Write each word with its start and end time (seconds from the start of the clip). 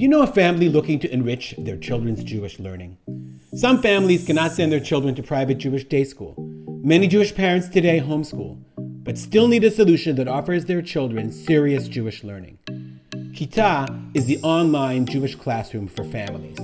Do 0.00 0.04
you 0.04 0.08
know 0.08 0.22
a 0.22 0.26
family 0.26 0.70
looking 0.70 0.98
to 1.00 1.12
enrich 1.12 1.54
their 1.58 1.76
children's 1.76 2.24
Jewish 2.24 2.58
learning? 2.58 2.96
Some 3.54 3.82
families 3.82 4.24
cannot 4.24 4.52
send 4.52 4.72
their 4.72 4.80
children 4.80 5.14
to 5.14 5.22
private 5.22 5.58
Jewish 5.58 5.84
day 5.84 6.04
school. 6.04 6.34
Many 6.82 7.06
Jewish 7.06 7.34
parents 7.34 7.68
today 7.68 8.00
homeschool, 8.00 8.56
but 8.78 9.18
still 9.18 9.46
need 9.46 9.62
a 9.62 9.70
solution 9.70 10.16
that 10.16 10.26
offers 10.26 10.64
their 10.64 10.80
children 10.80 11.30
serious 11.30 11.86
Jewish 11.86 12.24
learning. 12.24 12.56
Kitah 13.34 14.16
is 14.16 14.24
the 14.24 14.38
online 14.38 15.04
Jewish 15.04 15.34
classroom 15.34 15.86
for 15.86 16.04
families. 16.04 16.56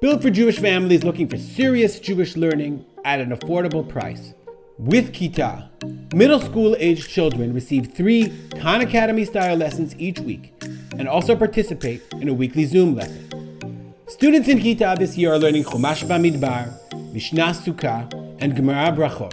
Built 0.00 0.22
for 0.22 0.30
Jewish 0.30 0.58
families 0.58 1.04
looking 1.04 1.28
for 1.28 1.36
serious 1.36 2.00
Jewish 2.00 2.34
learning 2.34 2.82
at 3.04 3.20
an 3.20 3.36
affordable 3.36 3.86
price. 3.86 4.32
With 4.78 5.12
Kitah, 5.12 5.68
middle 6.12 6.40
school 6.40 6.76
aged 6.78 7.08
children 7.08 7.54
receive 7.54 7.92
three 7.94 8.32
Khan 8.60 8.80
Academy 8.80 9.24
style 9.24 9.56
lessons 9.56 9.94
each 9.98 10.18
week 10.20 10.52
and 10.98 11.08
also 11.08 11.34
participate 11.36 12.02
in 12.20 12.28
a 12.28 12.34
weekly 12.34 12.64
Zoom 12.64 12.94
lesson. 12.94 13.94
Students 14.08 14.48
in 14.48 14.58
Kitah 14.58 14.98
this 14.98 15.16
year 15.16 15.32
are 15.32 15.38
learning 15.38 15.64
Chumash 15.64 16.04
Bamidbar, 16.04 16.72
Mishnah 17.12 17.54
Sukkah, 17.54 18.12
and 18.40 18.54
Gemara 18.54 18.92
Brachot, 18.92 19.32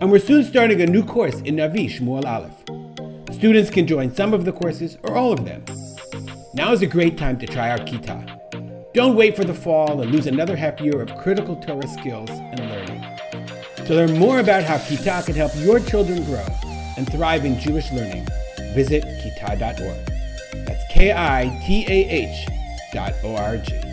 and 0.00 0.10
we're 0.10 0.18
soon 0.18 0.44
starting 0.44 0.80
a 0.80 0.86
new 0.86 1.04
course 1.04 1.40
in 1.42 1.56
Navi 1.56 1.86
Shmuel 1.88 2.24
Aleph. 2.24 3.34
Students 3.34 3.70
can 3.70 3.86
join 3.86 4.14
some 4.14 4.34
of 4.34 4.44
the 4.44 4.52
courses 4.52 4.98
or 5.04 5.16
all 5.16 5.32
of 5.32 5.44
them. 5.44 5.64
Now 6.54 6.72
is 6.72 6.82
a 6.82 6.86
great 6.86 7.16
time 7.16 7.38
to 7.38 7.46
try 7.46 7.70
our 7.70 7.78
Kitah. 7.78 8.92
Don't 8.92 9.14
wait 9.14 9.36
for 9.36 9.44
the 9.44 9.54
fall 9.54 10.00
and 10.00 10.10
lose 10.10 10.26
another 10.26 10.56
half 10.56 10.80
year 10.80 11.00
of 11.00 11.14
critical 11.18 11.56
Torah 11.56 11.86
skills 11.86 12.28
and 12.30 12.58
learning. 12.58 12.79
To 13.90 13.96
learn 13.96 14.20
more 14.20 14.38
about 14.38 14.62
how 14.62 14.76
Kitah 14.76 15.26
can 15.26 15.34
help 15.34 15.50
your 15.56 15.80
children 15.80 16.22
grow 16.22 16.46
and 16.96 17.10
thrive 17.10 17.44
in 17.44 17.58
Jewish 17.58 17.90
learning, 17.90 18.24
visit 18.72 19.02
kitah.org. 19.02 20.64
That's 20.64 20.84
K 20.92 21.10
I 21.10 21.60
T 21.66 21.84
A 21.88 22.08
H 22.08 22.46
dot 22.92 23.14
O 23.24 23.34
R 23.34 23.56
G. 23.56 23.89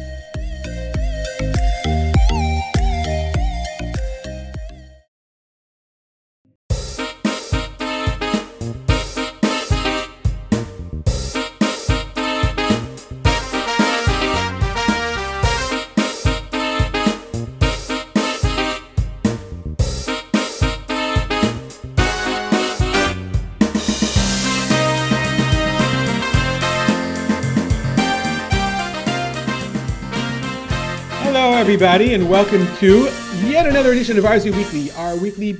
everybody, 31.67 32.13
and 32.13 32.29
welcome 32.29 32.65
to 32.77 33.11
yet 33.43 33.67
another 33.67 33.91
edition 33.91 34.17
of 34.17 34.23
RZ 34.23 34.55
Weekly, 34.55 34.89
our 34.93 35.17
weekly, 35.17 35.57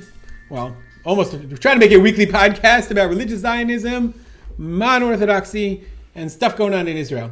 well, 0.48 0.74
almost 1.04 1.34
we're 1.34 1.58
trying 1.58 1.76
to 1.76 1.80
make 1.80 1.90
it 1.90 1.96
a 1.96 2.00
weekly 2.00 2.24
podcast 2.24 2.90
about 2.90 3.10
religious 3.10 3.40
Zionism, 3.40 4.14
modern 4.56 5.06
Orthodoxy, 5.06 5.84
and 6.14 6.32
stuff 6.32 6.56
going 6.56 6.72
on 6.72 6.88
in 6.88 6.96
Israel. 6.96 7.30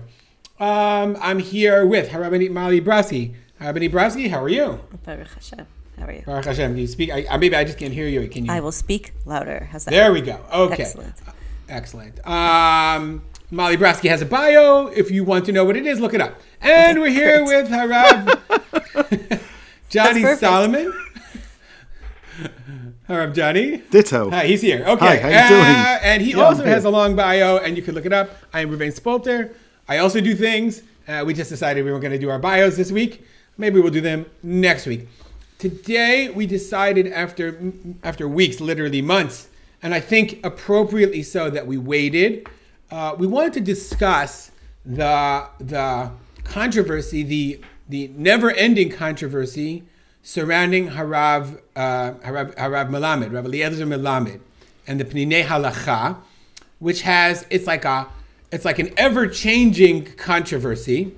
Um, 0.61 1.17
I'm 1.23 1.39
here 1.39 1.87
with 1.87 2.11
Harabani 2.11 2.51
Mali 2.51 2.83
Brofsky. 2.83 3.35
Harabani 3.63 3.91
Brofsky, 3.91 4.29
how 4.29 4.43
are 4.43 4.49
you? 4.51 4.79
Baruch 5.07 5.29
Hashem. 5.29 5.67
How 5.99 6.05
are 6.05 6.13
you? 6.13 6.23
Baruch 6.27 6.45
Hashem, 6.45 6.73
can 6.73 6.77
you 6.79 6.87
speak? 6.87 7.11
I, 7.11 7.25
I- 7.31 7.39
maybe 7.39 7.57
I 7.57 7.65
just 7.65 7.79
can't 7.79 7.95
hear 7.95 8.07
you. 8.09 8.29
Can 8.29 8.45
you? 8.45 8.53
I 8.53 8.61
will 8.61 8.73
speak 8.73 9.15
louder. 9.25 9.71
How's 9.73 9.87
that? 9.87 9.91
There 9.93 10.13
we 10.13 10.21
go. 10.21 10.39
Okay. 10.53 10.83
Excellent. 10.83 11.15
Excellent. 11.71 12.27
Um, 12.27 13.23
Mali 13.51 13.77
Brofsky 13.77 14.09
has 14.09 14.23
a 14.23 14.27
bio. 14.27 14.89
If 14.89 15.11
you 15.11 15.23
want 15.25 15.47
to 15.47 15.53
know 15.53 15.65
what 15.65 15.77
it 15.77 15.87
is, 15.87 16.01
look 16.01 16.15
it 16.15 16.21
up. 16.21 16.41
And 16.61 17.01
we're 17.01 17.11
here 17.11 17.45
with 17.45 17.69
Harab 17.71 18.41
Johnny. 19.89 20.23
Solomon. 20.37 20.93
Harab 23.09 23.35
Johnny. 23.35 23.79
Ditto. 23.91 24.31
Hi, 24.31 24.47
he's 24.47 24.61
here. 24.63 24.85
Okay. 24.85 25.07
Hi, 25.07 25.17
how 25.19 25.29
you 25.29 25.49
doing? 25.49 25.63
Uh, 25.63 25.99
and 26.03 26.23
he 26.23 26.33
Yeah, 26.33 26.43
also 26.43 26.65
has 26.65 26.85
a 26.85 26.91
long 26.91 27.15
bio, 27.15 27.59
and 27.59 27.77
you 27.77 27.83
can 27.85 27.95
look 27.95 28.05
it 28.05 28.13
up. 28.13 28.31
I 28.53 28.61
am 28.63 28.71
Reuven 28.71 28.93
Spolter. 28.99 29.55
I 29.89 29.99
also 29.99 30.21
do 30.21 30.35
things. 30.35 30.83
Uh, 31.07 31.23
we 31.25 31.33
just 31.33 31.49
decided 31.51 31.85
we 31.85 31.93
were 31.93 32.01
going 32.01 32.13
to 32.13 32.19
do 32.19 32.29
our 32.31 32.41
bios 32.41 32.77
this 32.77 32.91
week. 32.91 33.25
Maybe 33.59 33.81
we'll 33.81 33.93
do 33.93 34.01
them 34.01 34.27
next 34.43 34.87
week. 34.87 35.07
Today, 35.59 36.31
we 36.31 36.47
decided 36.47 37.07
after 37.13 37.73
after 38.03 38.29
weeks, 38.29 38.61
literally 38.61 39.01
months, 39.01 39.49
and 39.85 39.95
I 39.95 40.01
think 40.01 40.45
appropriately 40.45 41.23
so 41.23 41.49
that 41.49 41.65
we 41.67 41.79
waited. 41.79 42.49
Uh, 42.91 43.17
we 43.19 43.27
wanted 43.27 43.53
to 43.53 43.61
discuss 43.61 44.53
the 44.85 45.49
the 45.59 46.11
controversy, 46.45 47.25
the 47.25 47.61
the 47.89 48.09
never-ending 48.17 48.91
controversy 48.91 49.83
surrounding 50.23 50.89
Harav 50.91 51.61
uh, 51.75 52.13
Harav, 52.13 52.55
Harav 52.55 52.91
Melamed, 52.91 53.33
Rav 53.33 53.45
Eliezer 53.45 53.87
Melamed, 53.87 54.41
and 54.87 55.01
the 55.01 55.05
Pninei 55.05 55.45
Halacha, 55.45 56.17
which 56.79 57.03
has 57.03 57.45
it's 57.51 57.67
like 57.67 57.85
a 57.85 58.07
it's 58.53 58.65
like 58.65 58.79
an 58.79 58.93
ever-changing 58.97 60.05
controversy, 60.15 61.13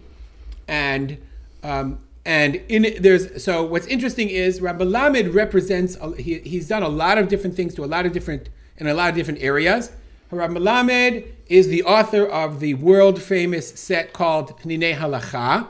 and 0.67 1.19
um, 1.63 1.99
and 2.25 2.57
in 2.71 2.97
there's 3.03 3.45
so 3.45 3.63
what's 3.63 3.87
interesting 3.89 4.31
is 4.31 4.63
Rabbi 4.63 4.85
Lamed 4.85 5.35
represents 5.35 5.99
he, 6.17 6.39
he's 6.39 6.69
done 6.69 6.83
a 6.83 6.89
lot 6.89 7.19
of 7.19 7.29
different 7.29 7.57
things 7.57 7.75
to 7.75 7.85
a 7.85 7.87
lot 7.87 8.07
of 8.07 8.13
different 8.13 8.49
in 8.79 8.87
a 8.87 8.95
lot 8.95 9.11
of 9.11 9.17
different 9.17 9.43
areas. 9.43 9.93
Rabbi 10.31 10.59
Lamed 10.59 11.25
is 11.47 11.69
the 11.69 11.83
author 11.85 12.27
of 12.27 12.61
the 12.61 12.75
world 12.75 13.21
famous 13.21 13.71
set 13.71 14.13
called 14.13 14.59
Pninei 14.61 14.95
Halacha, 14.95 15.67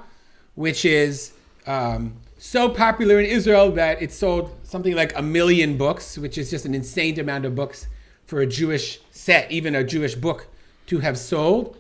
which 0.57 0.85
is 0.85 1.33
um, 1.67 2.15
so 2.39 2.69
popular 2.69 3.21
in 3.21 3.27
Israel 3.27 3.71
that 3.73 4.03
it 4.03 4.13
sold 4.13 4.51
something 4.65 4.97
like 4.97 5.17
a 5.17 5.23
million 5.23 5.77
books, 5.77 6.19
which 6.19 6.39
is 6.39 6.51
just 6.51 6.65
an 6.65 6.75
insane 6.75 7.21
amount 7.21 7.45
of 7.45 7.55
books 7.55 7.87
for 8.27 8.41
a 8.41 8.47
Jewish 8.47 9.01
set, 9.13 9.51
even 9.53 9.77
a 9.77 9.85
Jewish 9.85 10.17
book 10.17 10.49
to 10.89 10.99
have 10.99 11.17
sold 11.17 11.77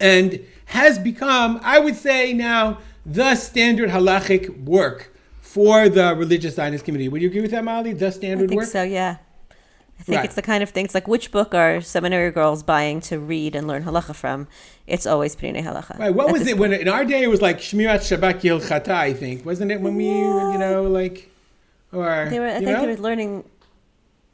and 0.00 0.44
has 0.66 0.98
become, 0.98 1.60
I 1.62 1.78
would 1.78 1.96
say 1.96 2.32
now, 2.32 2.78
the 3.04 3.34
standard 3.34 3.90
halachic 3.90 4.64
work 4.64 5.14
for 5.40 5.88
the 5.88 6.14
religious 6.16 6.54
Zionist 6.56 6.84
community. 6.84 7.08
Would 7.08 7.22
you 7.22 7.28
agree 7.28 7.42
with 7.42 7.50
that, 7.50 7.64
Molly? 7.64 7.92
The 7.92 8.06
I 8.06 8.10
standard 8.10 8.48
think 8.48 8.60
work? 8.60 8.68
so, 8.68 8.82
yeah. 8.82 9.18
I 10.02 10.04
think 10.04 10.16
Right. 10.16 10.24
it's 10.24 10.34
the 10.34 10.42
kind 10.42 10.64
of 10.64 10.70
thing. 10.70 10.84
It's 10.84 10.94
like 10.94 11.06
which 11.06 11.30
book 11.30 11.54
are 11.54 11.80
seminary 11.80 12.32
girls 12.32 12.64
buying 12.64 13.00
to 13.02 13.20
read 13.20 13.54
and 13.54 13.68
learn 13.68 13.84
halacha 13.84 14.16
from? 14.16 14.48
It's 14.88 15.06
always 15.06 15.36
Pnei 15.36 15.62
Halacha. 15.62 15.96
Right. 15.96 16.12
What 16.12 16.32
was 16.32 16.48
it 16.48 16.58
when 16.58 16.72
in 16.72 16.88
our 16.88 17.04
day 17.04 17.22
it 17.22 17.28
was 17.28 17.40
like 17.40 17.58
Shmirat 17.60 18.00
Shabbat 18.00 18.40
Kehilchata, 18.40 18.88
I 18.90 19.12
think. 19.12 19.46
Wasn't 19.46 19.70
it 19.70 19.80
when 19.80 19.94
we 19.94 20.08
were, 20.08 20.50
you 20.54 20.58
know, 20.58 20.82
like 20.82 21.30
or 21.92 22.26
They 22.28 22.40
were. 22.40 22.48
I 22.48 22.54
think 22.54 22.64
know? 22.66 22.80
they 22.80 22.86
were 22.88 22.96
learning. 22.96 23.44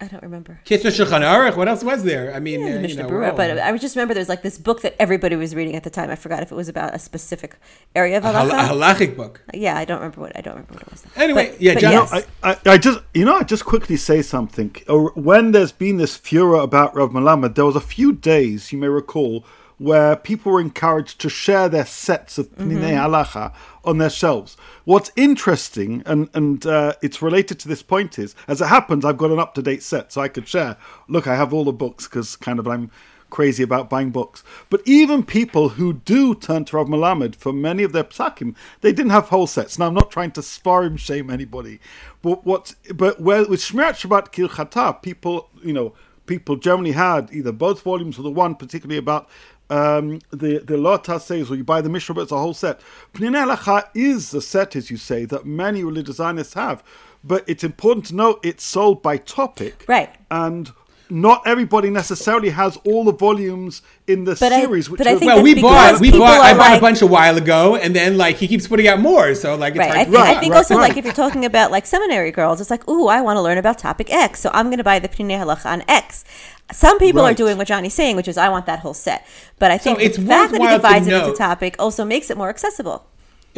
I 0.01 0.07
don't 0.07 0.23
remember. 0.23 0.61
Kitzur 0.65 0.93
Shulchan 0.93 1.23
Aruch. 1.23 1.57
What 1.57 1.67
else 1.67 1.83
was 1.83 2.05
there? 2.05 2.33
I 2.33 2.39
mean, 2.39 2.61
Yeah, 2.61 2.67
uh, 2.67 2.69
the 2.69 2.75
you 2.77 2.83
Mishnah 2.83 3.03
know, 3.03 3.09
Berurah, 3.11 3.35
but 3.37 3.59
I 3.59 3.77
just 3.79 3.97
remember 3.97 4.15
there 4.15 4.21
was 4.21 4.29
like 4.29 4.43
this 4.43 4.57
book 4.57 4.83
that 4.83 4.95
everybody 5.01 5.35
was 5.35 5.57
reading 5.57 5.75
at 5.75 5.83
the 5.83 5.91
time. 5.91 6.09
I 6.09 6.15
forgot 6.15 6.41
if 6.41 6.53
it 6.53 6.55
was 6.55 6.69
about 6.69 6.95
a 6.95 7.01
specific 7.01 7.57
area 7.97 8.19
of 8.19 8.25
a, 8.25 8.31
hal- 8.33 8.49
a 8.49 8.55
halachic 8.55 9.17
book. 9.17 9.43
yeah, 9.53 9.77
I 9.77 9.85
don't 9.85 9.99
remember 9.99 10.21
what 10.21 10.37
I 10.37 10.41
don't 10.41 10.55
remember 10.55 10.75
what 10.75 10.83
it 10.83 10.91
was. 10.93 11.05
Anyway, 11.17 11.51
But- 11.51 11.61
yeah, 11.61 11.75
but 11.75 11.81
John- 11.81 11.93
yes. 11.93 12.13
I, 12.45 12.51
I, 12.51 12.57
I 12.75 12.79
just, 12.79 13.01
you 13.13 13.25
know, 13.25 13.37
I 13.39 13.43
just 13.43 13.65
quickly 13.65 13.97
say 13.97 14.23
something. 14.23 14.71
Uh, 14.89 14.99
When 15.17 15.51
there's 15.51 15.73
been 15.73 15.97
this 15.97 16.17
furor 16.17 16.61
about 16.61 16.95
Rav 16.95 17.11
Malamed, 17.11 17.57
there 17.57 17.65
was 17.67 17.75
a 17.77 17.81
few 17.81 18.13
days, 18.13 18.71
you 18.71 18.79
may 18.79 18.87
recall, 18.89 19.45
where 19.79 20.17
people 20.17 20.53
were 20.53 20.61
encouraged 20.61 21.21
to 21.21 21.29
share 21.29 21.69
their 21.69 21.87
sets 21.87 22.37
of 22.37 22.51
Pninei 22.57 22.95
Halacha 22.95 23.53
on 23.85 23.99
their 23.99 24.11
shelves. 24.11 24.57
What's 24.85 25.13
interesting, 25.17 26.03
and, 26.05 26.29
and 26.35 26.67
uh, 26.67 26.95
it's 27.01 27.23
related 27.23 27.59
to 27.61 27.69
this 27.69 27.83
point, 27.83 28.19
is 28.19 28.35
as 28.49 28.61
it 28.61 28.67
happens, 28.67 29.05
I've 29.05 29.19
got 29.19 29.31
an 29.31 29.39
up 29.39 29.55
to 29.55 29.63
date 29.63 29.83
set, 29.83 30.13
so 30.13 30.21
I 30.21 30.29
could 30.29 30.49
share. 30.49 30.77
Look, 31.09 31.27
I 31.27 31.37
have 31.37 31.53
all 31.53 31.65
the 31.65 31.73
books 31.73 32.09
because 32.09 32.37
kind 32.37 32.59
of 32.59 32.67
I'm 32.67 32.91
crazy 33.31 33.63
about 33.63 33.91
buying 33.91 34.11
books. 34.11 34.43
But 34.71 34.83
even 34.85 35.23
people 35.23 35.71
who 35.71 35.93
do 35.93 36.35
turn 36.35 36.65
to 36.67 36.77
Rav 36.77 36.89
Malamed 36.89 37.37
for 37.37 37.53
many 37.53 37.83
of 37.83 37.93
their 37.93 38.05
psakim, 38.05 38.57
they 38.81 38.93
didn't 38.93 39.11
have 39.11 39.29
whole 39.29 39.47
sets. 39.47 39.79
Now, 39.79 39.87
I'm 39.87 39.95
not 39.95 40.11
trying 40.11 40.33
to 40.33 40.41
svarim 40.41 40.99
shame 40.99 41.31
anybody, 41.31 41.81
but 42.23 42.45
what? 42.45 42.75
But 42.95 43.21
where 43.21 43.45
with 43.45 43.61
Shmirat 43.61 44.01
Shabbat 44.01 44.33
Kehilchata, 44.33 45.03
people, 45.03 45.51
you 45.63 45.73
know, 45.73 45.95
people 46.27 46.57
generally 46.57 46.93
had 46.93 47.31
either 47.33 47.53
both 47.53 47.83
volumes 47.83 48.19
or 48.19 48.23
the 48.23 48.31
one 48.31 48.55
particularly 48.55 48.99
about 48.99 49.29
um, 49.71 50.21
the 50.31 50.59
the 50.59 50.77
Lota 50.77 51.21
says, 51.21 51.51
or 51.51 51.57
you 51.57 51.65
buy 51.65 51.81
the 51.81 51.89
Mishnah, 51.89 52.15
but 52.15 52.23
it's 52.23 52.33
a 52.33 52.39
whole 52.39 52.55
set. 52.55 52.81
Pnei 53.15 53.31
Halacha 53.47 53.89
is 53.95 54.31
the 54.31 54.41
set, 54.41 54.77
as 54.77 54.91
you 54.91 54.97
say, 54.97 55.25
that 55.27 55.45
many 55.47 55.85
religious 55.85 56.17
Zionists 56.17 56.55
have. 56.55 56.83
But 57.25 57.45
it's 57.49 57.65
important 57.65 58.07
to 58.07 58.15
note 58.15 58.41
it's 58.45 58.65
sold 58.65 59.03
by 59.03 59.17
topic, 59.19 59.85
Right. 59.89 60.15
And 60.31 60.73
not 61.11 61.43
everybody 61.47 61.91
necessarily 61.91 62.51
has 62.51 62.77
all 62.87 63.05
the 63.05 63.13
volumes 63.13 63.83
in 64.07 64.25
the 64.25 64.37
But 64.39 64.53
I- 64.53 64.61
series. 64.61 64.91
which 64.91 64.99
but 64.99 65.07
I 65.07 65.13
are- 65.15 65.19
think 65.19 65.33
well, 65.33 65.43
we 65.43 65.55
bought 65.61 66.01
we 66.01 66.11
bought 66.11 66.41
I 66.41 66.53
bought 66.53 66.59
like- 66.71 66.79
a 66.79 66.81
bunch 66.81 67.03
a 67.03 67.07
while 67.07 67.37
ago, 67.37 67.77
and 67.77 67.95
then 67.97 68.17
like 68.19 68.37
he 68.37 68.47
keeps 68.49 68.67
putting 68.69 68.89
out 68.89 69.01
more. 69.01 69.35
So 69.35 69.55
like 69.57 69.73
it's 69.75 69.79
Right. 69.81 69.91
I 69.91 69.95
hard 69.97 70.07
think, 70.09 70.17
to 70.17 70.23
I 70.31 70.35
think 70.41 70.53
right, 70.53 70.59
also 70.59 70.75
right. 70.77 70.89
like 70.89 70.97
if 70.99 71.05
you're 71.05 71.15
talking 71.15 71.45
about 71.45 71.71
like 71.71 71.87
seminary 71.87 72.31
girls, 72.31 72.61
it's 72.61 72.71
like, 72.71 72.89
ooh, 72.89 73.07
I 73.09 73.21
want 73.21 73.37
to 73.37 73.43
learn 73.43 73.59
about 73.59 73.79
topic 73.79 74.13
X, 74.13 74.41
so 74.41 74.51
I'm 74.53 74.67
going 74.67 74.79
to 74.79 74.85
buy 74.85 74.99
the 74.99 75.09
Pnei 75.09 75.39
Halacha 75.43 75.67
on 75.67 75.83
X. 75.89 76.25
Some 76.71 76.99
people 76.99 77.23
are 77.23 77.33
doing 77.33 77.57
what 77.57 77.67
Johnny's 77.67 77.95
saying, 77.95 78.17
which 78.17 78.29
is 78.29 78.37
I 78.37 78.51
want 78.51 78.67
that 78.67 78.81
whole 78.81 78.93
set. 78.93 79.27
But 79.59 79.71
I 79.71 79.79
think 79.79 80.01
it's 80.01 80.19
the 80.19 80.27
fact 80.27 80.53
that 80.53 80.61
he 80.61 80.69
divides 80.69 81.07
it 81.07 81.15
into 81.15 81.33
topic 81.35 81.77
also 81.79 82.05
makes 82.05 82.29
it 82.31 82.37
more 82.37 82.51
accessible. 82.51 83.07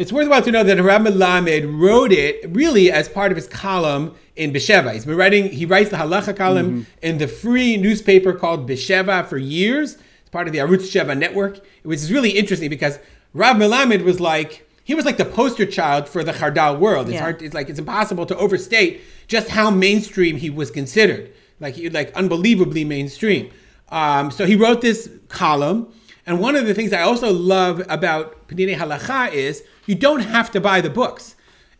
It's 0.01 0.11
worthwhile 0.11 0.41
to 0.41 0.51
know 0.51 0.63
that 0.63 0.81
Rabbi 0.81 1.11
Lamed 1.11 1.79
wrote 1.79 2.11
it 2.11 2.49
really 2.49 2.91
as 2.91 3.07
part 3.07 3.31
of 3.31 3.35
his 3.35 3.45
column 3.45 4.15
in 4.35 4.51
Besheva. 4.51 4.95
He's 4.95 5.05
been 5.05 5.15
writing, 5.15 5.51
he 5.51 5.67
writes 5.67 5.91
the 5.91 5.97
halacha 5.97 6.35
column 6.35 6.87
in 7.03 7.19
the 7.19 7.27
free 7.27 7.77
newspaper 7.77 8.33
called 8.33 8.67
Besheva 8.67 9.27
for 9.27 9.37
years. 9.37 9.99
It's 10.21 10.31
part 10.31 10.47
of 10.47 10.53
the 10.53 10.59
Arutz 10.59 10.89
Sheva 10.89 11.15
network, 11.15 11.59
which 11.83 11.99
is 11.99 12.11
really 12.11 12.31
interesting 12.31 12.67
because 12.67 12.97
Rabbi 13.35 13.59
Melamed 13.59 14.03
was 14.03 14.19
like, 14.19 14.67
he 14.83 14.95
was 14.95 15.05
like 15.05 15.17
the 15.17 15.25
poster 15.25 15.67
child 15.67 16.09
for 16.09 16.23
the 16.23 16.31
Chardal 16.33 16.79
world. 16.79 17.05
It's 17.05 17.13
Yeah. 17.13 17.21
hard, 17.21 17.43
it's 17.43 17.53
like, 17.53 17.69
it's 17.69 17.77
impossible 17.77 18.25
to 18.25 18.35
overstate 18.37 19.01
just 19.27 19.49
how 19.49 19.69
mainstream 19.69 20.35
he 20.37 20.49
was 20.49 20.71
considered. 20.71 21.29
Like, 21.59 21.75
he, 21.75 21.89
like 21.91 22.11
unbelievably 22.15 22.85
mainstream. 22.85 23.51
Um, 23.89 24.31
so 24.31 24.47
he 24.47 24.55
wrote 24.55 24.81
this 24.81 25.11
column. 25.29 25.89
And 26.25 26.39
one 26.39 26.55
of 26.55 26.65
the 26.65 26.73
things 26.73 26.91
I 26.91 27.01
also 27.01 27.31
love 27.31 27.83
about 27.87 28.47
Pninei 28.47 28.75
Halacha 28.75 29.31
is 29.31 29.61
you 29.85 29.95
don't 29.95 30.21
have 30.21 30.51
to 30.51 30.61
buy 30.61 30.81
the 30.81 30.89
books. 30.89 31.35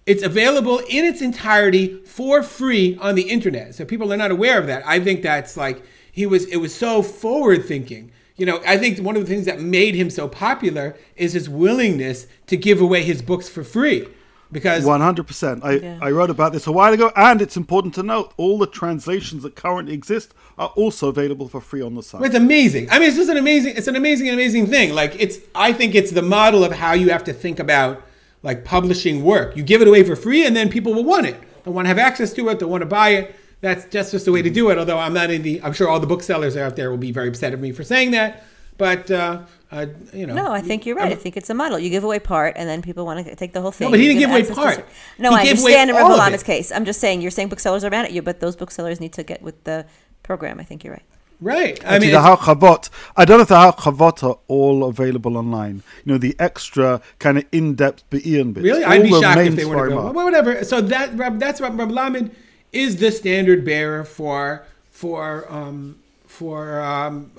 It's 0.05 0.23
available 0.23 0.79
in 0.89 1.05
its 1.05 1.21
entirety 1.21 2.03
for 2.05 2.41
free 2.41 2.97
on 2.97 3.15
the 3.15 3.29
internet. 3.29 3.75
So 3.75 3.85
people 3.85 4.11
are 4.11 4.17
not 4.17 4.31
aware 4.31 4.59
of 4.59 4.67
that. 4.67 4.83
I 4.85 4.99
think 4.99 5.21
that's 5.21 5.55
like 5.55 5.83
he 6.11 6.25
was 6.25 6.45
it 6.45 6.57
was 6.57 6.73
so 6.73 7.01
forward 7.01 7.65
thinking. 7.65 8.11
You 8.35 8.45
know, 8.47 8.61
I 8.65 8.77
think 8.77 8.97
one 8.99 9.15
of 9.15 9.21
the 9.21 9.31
things 9.31 9.45
that 9.45 9.61
made 9.61 9.93
him 9.93 10.09
so 10.09 10.27
popular 10.27 10.97
is 11.15 11.33
his 11.33 11.47
willingness 11.47 12.25
to 12.47 12.57
give 12.57 12.81
away 12.81 13.03
his 13.03 13.21
books 13.21 13.47
for 13.47 13.63
free. 13.63 14.07
Because 14.51 14.83
One 14.83 15.01
hundred 15.01 15.27
percent. 15.27 15.63
I 15.63 15.73
Yeah. 15.73 15.97
I 16.01 16.11
wrote 16.11 16.29
about 16.29 16.51
this 16.51 16.67
a 16.67 16.71
while 16.71 16.93
ago, 16.93 17.11
and 17.15 17.41
it's 17.41 17.55
important 17.55 17.95
to 17.95 18.03
note 18.03 18.33
all 18.37 18.57
the 18.57 18.67
translations 18.67 19.43
that 19.43 19.55
currently 19.55 19.93
exist 19.93 20.33
are 20.57 20.69
also 20.75 21.07
available 21.07 21.47
for 21.47 21.61
free 21.61 21.81
on 21.81 21.95
the 21.95 22.03
site. 22.03 22.21
It's 22.23 22.35
amazing. 22.35 22.89
I 22.91 22.99
mean, 22.99 23.07
it's 23.07 23.17
just 23.17 23.29
an 23.29 23.37
amazing. 23.37 23.75
It's 23.77 23.87
an 23.87 23.95
amazing, 23.95 24.29
amazing 24.29 24.67
thing. 24.67 24.93
Like 24.93 25.15
it's. 25.19 25.39
I 25.55 25.71
think 25.71 25.95
it's 25.95 26.11
the 26.11 26.21
model 26.21 26.63
of 26.63 26.73
how 26.73 26.93
you 26.93 27.09
have 27.09 27.23
to 27.25 27.33
think 27.33 27.59
about 27.59 28.03
like 28.43 28.65
publishing 28.65 29.23
work. 29.23 29.55
You 29.55 29.63
give 29.63 29.81
it 29.81 29.87
away 29.87 30.03
for 30.03 30.15
free, 30.15 30.45
and 30.45 30.55
then 30.55 30.69
people 30.69 30.93
will 30.93 31.05
want 31.05 31.27
it. 31.27 31.39
They 31.63 31.71
want 31.71 31.85
to 31.85 31.87
have 31.89 31.99
access 31.99 32.33
to 32.33 32.49
it. 32.49 32.59
They 32.59 32.65
want 32.65 32.81
to 32.81 32.87
buy 32.87 33.09
it. 33.09 33.35
That's 33.61 33.85
just 33.85 34.11
just 34.11 34.25
the 34.25 34.31
way 34.31 34.41
to 34.41 34.49
do 34.49 34.69
it. 34.71 34.77
Although 34.77 34.97
I'm 34.97 35.13
not 35.13 35.29
in 35.29 35.43
the. 35.43 35.61
I'm 35.63 35.73
sure 35.73 35.87
all 35.87 35.99
the 35.99 36.07
booksellers 36.07 36.57
out 36.57 36.75
there 36.75 36.89
will 36.89 36.97
be 36.97 37.11
very 37.11 37.29
upset 37.29 37.53
at 37.53 37.59
me 37.59 37.71
for 37.71 37.83
saying 37.83 38.11
that. 38.11 38.43
But 38.77 39.11
uh, 39.11 39.41
uh, 39.71 39.85
you 40.13 40.25
know. 40.25 40.33
No, 40.33 40.51
I 40.51 40.61
think 40.61 40.85
you're 40.85 40.95
right. 40.95 41.11
I 41.11 41.15
think 41.15 41.37
it's 41.37 41.49
a 41.49 41.53
model. 41.53 41.77
You 41.77 41.89
give 41.89 42.03
away 42.03 42.19
part, 42.19 42.55
and 42.57 42.67
then 42.67 42.81
people 42.81 43.05
want 43.05 43.25
to 43.25 43.35
take 43.35 43.53
the 43.53 43.61
whole 43.61 43.71
thing. 43.71 43.87
No, 43.87 43.91
but 43.91 43.99
he 43.99 44.07
didn't 44.07 44.19
give 44.19 44.29
away 44.31 44.39
access 44.41 44.55
to 44.55 44.61
part. 44.61 44.85
No, 45.19 45.29
He 45.31 45.35
I 45.35 45.43
gave 45.43 45.59
away 45.61 45.75
understand 45.77 45.89
in 45.91 45.95
all 45.97 46.17
Rav 46.17 46.33
of 46.33 46.43
case. 46.43 46.71
I'm 46.71 46.85
just 46.85 46.99
saying 46.99 47.21
you're 47.21 47.31
saying 47.31 47.49
booksellers 47.49 47.83
are 47.83 47.89
mad 47.91 48.05
at 48.05 48.11
you, 48.11 48.21
but 48.21 48.39
those 48.39 48.55
booksellers 48.55 48.99
need 48.99 49.13
to 49.13 49.23
get 49.23 49.41
with 49.43 49.63
the 49.65 49.85
program. 50.23 50.59
I 50.59 50.63
think 50.63 50.83
you're 50.83 50.93
right. 50.93 51.03
Right. 51.39 51.83
I 51.83 51.95
Actually, 51.95 51.99
mean, 52.07 52.11
the 52.13 52.19
it's- 52.19 52.39
Harchavot. 52.39 52.89
I 53.17 53.25
don't 53.25 53.37
know 53.37 53.41
if 53.43 53.49
the 53.49 53.55
Harchavot 53.55 54.23
are 54.23 54.37
all 54.47 54.83
available 54.83 55.37
online. 55.37 55.81
You 56.05 56.13
know, 56.13 56.17
the 56.19 56.35
extra 56.39 57.01
kind 57.19 57.37
of 57.39 57.45
in-depth 57.51 58.07
Be'eon 58.11 58.53
bits. 58.53 58.63
Really, 58.63 58.83
All 58.83 58.91
I'd 58.91 59.03
be 59.03 59.09
shocked 59.09 59.39
if 59.41 59.55
they 59.55 59.65
were 59.65 59.89
to 59.89 59.95
go. 59.95 60.11
Well, 60.11 60.25
whatever. 60.25 60.63
So 60.63 60.81
that 60.81 61.17
that's 61.39 61.59
what 61.59 61.75
Rab 61.77 61.89
Lamed 61.91 62.35
is 62.71 62.97
the 62.97 63.11
standard 63.11 63.65
bearer 63.65 64.03
for 64.03 64.65
for 64.91 65.51
um, 65.51 65.97
for 66.27 66.79
um, 66.81 67.31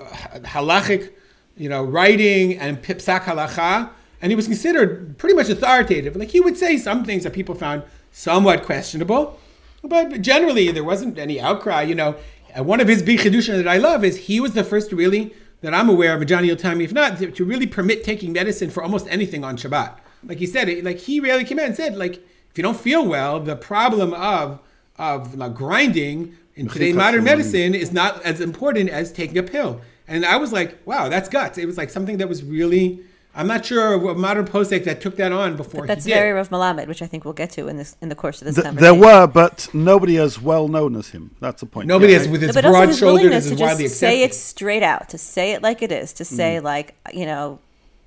halachic, 0.43 1.11
you 1.57 1.69
know, 1.69 1.83
writing 1.83 2.57
and 2.57 2.81
pipsak 2.81 3.21
halacha, 3.21 3.89
and 4.21 4.31
he 4.31 4.35
was 4.35 4.47
considered 4.47 5.17
pretty 5.17 5.35
much 5.35 5.49
authoritative. 5.49 6.15
Like 6.15 6.29
he 6.29 6.39
would 6.39 6.57
say 6.57 6.77
some 6.77 7.03
things 7.03 7.23
that 7.23 7.33
people 7.33 7.55
found 7.55 7.83
somewhat 8.11 8.63
questionable, 8.63 9.39
but 9.83 10.21
generally 10.21 10.71
there 10.71 10.83
wasn't 10.83 11.19
any 11.19 11.39
outcry. 11.39 11.81
You 11.81 11.95
know, 11.95 12.15
one 12.57 12.79
of 12.79 12.87
his 12.87 13.01
big 13.03 13.19
that 13.19 13.67
I 13.67 13.77
love 13.77 14.03
is 14.03 14.17
he 14.17 14.39
was 14.39 14.53
the 14.53 14.63
first 14.63 14.89
to 14.91 14.95
really 14.95 15.33
that 15.61 15.73
I'm 15.73 15.89
aware 15.89 16.13
of, 16.13 16.21
and 16.21 16.27
Johnny 16.27 16.49
will 16.49 16.57
tell 16.57 16.75
me 16.75 16.83
if 16.83 16.91
not, 16.91 17.17
to, 17.17 17.45
really 17.45 17.65
permit 17.65 18.03
taking 18.03 18.33
medicine 18.33 18.69
for 18.69 18.83
almost 18.83 19.07
anything 19.07 19.45
on 19.45 19.55
Shabbat. 19.55 19.97
Like 20.25 20.37
he 20.39 20.45
said, 20.45 20.67
it, 20.67 20.83
like 20.83 20.99
he 20.99 21.21
really 21.21 21.45
came 21.45 21.57
out 21.57 21.65
and 21.65 21.75
said, 21.75 21.95
like 21.95 22.15
if 22.15 22.57
you 22.57 22.63
don't 22.63 22.79
feel 22.79 23.05
well, 23.05 23.39
the 23.39 23.55
problem 23.55 24.13
of 24.13 24.59
of 24.97 25.35
like 25.35 25.55
grinding 25.55 26.37
in 26.55 26.67
today's 26.67 26.95
modern 26.95 27.23
medicine 27.23 27.73
is 27.73 27.91
not 27.91 28.21
as 28.23 28.39
important 28.39 28.89
as 28.89 29.11
taking 29.11 29.37
a 29.37 29.43
pill. 29.43 29.81
And 30.07 30.25
I 30.25 30.37
was 30.37 30.51
like, 30.51 30.77
wow, 30.85 31.09
that's 31.09 31.29
guts. 31.29 31.57
It 31.57 31.65
was 31.65 31.77
like 31.77 31.89
something 31.89 32.17
that 32.17 32.29
was 32.29 32.43
really. 32.43 32.99
I'm 33.35 33.47
not 33.47 33.65
sure 33.65 33.95
of 33.95 34.03
a 34.03 34.13
modern 34.13 34.45
posek 34.45 34.83
that 34.83 35.01
took 35.01 35.15
that 35.15 35.31
on 35.31 35.55
before 35.57 35.87
That's 35.87 36.05
he 36.05 36.11
did. 36.11 36.17
very 36.17 36.33
Rav 36.33 36.49
Malamed, 36.49 36.87
which 36.87 37.01
I 37.01 37.07
think 37.07 37.25
we'll 37.25 37.33
get 37.33 37.49
to 37.51 37.67
in 37.67 37.77
this 37.77 37.95
in 37.99 38.09
the 38.09 38.15
course 38.15 38.43
of 38.43 38.45
this 38.45 38.55
Th- 38.55 38.65
conversation. 38.65 38.99
there 38.99 39.09
were, 39.09 39.25
but 39.25 39.67
nobody 39.73 40.19
as 40.19 40.39
well 40.39 40.67
known 40.67 40.95
as 40.95 41.09
him. 41.09 41.35
That's 41.39 41.61
the 41.61 41.65
point. 41.65 41.87
Nobody 41.87 42.13
Yeah. 42.13 42.19
has 42.19 42.27
with 42.27 42.43
his 42.43 42.53
but 42.53 42.63
also 42.63 42.77
broad 42.77 42.89
his 42.89 42.99
shoulders 42.99 43.23
willingness 43.23 43.45
is 43.47 43.57
to 43.57 43.63
widely 43.63 43.83
just 43.85 43.99
say 43.99 44.21
it 44.21 44.35
straight 44.35 44.83
out, 44.83 45.09
to 45.09 45.17
say 45.17 45.53
it 45.53 45.63
like 45.63 45.81
it 45.81 45.91
is, 45.91 46.13
to 46.13 46.25
say 46.25 46.57
Mm. 46.59 46.63
like 46.63 46.93
you 47.11 47.25
know, 47.25 47.57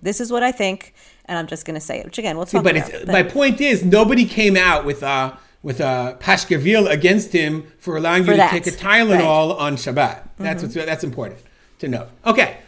this 0.00 0.20
is 0.20 0.30
what 0.30 0.44
I 0.44 0.52
think, 0.52 0.94
and 1.24 1.36
I'm 1.36 1.48
just 1.48 1.66
going 1.66 1.74
to 1.74 1.84
say 1.84 1.98
it. 1.98 2.04
Which 2.04 2.18
again, 2.18 2.36
we'll 2.36 2.46
See, 2.46 2.58
talk 2.58 2.62
but 2.64 2.76
about. 2.76 2.90
it's, 2.90 3.06
my 3.06 3.24
point 3.24 3.60
is, 3.60 3.84
nobody 3.84 4.26
came 4.26 4.56
out 4.56 4.84
with 4.84 5.02
a 5.02 5.36
with 5.60 5.80
uh, 5.80 6.14
a 6.14 6.22
pashkavil 6.22 6.88
against 6.88 7.32
him 7.32 7.66
for 7.80 7.96
allowing 7.96 8.22
For 8.22 8.30
you 8.30 8.36
that. 8.36 8.52
to 8.52 8.60
take 8.60 8.72
a 8.72 8.76
Tylenol 8.76 9.58
on 9.58 9.74
Shabbat. 9.74 10.20
That's 10.38 10.62
mm-hmm. 10.62 10.78
what's 10.78 10.86
that's 10.86 11.02
important 11.02 11.40
to 11.78 11.88
note. 11.88 12.08
Okay, 12.24 12.58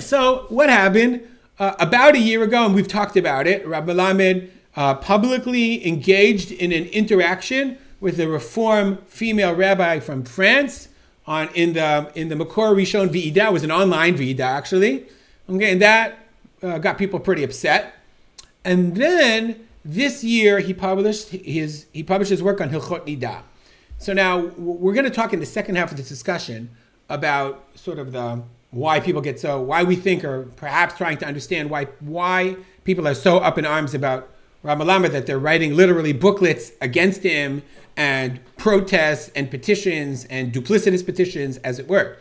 so 0.00 0.46
what 0.48 0.70
happened 0.70 1.26
uh, 1.58 1.74
about 1.78 2.14
a 2.14 2.18
year 2.18 2.42
ago, 2.42 2.64
and 2.66 2.74
we've 2.74 2.88
talked 2.88 3.16
about 3.16 3.46
it. 3.46 3.66
Rabbi 3.66 3.92
Lamed 3.92 4.50
uh, 4.76 4.94
publicly 4.94 5.86
engaged 5.86 6.50
in 6.52 6.72
an 6.72 6.86
interaction 6.86 7.78
with 8.00 8.18
a 8.18 8.26
Reform 8.26 8.98
female 9.06 9.54
rabbi 9.54 10.00
from 10.00 10.24
France 10.24 10.88
on 11.26 11.48
in 11.54 11.74
the 11.74 12.10
in 12.14 12.28
the 12.28 12.34
Makor 12.34 12.74
Rishon 12.74 13.08
V'ida. 13.08 13.48
It 13.48 13.52
was 13.52 13.62
an 13.62 13.70
online 13.70 14.16
V'ida 14.16 14.40
actually. 14.40 15.06
Okay, 15.48 15.72
and 15.72 15.82
that 15.82 16.18
uh, 16.62 16.78
got 16.78 16.98
people 16.98 17.20
pretty 17.20 17.44
upset. 17.44 17.94
And 18.64 18.96
then 18.96 19.66
this 19.84 20.22
year 20.22 20.60
he 20.60 20.74
published 20.74 21.28
his 21.28 21.86
he 21.92 22.02
published 22.02 22.30
his 22.30 22.42
work 22.42 22.60
on 22.60 22.70
Hilchot 22.70 23.06
Nida. 23.06 23.42
So 23.98 24.12
now 24.12 24.38
we're 24.56 24.94
going 24.94 25.04
to 25.04 25.10
talk 25.10 25.32
in 25.34 25.40
the 25.40 25.46
second 25.46 25.76
half 25.76 25.90
of 25.90 25.96
this 25.96 26.08
discussion 26.08 26.70
about 27.10 27.66
sort 27.74 27.98
of 27.98 28.12
the 28.12 28.42
why 28.70 29.00
people 29.00 29.20
get 29.20 29.38
so 29.38 29.60
why 29.60 29.82
we 29.82 29.96
think 29.96 30.24
or 30.24 30.44
perhaps 30.56 30.96
trying 30.96 31.18
to 31.18 31.26
understand 31.26 31.68
why 31.68 31.84
why 31.98 32.56
people 32.84 33.06
are 33.06 33.14
so 33.14 33.38
up 33.38 33.58
in 33.58 33.66
arms 33.66 33.92
about 33.94 34.30
Rav 34.62 34.78
Melamed 34.78 35.10
that 35.12 35.26
they're 35.26 35.38
writing 35.38 35.74
literally 35.74 36.12
booklets 36.12 36.70
against 36.80 37.22
him 37.22 37.62
and 37.96 38.40
protests 38.56 39.30
and 39.34 39.50
petitions 39.50 40.24
and 40.26 40.52
duplicitous 40.52 41.04
petitions 41.04 41.56
as 41.58 41.78
it 41.78 41.88
were. 41.88 42.16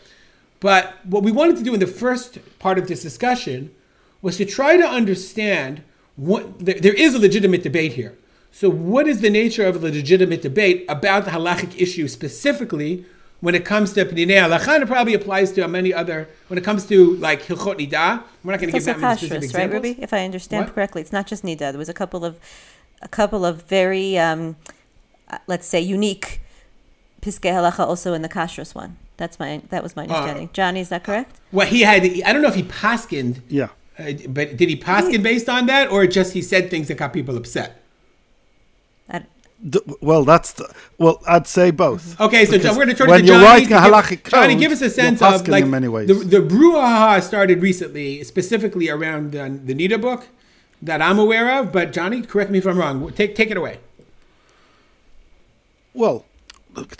But 0.59 1.05
what 1.05 1.23
we 1.23 1.31
wanted 1.31 1.57
to 1.57 1.63
do 1.63 1.73
in 1.73 1.79
the 1.79 1.87
first 1.87 2.39
part 2.57 2.77
of 2.77 2.87
this 2.87 3.01
discussion 3.01 3.73
was 4.21 4.37
to 4.37 4.45
try 4.45 4.75
to 4.77 4.85
understand 4.85 5.83
what 6.15 6.59
there, 6.59 6.79
there 6.79 6.93
is 6.93 7.13
a 7.13 7.19
legitimate 7.19 7.63
debate 7.63 7.93
here. 7.93 8.17
So, 8.51 8.69
what 8.69 9.07
is 9.07 9.21
the 9.21 9.29
nature 9.29 9.65
of 9.65 9.75
a 9.75 9.79
legitimate 9.79 10.41
debate 10.41 10.85
about 10.89 11.25
the 11.25 11.31
halachic 11.31 11.79
issue 11.79 12.07
specifically 12.07 13.05
when 13.41 13.55
it 13.55 13.63
comes 13.65 13.93
to 13.93 14.05
Pnei 14.05 14.27
Halacha? 14.27 14.81
It 14.81 14.87
probably 14.87 15.13
applies 15.13 15.51
to 15.53 15.67
many 15.67 15.93
other, 15.93 16.27
when 16.47 16.57
it 16.57 16.63
comes 16.63 16.85
to 16.87 17.15
like 17.15 17.41
Hilchot 17.43 17.77
Nida. 17.79 18.23
We're 18.43 18.51
not 18.53 18.59
going 18.59 18.71
to 18.71 18.77
It's 18.77 18.85
give 18.85 18.87
also 18.87 18.93
that 18.93 18.99
many 19.01 19.17
specific 19.17 19.29
kashrus, 19.29 19.31
right, 19.31 19.43
examples. 19.43 19.83
Ruby? 19.83 20.01
If 20.03 20.13
I 20.13 20.25
understand 20.25 20.65
What? 20.65 20.75
correctly, 20.75 21.01
it's 21.01 21.11
not 21.13 21.27
just 21.27 21.43
nida. 21.43 21.57
There 21.71 21.77
was 21.77 21.89
a 21.89 21.93
couple 21.93 22.25
of, 22.25 22.39
a 23.01 23.07
couple 23.07 23.45
of 23.45 23.63
very, 23.63 24.17
um, 24.17 24.55
uh, 25.29 25.37
let's 25.47 25.67
say, 25.67 25.79
unique 25.79 26.41
piskei 27.21 27.51
halacha 27.51 27.79
also 27.79 28.13
in 28.13 28.21
the 28.21 28.29
kashrus 28.29 28.73
one. 28.73 28.97
That's 29.17 29.37
my 29.39 29.61
that 29.69 29.83
was 29.83 29.95
my 29.95 30.03
Uh, 30.03 30.07
understanding. 30.07 30.49
Johnny, 30.53 30.79
is 30.79 30.89
that 30.89 31.03
correct? 31.03 31.35
Well, 31.51 31.67
he 31.67 31.81
had, 31.81 32.03
I 32.25 32.31
don't 32.33 32.41
know 32.41 32.47
if 32.47 32.55
he 32.55 32.63
paskind, 32.63 33.41
Yeah. 33.49 33.67
uh, 33.99 34.13
but 34.29 34.55
did 34.55 34.69
he 34.69 34.77
paskin 34.77 35.21
based 35.21 35.49
on 35.49 35.65
that 35.65 35.91
or 35.91 36.07
just 36.07 36.31
he 36.33 36.41
said 36.41 36.69
things 36.69 36.87
that 36.87 36.95
got 36.95 37.11
people 37.13 37.35
upset? 37.35 37.81
D- 39.67 39.79
well, 39.99 40.23
that's 40.23 40.53
the, 40.53 40.71
well. 40.97 41.21
I'd 41.27 41.45
say 41.45 41.71
both. 41.71 42.11
Mm-hmm. 42.13 42.23
Okay, 42.23 42.45
so 42.45 42.53
we're 42.57 42.75
going 42.75 42.87
to 42.87 42.93
turn 42.93 43.09
when 43.09 43.19
to 43.21 43.25
you're 43.25 43.35
Johnny. 43.35 43.45
writing 43.45 43.67
to 43.69 43.77
a 43.77 43.81
give- 43.83 43.93
halachic 43.93 44.29
Johnny, 44.31 44.55
give 44.55 44.71
us 44.71 44.81
a 44.81 44.89
sense 44.89 45.21
of 45.21 45.45
like 45.49 45.63
in 45.65 45.69
many 45.69 45.89
ways. 45.89 46.07
the 46.07 46.13
the 46.13 46.37
brouhaha 46.39 47.21
started 47.21 47.61
recently, 47.61 48.23
specifically 48.23 48.89
around 48.89 49.33
the, 49.33 49.49
the 49.65 49.73
Nida 49.75 49.99
book 49.99 50.27
that 50.81 51.01
I'm 51.01 51.19
aware 51.19 51.59
of. 51.59 51.73
But 51.73 51.91
Johnny, 51.91 52.21
correct 52.21 52.51
me 52.51 52.59
if 52.59 52.65
I'm 52.65 52.77
wrong. 52.77 53.11
Take 53.11 53.35
take 53.35 53.51
it 53.51 53.57
away. 53.57 53.79
Well, 55.93 56.25
look, 56.73 56.95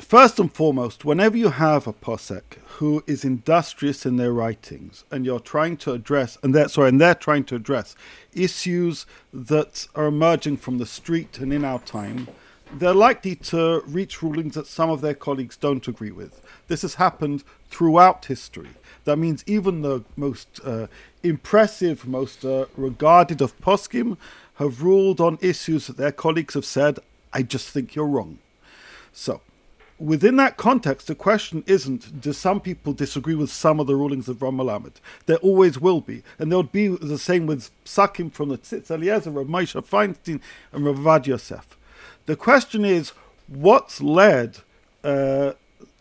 first 0.00 0.38
and 0.38 0.52
foremost, 0.52 1.04
whenever 1.04 1.36
you 1.36 1.48
have 1.48 1.86
a 1.88 1.92
posek 1.92 2.42
who 2.78 3.04
is 3.06 3.24
industrious 3.24 4.04
in 4.04 4.16
their 4.16 4.32
writings, 4.32 5.04
and 5.10 5.24
you're 5.24 5.38
trying 5.38 5.76
to 5.76 5.92
address, 5.92 6.36
and 6.42 6.54
they're 6.54 6.68
sorry, 6.68 6.88
and 6.88 7.00
they're 7.00 7.14
trying 7.14 7.44
to 7.44 7.54
address 7.54 7.94
issues 8.32 9.06
that 9.32 9.86
are 9.94 10.06
emerging 10.06 10.56
from 10.56 10.78
the 10.78 10.86
street 10.86 11.38
and 11.38 11.52
in 11.52 11.64
our 11.64 11.78
time, 11.80 12.26
they're 12.72 12.92
likely 12.94 13.36
to 13.36 13.80
reach 13.86 14.22
rulings 14.22 14.54
that 14.54 14.66
some 14.66 14.90
of 14.90 15.00
their 15.00 15.14
colleagues 15.14 15.56
don't 15.56 15.86
agree 15.86 16.10
with. 16.10 16.42
This 16.66 16.82
has 16.82 16.94
happened 16.94 17.44
throughout 17.70 18.24
history. 18.24 18.70
That 19.04 19.18
means 19.18 19.44
even 19.46 19.82
the 19.82 20.02
most 20.16 20.60
uh, 20.64 20.88
impressive, 21.22 22.06
most 22.06 22.44
uh, 22.44 22.66
regarded 22.76 23.40
of 23.40 23.56
poskim 23.60 24.16
have 24.54 24.82
ruled 24.82 25.20
on 25.20 25.38
issues 25.40 25.86
that 25.86 25.96
their 25.96 26.12
colleagues 26.12 26.54
have 26.54 26.64
said, 26.64 26.98
I 27.32 27.42
just 27.42 27.68
think 27.68 27.94
you're 27.94 28.06
wrong. 28.06 28.38
So, 29.12 29.40
within 29.98 30.36
that 30.36 30.56
context, 30.56 31.06
the 31.06 31.14
question 31.14 31.64
isn't 31.66 32.20
do 32.20 32.32
some 32.32 32.60
people 32.60 32.92
disagree 32.92 33.34
with 33.34 33.50
some 33.50 33.80
of 33.80 33.86
the 33.86 33.96
rulings 33.96 34.28
of 34.28 34.42
Rav 34.42 34.52
Melamed? 34.52 34.94
There 35.26 35.36
always 35.38 35.80
will 35.80 36.00
be. 36.00 36.22
And 36.38 36.50
there'll 36.50 36.62
be 36.64 36.88
the 36.88 37.18
same 37.18 37.46
with 37.46 37.70
psakim 37.84 38.32
from 38.32 38.48
the 38.48 38.58
Tzitz 38.58 38.90
Eliezer, 38.90 39.30
Rav 39.30 39.46
Moshe 39.46 39.80
Feinstein, 39.84 40.40
and 40.72 40.84
Rav 40.84 40.96
Ovadia 40.96 41.28
Yosef. 41.28 41.76
The 42.26 42.36
question 42.36 42.84
is 42.84 43.12
what's 43.48 44.00
led 44.00 44.58
uh, 45.04 45.52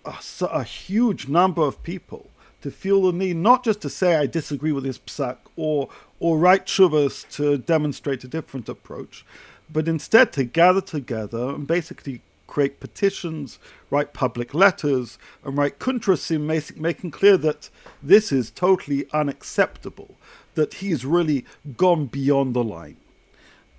a, 0.06 0.16
a, 0.42 0.64
huge 0.64 1.28
number 1.28 1.62
of 1.62 1.84
people 1.84 2.30
to 2.62 2.72
feel 2.72 3.02
the 3.04 3.12
need 3.12 3.36
not 3.36 3.64
just 3.64 3.82
to 3.82 3.90
say 3.90 4.16
I 4.16 4.26
disagree 4.26 4.72
with 4.72 4.86
this 4.86 4.98
psak 4.98 5.38
or 5.58 5.90
or 6.22 6.38
write 6.38 6.68
shuvas 6.68 7.30
to 7.36 7.58
demonstrate 7.58 8.24
a 8.24 8.30
different 8.30 8.70
approach, 8.70 9.26
but 9.70 9.90
instead 9.90 10.32
to 10.34 10.46
gather 10.46 10.80
together 10.80 11.50
and 11.50 11.68
basically 11.68 12.22
create 12.54 12.80
petitions, 12.80 13.58
write 13.90 14.14
public 14.14 14.54
letters, 14.54 15.18
and 15.44 15.58
write 15.58 15.80
kuntrasim, 15.80 16.42
making 16.78 17.10
clear 17.10 17.36
that 17.36 17.72
this 18.04 18.32
is 18.32 18.52
totally 18.52 19.10
unacceptable, 19.12 20.16
that 20.54 20.76
he's 20.76 21.04
really 21.04 21.46
gone 21.78 22.06
beyond 22.06 22.54
the 22.54 22.64
line. 22.64 22.98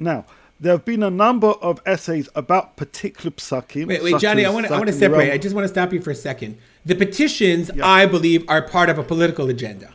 Now, 0.00 0.24
there 0.58 0.72
have 0.72 0.84
been 0.84 1.04
a 1.04 1.10
number 1.10 1.50
of 1.68 1.80
essays 1.86 2.28
about 2.34 2.76
particular 2.76 3.30
psakim. 3.30 3.86
Wait, 3.86 4.02
wait, 4.02 4.18
Johnny, 4.18 4.44
I 4.44 4.50
want 4.50 4.66
to 4.66 4.74
I 4.74 4.78
want 4.78 4.88
to 4.88 4.92
separate. 4.92 5.30
I 5.30 5.38
just 5.38 5.54
want 5.54 5.64
to 5.64 5.68
stop 5.68 5.92
you 5.92 6.00
for 6.00 6.10
a 6.10 6.14
second. 6.16 6.58
The 6.84 6.96
petitions, 6.96 7.70
yeah. 7.72 7.86
I 7.86 8.06
believe, 8.06 8.44
are 8.48 8.62
part 8.62 8.90
of 8.90 8.98
a 8.98 9.04
political 9.04 9.48
agenda, 9.50 9.94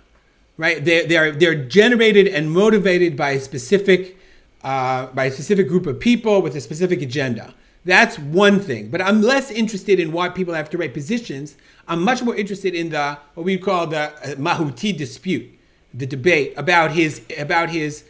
right? 0.57 0.83
They 0.83 1.05
they 1.05 1.17
are 1.17 1.31
they're 1.31 1.65
generated 1.79 2.27
and 2.27 2.51
motivated 2.51 3.17
by 3.17 3.31
a 3.31 3.39
specific 3.41 4.17
uh, 4.63 5.07
by 5.07 5.25
a 5.25 5.31
specific 5.31 5.67
group 5.67 5.85
of 5.85 5.99
people 5.99 6.41
with 6.41 6.55
a 6.55 6.61
specific 6.61 7.01
agenda. 7.01 7.53
That's 7.85 8.19
one 8.19 8.59
thing. 8.59 8.89
But 8.89 9.01
I'm 9.01 9.21
less 9.21 9.51
interested 9.51 9.99
in 9.99 10.11
why 10.11 10.29
people 10.29 10.53
have 10.53 10.69
to 10.71 10.77
write 10.77 10.93
positions. 10.93 11.55
I'm 11.87 12.03
much 12.03 12.21
more 12.21 12.35
interested 12.35 12.75
in 12.75 12.89
the 12.89 13.17
what 13.33 13.43
we 13.45 13.57
call 13.57 13.87
the 13.87 13.99
uh, 13.99 14.35
mahuti 14.35 14.95
dispute, 14.95 15.49
the 15.93 16.05
debate 16.05 16.53
about 16.57 16.91
his 16.91 17.21
about 17.37 17.69
his 17.69 18.03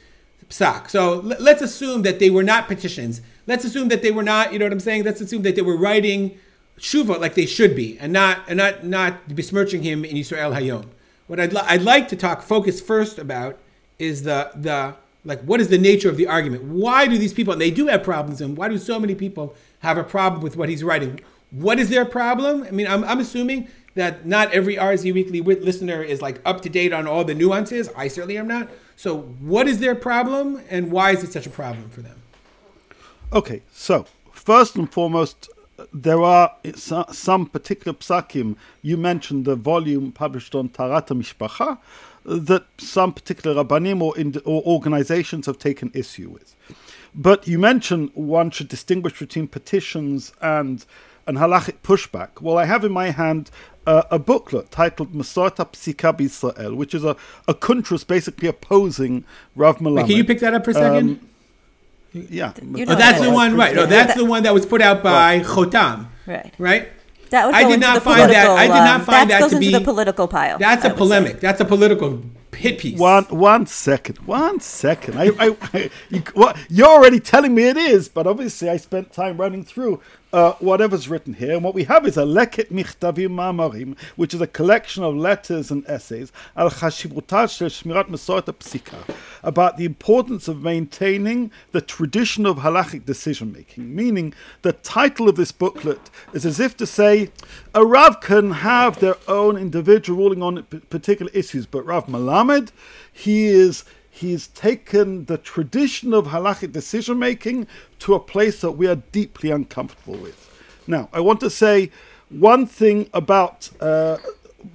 psak. 0.49 0.89
So 0.89 1.19
let's 1.19 1.61
assume 1.61 2.01
that 2.01 2.19
they 2.19 2.29
were 2.29 2.43
not 2.43 2.67
petitions. 2.67 3.21
Let's 3.47 3.63
assume 3.63 3.87
that 3.89 4.01
they 4.01 4.11
were 4.11 4.23
not. 4.23 4.51
You 4.51 4.59
know 4.59 4.65
what 4.65 4.73
I'm 4.73 4.79
saying? 4.79 5.03
Let's 5.03 5.21
assume 5.21 5.43
that 5.43 5.55
they 5.55 5.61
were 5.61 5.77
writing 5.77 6.37
shuva 6.79 7.19
like 7.19 7.35
they 7.35 7.45
should 7.45 7.75
be, 7.75 7.97
and 7.99 8.11
not 8.11 8.39
and 8.47 8.57
not 8.57 8.85
not 8.85 9.35
besmirching 9.35 9.83
him 9.83 10.03
in 10.03 10.17
Israel 10.17 10.51
Hayom. 10.51 10.85
What 11.27 11.39
I'd 11.39 11.53
li- 11.53 11.61
I'd 11.65 11.83
like 11.83 12.07
to 12.09 12.15
talk 12.15 12.41
focus 12.41 12.81
first 12.81 13.19
about 13.19 13.59
is 13.99 14.23
the 14.23 14.51
the 14.55 14.95
like 15.25 15.41
what 15.41 15.59
is 15.59 15.69
the 15.69 15.77
nature 15.77 16.09
of 16.09 16.17
the 16.17 16.27
argument? 16.27 16.63
Why 16.63 17.07
do 17.07 17.17
these 17.17 17.33
people 17.33 17.53
and 17.53 17.61
they 17.61 17.71
do 17.71 17.87
have 17.87 18.03
problems 18.03 18.41
and 18.41 18.57
why 18.57 18.69
do 18.69 18.77
so 18.77 18.99
many 18.99 19.15
people 19.15 19.55
have 19.79 19.97
a 19.97 20.03
problem 20.03 20.41
with 20.41 20.55
what 20.55 20.69
he's 20.69 20.83
writing? 20.83 21.19
What 21.51 21.79
is 21.79 21.89
their 21.89 22.05
problem? 22.05 22.63
I 22.63 22.71
mean, 22.71 22.87
I'm, 22.87 23.03
I'm 23.03 23.19
assuming 23.19 23.67
that 23.95 24.25
not 24.25 24.51
every 24.53 24.75
RZ 24.75 25.13
Weekly 25.13 25.41
listener 25.41 26.03
is 26.03 26.21
like 26.21 26.41
up 26.45 26.61
to 26.61 26.69
date 26.69 26.93
on 26.93 27.07
all 27.07 27.23
the 27.23 27.35
nuances. 27.35 27.89
I 27.95 28.07
certainly 28.07 28.37
am 28.37 28.47
not. 28.47 28.69
So, 28.95 29.21
what 29.39 29.67
is 29.67 29.79
their 29.79 29.95
problem 29.95 30.61
and 30.69 30.91
why 30.91 31.11
is 31.11 31.23
it 31.23 31.31
such 31.31 31.47
a 31.47 31.49
problem 31.49 31.89
for 31.89 32.01
them? 32.01 32.21
Okay, 33.31 33.61
so 33.71 34.05
first 34.31 34.75
and 34.75 34.91
foremost, 34.91 35.49
there 35.93 36.21
are 36.21 36.55
some 37.11 37.45
particular 37.45 37.97
psakim. 37.97 38.55
You 38.81 38.97
mentioned 38.97 39.45
the 39.45 39.55
volume 39.55 40.11
published 40.11 40.55
on 40.55 40.69
Taharat 40.69 41.07
Mishpacha 41.07 41.77
that 42.25 42.65
some 42.77 43.13
particular 43.13 43.63
rabbanim 43.63 44.01
or, 44.01 44.13
or 44.45 44.61
organizations 44.63 45.45
have 45.45 45.57
taken 45.57 45.91
issue 45.93 46.29
with. 46.29 46.55
But 47.15 47.47
you 47.47 47.57
mentioned 47.57 48.11
one 48.13 48.51
should 48.51 48.67
distinguish 48.67 49.19
between 49.19 49.47
petitions 49.47 50.31
and 50.41 50.85
and 51.25 51.37
halachic 51.37 51.75
pushback. 51.83 52.41
Well, 52.41 52.57
I 52.57 52.65
have 52.65 52.83
in 52.83 52.91
my 52.91 53.11
hand 53.11 53.51
uh, 53.85 54.03
a 54.09 54.17
booklet 54.17 54.71
titled 54.71 55.13
Masorta 55.13 55.65
Psika 55.71 56.15
B'Israel, 56.17 56.75
which 56.75 56.93
is 56.93 57.03
a, 57.03 57.15
a 57.47 57.53
kuntras 57.53 58.05
basically 58.05 58.47
opposing 58.47 59.25
Rav 59.55 59.77
Melamed. 59.77 60.07
Can 60.07 60.17
you 60.17 60.23
pick 60.23 60.39
that 60.39 60.53
up 60.53 60.65
for 60.65 60.71
a 60.71 60.73
second? 60.73 61.09
Um, 61.09 61.29
yeah. 62.13 62.53
Oh, 62.57 62.95
that's 62.95 63.21
the 63.21 63.31
one, 63.31 63.55
right? 63.55 63.75
No, 63.75 63.85
that's 63.85 64.15
the 64.15 64.25
one 64.25 64.43
that 64.43 64.53
was 64.53 64.65
put 64.65 64.81
out 64.81 65.03
by 65.03 65.41
Chotam. 65.41 66.07
Right. 66.25 66.53
Right. 66.57 66.89
That 67.29 67.45
would 67.45 67.55
I 67.55 67.63
did 67.63 67.79
not 67.79 68.03
find 68.03 68.29
that. 68.29 68.49
I 68.49 68.67
did 68.67 68.73
not 68.73 68.99
um, 69.01 69.05
find 69.05 69.29
that, 69.29 69.41
that 69.41 69.49
to 69.51 69.59
be 69.59 69.71
the 69.71 69.81
political 69.81 70.27
pile. 70.27 70.57
That's 70.57 70.85
a 70.85 70.89
polemic. 70.89 71.33
Say. 71.33 71.39
That's 71.39 71.61
a 71.61 71.65
political 71.65 72.23
hit 72.55 72.79
piece. 72.79 72.99
One 72.99 73.25
one 73.25 73.65
second. 73.65 74.17
One 74.19 74.59
second. 74.59 75.19
I, 75.19 75.31
I, 75.39 75.57
I 75.73 75.89
you, 76.09 76.23
what, 76.33 76.57
you're 76.69 76.87
already 76.87 77.19
telling 77.19 77.53
me 77.55 77.63
it 77.63 77.77
is, 77.77 78.09
but 78.09 78.27
obviously 78.27 78.69
I 78.69 78.77
spent 78.77 79.13
time 79.13 79.37
running 79.37 79.63
through 79.63 80.01
uh, 80.31 80.53
whatever's 80.53 81.09
written 81.09 81.33
here. 81.33 81.53
And 81.53 81.63
what 81.63 81.73
we 81.73 81.85
have 81.85 82.05
is 82.05 82.17
a 82.17 82.23
Leket 82.23 82.69
Michtavim 82.69 83.29
Ma'amarim, 83.29 83.97
which 84.15 84.33
is 84.33 84.41
a 84.41 84.47
collection 84.47 85.03
of 85.03 85.15
letters 85.15 85.71
and 85.71 85.85
essays, 85.87 86.31
Al 86.55 86.69
Chashivutat 86.69 87.49
Shmirat 87.49 88.09
Masoret 88.09 88.43
Psika, 88.43 89.15
about 89.43 89.77
the 89.77 89.85
importance 89.85 90.47
of 90.47 90.61
maintaining 90.61 91.51
the 91.71 91.81
tradition 91.81 92.45
of 92.45 92.57
halachic 92.57 93.05
decision 93.05 93.51
making. 93.51 93.95
Meaning, 93.95 94.33
the 94.61 94.73
title 94.73 95.29
of 95.29 95.35
this 95.35 95.51
booklet 95.51 96.09
is 96.33 96.45
as 96.45 96.59
if 96.59 96.77
to 96.77 96.85
say, 96.85 97.31
a 97.73 97.85
Rav 97.85 98.21
can 98.21 98.51
have 98.51 98.99
their 98.99 99.15
own 99.27 99.57
individual 99.57 100.19
ruling 100.19 100.43
on 100.43 100.63
particular 100.89 101.31
issues, 101.33 101.65
but 101.65 101.85
Rav 101.85 102.07
Melamed, 102.07 102.71
he 103.11 103.45
is 103.47 103.85
he's 104.19 104.47
taken 104.47 105.25
the 105.25 105.37
tradition 105.37 106.13
of 106.13 106.27
halachic 106.27 106.73
decision 106.73 107.17
making 107.17 107.65
to 107.99 108.13
a 108.13 108.19
place 108.19 108.59
that 108.59 108.73
we 108.73 108.85
are 108.85 108.95
deeply 108.95 109.49
uncomfortable 109.49 110.17
with. 110.17 110.45
Now, 110.87 111.07
I 111.13 111.21
want 111.21 111.39
to 111.39 111.49
say 111.49 111.89
one 112.29 112.65
thing 112.65 113.09
about 113.13 113.69
uh, 113.79 114.17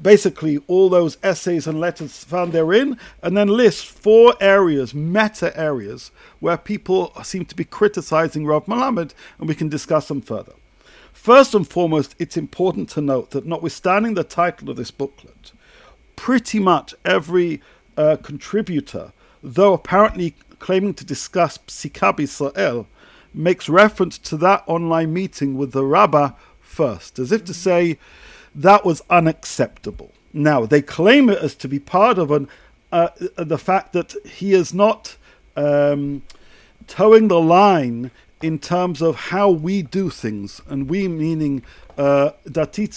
basically 0.01 0.63
all 0.67 0.89
those 0.89 1.19
essays 1.23 1.67
and 1.67 1.79
letters 1.79 2.25
found 2.25 2.53
therein, 2.53 2.99
and 3.23 3.37
then 3.37 3.49
list 3.49 3.85
four 3.87 4.35
areas, 4.41 4.95
meta 4.95 5.55
areas, 5.59 6.11
where 6.41 6.57
people 6.57 7.13
seem 7.23 7.45
to 7.45 7.55
be 7.55 7.65
criticizing 7.65 8.47
Rav 8.47 8.65
Malamed, 8.65 9.13
and 9.39 9.47
we 9.47 9.55
can 9.55 9.69
discuss 9.69 10.09
them 10.09 10.23
further. 10.23 10.55
First 11.13 11.55
and 11.55 11.69
foremost, 11.69 12.15
it's 12.19 12.39
important 12.39 12.89
to 12.91 13.03
note 13.03 13.31
that 13.33 13.45
notwithstanding 13.45 14.15
the 14.15 14.25
title 14.25 14.71
of 14.71 14.77
this 14.77 14.91
booklet, 14.91 15.53
pretty 16.17 16.61
much 16.61 16.95
every 17.05 17.61
uh, 17.97 18.17
contributor 18.23 19.13
though 19.45 19.75
apparently 19.75 20.35
claiming 20.59 20.95
to 20.95 21.05
discuss 21.05 21.59
Psikab 21.59 22.19
Israel, 22.19 22.87
makes 23.35 23.69
reference 23.69 24.17
to 24.19 24.37
that 24.39 24.65
online 24.67 25.13
meeting 25.13 25.57
with 25.57 25.73
the 25.73 25.85
Rabbah 25.85 26.33
first, 26.61 27.19
as 27.19 27.31
if 27.31 27.45
to 27.45 27.55
say 27.55 27.99
that 28.55 28.85
was 28.85 29.03
unacceptable. 29.11 30.13
Now, 30.33 30.65
they 30.65 30.81
claim 30.81 31.29
it 31.29 31.39
as 31.39 31.55
to 31.57 31.69
be 31.69 31.79
part 31.79 32.19
of 32.19 32.31
an, 32.31 32.49
uh, 32.91 33.09
the 33.37 33.59
fact 33.59 33.93
that 33.93 34.15
he 34.25 34.53
is 34.53 34.73
not 34.73 35.17
um, 35.57 36.23
towing 36.87 37.29
the 37.29 37.41
line 37.41 38.11
in 38.43 38.59
terms 38.59 39.03
of 39.03 39.17
how 39.17 39.51
we 39.51 39.83
do 39.83 40.11
things, 40.11 40.61
and 40.69 40.89
we 40.89 41.09
meaning 41.09 41.63
uh, 41.97 42.31
Datit 42.47 42.93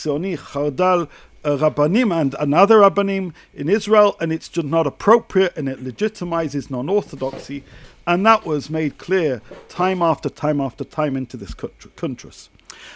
Zioni, 1.44 1.60
Chardal, 1.60 1.74
Rabbanim 1.74 2.22
and 2.22 2.36
another 2.39 2.79
Rabbanim 2.79 3.34
in 3.53 3.70
Israel, 3.70 4.15
and 4.20 4.32
it's 4.32 4.50
just 4.50 4.67
not 4.67 4.88
appropriate 4.88 5.56
and 5.58 5.70
it 5.70 5.84
legitimizes 5.84 6.70
non 6.70 6.89
orthodoxy. 6.89 7.63
And 8.06 8.25
that 8.25 8.46
was 8.46 8.70
made 8.70 8.98
clear 8.98 9.41
time 9.67 10.01
after 10.01 10.29
time 10.29 10.62
after 10.62 10.86
time 10.86 11.17
into 11.17 11.36
this 11.36 11.53
country. 11.53 11.91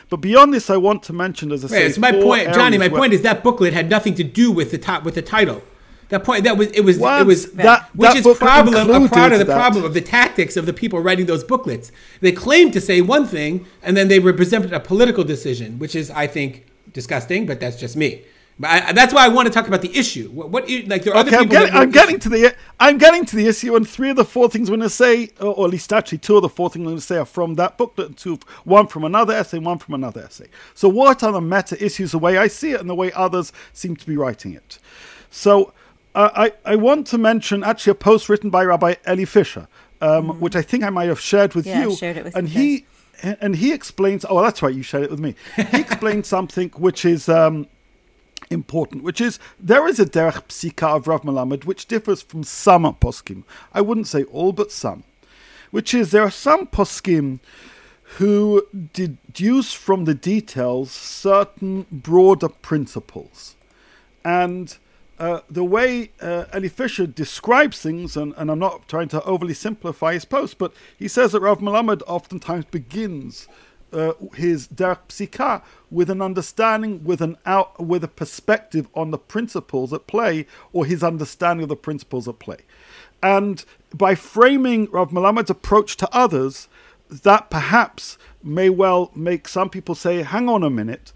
But 0.10 0.18
beyond 0.18 0.54
this, 0.54 0.70
I 0.70 0.78
want 0.78 1.04
to 1.04 1.14
mention, 1.14 1.52
as 1.52 1.66
I 1.66 1.68
say, 1.68 1.86
it's 1.86 1.98
my 1.98 2.12
point, 2.12 2.54
Johnny. 2.54 2.78
My 2.78 2.88
point 2.88 3.14
is 3.14 3.22
that 3.24 3.44
booklet 3.44 3.74
had 3.74 3.90
nothing 3.90 4.14
to 4.16 4.24
do 4.24 4.52
with 4.52 4.72
the 4.72 4.78
top 4.78 5.04
with 5.04 5.16
the 5.16 5.22
title. 5.22 5.64
That 6.12 6.26
point 6.26 6.44
that 6.44 6.58
was 6.58 6.68
it 6.72 6.82
was 6.82 6.98
Once 6.98 7.22
it 7.22 7.26
was 7.26 7.52
that, 7.54 7.90
which 7.96 8.12
that 8.12 8.18
is 8.18 8.38
problem 8.38 8.74
a 8.76 9.10
part 9.10 9.32
of 9.32 9.40
the 9.40 9.46
that. 9.46 9.58
problem 9.58 9.86
of 9.86 9.94
the 9.94 10.02
tactics 10.02 10.58
of 10.58 10.66
the 10.66 10.74
people 10.74 11.00
writing 11.00 11.26
those 11.26 11.44
booklets. 11.44 11.90
They 12.20 12.34
claim 12.34 12.70
to 12.72 12.82
say 12.82 13.00
one 13.00 13.26
thing 13.26 13.66
and 13.82 13.96
then 13.96 14.10
they 14.10 14.20
represent 14.20 14.74
a 14.74 14.80
political 14.82 15.24
decision, 15.24 15.80
which 15.80 15.96
is 15.96 16.12
I 16.12 16.28
think 16.28 16.66
disgusting, 16.92 17.46
but 17.46 17.62
that's 17.62 17.78
just 17.78 17.96
me. 17.96 18.24
But 18.62 18.70
I, 18.70 18.94
that's 18.94 19.12
why 19.12 19.26
I 19.26 19.28
want 19.28 19.48
to 19.48 19.52
talk 19.52 19.68
about 19.68 19.82
the 19.82 19.98
issue. 19.98 20.30
What, 20.30 20.52
what 20.52 20.70
like 20.70 21.04
there 21.04 21.16
are 21.16 21.26
okay, 21.26 21.36
other 21.36 21.40
people. 21.40 21.42
I'm, 21.42 21.48
getting, 21.48 21.76
I'm 21.76 21.90
getting 21.90 22.20
to 22.20 22.30
the 22.30 22.56
I'm 22.80 23.00
getting 23.00 23.26
to 23.26 23.36
the 23.36 23.48
issue, 23.48 23.76
and 23.76 23.90
three 23.90 24.12
of 24.12 24.18
the 24.18 24.24
four 24.24 24.50
things 24.50 24.70
I'm 24.70 24.76
going 24.76 24.88
to 24.88 24.90
say, 24.90 25.32
or, 25.40 25.48
or 25.56 25.66
at 25.66 25.72
least 25.72 25.92
actually 25.92 26.20
two 26.20 26.36
of 26.36 26.44
the 26.44 26.50
four 26.50 26.70
things 26.70 26.82
I'm 26.82 26.90
going 26.90 26.98
to 26.98 27.02
say, 27.02 27.18
are 27.18 27.26
from 27.26 27.56
that 27.56 27.80
booklet, 27.80 28.08
and 28.08 28.18
two, 28.18 28.38
one 28.64 28.86
from 28.86 29.04
another 29.04 29.34
essay, 29.34 29.58
one 29.58 29.80
from 29.80 29.96
another 29.96 30.22
essay. 30.22 30.46
So, 30.76 30.88
what 30.90 31.24
are 31.24 31.32
the 31.32 31.42
meta 31.42 31.84
issues, 31.84 32.12
the 32.12 32.20
way 32.20 32.38
I 32.38 32.48
see 32.48 32.74
it, 32.74 32.82
and 32.82 32.88
the 32.88 32.94
way 32.94 33.12
others 33.14 33.52
seem 33.74 33.96
to 33.96 34.06
be 34.06 34.16
writing 34.16 34.54
it? 34.54 34.78
So, 35.32 35.74
uh, 36.14 36.30
I 36.36 36.54
I 36.64 36.76
want 36.76 37.08
to 37.08 37.18
mention 37.18 37.64
actually 37.64 37.92
a 37.92 37.96
post 37.96 38.30
written 38.30 38.52
by 38.52 38.64
Rabbi 38.64 38.94
Eli 39.10 39.26
Fisher, 39.26 39.68
um, 40.02 40.28
mm-hmm. 40.28 40.40
which 40.40 40.56
I 40.56 40.62
think 40.62 40.84
I 40.84 40.92
might 40.92 41.10
have 41.10 41.20
shared 41.20 41.56
with 41.56 41.66
yeah, 41.66 41.82
you, 41.82 41.96
shared 41.96 42.18
it 42.18 42.26
with 42.26 42.36
and 42.36 42.50
he. 42.50 42.86
and 43.24 43.56
he 43.56 43.72
explains. 43.72 44.24
Oh, 44.28 44.42
that's 44.44 44.62
right. 44.62 44.74
You 44.74 44.84
shared 44.84 45.06
it 45.06 45.12
with 45.12 45.20
me. 45.20 45.36
He 45.56 45.80
explains 45.80 46.28
something 46.28 46.70
which 46.70 47.06
is 47.06 47.28
um, 47.28 47.68
important, 48.52 49.04
which 49.04 49.22
is 49.22 49.40
there 49.60 49.88
is 49.88 50.00
a 50.00 50.06
derech 50.06 50.48
psika 50.48 50.96
of 50.96 51.08
Rav 51.08 51.22
Melamed 51.22 51.66
which 51.66 51.88
differs 51.88 52.22
from 52.22 52.44
some 52.44 52.84
poskim. 52.84 53.44
I 53.74 53.82
wouldn't 53.82 54.08
say 54.08 54.24
all, 54.24 54.52
but 54.52 54.72
some. 54.72 55.04
Which 55.72 55.94
is 55.94 56.12
there 56.12 56.24
are 56.24 56.32
some 56.32 56.68
poskim 56.68 57.40
who 58.18 58.68
deduce 58.94 59.74
from 59.74 60.04
the 60.04 60.14
details 60.14 60.92
certain 60.92 61.86
broader 61.92 62.50
principles, 62.50 63.56
and 64.26 64.78
uh, 65.18 65.42
the 65.50 65.64
way 65.64 66.10
uh, 66.20 66.46
Eli 66.54 66.68
Fisher 66.68 67.06
describes 67.06 67.80
things, 67.80 68.18
and, 68.18 68.34
and, 68.38 68.50
I'm 68.50 68.58
not 68.58 68.88
trying 68.88 69.08
to 69.10 69.24
overly 69.24 69.54
simplify 69.54 70.14
his 70.14 70.26
post, 70.26 70.58
but 70.58 70.74
he 70.98 71.08
says 71.08 71.32
that 71.34 71.42
Rav 71.42 71.60
Melamed 71.60 72.02
oftentimes 72.08 72.66
begins 72.66 73.48
uh, 73.94 74.14
his 74.36 74.68
derech 74.68 75.08
psika 75.08 75.62
with 75.90 76.10
an 76.10 76.22
understanding, 76.22 77.04
with 77.04 77.22
an 77.22 77.38
out, 77.46 77.86
with 77.86 78.04
a 78.04 78.08
perspective 78.08 78.88
on 78.94 79.12
the 79.12 79.18
principles 79.18 79.92
at 79.94 80.08
play, 80.08 80.46
or 80.74 80.86
his 80.86 81.04
understanding 81.04 81.64
of 81.64 81.70
the 81.70 81.76
principles 81.76 82.28
at 82.28 82.40
play. 82.40 82.58
And 83.22 83.64
by 83.94 84.16
framing 84.16 84.90
Rav 84.92 85.12
Melamed's 85.12 85.50
approach 85.50 85.98
to 85.98 86.10
others, 86.12 86.68
that 87.10 87.50
perhaps 87.50 88.18
may 88.42 88.70
well 88.70 89.12
make 89.14 89.48
some 89.48 89.70
people 89.70 89.96
say, 89.96 90.24
hang 90.24 90.48
on 90.48 90.64
a 90.64 90.70
minute, 90.70 91.12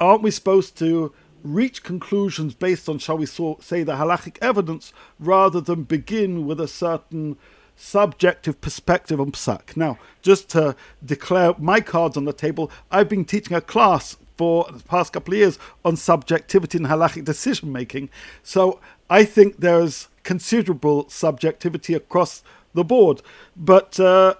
aren't 0.00 0.22
we 0.22 0.30
supposed 0.30 0.76
to 0.78 1.14
reach 1.42 1.82
conclusions 1.82 2.54
based 2.54 2.88
on, 2.88 2.98
shall 2.98 3.18
we 3.18 3.26
say, 3.26 3.82
the 3.82 3.94
halachic 3.94 4.36
evidence, 4.42 4.92
rather 5.20 5.60
than 5.60 5.84
begin 5.84 6.46
with 6.46 6.60
a 6.60 6.68
certain 6.68 7.36
subjective 7.76 8.60
perspective 8.60 9.20
on 9.20 9.32
psak. 9.32 9.76
Now, 9.76 9.98
just 10.22 10.48
to 10.50 10.74
declare 11.04 11.54
my 11.58 11.80
cards 11.80 12.16
on 12.16 12.24
the 12.24 12.32
table, 12.32 12.70
I've 12.90 13.08
been 13.08 13.24
teaching 13.24 13.56
a 13.56 13.60
class 13.60 14.16
for 14.36 14.66
the 14.70 14.82
past 14.84 15.12
couple 15.12 15.34
of 15.34 15.38
years 15.38 15.58
on 15.84 15.96
subjectivity 15.96 16.78
and 16.78 16.86
halachic 16.86 17.24
decision 17.24 17.72
making. 17.72 18.08
So 18.42 18.80
I 19.08 19.24
think 19.24 19.58
there's 19.58 20.08
considerable 20.24 21.08
subjectivity 21.08 21.94
across 21.94 22.42
the 22.74 22.84
board. 22.84 23.22
But 23.56 23.98
uh, 23.98 24.34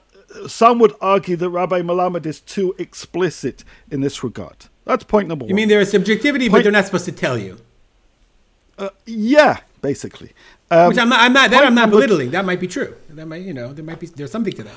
some 0.46 0.78
would 0.80 0.94
argue 1.00 1.36
that 1.36 1.48
Rabbi 1.48 1.80
Melamed 1.80 2.26
is 2.26 2.40
too 2.40 2.74
explicit 2.78 3.64
in 3.90 4.00
this 4.00 4.22
regard. 4.22 4.66
That's 4.84 5.04
point 5.04 5.28
number 5.28 5.44
you 5.44 5.46
one. 5.46 5.50
You 5.50 5.54
mean 5.54 5.68
there 5.68 5.80
is 5.80 5.90
subjectivity, 5.90 6.48
point, 6.48 6.58
but 6.58 6.62
they're 6.64 6.72
not 6.72 6.86
supposed 6.86 7.06
to 7.06 7.12
tell 7.12 7.38
you? 7.38 7.58
Uh, 8.78 8.90
yeah, 9.06 9.60
basically. 9.82 10.32
Um, 10.70 10.88
Which 10.88 10.98
I'm 10.98 11.08
not. 11.08 11.20
I'm 11.20 11.32
not. 11.32 11.50
That 11.50 11.64
I'm 11.64 11.74
not 11.74 11.90
belittling. 11.90 12.30
That 12.30 12.44
might 12.44 12.60
be 12.60 12.66
true. 12.66 12.96
That 13.10 13.26
might. 13.26 13.42
You 13.42 13.54
know. 13.54 13.72
There 13.72 13.84
might 13.84 14.00
be. 14.00 14.06
There's 14.06 14.30
something 14.30 14.52
to 14.54 14.64
that. 14.64 14.74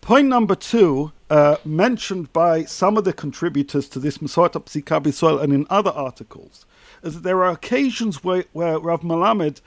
Point 0.00 0.28
number 0.28 0.54
two, 0.54 1.12
uh, 1.28 1.56
mentioned 1.64 2.32
by 2.32 2.64
some 2.64 2.96
of 2.96 3.04
the 3.04 3.12
contributors 3.12 3.86
to 3.90 3.98
this 3.98 4.18
Masorot 4.18 4.52
Psika 4.64 5.12
Soil 5.12 5.38
and 5.38 5.52
in 5.52 5.66
other 5.68 5.90
articles, 5.90 6.64
is 7.02 7.14
that 7.14 7.22
there 7.22 7.44
are 7.44 7.50
occasions 7.50 8.24
where, 8.24 8.44
where 8.52 8.78
Rav 8.78 9.02
Melamed 9.02 9.60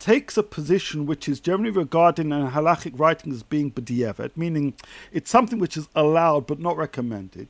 takes 0.00 0.36
a 0.36 0.42
position 0.42 1.06
which 1.06 1.28
is 1.28 1.38
generally 1.38 1.70
regarded 1.70 2.26
in 2.26 2.32
halachic 2.32 2.98
writing 2.98 3.32
as 3.32 3.44
being 3.44 3.70
b'diavad, 3.70 4.32
meaning 4.36 4.74
it's 5.12 5.30
something 5.30 5.60
which 5.60 5.76
is 5.76 5.88
allowed 5.94 6.48
but 6.48 6.58
not 6.58 6.76
recommended 6.76 7.48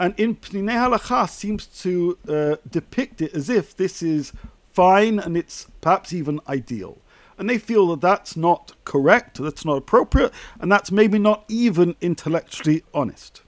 and 0.00 0.18
in 0.18 0.34
Pninei 0.34 0.72
Halacha 0.72 1.28
seems 1.28 1.66
to 1.66 2.18
uh, 2.26 2.56
depict 2.68 3.20
it 3.20 3.34
as 3.34 3.50
if 3.50 3.76
this 3.76 4.02
is 4.02 4.32
fine 4.72 5.18
and 5.18 5.36
it's 5.36 5.66
perhaps 5.80 6.12
even 6.12 6.40
ideal. 6.48 6.98
And 7.38 7.48
they 7.48 7.58
feel 7.58 7.88
that 7.88 8.00
that's 8.00 8.36
not 8.36 8.72
correct, 8.84 9.42
that's 9.42 9.64
not 9.64 9.76
appropriate, 9.76 10.32
and 10.60 10.70
that's 10.70 10.92
maybe 10.92 11.18
not 11.18 11.44
even 11.48 11.96
intellectually 12.00 12.82
honest. 12.92 13.42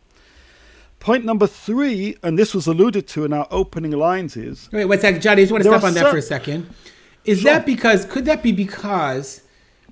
Point 0.99 1.25
number 1.25 1.47
three, 1.47 2.17
and 2.23 2.39
this 2.39 2.55
was 2.55 2.67
alluded 2.67 3.07
to 3.09 3.25
in 3.25 3.33
our 3.33 3.47
opening 3.51 3.91
lines, 3.91 4.37
is 4.37 4.71
wait, 4.73 4.89
a 4.91 5.01
second, 5.01 5.21
Johnny. 5.21 5.43
I 5.43 5.45
just 5.45 5.53
want 5.53 5.65
to 5.65 5.71
stop 5.71 5.85
on 5.85 5.95
that 5.95 6.11
for 6.11 6.17
a 6.17 6.23
second. 6.23 6.73
Is 7.25 7.41
sure. 7.41 7.53
that 7.53 7.67
because? 7.67 8.05
Could 8.05 8.25
that 8.27 8.43
be 8.43 8.53
because 8.53 9.43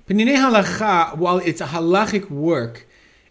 Pninei 0.07 0.35
Halacha, 0.35 1.17
while 1.17 1.37
it's 1.39 1.61
a 1.61 1.67
halachic 1.67 2.29
work, 2.29 2.87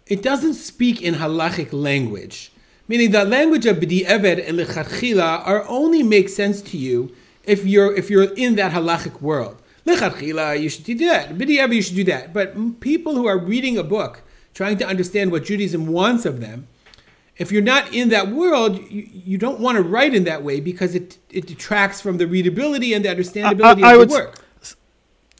it 0.07 0.23
doesn't 0.23 0.55
speak 0.55 1.03
in 1.03 1.15
halachic 1.15 1.73
language 1.73 2.53
meaning 2.91 3.13
the 3.13 3.25
language 3.25 3.67
of 3.67 3.77
b'di 3.77 4.05
eved 4.05 4.49
and 4.49 4.59
lechatchila 4.59 5.47
are 5.47 5.65
only 5.69 6.03
make 6.03 6.29
sense 6.29 6.61
to 6.61 6.77
you 6.77 7.15
if 7.45 7.65
you're 7.65 7.95
if 7.95 8.11
you're 8.11 8.33
in 8.35 8.57
that 8.57 8.73
halachic 8.73 9.21
world. 9.21 9.61
Lechatchila, 9.87 10.61
you 10.61 10.69
should 10.69 10.85
do 10.85 10.95
that. 10.99 11.31
B'di 11.31 11.59
eved, 11.59 11.75
you 11.75 11.83
should 11.83 11.97
do 11.97 12.05
that. 12.05 12.33
But 12.33 12.81
people 12.81 13.15
who 13.15 13.27
are 13.27 13.39
reading 13.39 13.79
a 13.79 13.83
book, 13.83 14.23
trying 14.53 14.77
to 14.79 14.87
understand 14.87 15.33
what 15.33 15.45
Judaism 15.45 15.87
wants 15.87 16.27
of 16.27 16.41
them, 16.41 16.69
if 17.39 17.51
you're 17.51 17.63
not 17.63 17.95
in 17.95 18.11
that 18.11 18.29
world, 18.29 18.79
you, 18.91 19.09
you 19.13 19.39
don't 19.39 19.59
want 19.59 19.77
to 19.77 19.83
write 19.83 20.15
in 20.15 20.25
that 20.25 20.43
way 20.43 20.61
because 20.61 20.95
it 20.95 21.19
it 21.31 21.47
detracts 21.47 22.01
from 22.01 22.19
the 22.19 22.27
readability 22.27 22.93
and 22.93 23.05
the 23.05 23.09
understandability 23.09 23.83
I, 23.83 23.93
I, 23.93 23.95
I 23.95 24.03
of 24.03 24.09
the 24.09 24.15
work. 24.15 24.45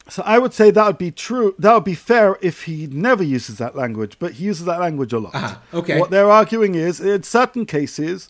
So 0.09 0.23
I 0.25 0.39
would 0.39 0.53
say 0.53 0.71
that 0.71 0.85
would 0.85 0.97
be 0.97 1.11
true. 1.11 1.55
That 1.57 1.73
would 1.73 1.85
be 1.85 1.93
fair 1.93 2.37
if 2.41 2.63
he 2.63 2.87
never 2.87 3.23
uses 3.23 3.59
that 3.59 3.77
language, 3.77 4.17
but 4.19 4.33
he 4.33 4.45
uses 4.45 4.65
that 4.65 4.79
language 4.79 5.13
a 5.13 5.19
lot. 5.19 5.35
Uh-huh. 5.35 5.55
Okay. 5.75 5.99
What 5.99 6.09
they're 6.09 6.29
arguing 6.29 6.75
is, 6.75 6.99
in 6.99 7.23
certain 7.23 7.65
cases, 7.65 8.27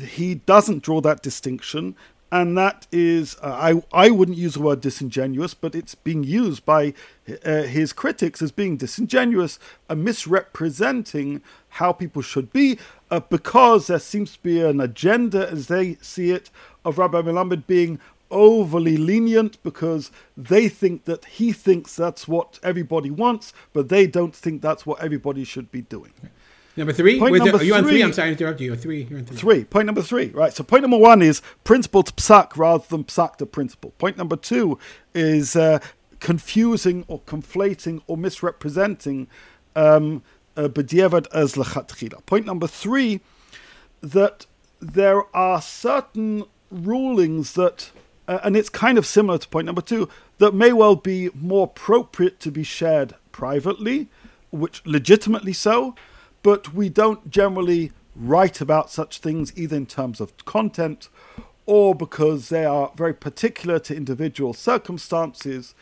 he 0.00 0.36
doesn't 0.36 0.82
draw 0.82 1.02
that 1.02 1.22
distinction, 1.22 1.96
and 2.30 2.56
that 2.58 2.86
is, 2.92 3.36
uh, 3.42 3.80
I 3.92 4.06
I 4.06 4.10
wouldn't 4.10 4.36
use 4.36 4.54
the 4.54 4.62
word 4.62 4.80
disingenuous, 4.80 5.54
but 5.54 5.74
it's 5.74 5.94
being 5.94 6.24
used 6.24 6.64
by 6.64 6.94
uh, 7.44 7.62
his 7.62 7.92
critics 7.92 8.42
as 8.42 8.52
being 8.52 8.76
disingenuous 8.76 9.58
and 9.88 10.04
misrepresenting 10.04 11.42
how 11.70 11.92
people 11.92 12.22
should 12.22 12.52
be, 12.52 12.78
uh, 13.10 13.20
because 13.20 13.86
there 13.86 13.98
seems 13.98 14.32
to 14.34 14.42
be 14.42 14.60
an 14.60 14.80
agenda, 14.80 15.48
as 15.50 15.68
they 15.68 15.94
see 16.00 16.30
it, 16.30 16.50
of 16.84 16.98
Rabbi 16.98 17.22
Melamed 17.22 17.66
being 17.66 17.98
overly 18.30 18.96
lenient 18.96 19.62
because 19.62 20.10
they 20.36 20.68
think 20.68 21.04
that 21.04 21.24
he 21.24 21.52
thinks 21.52 21.96
that's 21.96 22.28
what 22.28 22.58
everybody 22.62 23.10
wants, 23.10 23.52
but 23.72 23.88
they 23.88 24.06
don't 24.06 24.34
think 24.36 24.60
that's 24.60 24.84
what 24.84 25.00
everybody 25.02 25.44
should 25.44 25.70
be 25.70 25.80
doing. 25.82 26.12
Number 26.78 26.92
three? 26.92 27.18
Point 27.18 27.36
number 27.36 27.58
are 27.58 27.62
you 27.64 27.74
on 27.74 27.82
three? 27.82 28.02
I'm 28.02 28.12
sorry 28.12 28.28
to 28.28 28.32
interrupt 28.32 28.60
you. 28.60 28.76
Three. 28.76 29.02
You're 29.10 29.18
on 29.18 29.24
three. 29.24 29.36
Three. 29.36 29.64
Point 29.64 29.86
number 29.86 30.00
three. 30.00 30.28
Right. 30.28 30.52
So 30.52 30.62
point 30.62 30.82
number 30.82 30.96
one 30.96 31.22
is 31.22 31.42
principle 31.64 32.04
to 32.04 32.12
psak 32.12 32.56
rather 32.56 32.84
than 32.88 33.02
psak 33.02 33.36
to 33.36 33.46
principle. 33.46 33.90
Point 33.98 34.16
number 34.16 34.36
two 34.36 34.78
is 35.12 35.56
uh, 35.56 35.80
confusing 36.20 37.04
or 37.08 37.20
conflating 37.22 38.00
or 38.06 38.16
misrepresenting 38.16 39.26
um, 39.74 40.22
uh, 40.56 40.62
as 40.62 41.54
lechatchila. 41.54 42.24
Point 42.26 42.46
number 42.46 42.68
three, 42.68 43.20
that 44.00 44.46
there 44.80 45.24
are 45.36 45.60
certain 45.60 46.44
rulings 46.70 47.54
that 47.54 47.90
uh, 48.28 48.38
and 48.44 48.56
it's 48.56 48.68
kind 48.68 48.98
of 48.98 49.06
similar 49.06 49.38
to 49.38 49.48
point 49.48 49.66
number 49.66 49.80
two, 49.80 50.08
that 50.36 50.54
may 50.54 50.72
well 50.72 50.94
be 50.94 51.30
more 51.34 51.64
appropriate 51.64 52.38
to 52.40 52.50
be 52.50 52.62
shared 52.62 53.14
privately, 53.32 54.08
which 54.50 54.84
legitimately 54.84 55.52
so, 55.52 55.96
but 56.42 56.74
we 56.74 56.88
don't 56.88 57.30
generally 57.30 57.92
write 58.14 58.60
about 58.60 58.90
such 58.90 59.18
things 59.18 59.52
either 59.56 59.76
in 59.76 59.86
terms 59.86 60.20
of 60.20 60.36
content 60.44 61.08
or 61.66 61.94
because 61.94 62.48
they 62.48 62.64
are 62.64 62.92
very 62.96 63.14
particular 63.14 63.78
to 63.78 63.94
individual 63.94 64.54
circumstances. 64.54 65.74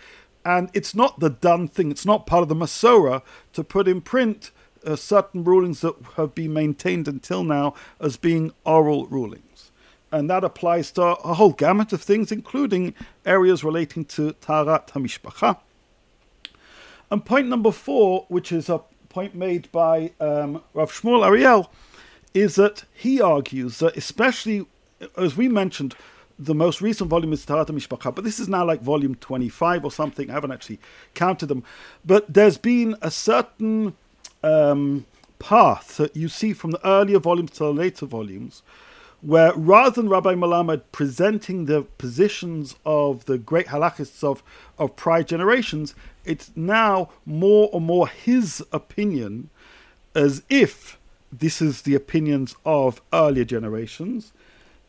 And 0.44 0.70
it's 0.74 0.94
not 0.94 1.20
the 1.20 1.30
done 1.30 1.68
thing, 1.68 1.90
it's 1.90 2.06
not 2.06 2.26
part 2.26 2.42
of 2.42 2.48
the 2.48 2.54
Masorah 2.54 3.22
to 3.52 3.64
put 3.64 3.88
in 3.88 4.00
print 4.00 4.50
uh, 4.84 4.96
certain 4.96 5.44
rulings 5.44 5.80
that 5.80 5.94
have 6.16 6.34
been 6.34 6.52
maintained 6.52 7.08
until 7.08 7.42
now 7.42 7.74
as 8.00 8.16
being 8.16 8.52
oral 8.64 9.06
rulings 9.06 9.56
and 10.12 10.30
that 10.30 10.44
applies 10.44 10.90
to 10.92 11.02
a 11.02 11.34
whole 11.34 11.52
gamut 11.52 11.92
of 11.92 12.00
things, 12.00 12.30
including 12.30 12.94
areas 13.24 13.64
relating 13.64 14.04
to 14.04 14.32
Taharat 14.34 14.88
HaMishpacha. 14.88 15.58
And 17.10 17.24
point 17.24 17.48
number 17.48 17.70
four, 17.70 18.24
which 18.28 18.50
is 18.52 18.68
a 18.68 18.80
point 19.16 19.34
made 19.34 19.72
by 19.72 20.10
um, 20.20 20.62
Rav 20.74 20.92
Shmuel 20.92 21.24
Ariel, 21.24 21.72
is 22.34 22.56
that 22.56 22.84
he 22.92 23.18
argues 23.18 23.78
that, 23.78 23.96
especially 23.96 24.66
as 25.16 25.38
we 25.38 25.48
mentioned, 25.48 25.94
the 26.38 26.54
most 26.54 26.82
recent 26.82 27.08
volume 27.08 27.32
is 27.32 27.46
Taharat 27.46 27.68
HaMishpacha, 27.68 28.14
but 28.14 28.24
this 28.24 28.38
is 28.38 28.46
now 28.46 28.62
like 28.66 28.82
volume 28.82 29.14
25 29.14 29.86
or 29.86 29.90
something. 29.90 30.28
I 30.28 30.34
haven't 30.34 30.52
actually 30.52 30.80
counted 31.14 31.46
them. 31.46 31.64
But 32.04 32.30
there's 32.30 32.58
been 32.58 32.94
a 33.00 33.10
certain 33.10 33.94
um, 34.42 35.06
path 35.38 35.96
that 35.96 36.14
you 36.14 36.28
see 36.28 36.52
from 36.52 36.72
the 36.72 36.86
earlier 36.86 37.18
volumes 37.18 37.52
to 37.52 37.60
the 37.60 37.72
later 37.72 38.04
volumes 38.04 38.62
where 39.22 39.54
rather 39.54 40.02
than 40.02 40.10
Rabbi 40.10 40.34
Melamed 40.34 40.82
presenting 40.92 41.64
the 41.64 41.82
positions 41.98 42.76
of 42.84 43.24
the 43.24 43.38
great 43.38 43.68
halachists 43.68 44.22
of, 44.22 44.42
of 44.78 44.94
prior 44.94 45.22
generations, 45.22 45.94
it's 46.26 46.50
now 46.54 47.10
more 47.24 47.70
and 47.72 47.84
more 47.84 48.08
his 48.08 48.64
opinion 48.72 49.50
as 50.14 50.42
if 50.48 50.98
this 51.32 51.60
is 51.60 51.82
the 51.82 51.94
opinions 51.94 52.56
of 52.64 53.00
earlier 53.12 53.44
generations. 53.44 54.32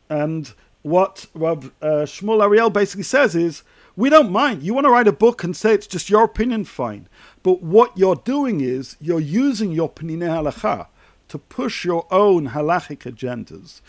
And 0.10 0.52
what 0.82 1.26
Rab 1.34 1.72
uh, 1.82 2.06
Shmuel 2.06 2.44
Ariel 2.44 2.70
basically 2.70 3.04
says 3.04 3.36
is, 3.36 3.64
we 3.96 4.10
don't 4.10 4.32
mind. 4.32 4.62
You 4.64 4.74
want 4.74 4.86
to 4.86 4.92
write 4.92 5.08
a 5.08 5.12
book 5.12 5.44
and 5.44 5.56
say 5.56 5.74
it's 5.74 5.88
just 5.88 6.10
your 6.10 6.24
opinion, 6.24 6.66
fine. 6.66 7.08
But 7.42 7.64
what 7.64 7.98
you're 7.98 8.16
doing 8.16 8.62
is 8.62 8.96
you're 9.02 9.20
using 9.20 9.72
your 9.72 9.90
Pninei 9.90 10.30
Halacha 10.30 10.88
to 11.30 11.38
push 11.38 11.84
your 11.84 12.06
own 12.12 12.50
halachic 12.50 13.12
agendas. 13.12 13.82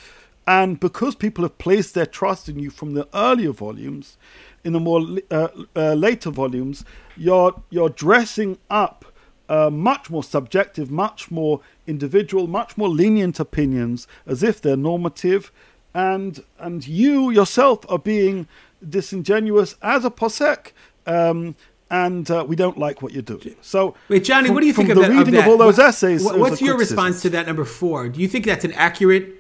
And 0.46 0.80
because 0.80 1.14
people 1.14 1.44
have 1.44 1.58
placed 1.58 1.94
their 1.94 2.06
trust 2.06 2.48
in 2.48 2.58
you 2.58 2.70
from 2.70 2.94
the 2.94 3.06
earlier 3.12 3.52
volumes, 3.52 4.16
in 4.64 4.72
the 4.72 4.80
more 4.80 5.06
uh, 5.30 5.48
uh, 5.76 5.92
later 5.92 6.30
volumes, 6.30 6.84
you're 7.18 7.62
you're 7.70 7.88
dressing 7.88 8.58
up 8.70 9.04
uh, 9.48 9.70
much 9.70 10.10
more 10.10 10.22
subjective, 10.22 10.90
much 10.90 11.30
more 11.30 11.60
individual, 11.86 12.46
much 12.46 12.76
more 12.76 12.88
lenient 12.88 13.40
opinions 13.40 14.06
as 14.26 14.42
if 14.42 14.60
they're 14.60 14.76
normative, 14.76 15.50
and 15.94 16.44
and 16.58 16.86
you 16.86 17.30
yourself 17.30 17.90
are 17.90 17.98
being 17.98 18.46
disingenuous 18.86 19.76
as 19.82 20.04
a 20.04 20.10
posek. 20.10 20.72
Um, 21.06 21.56
and 21.90 22.30
uh, 22.30 22.44
we 22.46 22.54
don't 22.54 22.76
like 22.76 23.00
what 23.00 23.14
you 23.14 23.22
do. 23.22 23.40
So, 23.62 23.94
wait, 24.08 24.22
Johnny, 24.22 24.48
from, 24.48 24.56
what 24.56 24.60
do 24.60 24.66
you 24.66 24.74
think 24.74 24.90
of 24.90 24.96
the 24.96 25.02
that, 25.02 25.10
reading 25.10 25.36
of, 25.36 25.44
of, 25.44 25.48
all 25.48 25.56
those 25.56 25.78
what, 25.78 25.86
essays? 25.86 26.22
What, 26.22 26.38
what's 26.38 26.60
your 26.60 26.76
response 26.76 27.22
to 27.22 27.30
that 27.30 27.46
number 27.46 27.64
four? 27.64 28.10
Do 28.10 28.20
you 28.20 28.28
think 28.28 28.44
that's 28.44 28.66
an 28.66 28.72
accurate, 28.72 29.36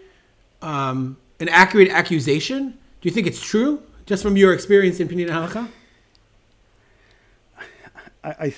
um, 0.62 1.18
an 1.40 1.50
accurate 1.50 1.90
accusation? 1.90 2.70
Do 2.70 3.08
you 3.08 3.10
think 3.10 3.26
it's 3.26 3.42
true, 3.42 3.82
just 4.06 4.22
from 4.22 4.38
your 4.38 4.54
experience 4.54 4.98
in 4.98 5.08
Peninei 5.08 5.28
Halacha? 5.28 5.68
I, 8.24 8.30
I, 8.30 8.54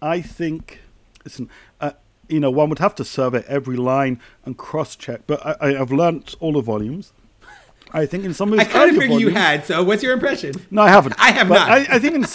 I 0.00 0.20
think, 0.20 0.80
listen, 1.24 1.48
uh, 1.80 1.92
you 2.28 2.40
know, 2.40 2.50
one 2.50 2.68
would 2.68 2.78
have 2.78 2.94
to 2.96 3.04
survey 3.04 3.44
every 3.46 3.76
line 3.76 4.20
and 4.44 4.56
cross-check. 4.56 5.22
But 5.26 5.44
I, 5.44 5.56
I, 5.60 5.72
have 5.74 5.92
learnt 5.92 6.34
all 6.40 6.54
the 6.54 6.60
volumes. 6.60 7.12
I 7.92 8.06
think 8.06 8.24
in 8.24 8.32
some 8.34 8.52
of 8.52 8.58
the 8.58 8.64
earlier. 8.64 8.70
I 8.70 8.72
his 8.72 8.72
kind 8.72 8.90
of 8.90 9.02
figured 9.02 9.20
you 9.20 9.30
volumes- 9.30 9.46
had. 9.46 9.64
So, 9.66 9.82
what's 9.82 10.02
your 10.02 10.12
impression? 10.14 10.54
No, 10.70 10.82
I 10.82 10.88
haven't. 10.88 11.14
I 11.18 11.30
have 11.32 11.48
But 11.48 11.54
not. 11.54 11.70
I, 11.70 11.96
I 11.96 11.98
think 11.98 12.14
in 12.14 12.26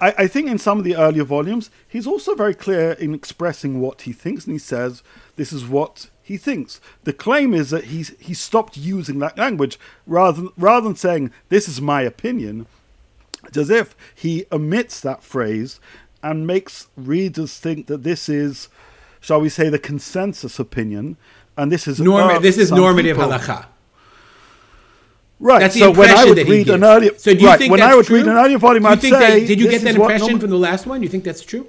I, 0.00 0.14
I 0.18 0.26
think 0.26 0.48
in 0.48 0.58
some 0.58 0.78
of 0.78 0.84
the 0.84 0.96
earlier 0.96 1.24
volumes, 1.24 1.70
he's 1.86 2.06
also 2.06 2.34
very 2.34 2.54
clear 2.54 2.92
in 2.92 3.14
expressing 3.14 3.80
what 3.80 4.02
he 4.02 4.12
thinks, 4.12 4.46
and 4.46 4.54
he 4.54 4.58
says 4.58 5.02
this 5.36 5.52
is 5.52 5.66
what 5.66 6.10
he 6.22 6.38
thinks. 6.38 6.80
The 7.02 7.12
claim 7.12 7.52
is 7.52 7.68
that 7.70 7.84
he's 7.84 8.14
he 8.18 8.32
stopped 8.32 8.76
using 8.78 9.18
that 9.18 9.36
language 9.36 9.78
rather 10.06 10.40
than, 10.40 10.50
rather 10.56 10.88
than 10.88 10.96
saying 10.96 11.32
this 11.50 11.68
is 11.68 11.80
my 11.80 12.00
opinion. 12.00 12.66
It's 13.48 13.56
as 13.58 13.70
if 13.70 13.96
he 14.14 14.44
omits 14.52 15.00
that 15.00 15.22
phrase 15.22 15.80
and 16.22 16.46
makes 16.46 16.88
readers 16.96 17.58
think 17.58 17.86
that 17.88 18.02
this 18.02 18.28
is, 18.28 18.68
shall 19.20 19.40
we 19.40 19.48
say, 19.48 19.68
the 19.68 19.78
consensus 19.78 20.58
opinion, 20.58 21.16
and 21.56 21.70
this 21.70 21.86
is 21.86 21.98
this 21.98 22.58
is 22.58 22.72
normative 22.72 23.16
people. 23.16 23.30
halacha. 23.30 23.66
Right. 25.40 25.60
That's 25.60 25.74
the 25.74 25.80
so 25.80 25.90
when 25.90 26.08
I 26.08 26.22
impression 26.22 26.28
would 26.30 26.38
that 26.38 26.46
he 26.46 26.52
read 26.52 26.68
an 26.70 26.80
gives. 26.80 26.84
earlier, 26.84 27.10
So, 27.18 27.34
do 27.34 27.40
you 27.40 27.46
right, 27.48 27.58
think 27.58 27.70
when 27.70 27.80
that's 27.80 27.92
I 27.92 27.96
would 27.96 28.06
true? 28.06 28.16
read 28.16 28.26
an 28.26 28.36
earlier 28.36 28.58
volume, 28.58 28.86
I'd 28.86 29.02
say, 29.02 29.10
that, 29.10 29.46
did 29.46 29.60
you 29.60 29.68
get 29.68 29.82
that 29.82 29.94
impression 29.96 30.28
norm- 30.28 30.40
from 30.40 30.50
the 30.50 30.56
last 30.58 30.86
one? 30.86 31.02
You 31.02 31.08
think 31.08 31.24
that's 31.24 31.42
true? 31.42 31.66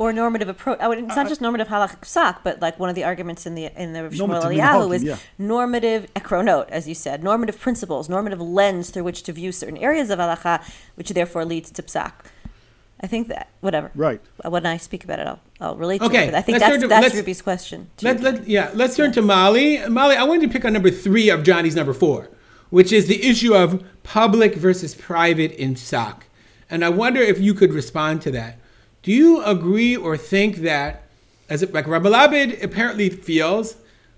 Or 0.00 0.14
normative 0.14 0.48
approach. 0.48 0.78
Oh, 0.80 0.84
I 0.84 0.88
would, 0.88 0.98
it's 0.98 1.08
not 1.08 1.18
uh, 1.18 1.20
uh, 1.26 1.28
just 1.28 1.42
normative 1.42 1.68
halach 1.68 2.00
psak, 2.00 2.38
but 2.42 2.58
like 2.62 2.78
one 2.78 2.88
of 2.88 2.94
the 2.94 3.04
arguments 3.04 3.44
in 3.44 3.54
the 3.54 3.66
in 3.78 3.92
the 3.92 4.00
Shmuel 4.08 4.42
Eliyahu 4.42 4.94
is 4.94 5.02
yeah. 5.02 5.18
normative 5.36 6.06
ekronot, 6.14 6.70
as 6.70 6.88
you 6.88 6.94
said, 6.94 7.22
normative 7.22 7.60
principles, 7.60 8.08
normative 8.08 8.40
lens 8.40 8.88
through 8.88 9.04
which 9.04 9.22
to 9.24 9.32
view 9.34 9.52
certain 9.52 9.76
areas 9.76 10.08
of 10.08 10.18
halacha, 10.18 10.64
which 10.94 11.10
therefore 11.10 11.44
leads 11.44 11.70
to 11.72 11.82
psak. 11.82 12.12
I 13.02 13.08
think 13.08 13.28
that 13.28 13.50
whatever. 13.60 13.90
Right. 13.94 14.22
Uh, 14.42 14.48
when 14.48 14.64
I 14.64 14.78
speak 14.78 15.04
about 15.04 15.18
it, 15.18 15.26
I'll, 15.26 15.40
I'll 15.60 15.76
relate 15.76 16.00
Okay, 16.00 16.16
to 16.16 16.22
it. 16.22 16.26
But 16.28 16.34
I 16.34 16.40
think 16.40 16.60
let's 16.60 16.70
that's 16.70 16.82
to- 16.82 16.88
that's 16.88 17.14
Ruby's 17.14 17.42
question. 17.42 17.90
Let, 18.00 18.22
let, 18.22 18.48
yeah, 18.48 18.70
let's 18.72 18.96
turn 18.96 19.12
to 19.12 19.20
Molly. 19.20 19.86
Molly, 19.86 20.16
I 20.16 20.24
wanted 20.24 20.46
to 20.46 20.52
pick 20.52 20.64
on 20.64 20.72
number 20.72 20.90
three 20.90 21.28
of 21.28 21.42
Johnny's 21.42 21.76
number 21.76 21.92
four, 21.92 22.30
which 22.70 22.90
is 22.90 23.06
the 23.06 23.22
issue 23.22 23.54
of 23.54 23.84
public 24.02 24.54
versus 24.54 24.94
private 24.94 25.52
in 25.52 25.76
SOC. 25.76 26.24
And 26.70 26.86
I 26.86 26.88
wonder 26.88 27.20
if 27.20 27.38
you 27.38 27.52
could 27.52 27.74
respond 27.74 28.22
to 28.22 28.30
that. 28.30 28.59
Do 29.02 29.12
you 29.12 29.42
agree 29.42 29.96
or 29.96 30.16
think 30.16 30.56
that, 30.56 31.04
as 31.48 31.68
like 31.72 31.86
Rabbi 31.86 32.08
Labid 32.08 32.62
apparently 32.62 33.08
feels, 33.08 33.76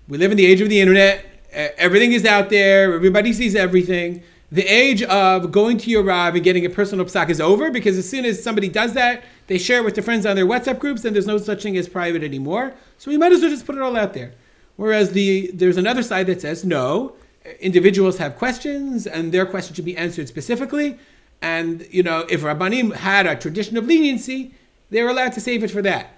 we 0.09 0.17
live 0.17 0.31
in 0.31 0.37
the 0.37 0.45
age 0.45 0.59
of 0.59 0.67
the 0.67 0.81
internet, 0.81 1.25
everything 1.53 2.11
is 2.11 2.25
out 2.25 2.49
there, 2.49 2.93
everybody 2.93 3.31
sees 3.31 3.55
everything. 3.55 4.23
The 4.51 4.65
age 4.65 5.01
of 5.03 5.51
going 5.51 5.77
to 5.79 5.89
your 5.89 6.03
Rav 6.03 6.35
and 6.35 6.43
getting 6.43 6.65
a 6.65 6.69
personal 6.69 7.05
psak 7.05 7.29
is 7.29 7.39
over 7.39 7.71
because 7.71 7.97
as 7.97 8.07
soon 8.07 8.25
as 8.25 8.43
somebody 8.43 8.67
does 8.67 8.93
that, 8.93 9.23
they 9.47 9.57
share 9.57 9.79
it 9.79 9.85
with 9.85 9.95
their 9.95 10.03
friends 10.03 10.25
on 10.25 10.35
their 10.35 10.45
WhatsApp 10.45 10.79
groups, 10.79 11.05
and 11.05 11.15
there's 11.15 11.25
no 11.25 11.37
such 11.37 11.63
thing 11.63 11.77
as 11.77 11.87
private 11.87 12.23
anymore. 12.23 12.73
So 12.97 13.09
we 13.09 13.17
might 13.17 13.31
as 13.31 13.41
well 13.41 13.49
just 13.49 13.65
put 13.65 13.75
it 13.75 13.81
all 13.81 13.95
out 13.95 14.13
there. 14.13 14.33
Whereas 14.75 15.11
the 15.11 15.49
there's 15.53 15.77
another 15.77 16.03
side 16.03 16.27
that 16.27 16.41
says 16.41 16.65
no, 16.65 17.13
individuals 17.61 18.17
have 18.17 18.35
questions, 18.37 19.07
and 19.07 19.31
their 19.31 19.45
questions 19.45 19.77
should 19.77 19.85
be 19.85 19.97
answered 19.97 20.27
specifically. 20.27 20.99
And 21.41 21.87
you 21.89 22.03
know, 22.03 22.25
if 22.29 22.41
Rabbanim 22.41 22.95
had 22.95 23.25
a 23.27 23.35
tradition 23.35 23.77
of 23.77 23.85
leniency, 23.85 24.53
they're 24.93 25.09
allowed 25.09 25.33
to 25.33 25.41
save 25.41 25.63
it 25.63 25.71
for 25.71 25.81
that. 25.81 26.13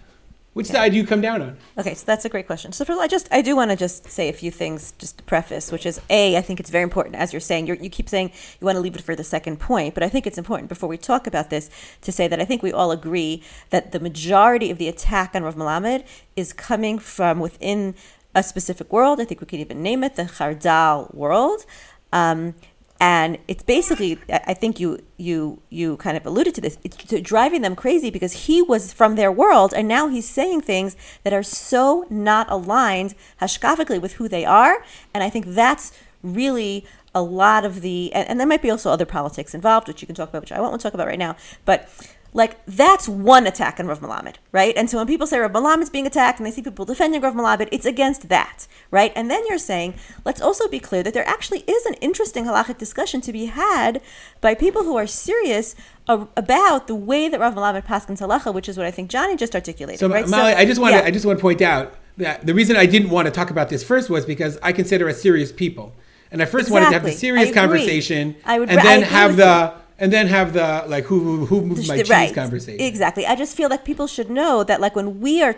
Which 0.53 0.67
side 0.67 0.93
do 0.93 0.97
you 0.97 1.05
come 1.05 1.19
down 1.19 1.41
on? 1.41 1.57
Okay, 1.77 1.93
so 1.95 2.05
that's 2.05 2.23
a 2.23 2.29
great 2.29 2.47
question. 2.47 2.71
So 2.71 2.85
first 2.85 2.95
all, 2.95 3.03
I 3.03 3.07
just 3.07 3.27
I 3.29 3.41
do 3.41 3.57
want 3.57 3.71
to 3.71 3.75
just 3.75 4.09
say 4.09 4.29
a 4.29 4.33
few 4.33 4.51
things 4.51 4.93
just 4.97 5.17
to 5.17 5.23
preface, 5.25 5.69
which 5.69 5.85
is 5.85 5.99
a 6.09 6.37
I 6.37 6.41
think 6.41 6.61
it's 6.61 6.69
very 6.69 6.83
important 6.83 7.15
as 7.15 7.33
you're 7.33 7.41
saying 7.41 7.67
you're, 7.67 7.75
you 7.75 7.89
keep 7.89 8.07
saying 8.07 8.31
you 8.61 8.65
want 8.65 8.77
to 8.77 8.79
leave 8.79 8.95
it 8.95 9.01
for 9.01 9.17
the 9.17 9.23
second 9.25 9.59
point, 9.59 9.93
but 9.93 10.01
I 10.01 10.07
think 10.07 10.25
it's 10.25 10.37
important 10.37 10.69
before 10.69 10.87
we 10.87 10.97
talk 10.97 11.27
about 11.27 11.49
this 11.49 11.69
to 11.99 12.11
say 12.11 12.29
that 12.29 12.39
I 12.39 12.45
think 12.45 12.63
we 12.63 12.71
all 12.71 12.91
agree 12.91 13.43
that 13.71 13.91
the 13.91 13.99
majority 13.99 14.71
of 14.71 14.77
the 14.77 14.87
attack 14.87 15.35
on 15.35 15.43
Rav 15.43 15.55
Malamed 15.55 16.05
is 16.37 16.53
coming 16.53 16.99
from 16.99 17.41
within 17.41 17.93
a 18.33 18.41
specific 18.41 18.93
world. 18.93 19.19
I 19.19 19.25
think 19.25 19.41
we 19.41 19.47
could 19.47 19.59
even 19.59 19.83
name 19.83 20.05
it 20.05 20.15
the 20.15 20.23
Chardal 20.23 21.13
world. 21.13 21.65
Um, 22.13 22.53
and 22.99 23.37
it's 23.47 23.63
basically 23.63 24.19
I 24.29 24.53
think 24.53 24.79
you 24.79 24.99
you 25.17 25.61
you 25.69 25.97
kind 25.97 26.15
of 26.15 26.25
alluded 26.25 26.55
to 26.55 26.61
this. 26.61 26.77
It's 26.83 27.21
driving 27.21 27.61
them 27.61 27.75
crazy 27.75 28.09
because 28.09 28.45
he 28.47 28.61
was 28.61 28.93
from 28.93 29.15
their 29.15 29.31
world, 29.31 29.73
and 29.73 29.87
now 29.87 30.07
he's 30.07 30.27
saying 30.27 30.61
things 30.61 30.95
that 31.23 31.33
are 31.33 31.43
so 31.43 32.05
not 32.09 32.49
aligned 32.49 33.15
hashkafically 33.41 34.01
with 34.01 34.13
who 34.13 34.27
they 34.27 34.45
are, 34.45 34.83
and 35.13 35.23
I 35.23 35.29
think 35.29 35.47
that's 35.47 35.91
really 36.23 36.85
a 37.13 37.21
lot 37.21 37.65
of 37.65 37.81
the 37.81 38.13
and, 38.13 38.27
and 38.29 38.39
there 38.39 38.47
might 38.47 38.61
be 38.61 38.71
also 38.71 38.89
other 38.89 39.05
politics 39.05 39.53
involved, 39.53 39.87
which 39.87 40.01
you 40.01 40.05
can 40.05 40.15
talk 40.15 40.29
about, 40.29 40.41
which 40.41 40.51
I 40.51 40.61
won't 40.61 40.81
talk 40.81 40.93
about 40.93 41.07
right 41.07 41.19
now, 41.19 41.35
but. 41.65 41.89
Like 42.35 42.59
that's 42.65 43.07
one 43.07 43.47
attack 43.47 43.79
on 43.79 43.87
Rav 43.87 44.01
Malamed, 44.01 44.35
right? 44.51 44.75
And 44.75 44.89
so 44.89 44.97
when 44.97 45.07
people 45.07 45.25
say 45.25 45.39
Rav 45.39 45.53
Malamed 45.53 45.81
is 45.83 45.89
being 45.89 46.05
attacked, 46.05 46.37
and 46.37 46.45
they 46.45 46.51
see 46.51 46.61
people 46.61 46.83
defending 46.83 47.21
Rav 47.21 47.33
Malamed, 47.33 47.69
it's 47.71 47.85
against 47.85 48.27
that, 48.27 48.67
right? 48.91 49.13
And 49.15 49.31
then 49.31 49.41
you're 49.47 49.57
saying, 49.57 49.93
let's 50.25 50.41
also 50.41 50.67
be 50.67 50.79
clear 50.79 51.01
that 51.01 51.13
there 51.13 51.25
actually 51.25 51.59
is 51.61 51.85
an 51.85 51.93
interesting 51.95 52.43
halachic 52.43 52.77
discussion 52.77 53.21
to 53.21 53.31
be 53.31 53.45
had 53.45 54.01
by 54.41 54.53
people 54.53 54.83
who 54.83 54.97
are 54.97 55.07
serious 55.07 55.75
a- 56.09 56.27
about 56.35 56.87
the 56.87 56.93
way 56.93 57.29
that 57.29 57.39
Rav 57.39 57.55
Malamed 57.55 57.85
paskins 57.85 58.19
halacha, 58.19 58.53
which 58.53 58.67
is 58.67 58.75
what 58.75 58.85
I 58.85 58.91
think 58.91 59.09
Johnny 59.09 59.37
just 59.37 59.55
articulated. 59.55 60.01
So, 60.01 60.09
right? 60.09 60.27
Molly, 60.27 60.51
I 60.51 60.65
just 60.65 60.81
want 60.81 60.93
yeah. 60.93 61.01
to 61.01 61.07
I 61.07 61.11
just 61.11 61.25
want 61.25 61.39
to 61.39 61.41
point 61.41 61.61
out 61.61 61.93
that 62.17 62.45
the 62.45 62.53
reason 62.53 62.75
I 62.75 62.85
didn't 62.85 63.11
want 63.11 63.27
to 63.27 63.31
talk 63.31 63.49
about 63.49 63.69
this 63.69 63.81
first 63.81 64.09
was 64.09 64.25
because 64.25 64.59
I 64.61 64.73
consider 64.73 65.07
us 65.07 65.21
serious 65.21 65.53
people, 65.53 65.93
and 66.31 66.41
I 66.41 66.45
first 66.45 66.69
wanted 66.69 66.87
to 66.87 66.91
have 66.91 67.05
a 67.05 67.13
serious 67.13 67.51
I 67.51 67.53
conversation, 67.53 68.35
I 68.43 68.59
would- 68.59 68.69
and 68.69 68.79
then 68.79 69.03
agree 69.03 69.13
have 69.13 69.37
the 69.37 69.84
and 69.97 70.11
then 70.11 70.27
have 70.27 70.53
the 70.53 70.83
like 70.87 71.05
who 71.05 71.45
who, 71.45 71.61
moved 71.61 71.87
my 71.87 71.97
cheese 71.97 72.09
right. 72.09 72.33
conversation. 72.33 72.81
Exactly. 72.81 73.25
I 73.25 73.35
just 73.35 73.55
feel 73.55 73.69
like 73.69 73.85
people 73.85 74.07
should 74.07 74.29
know 74.29 74.63
that, 74.63 74.81
like, 74.81 74.95
when 74.95 75.21
we 75.21 75.41
are, 75.41 75.53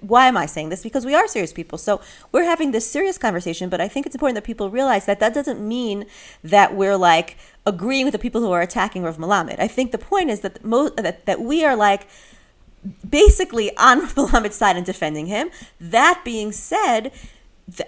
why 0.00 0.26
am 0.26 0.36
I 0.36 0.46
saying 0.46 0.70
this? 0.70 0.82
Because 0.82 1.04
we 1.04 1.14
are 1.14 1.28
serious 1.28 1.52
people. 1.52 1.76
So 1.76 2.00
we're 2.32 2.44
having 2.44 2.72
this 2.72 2.90
serious 2.90 3.18
conversation, 3.18 3.68
but 3.68 3.80
I 3.80 3.88
think 3.88 4.06
it's 4.06 4.14
important 4.14 4.36
that 4.36 4.44
people 4.44 4.70
realize 4.70 5.04
that 5.06 5.20
that 5.20 5.34
doesn't 5.34 5.60
mean 5.60 6.06
that 6.42 6.74
we're 6.74 6.96
like 6.96 7.36
agreeing 7.66 8.06
with 8.06 8.12
the 8.12 8.18
people 8.18 8.40
who 8.40 8.52
are 8.52 8.62
attacking 8.62 9.02
Rav 9.02 9.18
Malamed. 9.18 9.56
I 9.58 9.68
think 9.68 9.92
the 9.92 9.98
point 9.98 10.30
is 10.30 10.40
that 10.40 10.64
mo- 10.64 10.90
that, 10.90 11.26
that 11.26 11.40
we 11.40 11.64
are 11.64 11.76
like 11.76 12.06
basically 13.08 13.76
on 13.76 14.00
Rav 14.00 14.14
Malamed's 14.14 14.56
side 14.56 14.76
and 14.76 14.86
defending 14.86 15.26
him. 15.26 15.50
That 15.78 16.22
being 16.24 16.52
said, 16.52 17.12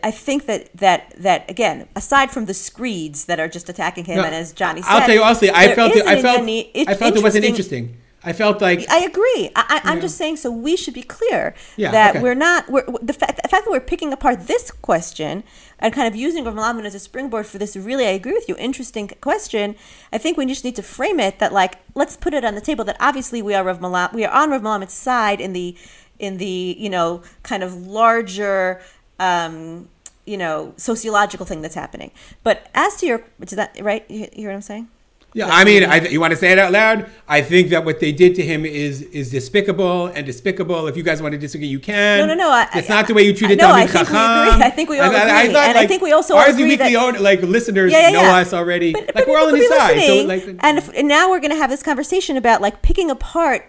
I 0.03 0.11
think 0.11 0.47
that 0.47 0.71
that 0.75 1.15
that 1.19 1.51
again, 1.51 1.87
aside 1.95 2.31
from 2.31 2.47
the 2.47 2.55
screeds 2.55 3.27
that 3.27 3.39
are 3.39 3.49
just 3.49 3.69
attacking 3.69 4.07
him, 4.07 4.17
No, 4.17 4.25
and 4.25 4.35
as 4.35 4.53
Johnny 4.53 4.81
said, 4.83 4.91
I'll 4.91 5.07
tell 5.07 5.15
you 5.15 5.23
honestly, 5.23 5.51
I 5.51 5.75
felt 5.75 5.95
it, 5.95 6.07
I 6.07 6.21
felt 6.23 6.41
any- 6.41 6.73
I 6.89 6.95
felt 6.95 7.15
it 7.17 7.23
wasn't 7.23 7.45
interesting. 7.45 7.97
I 8.25 8.33
felt 8.33 8.61
like 8.61 8.91
I 8.91 9.01
agree. 9.05 9.51
I, 9.55 9.81
Yeah. 9.85 10.01
just 10.01 10.17
saying, 10.17 10.37
so 10.39 10.51
we 10.51 10.77
should 10.77 10.95
be 10.95 11.03
clear 11.03 11.55
Yeah, 11.77 11.93
that 11.93 12.17
okay. 12.17 12.23
we're 12.23 12.35
not. 12.35 12.69
We're, 12.69 12.85
the, 13.01 13.13
fact, 13.13 13.41
the 13.41 13.49
fact 13.49 13.67
that 13.67 13.71
we're 13.71 13.79
picking 13.79 14.13
apart 14.13 14.49
this 14.49 14.73
question 14.73 15.45
and 15.79 15.93
kind 15.95 16.09
of 16.09 16.17
using 16.17 16.43
Rav 16.45 16.55
Malamed 16.55 16.87
as 16.87 16.95
a 16.97 16.99
springboard 16.99 17.47
for 17.47 17.59
this 17.59 17.77
really, 17.77 18.05
I 18.05 18.11
agree 18.11 18.33
with 18.33 18.49
you, 18.49 18.57
interesting 18.59 19.09
question. 19.21 19.77
I 20.13 20.19
think 20.19 20.37
we 20.37 20.45
just 20.47 20.65
need 20.65 20.75
to 20.75 20.83
frame 20.83 21.21
it 21.21 21.39
that 21.39 21.53
like 21.53 21.77
let's 21.95 22.17
put 22.17 22.35
it 22.35 22.45
on 22.45 22.55
the 22.57 22.61
table 22.61 22.85
that 22.87 22.97
obviously 22.99 23.43
we 23.43 23.55
are 23.55 23.63
Rav 23.63 23.81
Malam, 23.81 24.11
we 24.13 24.25
are 24.25 24.35
on 24.35 24.51
Rav 24.51 24.63
Malamed's 24.63 24.95
side 24.95 25.41
in 25.41 25.53
the 25.53 25.77
in 26.19 26.39
the 26.39 26.75
you 26.79 26.89
know 26.91 27.23
kind 27.45 27.63
of 27.63 27.87
larger. 27.87 28.81
Um, 29.19 29.89
you 30.25 30.37
know, 30.37 30.75
sociological 30.77 31.47
thing 31.47 31.63
that's 31.63 31.77
happening. 31.77 32.11
But 32.43 32.69
as 32.75 32.97
to 32.97 33.07
your, 33.07 33.25
is 33.41 33.51
that 33.51 33.79
right? 33.81 34.05
You 34.11 34.29
hear 34.33 34.49
what 34.49 34.57
I'm 34.57 34.63
saying? 34.63 34.89
Yeah, 35.37 35.49
I 35.53 35.65
mean, 35.65 35.85
I, 35.85 36.01
you 36.09 36.19
want 36.19 36.31
to 36.31 36.37
say 36.39 36.51
it 36.51 36.59
out 36.59 36.73
loud? 36.73 37.11
I 37.29 37.43
think 37.43 37.69
that 37.69 37.85
what 37.85 38.01
they 38.01 38.11
did 38.11 38.35
to 38.37 38.43
him 38.43 38.65
is 38.65 39.03
is 39.03 39.31
despicable 39.31 40.07
and 40.07 40.25
despicable. 40.25 40.87
If 40.87 40.97
you 40.97 41.03
guys 41.03 41.21
want 41.21 41.33
to 41.33 41.39
disagree, 41.39 41.67
you 41.67 41.79
can. 41.79 42.21
No, 42.21 42.25
no, 42.27 42.33
no, 42.35 42.51
I- 42.51 42.69
It's 42.75 42.89
I- 42.89 42.95
not 42.95 43.07
the 43.07 43.13
way 43.13 43.23
you 43.25 43.35
treated 43.35 43.59
no, 43.59 43.71
I 43.71 43.87
think 43.87 44.09
we 44.09 44.17
agree. 44.17 44.65
I 44.69 44.71
think 44.71 44.89
we 44.89 44.99
all 44.99 45.09
agree. 45.11 45.19
And 45.59 45.77
I 45.77 45.87
think 45.87 46.01
we 46.01 46.13
also 46.13 46.37
ours 46.37 46.55
agree 46.55 46.77
that- 46.77 46.95
own, 46.95 47.23
like 47.23 47.43
listeners 47.43 47.93
Yeah, 47.93 48.09
yeah, 48.09 48.11
know 48.13 48.23
us 48.31 48.55
already. 48.55 48.93
But, 48.95 49.03
like 49.03 49.15
but 49.15 49.29
we're 49.29 49.39
all 49.39 49.49
on 49.49 49.57
his 49.57 49.69
side. 49.69 50.01
So 50.07 50.23
like, 50.25 50.45
and, 50.61 50.79
if, 50.79 50.89
and 50.97 51.07
now 51.07 51.29
we're 51.29 51.41
going 51.41 51.51
to 51.51 51.57
have 51.59 51.69
this 51.69 51.83
conversation 51.83 52.39
about 52.39 52.63
like 52.63 52.81
picking 52.81 53.11
apart, 53.11 53.67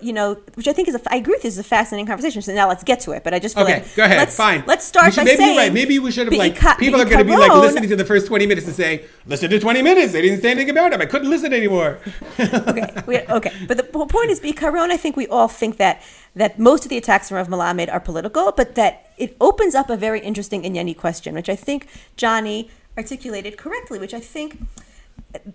you 0.00 0.12
know, 0.12 0.34
which 0.54 0.68
I 0.68 0.72
think 0.72 0.86
is 0.86 0.94
a, 0.94 1.00
I 1.12 1.16
agree 1.16 1.34
with 1.34 1.42
this 1.42 1.54
is 1.54 1.58
a 1.58 1.64
fascinating 1.64 2.06
conversation. 2.06 2.42
So 2.42 2.54
now 2.54 2.68
let's 2.68 2.84
get 2.84 3.00
to 3.00 3.10
it. 3.10 3.24
But 3.24 3.34
I 3.34 3.40
just 3.40 3.56
feel 3.56 3.64
Okay, 3.64 3.80
like 3.82 3.96
go 3.96 4.04
ahead. 4.04 4.18
Let's, 4.18 4.36
Fine. 4.36 4.62
Let's 4.68 4.84
start 4.84 5.14
should- 5.14 5.22
by 5.22 5.24
maybe 5.24 5.36
saying 5.38 5.54
you're 5.54 5.62
right. 5.64 5.72
Maybe 5.72 5.98
we 5.98 6.12
should 6.12 6.28
have 6.30 6.38
like 6.38 6.78
people 6.78 7.00
are 7.00 7.04
going 7.04 7.18
to 7.18 7.24
be 7.24 7.36
like 7.36 7.50
listening 7.54 7.88
to 7.88 7.96
the 7.96 8.04
first 8.04 8.28
20 8.28 8.46
minutes 8.46 8.68
and 8.68 8.76
say, 8.76 9.04
"Listen 9.26 9.50
to 9.50 9.58
20 9.58 9.82
minutes. 9.82 10.12
They 10.12 10.22
didn't 10.22 10.42
say 10.42 10.50
anything 10.52 10.70
about 10.70 10.92
him. 10.92 11.07
Couldn't 11.08 11.30
listen 11.30 11.52
anymore." 11.52 11.98
okay, 12.38 13.02
we, 13.06 13.18
okay. 13.18 13.52
But 13.66 13.76
the 13.76 13.84
point 13.84 14.30
is, 14.30 14.40
Bikaron, 14.40 14.90
I 14.90 14.96
think 14.96 15.16
we 15.16 15.26
all 15.26 15.48
think 15.48 15.76
that 15.76 16.02
that 16.34 16.58
most 16.58 16.84
of 16.84 16.90
the 16.90 16.96
attacks 16.96 17.28
from 17.28 17.36
Rav 17.36 17.48
Malamed 17.48 17.92
are 17.92 18.00
political, 18.00 18.52
but 18.52 18.74
that 18.76 19.12
it 19.16 19.36
opens 19.40 19.74
up 19.74 19.90
a 19.90 19.96
very 19.96 20.20
interesting 20.20 20.62
Inyani 20.62 20.96
question, 20.96 21.34
which 21.34 21.48
I 21.48 21.56
think 21.56 21.88
Johnny 22.16 22.70
articulated 22.96 23.56
correctly, 23.56 23.98
which 23.98 24.14
I 24.14 24.20
think 24.20 24.58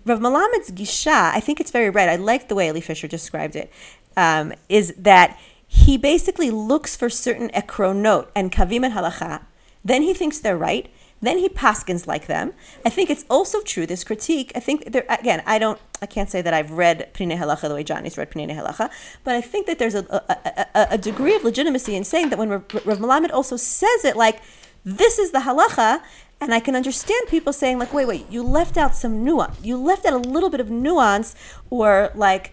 Rav 0.04 0.20
Malamed's 0.20 0.70
gisha, 0.70 1.32
I 1.34 1.40
think 1.40 1.60
it's 1.60 1.70
very 1.70 1.90
right. 1.90 2.08
I 2.08 2.16
like 2.16 2.48
the 2.48 2.54
way 2.54 2.68
Eli 2.68 2.80
Fisher 2.80 3.08
described 3.08 3.56
it. 3.56 3.70
Um, 4.16 4.52
is 4.68 4.94
that 4.96 5.38
he 5.66 5.96
basically 5.96 6.50
looks 6.50 6.94
for 6.96 7.10
certain 7.10 7.48
ekronot 7.50 8.28
and 8.34 8.52
kavim 8.52 8.84
and 8.84 8.94
halacha, 8.94 9.42
then 9.84 10.02
he 10.02 10.14
thinks 10.14 10.38
they're 10.38 10.56
right, 10.56 10.88
then 11.26 11.38
he 11.38 11.48
paskins 11.48 12.06
like 12.06 12.26
them. 12.26 12.52
I 12.84 12.90
think 12.90 13.10
it's 13.10 13.24
also 13.28 13.60
true. 13.62 13.86
This 13.86 14.04
critique, 14.04 14.52
I 14.54 14.60
think 14.60 14.92
there 14.92 15.04
again. 15.08 15.42
I 15.46 15.58
don't. 15.58 15.80
I 16.02 16.06
can't 16.06 16.28
say 16.28 16.42
that 16.42 16.52
I've 16.52 16.72
read 16.72 17.10
Pnei 17.14 17.38
Halacha 17.38 17.68
the 17.68 17.74
way 17.74 17.84
Johnny's 17.84 18.18
read 18.18 18.30
Pnei 18.30 18.50
Halacha, 18.50 18.90
but 19.22 19.34
I 19.34 19.40
think 19.40 19.66
that 19.66 19.78
there's 19.78 19.94
a, 19.94 20.04
a, 20.10 20.66
a, 20.74 20.86
a 20.92 20.98
degree 20.98 21.34
of 21.34 21.44
legitimacy 21.44 21.94
in 21.96 22.04
saying 22.04 22.30
that 22.30 22.38
when 22.38 22.50
Rav 22.50 22.98
Malamed 22.98 23.32
also 23.32 23.56
says 23.56 24.04
it 24.04 24.16
like 24.16 24.40
this 24.84 25.18
is 25.18 25.30
the 25.30 25.40
halacha, 25.40 26.02
and 26.40 26.52
I 26.52 26.60
can 26.60 26.76
understand 26.76 27.28
people 27.28 27.52
saying 27.52 27.78
like, 27.78 27.94
wait, 27.94 28.06
wait, 28.06 28.26
you 28.30 28.42
left 28.42 28.76
out 28.76 28.94
some 28.94 29.24
nuance. 29.24 29.56
You 29.62 29.78
left 29.78 30.04
out 30.04 30.12
a 30.12 30.28
little 30.28 30.50
bit 30.50 30.60
of 30.60 30.70
nuance, 30.70 31.34
or 31.70 32.10
like 32.14 32.52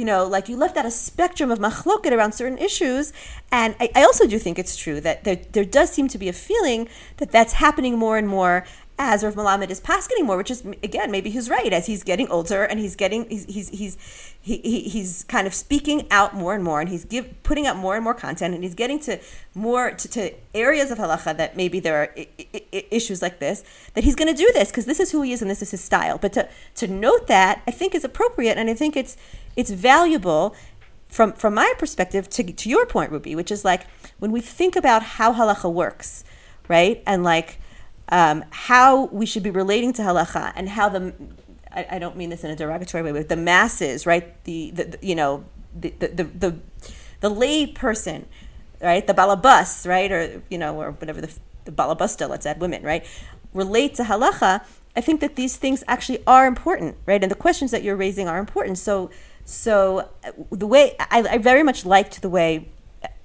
you 0.00 0.06
know, 0.06 0.24
like 0.26 0.48
you 0.48 0.56
left 0.56 0.78
out 0.78 0.86
a 0.86 0.90
spectrum 0.90 1.50
of 1.50 1.58
machloket 1.58 2.10
around 2.10 2.32
certain 2.32 2.56
issues. 2.56 3.12
And 3.52 3.76
I, 3.78 3.90
I 3.94 4.02
also 4.02 4.26
do 4.26 4.38
think 4.38 4.58
it's 4.58 4.74
true 4.74 4.98
that 5.02 5.24
there, 5.24 5.36
there 5.52 5.64
does 5.64 5.90
seem 5.90 6.08
to 6.08 6.16
be 6.16 6.26
a 6.26 6.32
feeling 6.32 6.88
that 7.18 7.30
that's 7.30 7.52
happening 7.52 7.98
more 7.98 8.16
and 8.16 8.26
more 8.26 8.64
as 9.02 9.24
Rav 9.24 9.34
Malamed 9.34 9.70
is 9.70 9.80
passing 9.80 10.26
more, 10.26 10.36
which 10.36 10.50
is 10.50 10.62
again 10.82 11.10
maybe 11.10 11.30
he's 11.30 11.48
right 11.48 11.72
as 11.72 11.86
he's 11.86 12.02
getting 12.02 12.28
older 12.28 12.64
and 12.64 12.78
he's 12.78 12.94
getting 12.94 13.28
he's 13.30 13.46
he's 13.46 13.70
he's 13.70 13.96
he, 14.42 14.58
he, 14.58 14.80
he's 14.80 15.24
kind 15.24 15.46
of 15.46 15.54
speaking 15.54 16.06
out 16.10 16.34
more 16.34 16.54
and 16.54 16.62
more 16.62 16.80
and 16.82 16.90
he's 16.90 17.06
give, 17.06 17.42
putting 17.42 17.66
out 17.66 17.76
more 17.76 17.94
and 17.94 18.04
more 18.04 18.12
content 18.12 18.54
and 18.54 18.62
he's 18.62 18.74
getting 18.74 19.00
to 19.00 19.18
more 19.54 19.92
to, 19.92 20.06
to 20.06 20.34
areas 20.54 20.90
of 20.90 20.98
halacha 20.98 21.34
that 21.34 21.56
maybe 21.56 21.80
there 21.80 21.96
are 22.02 22.10
I- 22.14 22.28
I- 22.54 22.84
issues 22.90 23.22
like 23.22 23.38
this 23.38 23.64
that 23.94 24.04
he's 24.04 24.14
going 24.14 24.28
to 24.28 24.36
do 24.36 24.50
this 24.52 24.70
because 24.70 24.84
this 24.84 25.00
is 25.00 25.12
who 25.12 25.22
he 25.22 25.32
is 25.32 25.40
and 25.40 25.50
this 25.50 25.62
is 25.62 25.70
his 25.70 25.80
style. 25.80 26.18
But 26.18 26.34
to 26.34 26.46
to 26.74 26.86
note 26.86 27.26
that 27.28 27.62
I 27.66 27.70
think 27.70 27.94
is 27.94 28.04
appropriate 28.04 28.58
and 28.58 28.68
I 28.68 28.74
think 28.74 28.98
it's 28.98 29.16
it's 29.56 29.70
valuable 29.70 30.54
from 31.08 31.32
from 31.32 31.54
my 31.54 31.72
perspective 31.78 32.28
to 32.30 32.42
to 32.44 32.68
your 32.68 32.84
point, 32.84 33.12
Ruby, 33.12 33.34
which 33.34 33.50
is 33.50 33.64
like 33.64 33.86
when 34.18 34.30
we 34.30 34.42
think 34.42 34.76
about 34.76 35.02
how 35.16 35.32
halacha 35.32 35.72
works, 35.72 36.22
right, 36.68 37.02
and 37.06 37.24
like 37.24 37.58
um, 38.10 38.44
how 38.50 39.06
we 39.06 39.26
should 39.26 39.42
be 39.42 39.50
relating 39.50 39.92
to 39.94 40.02
halacha 40.02 40.52
and 40.56 40.68
how 40.70 40.88
the 40.88 41.14
I, 41.72 41.86
I 41.92 41.98
don't 41.98 42.16
mean 42.16 42.30
this 42.30 42.44
in 42.44 42.50
a 42.50 42.56
derogatory 42.56 43.02
way, 43.02 43.12
but 43.12 43.28
the 43.28 43.36
masses, 43.36 44.06
right, 44.06 44.42
the, 44.44 44.70
the, 44.72 44.84
the 44.84 44.98
you 45.00 45.14
know 45.14 45.44
the 45.78 45.90
the 45.90 46.24
the, 46.24 46.56
the, 47.20 47.30
lay 47.30 47.66
person, 47.66 48.26
right, 48.82 49.06
the 49.06 49.14
balabas, 49.14 49.88
right, 49.88 50.10
or 50.10 50.42
you 50.50 50.58
know, 50.58 50.80
or 50.80 50.92
whatever 50.92 51.20
the 51.20 51.32
the 51.64 51.72
balabusta, 51.72 52.28
let's 52.28 52.46
add 52.46 52.60
women, 52.60 52.82
right, 52.82 53.06
relate 53.54 53.94
to 53.96 54.04
halacha. 54.04 54.64
I 54.96 55.00
think 55.00 55.20
that 55.20 55.36
these 55.36 55.56
things 55.56 55.84
actually 55.86 56.22
are 56.26 56.46
important, 56.46 56.96
right, 57.06 57.22
and 57.22 57.30
the 57.30 57.36
questions 57.36 57.70
that 57.70 57.84
you're 57.84 57.96
raising 57.96 58.28
are 58.28 58.38
important. 58.38 58.78
So 58.78 59.10
so 59.44 60.08
uh, 60.24 60.32
the 60.50 60.66
way 60.66 60.96
I, 60.98 61.22
I 61.22 61.38
very 61.38 61.62
much 61.62 61.86
liked 61.86 62.20
the 62.22 62.28
way 62.28 62.68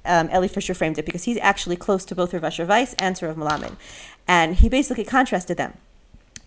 um, 0.05 0.29
Eli 0.29 0.47
Fisher 0.47 0.73
framed 0.73 0.97
it 0.97 1.05
because 1.05 1.23
he's 1.23 1.37
actually 1.41 1.75
close 1.75 2.05
to 2.05 2.15
both 2.15 2.33
Rav 2.33 2.43
Asher 2.43 2.65
Weiss 2.65 2.93
and 2.99 3.15
to 3.17 3.27
Rav 3.27 3.35
Malamed, 3.35 3.75
and 4.27 4.55
he 4.55 4.69
basically 4.69 5.03
contrasted 5.03 5.57
them. 5.57 5.73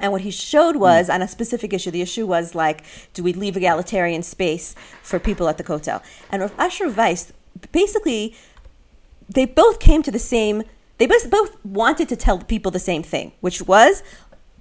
And 0.01 0.13
what 0.13 0.21
he 0.21 0.31
showed 0.31 0.77
was 0.77 1.11
on 1.11 1.23
a 1.23 1.29
specific 1.29 1.73
issue. 1.73 1.91
The 1.91 2.03
issue 2.03 2.27
was 2.27 2.55
like, 2.55 2.85
do 3.15 3.23
we 3.23 3.33
leave 3.33 3.57
egalitarian 3.57 4.23
space 4.23 4.75
for 5.03 5.19
people 5.19 5.49
at 5.49 5.59
the 5.59 5.65
Kotel? 5.65 6.03
And 6.31 6.43
Rav 6.43 6.55
Asher 6.59 6.89
Weiss 6.89 7.33
basically, 7.73 8.37
they 9.29 9.45
both 9.45 9.81
came 9.81 10.03
to 10.03 10.11
the 10.11 10.19
same. 10.19 10.63
They 10.99 11.07
both 11.07 11.31
both 11.31 11.65
wanted 11.65 12.09
to 12.11 12.17
tell 12.17 12.39
people 12.39 12.71
the 12.71 12.79
same 12.79 13.03
thing, 13.03 13.33
which 13.41 13.63
was, 13.63 14.03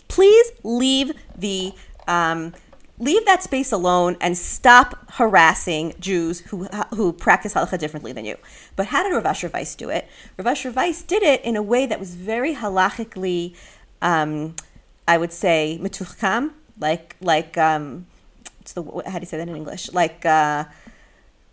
please 0.07 0.51
leave 0.63 1.13
the 1.35 1.73
um, 2.07 2.53
leave 2.99 3.25
that 3.25 3.43
space 3.43 3.71
alone 3.71 4.17
and 4.19 4.37
stop 4.37 5.11
harassing 5.13 5.93
Jews 5.99 6.39
who 6.41 6.65
who 6.95 7.13
practice 7.13 7.53
halacha 7.53 7.77
differently 7.77 8.11
than 8.11 8.25
you. 8.25 8.37
But 8.75 8.87
how 8.87 9.03
did 9.03 9.13
Rav 9.13 9.25
Asher 9.25 9.49
Weiss 9.53 9.75
do 9.75 9.89
it? 9.89 10.07
Rav 10.37 10.47
Asher 10.47 10.71
Weiss 10.71 11.01
did 11.03 11.23
it 11.23 11.43
in 11.43 11.55
a 11.55 11.61
way 11.61 11.85
that 11.85 11.99
was 11.99 12.15
very 12.15 12.55
halachically, 12.55 13.55
um, 14.01 14.55
I 15.07 15.17
would 15.17 15.31
say, 15.31 15.79
metuchkam, 15.81 16.53
like 16.79 17.15
like 17.21 17.57
um, 17.57 18.07
what's 18.57 18.73
the 18.73 18.83
how 18.83 19.19
do 19.19 19.23
you 19.23 19.25
say 19.27 19.37
that 19.37 19.47
in 19.47 19.55
English? 19.55 19.91
Like 19.93 20.25
uh, 20.25 20.65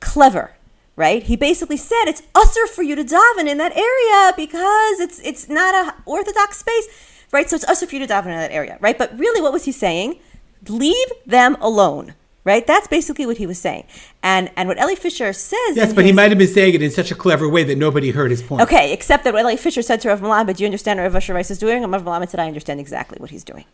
clever. 0.00 0.52
Right? 0.96 1.24
He 1.24 1.35
basically 1.35 1.76
said 1.76 2.04
it's 2.07 2.22
assur 2.37 2.68
for 2.68 2.85
you 2.85 2.94
to 2.94 3.02
daven 3.02 3.48
in 3.48 3.59
that 3.59 3.76
area 3.76 4.33
because 4.37 5.00
it's 5.00 5.18
it's 5.24 5.48
not 5.48 5.74
a 5.74 5.92
orthodox 6.07 6.59
space, 6.59 6.87
right? 7.33 7.50
So 7.50 7.57
it's 7.57 7.64
assur 7.64 7.87
for 7.87 7.96
you 7.96 8.07
to 8.07 8.12
daven 8.14 8.26
in 8.26 8.38
that 8.38 8.52
area, 8.52 8.78
right? 8.80 8.96
But 8.96 9.18
really, 9.18 9.42
what 9.42 9.52
was 9.52 9.64
he 9.64 9.72
saying? 9.72 10.20
Leave 10.68 11.09
them 11.27 11.57
alone 11.61 12.14
right 12.44 12.66
that's 12.66 12.87
basically 12.88 13.24
what 13.24 13.38
he 13.38 13.46
was 13.46 13.59
saying 13.59 13.85
and 14.22 14.50
and 14.55 14.68
what 14.68 14.79
Eli 14.79 14.94
Fisher 14.94 15.33
says 15.33 15.77
yes, 15.77 15.94
but 15.94 16.05
he 16.05 16.12
might 16.12 16.31
have 16.31 16.37
been 16.38 16.46
saying 16.46 16.74
it 16.74 16.83
in 16.83 16.90
such 16.90 17.11
a 17.11 17.14
clever 17.14 17.48
way 17.48 17.64
that 17.64 17.79
nobody 17.79 18.11
heard 18.11 18.31
his 18.31 18.42
point. 18.42 18.61
okay 18.61 18.92
except 18.92 19.24
that 19.24 19.33
what 19.33 19.40
Eli 19.40 19.57
Fisher 19.57 19.81
said 19.81 19.98
to 20.03 20.09
Rav 20.09 20.20
Malam 20.20 20.44
but 20.46 20.57
do 20.59 20.62
you 20.62 20.66
understand 20.66 20.98
what 20.98 21.05
Rav 21.05 21.16
Asher 21.16 21.33
Weiss 21.33 21.50
is 21.50 21.59
doing 21.59 21.83
and 21.83 21.90
Rav 21.90 22.05
Malam 22.05 22.29
said 22.29 22.40
I 22.40 22.46
understand 22.46 22.81
exactly 22.81 23.16
what 23.18 23.31
he's 23.31 23.44
doing 23.44 23.64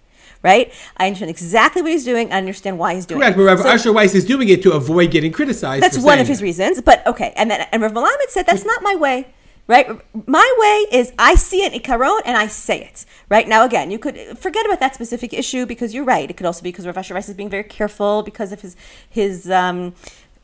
right 0.44 0.72
I 0.98 1.07
understand 1.09 1.31
exactly 1.31 1.83
what 1.83 1.90
he's 1.90 2.05
doing 2.05 2.33
I 2.33 2.37
understand 2.38 2.79
why 2.79 2.94
he's 2.94 3.07
doing 3.07 3.20
Correct, 3.20 3.35
it 3.35 3.38
but 3.38 3.44
Rav 3.44 3.59
So- 3.59 3.68
Asher 3.68 3.92
Weiss 3.92 4.14
is 4.14 4.24
doing 4.24 4.48
it 4.48 4.62
to 4.62 4.70
avoid 4.72 5.11
getting 5.11 5.33
criticized. 5.33 5.83
that's 5.83 5.98
one 5.98 6.20
of 6.20 6.29
his 6.29 6.40
it. 6.40 6.44
reasons. 6.44 6.81
But 6.81 7.05
okay, 7.09 7.33
and 7.37 7.50
then 7.50 7.66
and 7.72 7.83
Rav 7.83 7.92
Malamed 7.92 8.29
said 8.29 8.46
that's 8.46 8.64
not 8.64 8.83
my 8.85 8.94
way. 8.94 9.26
Right, 9.70 9.88
my 10.26 10.54
way 10.59 10.98
is 10.98 11.12
I 11.16 11.37
see 11.37 11.62
it 11.62 11.72
in 11.72 11.80
Ikaron 11.80 12.22
and 12.24 12.37
I 12.37 12.48
say 12.48 12.83
it. 12.83 13.06
Right 13.28 13.46
now, 13.46 13.64
again, 13.64 13.92
you 13.92 14.00
could 14.00 14.37
forget 14.37 14.66
about 14.66 14.80
that 14.80 14.94
specific 14.94 15.33
issue 15.33 15.64
because 15.64 15.94
you're 15.94 16.04
right. 16.04 16.28
It 16.28 16.37
could 16.37 16.44
also 16.44 16.61
be 16.61 16.72
because 16.72 16.88
Rav 16.88 16.98
Asher 16.98 17.14
Weiss 17.14 17.28
is 17.28 17.37
being 17.37 17.48
very 17.48 17.62
careful 17.62 18.24
because 18.24 18.50
of 18.50 18.62
his 18.62 18.74
his 19.09 19.48
um, 19.48 19.94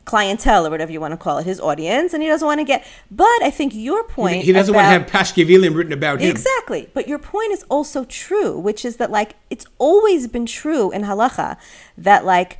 clientele 0.05 0.65
or 0.65 0.69
whatever 0.69 0.93
you 0.93 1.01
want 1.01 1.11
to 1.11 1.17
call 1.17 1.39
it, 1.39 1.45
his 1.45 1.59
audience, 1.59 2.13
and 2.13 2.23
he 2.23 2.29
doesn't 2.29 2.45
want 2.45 2.61
to 2.61 2.63
get. 2.63 2.87
But 3.11 3.43
I 3.43 3.51
think 3.51 3.75
your 3.75 4.05
point 4.05 4.43
He 4.43 4.53
doesn't 4.53 4.73
want 4.73 4.85
to 4.85 4.89
have 4.89 5.07
Pashkevilim 5.07 5.75
written 5.75 5.91
about 5.91 6.21
him. 6.21 6.31
Exactly. 6.31 6.89
But 6.93 7.09
your 7.09 7.19
point 7.19 7.51
is 7.51 7.63
also 7.63 8.05
true, 8.05 8.57
which 8.57 8.85
is 8.85 8.95
that 8.95 9.11
like 9.11 9.35
it's 9.49 9.65
always 9.77 10.29
been 10.29 10.45
true 10.45 10.89
in 10.91 11.03
halacha 11.03 11.57
that 11.97 12.23
like 12.23 12.59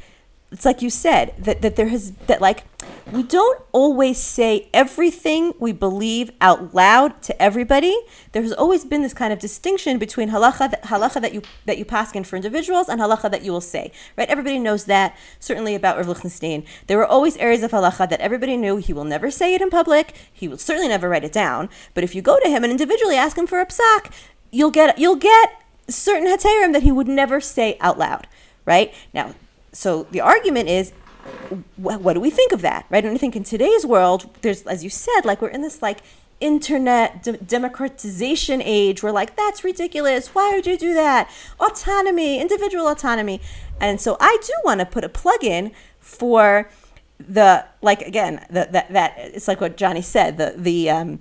it's 0.52 0.66
like 0.66 0.82
you 0.82 0.90
said 0.90 1.34
that, 1.38 1.62
that 1.62 1.76
there 1.76 1.90
has 1.90 2.12
that 2.28 2.42
like 2.42 2.64
we 3.12 3.24
don't 3.24 3.62
always 3.72 4.18
say 4.18 4.70
everything 4.74 5.54
we 5.60 5.72
believe 5.72 6.32
out 6.42 6.74
loud 6.74 7.22
to 7.24 7.42
everybody. 7.42 7.98
There 8.32 8.42
has 8.42 8.52
always 8.54 8.86
been 8.86 9.02
this 9.02 9.14
kind 9.14 9.32
of 9.32 9.40
distinction 9.40 9.98
between 9.98 10.30
halacha 10.30 10.72
that, 10.72 10.84
halacha 10.84 11.22
that 11.22 11.34
you 11.34 11.42
that 11.66 11.78
you 11.78 11.86
paskin 11.86 12.26
for 12.26 12.36
individuals 12.36 12.88
and 12.90 13.00
halacha 13.02 13.32
that 13.32 13.44
you 13.44 13.52
will 13.52 13.62
say. 13.62 13.92
Right? 14.18 14.30
Everybody 14.30 14.60
knows 14.60 14.86
that. 14.86 15.18
Certainly 15.40 15.76
about 15.76 15.98
Rav 15.98 16.08
Lichtenstein, 16.08 16.66
there 16.88 16.98
were 16.98 17.06
always 17.06 17.38
areas 17.38 17.64
of 17.64 17.72
halacha 17.72 18.10
that 18.10 18.22
everybody 18.22 18.56
knew 18.58 18.78
he 18.78 18.94
will 18.94 19.06
never 19.06 19.32
say 19.32 19.54
it 19.54 19.62
in 19.62 19.70
public. 19.70 20.14
He 20.32 20.48
will 20.48 20.58
certainly 20.58 20.90
never 20.90 21.10
write 21.10 21.24
it 21.24 21.34
down. 21.34 21.70
But 21.94 22.04
if 22.04 22.16
you 22.16 22.22
go 22.22 22.40
to 22.40 22.50
him 22.50 22.64
and 22.64 22.72
individually 22.72 23.16
ask 23.16 23.38
him 23.38 23.48
for 23.48 23.60
a 23.60 23.66
psak, 23.66 24.12
you'll 24.52 24.72
get 24.72 24.98
you'll 24.98 25.16
get 25.16 25.62
certain 25.90 26.28
heterim 26.28 26.74
that 26.74 26.84
he 26.84 26.92
would 26.92 27.08
never 27.08 27.42
say 27.42 27.78
out 27.80 27.98
loud. 27.98 28.28
Right 28.66 28.94
now, 29.14 29.34
so 29.72 30.04
the 30.12 30.22
argument 30.22 30.70
is 30.70 30.92
wh- 31.76 32.00
what 32.02 32.14
do 32.14 32.20
we 32.20 32.30
think 32.30 32.52
of 32.52 32.62
that 32.62 32.86
right? 32.90 33.04
And 33.04 33.14
i 33.14 33.18
think 33.18 33.36
in 33.36 33.44
today's 33.44 33.86
world 33.86 34.30
there's 34.42 34.64
as 34.64 34.84
you 34.84 34.90
said 34.90 35.22
like 35.26 35.42
we're 35.42 35.50
in 35.50 35.62
this 35.62 35.82
like 35.82 36.00
internet 36.40 37.24
de- 37.24 37.38
democratization 37.38 38.62
age. 38.62 39.02
We're 39.02 39.12
like 39.12 39.36
that's 39.36 39.64
ridiculous. 39.64 40.36
Why 40.36 40.52
would 40.54 40.68
you 40.68 40.78
do 40.78 40.94
that? 40.94 41.32
Autonomy 41.60 42.40
individual 42.40 42.88
autonomy. 42.88 43.42
And 43.80 44.00
so 44.02 44.18
i 44.20 44.38
do 44.42 44.54
want 44.64 44.80
to 44.80 44.86
put 44.86 45.04
a 45.04 45.10
plug 45.10 45.44
in 45.44 45.72
for 46.00 46.70
the 47.20 47.66
like 47.82 48.02
again 48.02 48.46
the, 48.50 48.68
that 48.72 48.92
that 48.94 49.14
it's 49.18 49.48
like 49.48 49.60
what 49.60 49.76
johnny 49.76 50.02
said 50.02 50.38
the 50.38 50.54
the 50.56 50.88
um 50.90 51.20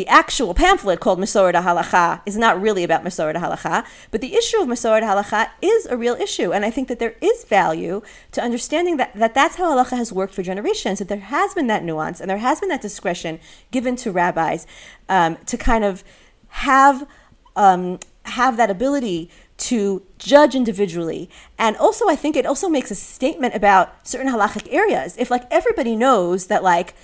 the 0.00 0.08
actual 0.08 0.54
pamphlet 0.54 0.98
called 0.98 1.18
Masorah 1.18 1.62
Halacha 1.62 2.22
is 2.24 2.34
not 2.34 2.58
really 2.58 2.82
about 2.82 3.04
Masorah 3.04 3.34
Halacha, 3.34 3.84
but 4.10 4.22
the 4.22 4.34
issue 4.34 4.58
of 4.58 4.66
Masorah 4.66 5.02
Halacha 5.02 5.50
is 5.60 5.84
a 5.84 5.94
real 5.94 6.14
issue. 6.14 6.54
And 6.54 6.64
I 6.64 6.70
think 6.70 6.88
that 6.88 6.98
there 6.98 7.16
is 7.20 7.44
value 7.44 8.00
to 8.32 8.40
understanding 8.40 8.96
that, 8.96 9.12
that 9.14 9.34
that's 9.34 9.56
how 9.56 9.76
Halacha 9.76 9.98
has 9.98 10.10
worked 10.10 10.32
for 10.32 10.42
generations, 10.42 11.00
that 11.00 11.08
there 11.08 11.18
has 11.18 11.52
been 11.52 11.66
that 11.66 11.84
nuance 11.84 12.18
and 12.18 12.30
there 12.30 12.38
has 12.38 12.60
been 12.60 12.70
that 12.70 12.80
discretion 12.80 13.40
given 13.70 13.94
to 13.96 14.10
rabbis 14.10 14.66
um, 15.10 15.36
to 15.44 15.58
kind 15.58 15.84
of 15.84 16.02
have, 16.48 17.06
um, 17.54 17.98
have 18.24 18.56
that 18.56 18.70
ability 18.70 19.28
to 19.58 20.02
judge 20.16 20.54
individually. 20.54 21.28
And 21.58 21.76
also, 21.76 22.08
I 22.08 22.16
think 22.16 22.36
it 22.36 22.46
also 22.46 22.70
makes 22.70 22.90
a 22.90 22.94
statement 22.94 23.54
about 23.54 24.08
certain 24.08 24.32
halachic 24.32 24.66
areas. 24.72 25.18
If, 25.18 25.30
like, 25.30 25.44
everybody 25.50 25.94
knows 25.94 26.46
that, 26.46 26.62
like, 26.62 26.94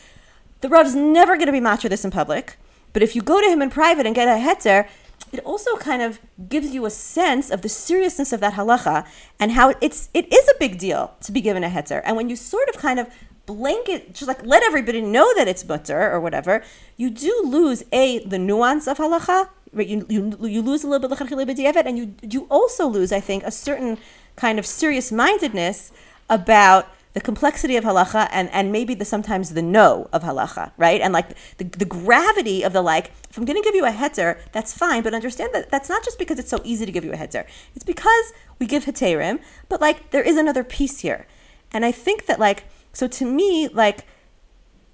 the 0.63 0.71
Rav's 0.71 0.95
never 0.95 1.37
going 1.37 1.45
to 1.45 1.53
be 1.53 1.61
macho 1.61 1.91
this 1.91 2.03
in 2.03 2.11
public, 2.11 2.57
but 2.97 3.03
if 3.03 3.15
you 3.15 3.21
go 3.21 3.43
to 3.43 3.47
him 3.47 3.61
in 3.61 3.69
private 3.69 4.07
and 4.07 4.15
get 4.15 4.27
a 4.27 4.41
heter, 4.41 4.89
it 5.31 5.41
also 5.41 5.77
kind 5.77 6.01
of 6.01 6.19
gives 6.49 6.69
you 6.69 6.87
a 6.87 6.91
sense 6.91 7.51
of 7.51 7.61
the 7.61 7.69
seriousness 7.69 8.33
of 8.33 8.41
that 8.41 8.55
halacha 8.55 9.07
and 9.39 9.53
how 9.53 9.75
it's 9.83 10.09
it 10.15 10.33
is 10.33 10.49
a 10.49 10.55
big 10.59 10.79
deal 10.79 11.13
to 11.21 11.31
be 11.31 11.43
given 11.43 11.63
a 11.63 11.69
heter. 11.69 12.01
And 12.07 12.17
when 12.17 12.31
you 12.31 12.37
sort 12.37 12.71
of 12.71 12.79
kind 12.81 12.99
of 12.99 13.07
blanket, 13.45 14.15
just 14.15 14.29
like 14.29 14.43
let 14.47 14.63
everybody 14.63 15.03
know 15.03 15.31
that 15.35 15.47
it's 15.47 15.63
mutar 15.63 16.11
or 16.11 16.21
whatever, 16.21 16.65
you 16.97 17.11
do 17.11 17.43
lose 17.45 17.85
a 17.93 18.25
the 18.25 18.39
nuance 18.39 18.87
of 18.87 18.97
halacha. 18.97 19.51
Right? 19.75 19.87
You, 19.87 20.07
you, 20.09 20.35
you 20.41 20.63
lose 20.63 20.83
a 20.83 20.89
little 20.89 21.07
bit 21.07 21.21
of 21.21 21.87
and 21.87 21.99
you 21.99 22.15
you 22.23 22.47
also 22.49 22.87
lose, 22.87 23.13
I 23.13 23.21
think, 23.21 23.45
a 23.45 23.51
certain 23.51 23.99
kind 24.37 24.59
of 24.59 24.65
serious 24.65 25.13
mindedness 25.13 25.93
about 26.31 26.89
the 27.17 27.21
complexity 27.23 27.77
of 27.77 27.85
halacha 27.85 28.29
and, 28.31 28.51
and 28.53 28.71
maybe 28.71 28.93
the 28.95 29.07
sometimes 29.07 29.55
the 29.55 29.63
no 29.63 30.07
of 30.13 30.23
halacha, 30.23 30.71
right? 30.77 31.01
And 31.01 31.15
like 31.15 31.31
the, 31.57 31.65
the 31.65 31.87
gravity 31.87 32.63
of 32.63 32.75
the 32.75 32.83
like, 32.83 33.11
if 33.31 33.39
I'm 33.39 33.47
going 33.47 33.57
to 33.57 33.67
give 33.67 33.75
you 33.75 33.87
a 33.87 33.91
heter, 33.91 34.39
that's 34.53 34.77
fine, 34.77 35.03
but 35.03 35.15
understand 35.15 35.55
that 35.55 35.71
that's 35.71 35.89
not 35.89 36.05
just 36.05 36.19
because 36.19 36.39
it's 36.39 36.51
so 36.51 36.61
easy 36.63 36.85
to 36.85 36.93
give 36.93 37.07
you 37.07 37.15
a 37.15 37.17
heter. 37.17 37.47
It's 37.75 37.87
because 37.87 38.35
we 38.59 38.67
give 38.67 38.85
heterim, 38.85 39.41
but 39.71 39.81
like 39.81 40.11
there 40.11 40.23
is 40.23 40.37
another 40.37 40.63
piece 40.63 40.99
here. 40.99 41.27
And 41.73 41.87
I 41.87 41.91
think 41.91 42.27
that 42.27 42.39
like, 42.39 42.65
so 42.93 43.09
to 43.09 43.25
me, 43.25 43.69
like, 43.69 44.05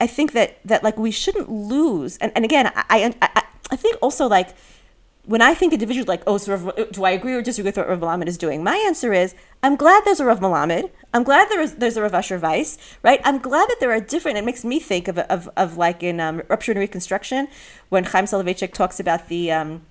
I 0.00 0.06
think 0.06 0.30
that, 0.30 0.60
that 0.64 0.84
like 0.84 0.96
we 0.96 1.10
shouldn't 1.10 1.50
lose. 1.50 2.18
And, 2.18 2.30
and 2.36 2.44
again, 2.44 2.70
I, 2.76 3.12
I, 3.20 3.42
I 3.68 3.74
think 3.74 3.96
also 4.00 4.28
like, 4.28 4.50
when 5.24 5.40
I 5.40 5.54
think 5.54 5.72
individually, 5.72 6.06
like, 6.06 6.22
oh, 6.26 6.36
so 6.36 6.56
Rav, 6.56 6.90
do 6.90 7.04
I 7.04 7.10
agree 7.10 7.34
or 7.34 7.42
disagree 7.42 7.68
with 7.68 7.76
what 7.76 7.88
Rav 7.88 8.00
Melamed 8.00 8.26
is 8.26 8.36
doing? 8.36 8.64
My 8.64 8.76
answer 8.76 9.12
is, 9.12 9.36
I'm 9.62 9.76
glad 9.76 10.04
there's 10.04 10.18
a 10.18 10.24
Rav 10.24 10.40
Melamed. 10.40 10.90
I'm 11.14 11.22
glad 11.22 11.48
there 11.48 11.60
is, 11.60 11.76
there's 11.76 11.96
a 11.96 12.02
Rav 12.02 12.14
Asher 12.14 12.40
Weiss, 12.40 12.76
right? 13.02 13.20
I'm 13.24 13.38
glad 13.38 13.68
that 13.68 13.76
there 13.78 13.92
are 13.92 14.00
different, 14.00 14.38
it 14.38 14.44
makes 14.44 14.64
me 14.64 14.80
think 14.80 15.06
of, 15.06 15.18
of, 15.18 15.48
of 15.56 15.76
like 15.76 16.02
in 16.02 16.18
um, 16.18 16.42
Rupture 16.48 16.72
and 16.72 16.80
Reconstruction, 16.80 17.46
when 17.88 18.02
Haym 18.02 18.24
Soloveitchik 18.24 18.72
talks 18.72 18.98
about 18.98 19.28
the, 19.28 19.52
um, 19.52 19.82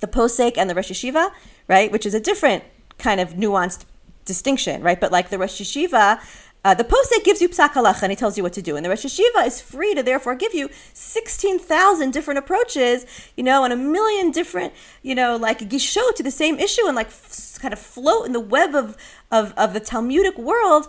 the 0.00 0.06
posek 0.06 0.58
and 0.58 0.68
the 0.68 0.74
Rosh 0.74 0.90
Yeshiva, 0.90 1.30
right? 1.66 1.90
Which 1.90 2.04
is 2.04 2.12
a 2.12 2.20
different 2.20 2.62
kind 2.98 3.20
of 3.20 3.34
nuanced 3.34 3.86
distinction, 4.26 4.82
right? 4.82 5.00
But 5.00 5.10
like 5.10 5.30
the 5.30 5.38
Rosh 5.38 5.60
Yeshiva, 5.62 6.20
uh, 6.68 6.74
the 6.74 6.84
posek 6.84 7.24
gives 7.24 7.40
you 7.42 7.48
psak 7.48 7.72
halacha 7.78 8.02
and 8.02 8.12
he 8.12 8.16
tells 8.16 8.36
you 8.36 8.42
what 8.42 8.52
to 8.52 8.62
do, 8.68 8.76
and 8.76 8.84
the 8.84 8.90
Rosh 8.90 9.06
Yeshiva 9.06 9.46
is 9.46 9.56
free 9.72 9.94
to 9.94 10.02
therefore 10.02 10.34
give 10.34 10.54
you 10.60 10.68
sixteen 10.92 11.58
thousand 11.58 12.12
different 12.12 12.38
approaches, 12.44 13.06
you 13.36 13.44
know, 13.48 13.58
and 13.64 13.72
a 13.72 13.76
million 13.76 14.30
different, 14.30 14.72
you 15.08 15.14
know, 15.14 15.30
like 15.36 15.60
gisho 15.72 16.04
to 16.18 16.22
the 16.22 16.30
same 16.30 16.56
issue, 16.66 16.86
and 16.86 16.94
like 16.94 17.08
f- 17.08 17.58
kind 17.62 17.72
of 17.72 17.80
float 17.94 18.26
in 18.26 18.32
the 18.32 18.46
web 18.56 18.74
of, 18.74 18.96
of 19.30 19.54
of 19.56 19.72
the 19.72 19.80
Talmudic 19.80 20.36
world 20.50 20.84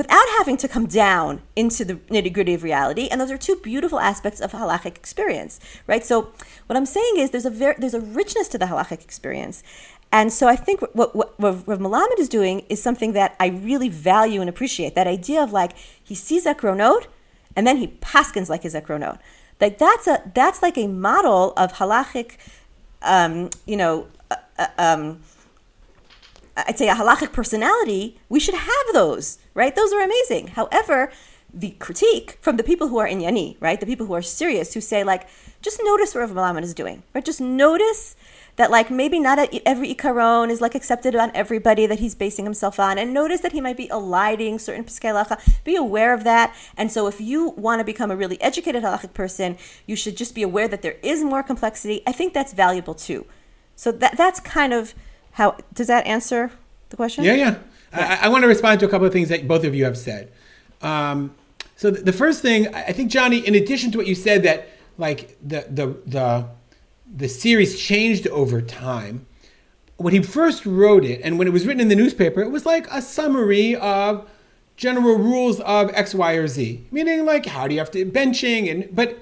without 0.00 0.28
having 0.38 0.56
to 0.56 0.68
come 0.68 0.86
down 0.86 1.42
into 1.56 1.84
the 1.84 1.96
nitty 2.14 2.32
gritty 2.32 2.54
of 2.54 2.62
reality. 2.62 3.08
And 3.10 3.20
those 3.20 3.32
are 3.34 3.36
two 3.36 3.56
beautiful 3.56 3.98
aspects 3.98 4.40
of 4.40 4.52
halachic 4.52 4.94
experience, 5.02 5.58
right? 5.90 6.04
So 6.10 6.32
what 6.66 6.76
I'm 6.78 6.86
saying 6.86 7.14
is 7.16 7.30
there's 7.30 7.44
a 7.44 7.50
very, 7.50 7.74
there's 7.76 7.98
a 8.02 8.06
richness 8.20 8.46
to 8.52 8.58
the 8.58 8.66
halachic 8.66 9.02
experience, 9.08 9.64
and 10.12 10.32
so 10.32 10.48
I 10.48 10.56
think 10.56 10.80
what, 10.80 11.14
what, 11.14 11.38
what 11.38 11.62
Rav 11.66 11.78
Melamed 11.78 12.18
is 12.18 12.28
doing 12.28 12.60
is 12.68 12.82
something 12.82 13.12
that 13.12 13.36
I 13.38 13.48
really 13.48 13.88
value 13.88 14.40
and 14.40 14.50
appreciate. 14.50 14.94
That 14.94 15.06
idea 15.06 15.42
of 15.42 15.52
like, 15.52 15.76
he 16.02 16.14
sees 16.14 16.46
Ekronot 16.46 17.06
and 17.54 17.66
then 17.66 17.76
he 17.76 17.88
paskins 17.88 18.48
like 18.48 18.62
his 18.62 18.74
Ekronot. 18.74 19.18
Like 19.60 19.78
that's 19.78 20.06
a 20.06 20.22
that's 20.34 20.62
like 20.62 20.78
a 20.78 20.86
model 20.86 21.52
of 21.56 21.74
halachic, 21.74 22.36
um, 23.02 23.50
you 23.66 23.76
know, 23.76 24.08
uh, 24.30 24.36
uh, 24.58 24.66
um, 24.78 25.20
I'd 26.56 26.78
say 26.78 26.88
a 26.88 26.94
halachic 26.94 27.32
personality. 27.32 28.18
We 28.28 28.40
should 28.40 28.54
have 28.54 28.86
those, 28.92 29.38
right? 29.54 29.76
Those 29.76 29.92
are 29.92 30.02
amazing. 30.02 30.48
However, 30.48 31.12
the 31.52 31.70
critique 31.72 32.38
from 32.40 32.56
the 32.56 32.62
people 32.62 32.88
who 32.88 32.98
are 32.98 33.06
inyani, 33.06 33.56
right? 33.60 33.78
The 33.78 33.86
people 33.86 34.06
who 34.06 34.14
are 34.14 34.22
serious, 34.22 34.72
who 34.74 34.80
say 34.80 35.04
like, 35.04 35.28
just 35.62 35.80
notice 35.84 36.14
what 36.14 36.22
Rav 36.22 36.30
Melamed 36.30 36.62
is 36.62 36.74
doing, 36.74 37.02
right? 37.14 37.24
Just 37.24 37.40
notice 37.40 38.16
that 38.60 38.70
like 38.70 38.90
maybe 38.90 39.18
not 39.18 39.38
every 39.64 39.94
ikaron 39.94 40.50
is 40.50 40.60
like 40.60 40.74
accepted 40.74 41.16
on 41.16 41.30
everybody 41.34 41.86
that 41.86 41.98
he's 41.98 42.14
basing 42.14 42.44
himself 42.44 42.78
on. 42.78 42.98
And 42.98 43.14
notice 43.14 43.40
that 43.40 43.52
he 43.52 43.60
might 43.62 43.78
be 43.78 43.88
eliding 43.88 44.58
certain 44.58 44.84
halacha. 44.84 45.64
Be 45.64 45.76
aware 45.76 46.12
of 46.12 46.24
that. 46.24 46.54
And 46.76 46.92
so 46.92 47.06
if 47.06 47.22
you 47.22 47.48
want 47.56 47.80
to 47.80 47.84
become 47.84 48.10
a 48.10 48.16
really 48.16 48.38
educated 48.42 48.82
halachic 48.82 49.14
person 49.14 49.56
you 49.86 49.96
should 49.96 50.14
just 50.14 50.34
be 50.34 50.42
aware 50.42 50.68
that 50.68 50.82
there 50.82 50.96
is 51.02 51.24
more 51.24 51.42
complexity. 51.42 52.02
I 52.06 52.12
think 52.12 52.34
that's 52.34 52.52
valuable 52.52 52.92
too. 52.92 53.24
So 53.76 53.90
that 53.92 54.18
that's 54.18 54.40
kind 54.40 54.74
of 54.74 54.94
how 55.32 55.56
does 55.72 55.86
that 55.86 56.06
answer 56.06 56.52
the 56.90 56.96
question? 56.96 57.24
Yeah 57.24 57.36
yeah, 57.36 57.56
yeah. 57.94 58.20
I, 58.20 58.26
I, 58.26 58.28
want 58.28 58.42
to 58.42 58.48
respond 58.48 58.78
to 58.80 58.86
a 58.86 58.90
couple 58.90 59.06
of 59.06 59.12
things 59.14 59.30
that 59.30 59.48
both 59.48 59.64
of 59.64 59.74
you 59.74 59.86
have 59.86 59.96
said. 59.96 60.30
Um, 60.82 61.34
so 61.76 61.90
the, 61.90 62.02
the 62.02 62.12
first 62.12 62.42
thing 62.42 62.72
i 62.74 62.92
think 62.92 63.10
johnny 63.10 63.38
in 63.38 63.54
addition 63.54 63.90
to 63.90 63.96
what 63.96 64.06
you 64.06 64.14
said 64.14 64.42
that 64.42 64.68
like 64.98 65.36
the 65.42 65.64
the 65.70 65.86
the 66.06 66.46
the 67.14 67.28
series 67.28 67.78
changed 67.78 68.26
over 68.28 68.60
time. 68.60 69.26
When 69.96 70.14
he 70.14 70.22
first 70.22 70.64
wrote 70.64 71.04
it, 71.04 71.20
and 71.22 71.38
when 71.38 71.46
it 71.46 71.52
was 71.52 71.66
written 71.66 71.80
in 71.80 71.88
the 71.88 71.96
newspaper, 71.96 72.40
it 72.40 72.50
was 72.50 72.64
like 72.64 72.86
a 72.90 73.02
summary 73.02 73.76
of 73.76 74.28
general 74.76 75.16
rules 75.16 75.60
of 75.60 75.90
X, 75.92 76.14
Y, 76.14 76.32
or 76.32 76.48
Z. 76.48 76.86
Meaning, 76.90 77.26
like, 77.26 77.44
how 77.46 77.68
do 77.68 77.74
you 77.74 77.80
have 77.80 77.90
to 77.90 78.06
benching, 78.06 78.70
and 78.70 78.94
but 78.94 79.18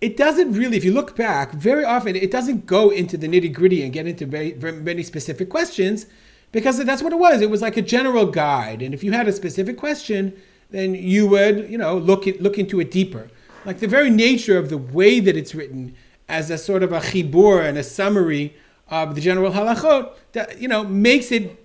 it 0.00 0.16
doesn't 0.16 0.52
really. 0.52 0.76
If 0.76 0.84
you 0.84 0.92
look 0.92 1.16
back, 1.16 1.52
very 1.52 1.84
often 1.84 2.14
it 2.14 2.30
doesn't 2.30 2.66
go 2.66 2.90
into 2.90 3.16
the 3.16 3.26
nitty 3.26 3.52
gritty 3.52 3.82
and 3.82 3.92
get 3.92 4.06
into 4.06 4.26
very, 4.26 4.52
very 4.52 4.74
many 4.74 5.02
specific 5.02 5.48
questions 5.48 6.06
because 6.52 6.82
that's 6.84 7.02
what 7.02 7.12
it 7.12 7.18
was. 7.18 7.40
It 7.40 7.50
was 7.50 7.62
like 7.62 7.76
a 7.76 7.82
general 7.82 8.26
guide, 8.26 8.82
and 8.82 8.94
if 8.94 9.02
you 9.02 9.12
had 9.12 9.26
a 9.26 9.32
specific 9.32 9.76
question, 9.76 10.40
then 10.70 10.94
you 10.94 11.26
would, 11.26 11.68
you 11.68 11.78
know, 11.78 11.96
look 11.96 12.26
it, 12.26 12.40
look 12.40 12.58
into 12.58 12.78
it 12.78 12.90
deeper. 12.90 13.28
Like 13.64 13.80
the 13.80 13.88
very 13.88 14.10
nature 14.10 14.56
of 14.56 14.68
the 14.68 14.78
way 14.78 15.18
that 15.18 15.36
it's 15.36 15.54
written 15.54 15.96
as 16.28 16.50
a 16.50 16.58
sort 16.58 16.82
of 16.82 16.92
a 16.92 17.00
chibur 17.00 17.64
and 17.64 17.78
a 17.78 17.82
summary 17.82 18.54
of 18.88 19.14
the 19.14 19.20
general 19.20 19.52
halachot 19.52 20.12
that 20.32 20.60
you 20.60 20.68
know 20.68 20.84
makes 20.84 21.32
it 21.32 21.64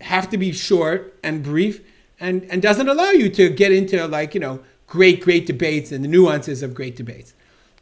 have 0.00 0.28
to 0.30 0.36
be 0.36 0.52
short 0.52 1.18
and 1.22 1.42
brief 1.42 1.82
and 2.20 2.44
and 2.44 2.60
doesn't 2.60 2.88
allow 2.88 3.10
you 3.10 3.28
to 3.28 3.48
get 3.48 3.72
into 3.72 4.06
like 4.06 4.34
you 4.34 4.40
know 4.40 4.60
great 4.86 5.22
great 5.22 5.46
debates 5.46 5.92
and 5.92 6.04
the 6.04 6.08
nuances 6.08 6.62
of 6.62 6.74
great 6.74 6.96
debates. 6.96 7.34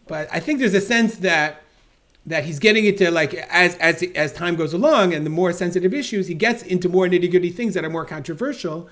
But 0.06 0.28
i 0.32 0.40
think 0.40 0.58
there's 0.60 0.74
a 0.74 0.80
sense 0.80 1.16
that 1.16 1.62
that 2.26 2.44
he's 2.44 2.58
getting 2.58 2.84
into 2.84 3.10
like 3.10 3.34
as 3.34 3.76
as 3.76 4.02
as 4.14 4.32
time 4.32 4.56
goes 4.56 4.72
along 4.72 5.14
and 5.14 5.24
the 5.24 5.30
more 5.30 5.52
sensitive 5.52 5.94
issues 5.94 6.26
he 6.26 6.34
gets 6.34 6.62
into 6.62 6.88
more 6.88 7.06
nitty-gritty 7.06 7.50
things 7.50 7.74
that 7.74 7.84
are 7.84 7.90
more 7.90 8.04
controversial 8.04 8.88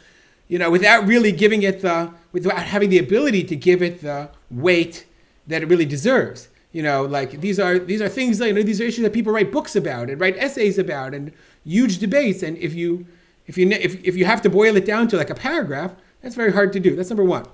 you 0.48 0.58
know 0.58 0.70
without 0.70 1.06
really 1.06 1.32
giving 1.32 1.62
it 1.62 1.80
the 1.82 2.10
without 2.32 2.62
having 2.62 2.90
the 2.90 2.98
ability 2.98 3.42
to 3.42 3.56
give 3.56 3.82
it 3.82 4.02
the 4.02 4.30
weight 4.50 5.06
that 5.46 5.62
it 5.62 5.68
really 5.68 5.84
deserves 5.84 6.48
you 6.74 6.82
know, 6.82 7.04
like 7.04 7.40
these 7.40 7.60
are 7.60 7.78
these 7.78 8.02
are 8.02 8.08
things 8.08 8.38
that 8.38 8.48
you 8.48 8.52
know 8.52 8.62
these 8.64 8.80
are 8.80 8.84
issues 8.84 9.04
that 9.04 9.12
people 9.12 9.32
write 9.32 9.52
books 9.52 9.76
about 9.76 10.10
and 10.10 10.20
write 10.20 10.37
essays 10.37 10.76
about 10.76 11.14
and 11.14 11.30
huge 11.64 11.98
debates. 11.98 12.42
And 12.42 12.58
if 12.58 12.74
you 12.74 13.06
if 13.46 13.56
you 13.56 13.70
if, 13.70 14.04
if 14.04 14.16
you 14.16 14.24
have 14.24 14.42
to 14.42 14.50
boil 14.50 14.74
it 14.76 14.84
down 14.84 15.06
to 15.08 15.16
like 15.16 15.30
a 15.30 15.37
paragraph, 15.37 15.92
that's 16.20 16.34
very 16.34 16.52
hard 16.52 16.72
to 16.72 16.80
do. 16.80 16.96
That's 16.96 17.10
number 17.10 17.22
one. 17.22 17.46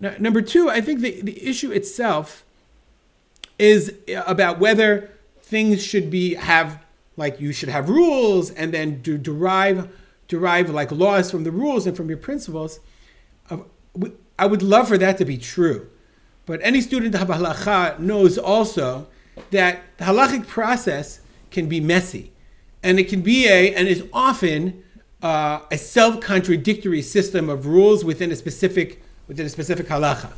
Now, 0.00 0.14
number 0.18 0.42
two, 0.42 0.68
I 0.68 0.80
think 0.80 0.98
the, 0.98 1.22
the 1.22 1.48
issue 1.48 1.70
itself 1.70 2.44
is 3.56 3.94
about 4.26 4.58
whether 4.58 5.10
things 5.42 5.84
should 5.84 6.10
be 6.10 6.34
have 6.34 6.82
like 7.16 7.40
you 7.40 7.52
should 7.52 7.68
have 7.68 7.88
rules 7.88 8.50
and 8.50 8.74
then 8.74 9.00
to 9.04 9.16
derive 9.16 9.88
derive 10.26 10.70
like 10.70 10.90
laws 10.90 11.30
from 11.30 11.44
the 11.44 11.52
rules 11.52 11.86
and 11.86 11.96
from 11.96 12.08
your 12.08 12.18
principles. 12.18 12.80
I 14.36 14.46
would 14.46 14.62
love 14.64 14.88
for 14.88 14.98
that 14.98 15.18
to 15.18 15.24
be 15.24 15.38
true. 15.38 15.88
But 16.46 16.60
any 16.62 16.80
student 16.80 17.14
of 17.14 17.28
halacha 17.28 17.98
knows 17.98 18.38
also 18.38 19.06
that 19.50 19.82
the 19.98 20.04
halachic 20.04 20.46
process 20.46 21.20
can 21.50 21.68
be 21.68 21.80
messy, 21.80 22.32
and 22.82 22.98
it 22.98 23.08
can 23.08 23.22
be 23.22 23.46
a 23.46 23.74
and 23.74 23.88
is 23.88 24.04
often 24.12 24.82
uh, 25.22 25.60
a 25.70 25.78
self-contradictory 25.78 27.02
system 27.02 27.48
of 27.48 27.66
rules 27.66 28.04
within 28.04 28.32
a 28.32 28.36
specific 28.36 29.02
within 29.28 29.46
a 29.46 29.48
specific 29.48 29.86
halacha, 29.86 30.32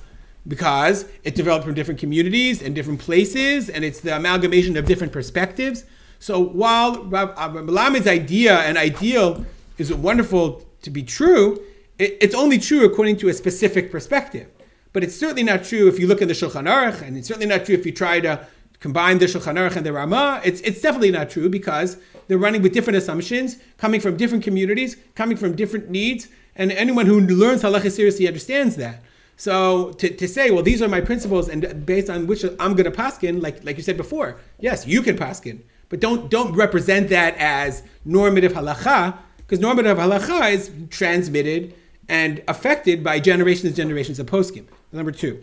because 0.47 1.07
it 1.25 1.35
developed 1.35 1.65
from 1.65 1.75
different 1.75 1.99
communities 1.99 2.61
and 2.63 2.75
different 2.75 3.01
places, 3.01 3.71
and 3.71 3.85
it's 3.85 4.01
the 4.01 4.15
amalgamation 4.15 4.77
of 4.77 4.85
different 4.85 5.13
perspectives. 5.13 5.85
So 6.19 6.39
while 6.39 7.05
Rav 7.05 7.35
Melamed's 7.55 8.07
idea 8.07 8.59
and 8.61 8.77
ideal 8.77 9.45
is 9.79 9.93
wonderful 9.93 10.63
to 10.83 10.91
be 10.91 11.03
true, 11.03 11.61
it, 11.99 12.19
it's 12.21 12.35
only 12.35 12.59
true 12.59 12.85
according 12.85 13.17
to 13.19 13.29
a 13.29 13.35
specific 13.35 13.91
perspective. 13.91 14.49
But 14.93 15.03
it's 15.03 15.17
certainly 15.17 15.43
not 15.43 15.65
true 15.65 15.89
if 15.89 15.99
you 15.99 16.07
look 16.07 16.21
in 16.21 16.29
the 16.29 16.35
Shulchan 16.35 16.69
Aruch, 16.69 17.01
and 17.03 17.17
it's 17.17 17.29
certainly 17.29 17.47
not 17.47 17.65
true 17.65 17.75
if 17.75 17.87
you 17.87 17.93
try 17.93 18.21
to 18.21 18.47
combine 18.81 19.19
the 19.19 19.27
Shulchan 19.27 19.57
Aruch 19.57 19.77
and 19.77 19.87
the 19.87 19.93
Ramah. 19.93 20.43
It's, 20.45 20.61
it's 20.63 20.81
definitely 20.81 21.13
not 21.13 21.31
true 21.31 21.49
because 21.49 21.97
they're 22.29 22.39
running 22.39 22.63
with 22.63 22.73
different 22.73 22.97
assumptions, 22.97 23.57
coming 23.79 24.01
from 24.01 24.17
different 24.17 24.45
communities, 24.45 24.97
coming 25.15 25.37
from 25.37 25.55
different 25.55 25.89
needs, 25.89 26.29
and 26.57 26.71
anyone 26.73 27.07
who 27.07 27.21
learns 27.21 27.63
halacha 27.63 27.91
seriously 27.91 28.27
understands 28.27 28.77
that. 28.77 29.03
So 29.37 29.93
to, 29.95 30.09
to 30.15 30.29
say, 30.29 30.51
well, 30.51 30.63
these 30.63 30.83
are 30.83 30.89
my 30.89 31.01
principles, 31.01 31.49
and 31.49 31.87
based 31.87 32.11
on 32.11 32.27
which 32.27 32.45
I'm 32.45 32.75
going 32.75 32.85
to 32.85 32.91
paskin, 32.91 33.43
like 33.43 33.65
like 33.65 33.77
you 33.77 33.83
said 33.83 33.97
before, 33.97 34.37
yes, 34.61 34.87
you 34.87 35.03
can 35.03 35.17
paskin, 35.17 35.61
but 35.89 36.01
don't 36.01 36.31
don't 36.31 36.55
represent 36.55 37.09
that 37.09 37.35
as 37.39 37.83
normative 38.05 38.53
halacha, 38.53 39.17
because 39.39 39.59
normative 39.59 39.97
halacha 39.97 40.53
is 40.53 40.71
transmitted 40.91 41.75
and 42.09 42.43
affected 42.47 43.03
by 43.03 43.19
generations 43.19 43.65
and 43.65 43.77
generations 43.77 44.19
of 44.19 44.27
poskim. 44.27 44.67
Number 44.93 45.11
two, 45.11 45.43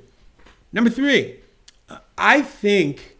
number 0.71 0.89
three, 0.89 1.37
I 2.17 2.41
think 2.41 3.17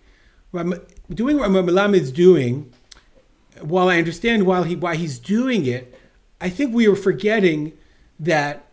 doing 1.11 1.37
what 1.37 1.49
Malam 1.49 1.95
is 1.95 2.11
doing, 2.11 2.71
while 3.61 3.89
I 3.89 3.97
understand 3.97 4.45
why 4.45 4.65
he 4.67 4.75
why 4.75 4.95
he's 4.95 5.17
doing 5.17 5.65
it, 5.65 5.99
I 6.39 6.49
think 6.49 6.73
we 6.73 6.87
are 6.87 6.95
forgetting 6.95 7.73
that 8.19 8.65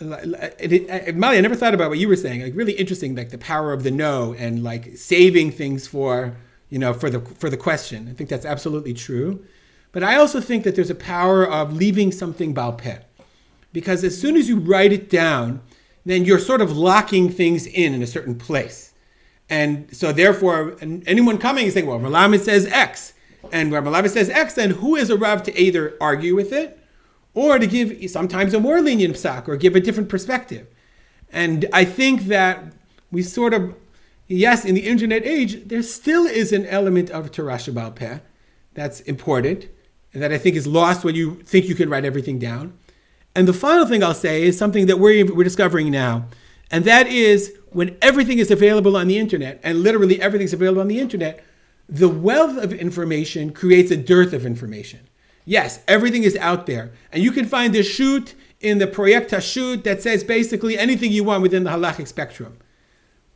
Mali, 0.00 1.38
I 1.38 1.40
never 1.40 1.54
thought 1.54 1.74
about 1.74 1.90
what 1.90 1.98
you 1.98 2.08
were 2.08 2.16
saying. 2.16 2.42
Like 2.42 2.56
really 2.56 2.72
interesting, 2.72 3.14
like 3.14 3.30
the 3.30 3.38
power 3.38 3.72
of 3.72 3.82
the 3.82 3.90
no 3.90 4.34
and 4.38 4.62
like 4.62 4.96
saving 4.96 5.52
things 5.52 5.86
for 5.86 6.36
you 6.70 6.78
know 6.78 6.94
for 6.94 7.10
the 7.10 7.20
for 7.20 7.50
the 7.50 7.56
question. 7.56 8.08
I 8.08 8.14
think 8.14 8.30
that's 8.30 8.46
absolutely 8.46 8.94
true. 8.94 9.44
But 9.92 10.02
I 10.02 10.16
also 10.16 10.40
think 10.40 10.64
that 10.64 10.74
there's 10.74 10.88
a 10.88 10.94
power 10.94 11.46
of 11.46 11.74
leaving 11.74 12.10
something 12.10 12.54
balpeh, 12.54 13.02
because 13.72 14.02
as 14.02 14.18
soon 14.18 14.36
as 14.36 14.48
you 14.48 14.58
write 14.58 14.92
it 14.92 15.10
down, 15.10 15.60
then 16.04 16.24
you're 16.24 16.38
sort 16.38 16.60
of 16.60 16.76
locking 16.76 17.30
things 17.30 17.66
in 17.66 17.94
in 17.94 18.02
a 18.02 18.06
certain 18.06 18.34
place, 18.34 18.92
and 19.48 19.94
so 19.94 20.12
therefore, 20.12 20.76
anyone 20.80 21.38
coming 21.38 21.66
is 21.66 21.74
saying, 21.74 21.86
well, 21.86 21.98
Melamed 21.98 22.40
says 22.40 22.66
X, 22.66 23.12
and 23.50 23.70
where 23.70 23.82
Melamed 23.82 24.10
says 24.10 24.30
X, 24.30 24.54
then 24.54 24.70
who 24.70 24.96
is 24.96 25.10
a 25.10 25.16
rav 25.16 25.42
to 25.44 25.60
either 25.60 25.96
argue 26.00 26.34
with 26.34 26.52
it? 26.52 26.78
or 27.34 27.58
to 27.58 27.66
give 27.66 28.10
sometimes 28.10 28.54
a 28.54 28.60
more 28.60 28.80
lenient 28.80 29.14
psak 29.14 29.48
or 29.48 29.56
give 29.56 29.74
a 29.74 29.80
different 29.80 30.08
perspective. 30.08 30.66
And 31.30 31.66
I 31.72 31.84
think 31.84 32.24
that 32.24 32.72
we 33.10 33.22
sort 33.22 33.54
of, 33.54 33.74
yes, 34.26 34.64
in 34.64 34.74
the 34.74 34.86
internet 34.86 35.24
age, 35.24 35.66
there 35.66 35.82
still 35.82 36.26
is 36.26 36.52
an 36.52 36.66
element 36.66 37.10
of 37.10 37.30
Torah 37.30 37.58
Peh 37.94 38.18
that's 38.74 39.00
important, 39.00 39.68
and 40.12 40.22
that 40.22 40.32
I 40.32 40.38
think 40.38 40.56
is 40.56 40.66
lost 40.66 41.04
when 41.04 41.14
you 41.14 41.36
think 41.42 41.68
you 41.68 41.74
can 41.74 41.88
write 41.88 42.04
everything 42.04 42.38
down. 42.38 42.78
And 43.34 43.48
the 43.48 43.52
final 43.52 43.86
thing 43.86 44.02
I'll 44.02 44.14
say 44.14 44.42
is 44.42 44.58
something 44.58 44.86
that 44.86 44.98
we're, 44.98 45.32
we're 45.34 45.44
discovering 45.44 45.90
now, 45.90 46.26
and 46.70 46.84
that 46.84 47.06
is 47.06 47.54
when 47.70 47.96
everything 48.02 48.38
is 48.38 48.50
available 48.50 48.96
on 48.96 49.08
the 49.08 49.18
internet, 49.18 49.60
and 49.62 49.82
literally 49.82 50.20
everything's 50.20 50.52
available 50.52 50.80
on 50.80 50.88
the 50.88 51.00
internet, 51.00 51.42
the 51.88 52.08
wealth 52.08 52.56
of 52.56 52.72
information 52.72 53.52
creates 53.52 53.90
a 53.90 53.96
dearth 53.96 54.32
of 54.32 54.46
information. 54.46 55.08
Yes, 55.44 55.80
everything 55.88 56.22
is 56.22 56.36
out 56.36 56.66
there. 56.66 56.92
And 57.10 57.22
you 57.22 57.32
can 57.32 57.46
find 57.46 57.74
the 57.74 57.82
shoot 57.82 58.34
in 58.60 58.78
the 58.78 58.86
Project 58.86 59.42
shoot 59.42 59.84
that 59.84 60.02
says 60.02 60.22
basically 60.22 60.78
anything 60.78 61.10
you 61.10 61.24
want 61.24 61.42
within 61.42 61.64
the 61.64 61.70
halachic 61.70 62.06
spectrum. 62.06 62.58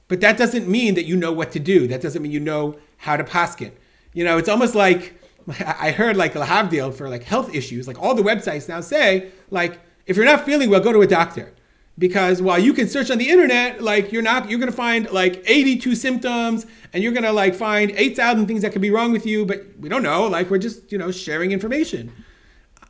But 0.08 0.20
that 0.20 0.36
doesn't 0.36 0.68
mean 0.68 0.94
that 0.94 1.04
you 1.04 1.16
know 1.16 1.32
what 1.32 1.50
to 1.52 1.58
do. 1.58 1.88
That 1.88 2.00
doesn't 2.00 2.22
mean 2.22 2.30
you 2.30 2.40
know 2.40 2.78
how 2.98 3.16
to 3.16 3.24
paskin. 3.24 3.72
You 4.12 4.24
know, 4.24 4.38
it's 4.38 4.48
almost 4.48 4.74
like 4.74 5.20
I 5.60 5.90
heard 5.90 6.16
like 6.16 6.34
a 6.34 6.44
Havdil 6.44 6.94
for 6.94 7.08
like 7.08 7.24
health 7.24 7.54
issues. 7.54 7.88
Like 7.88 8.00
all 8.00 8.14
the 8.14 8.22
websites 8.22 8.68
now 8.68 8.80
say, 8.80 9.30
like, 9.50 9.80
if 10.06 10.16
you're 10.16 10.24
not 10.24 10.44
feeling 10.44 10.70
well, 10.70 10.80
go 10.80 10.92
to 10.92 11.02
a 11.02 11.06
doctor. 11.06 11.52
Because 11.98 12.42
while 12.42 12.58
you 12.58 12.74
can 12.74 12.88
search 12.88 13.10
on 13.10 13.16
the 13.16 13.30
internet 13.30 13.82
like 13.82 14.12
you're 14.12 14.22
not 14.22 14.50
you're 14.50 14.60
to 14.60 14.70
find 14.70 15.10
like 15.10 15.42
82 15.46 15.94
symptoms 15.94 16.66
and 16.92 17.02
you're 17.02 17.12
to 17.14 17.32
like 17.32 17.54
find 17.54 17.90
8000 17.90 18.46
things 18.46 18.60
that 18.62 18.72
could 18.72 18.82
be 18.82 18.90
wrong 18.90 19.12
with 19.12 19.24
you 19.24 19.46
but 19.46 19.64
we 19.80 19.88
don't 19.88 20.02
know. 20.02 20.26
Like 20.26 20.50
we're 20.50 20.58
just 20.58 20.92
you 20.92 20.98
know 20.98 21.10
sharing 21.10 21.52
information. 21.52 22.12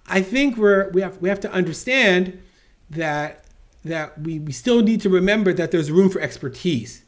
I 0.08 0.22
think 0.22 0.56
we're 0.56 0.90
we 0.90 1.02
have 1.02 1.18
we 1.18 1.28
have 1.28 1.40
to 1.40 1.52
understand 1.52 2.42
that 2.90 3.44
that 3.84 4.20
we, 4.20 4.40
we 4.40 4.50
still 4.50 4.82
need 4.82 5.00
to 5.02 5.08
remember 5.08 5.52
that 5.52 5.70
there's 5.70 5.92
room 5.92 6.10
for 6.10 6.20
expertise. 6.20 7.04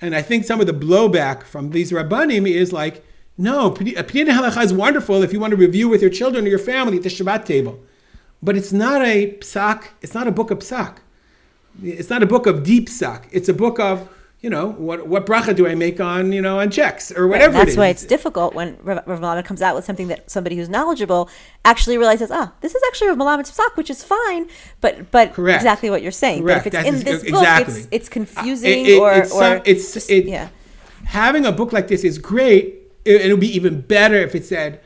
And 0.00 0.16
i 0.16 0.22
think 0.22 0.44
some 0.44 0.60
of 0.60 0.66
the 0.66 0.72
blowback 0.72 1.44
from 1.44 1.70
these 1.70 1.92
rabbanim 1.92 2.50
is 2.50 2.72
like 2.72 3.04
no 3.36 3.70
Pninei 3.70 4.28
Halacha 4.28 4.64
is 4.64 4.72
wonderful 4.72 5.22
if 5.22 5.32
you 5.32 5.40
want 5.40 5.50
to 5.50 5.56
review 5.56 5.88
with 5.88 6.00
your 6.00 6.10
children 6.10 6.46
or 6.46 6.48
your 6.48 6.58
family 6.58 6.96
at 6.96 7.02
the 7.02 7.08
Shabbat 7.08 7.44
table. 7.44 7.78
But 8.42 8.56
it's 8.56 8.72
not 8.72 9.02
a 9.02 9.36
psak, 9.40 9.88
it's 10.00 10.14
not 10.14 10.26
a 10.26 10.32
book 10.32 10.50
of 10.50 10.58
psak 10.58 10.98
it's 11.82 12.10
not 12.10 12.22
a 12.22 12.26
book 12.26 12.46
of 12.46 12.62
deep 12.62 12.88
psak. 12.88 13.24
It's 13.30 13.48
a 13.48 13.54
book 13.54 13.80
of 13.80 14.08
you 14.40 14.50
know 14.50 14.70
what 14.72 15.06
what 15.06 15.24
bracha 15.24 15.54
do 15.54 15.68
I 15.68 15.76
make 15.76 16.00
on 16.00 16.32
you 16.32 16.42
know 16.42 16.58
on 16.58 16.70
checks 16.70 17.12
or 17.12 17.28
whatever. 17.28 17.54
Right, 17.54 17.64
that's 17.64 17.76
why 17.76 17.88
it's 17.88 18.04
difficult 18.04 18.54
when 18.54 18.76
Rav, 18.82 19.06
Rav 19.06 19.44
comes 19.44 19.62
out 19.62 19.76
with 19.76 19.84
something 19.84 20.08
that 20.08 20.30
somebody 20.30 20.56
who's 20.56 20.68
knowledgeable 20.68 21.28
actually 21.64 21.96
realizes. 21.96 22.30
Ah, 22.30 22.52
this 22.60 22.74
is 22.74 22.82
actually 22.88 23.08
Rav 23.08 23.18
Melamed's 23.18 23.56
psak, 23.56 23.76
which 23.76 23.88
is 23.88 24.02
fine. 24.02 24.48
But 24.80 25.10
but 25.10 25.32
Correct. 25.32 25.62
exactly 25.62 25.90
what 25.90 26.02
you're 26.02 26.12
saying. 26.12 26.42
Correct. 26.42 26.64
But 26.64 26.74
if 26.74 26.80
it's 26.80 26.88
in 26.88 27.04
this 27.04 27.22
exactly. 27.22 27.74
book, 27.74 27.82
it's, 27.82 27.88
it's 27.92 28.08
confusing 28.08 28.84
uh, 28.84 28.88
it, 28.88 28.98
or 28.98 29.12
it's, 29.12 29.32
or 29.32 29.62
it's 29.64 29.94
just, 29.94 30.10
yeah. 30.10 30.48
Having 31.04 31.46
a 31.46 31.52
book 31.52 31.72
like 31.72 31.88
this 31.88 32.04
is 32.04 32.18
great. 32.18 32.78
It, 33.04 33.22
it'll 33.22 33.36
be 33.38 33.54
even 33.54 33.80
better 33.80 34.16
if 34.16 34.34
it 34.34 34.44
said 34.44 34.80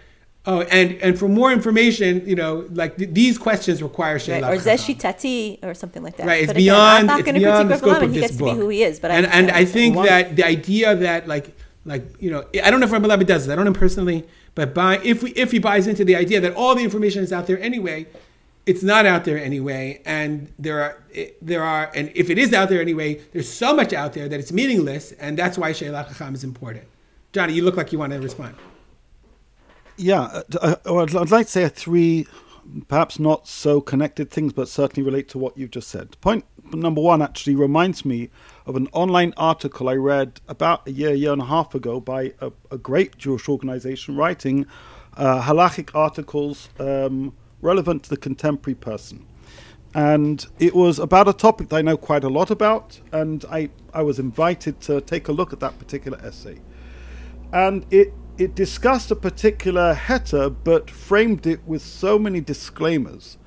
Oh, 0.49 0.61
and 0.61 0.93
and 1.03 1.19
for 1.19 1.29
more 1.29 1.51
information, 1.51 2.23
you 2.25 2.37
know, 2.37 2.67
like 2.71 2.97
th- 2.99 3.11
these 3.11 3.37
questions 3.37 3.83
require 3.83 4.15
right. 4.15 4.45
or 4.45 4.57
zeshi 4.57 4.97
tati 4.97 5.59
or 5.63 5.75
something 5.75 6.05
like 6.05 6.17
that. 6.19 6.27
Right, 6.27 6.43
it's 6.43 6.49
but 6.49 6.57
beyond. 6.57 7.11
Again, 7.11 7.35
it's 7.35 7.45
beyond 7.45 7.71
the 7.71 7.79
scope 7.79 8.03
of 8.03 8.13
he 8.13 8.21
this 8.21 8.31
gets 8.31 8.39
book. 8.39 8.51
To 8.51 8.55
be 8.55 8.61
who 8.61 8.69
he 8.69 8.85
is, 8.85 9.01
but 9.01 9.11
and 9.11 9.27
I, 9.27 9.31
and 9.31 9.51
I, 9.51 9.59
I 9.59 9.65
think 9.65 9.97
that 9.97 10.37
the 10.37 10.45
idea 10.45 10.95
that 10.95 11.27
like 11.27 11.57
like 11.85 12.05
you 12.21 12.31
know, 12.31 12.45
I 12.63 12.71
don't 12.71 12.79
know 12.79 12.87
if 12.87 12.93
Rabbi 12.93 13.25
does 13.25 13.47
this. 13.47 13.53
I 13.53 13.57
don't 13.57 13.65
know 13.65 13.73
personally, 13.73 14.25
but 14.55 14.73
by 14.73 14.99
if 14.99 15.25
we 15.25 15.33
if 15.33 15.51
he 15.51 15.59
buys 15.59 15.89
into 15.89 16.05
the 16.05 16.15
idea 16.15 16.41
that 16.41 16.55
all 16.55 16.77
the 16.77 16.85
information 16.85 17.25
is 17.25 17.33
out 17.33 17.49
there 17.49 17.59
anyway, 17.59 18.07
it's 18.67 18.85
not 18.85 19.05
out 19.05 19.25
there 19.25 19.43
anyway, 19.43 20.01
and 20.07 20.53
there 20.61 20.81
are 20.81 21.03
eh, 21.13 21.31
there 21.43 21.65
are 21.65 21.91
and 21.93 22.13
if 22.15 22.31
it 22.31 22.39
is 22.39 22.53
out 22.53 22.69
there 22.69 22.81
anyway, 22.81 23.21
there's 23.33 23.53
so 23.53 23.75
much 23.75 23.93
out 23.93 24.13
there 24.13 24.29
that 24.29 24.39
it's 24.39 24.53
meaningless, 24.53 25.11
and 25.13 25.37
that's 25.37 25.59
why 25.59 25.73
Sheila 25.73 26.05
Chacham 26.09 26.35
is 26.35 26.45
important. 26.45 26.85
Johnny, 27.33 27.53
you 27.53 27.63
look 27.63 27.77
like 27.77 27.91
you 27.91 27.99
want 27.99 28.13
to 28.13 28.21
respond. 28.21 28.55
Yeah, 29.97 30.43
uh, 30.61 30.77
uh 30.85 30.97
I'd, 30.97 31.15
I'd 31.15 31.31
like 31.31 31.47
to 31.47 31.53
say 31.53 31.69
three, 31.69 32.27
perhaps 32.89 33.19
not 33.19 33.49
so 33.49 33.81
connected 33.81 34.31
things, 34.31 34.53
but 34.53 34.69
certainly 34.69 35.05
relate 35.09 35.29
to 35.31 35.39
what 35.39 35.57
you've 35.57 35.71
just 35.71 35.89
said. 35.89 36.21
Point 36.21 36.45
number 36.73 37.01
one 37.01 37.23
actually 37.23 37.55
reminds 37.55 38.05
me 38.05 38.29
of 38.67 38.77
an 38.77 38.89
online 38.93 39.33
article 39.37 39.89
I 39.89 39.95
read 39.95 40.41
about 40.49 40.87
a 40.87 40.93
year, 40.93 41.15
year 41.15 41.33
and 41.33 41.43
a 41.43 41.47
half 41.47 41.75
ago 41.75 42.01
by 42.01 42.35
a, 42.41 42.53
a 42.71 42.79
great 42.79 43.17
Jewish 43.17 43.49
organization 43.49 44.17
writing 44.17 44.67
uh, 45.17 45.43
halachic 45.43 45.95
articles 45.95 46.69
um, 46.79 47.33
relevant 47.63 48.03
to 48.05 48.11
the 48.11 48.17
contemporary 48.17 48.75
person. 48.75 49.27
And 49.95 50.45
it 50.59 50.75
was 50.75 50.99
about 50.99 51.27
a 51.27 51.33
topic 51.33 51.71
that 51.71 51.77
I 51.77 51.83
know 51.83 51.97
quite 51.97 52.23
a 52.23 52.29
lot 52.29 52.51
about, 52.51 53.01
and 53.13 53.45
I, 53.51 53.71
I 53.95 54.03
was 54.03 54.19
invited 54.19 54.81
to 54.83 55.01
take 55.01 55.29
a 55.29 55.33
look 55.33 55.55
at 55.55 55.61
that 55.61 55.79
particular 55.79 56.19
essay. 56.19 56.61
And 57.53 57.87
it 57.91 58.13
it 58.39 58.55
discussed 58.55 59.11
a 59.11 59.17
particular 59.17 59.95
heter, 59.95 60.55
but 60.65 60.91
framed 60.91 61.47
it 61.47 61.67
with 61.67 61.83
so 61.83 62.19
many 62.19 62.41
disclaimers 62.41 63.39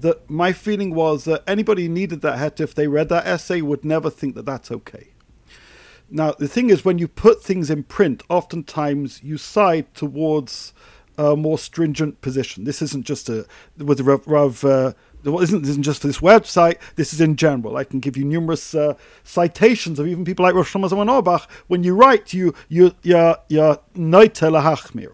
that 0.00 0.30
my 0.30 0.52
feeling 0.52 0.94
was 0.94 1.24
that 1.24 1.42
anybody 1.46 1.88
needed 1.88 2.20
that 2.20 2.38
heter 2.38 2.60
if 2.60 2.74
they 2.74 2.86
read 2.86 3.08
that 3.08 3.26
essay 3.26 3.60
would 3.60 3.84
never 3.84 4.10
think 4.10 4.34
that 4.36 4.46
that's 4.46 4.70
okay. 4.70 5.08
Now, 6.10 6.32
the 6.32 6.48
thing 6.48 6.70
is, 6.70 6.84
when 6.84 6.98
you 6.98 7.08
put 7.08 7.42
things 7.42 7.68
in 7.68 7.82
print, 7.82 8.22
oftentimes 8.28 9.22
you 9.22 9.36
side 9.36 9.92
towards 9.94 10.72
a 11.18 11.36
more 11.36 11.58
stringent 11.58 12.20
position. 12.20 12.64
This 12.64 12.80
isn't 12.80 13.04
just 13.04 13.28
a 13.28 13.44
with 13.76 14.00
Rav, 14.00 14.26
Rav 14.26 14.64
uh, 14.64 14.92
isn't, 15.24 15.64
isn't 15.64 15.82
just 15.82 16.00
for 16.00 16.06
this 16.06 16.18
website, 16.18 16.78
this 16.96 17.12
is 17.12 17.20
in 17.20 17.36
general. 17.36 17.76
I 17.76 17.84
can 17.84 18.00
give 18.00 18.16
you 18.16 18.24
numerous 18.24 18.74
uh, 18.74 18.94
citations 19.24 19.98
of 19.98 20.06
even 20.06 20.24
people 20.24 20.44
like 20.44 20.54
Rosh 20.54 20.74
Hashanah 20.74 21.08
Auerbach. 21.08 21.50
When 21.66 21.82
you 21.82 21.94
write, 21.94 22.32
you, 22.32 22.54
you, 22.68 22.94
you're, 23.02 23.36
you're 23.48 23.78
lahachmir. 23.94 25.12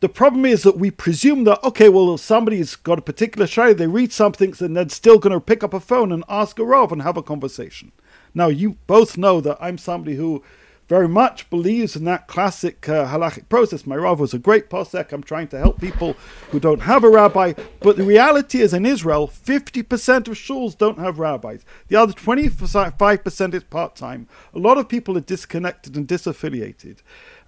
The 0.00 0.08
problem 0.10 0.44
is 0.44 0.62
that 0.62 0.78
we 0.78 0.90
presume 0.90 1.44
that, 1.44 1.64
okay, 1.64 1.88
well, 1.88 2.18
somebody's 2.18 2.76
got 2.76 2.98
a 2.98 3.02
particular 3.02 3.46
show, 3.46 3.72
they 3.72 3.86
read 3.86 4.12
something, 4.12 4.54
and 4.60 4.76
they're 4.76 4.88
still 4.90 5.18
going 5.18 5.32
to 5.32 5.40
pick 5.40 5.64
up 5.64 5.72
a 5.72 5.80
phone 5.80 6.12
and 6.12 6.22
ask 6.28 6.58
a 6.58 6.64
Rav 6.64 6.92
and 6.92 7.00
have 7.00 7.16
a 7.16 7.22
conversation. 7.22 7.92
Now, 8.34 8.48
you 8.48 8.76
both 8.86 9.16
know 9.16 9.40
that 9.40 9.56
I'm 9.58 9.78
somebody 9.78 10.16
who 10.16 10.42
very 10.88 11.08
much 11.08 11.50
believes 11.50 11.96
in 11.96 12.04
that 12.04 12.28
classic 12.28 12.88
uh, 12.88 13.06
halachic 13.06 13.48
process. 13.48 13.86
My 13.86 13.96
Rav 13.96 14.20
was 14.20 14.32
a 14.32 14.38
great 14.38 14.70
posek. 14.70 15.12
I'm 15.12 15.22
trying 15.22 15.48
to 15.48 15.58
help 15.58 15.80
people 15.80 16.16
who 16.50 16.60
don't 16.60 16.82
have 16.82 17.02
a 17.02 17.10
rabbi. 17.10 17.54
But 17.80 17.96
the 17.96 18.04
reality 18.04 18.60
is, 18.60 18.72
in 18.72 18.86
Israel, 18.86 19.26
50% 19.28 20.28
of 20.28 20.34
shuls 20.34 20.78
don't 20.78 20.98
have 20.98 21.18
rabbis. 21.18 21.64
The 21.88 21.96
other 21.96 22.12
25% 22.12 23.54
is 23.54 23.64
part 23.64 23.96
time. 23.96 24.28
A 24.54 24.58
lot 24.58 24.78
of 24.78 24.88
people 24.88 25.16
are 25.16 25.22
disconnected 25.22 25.96
and 25.96 26.06
disaffiliated. 26.06 26.98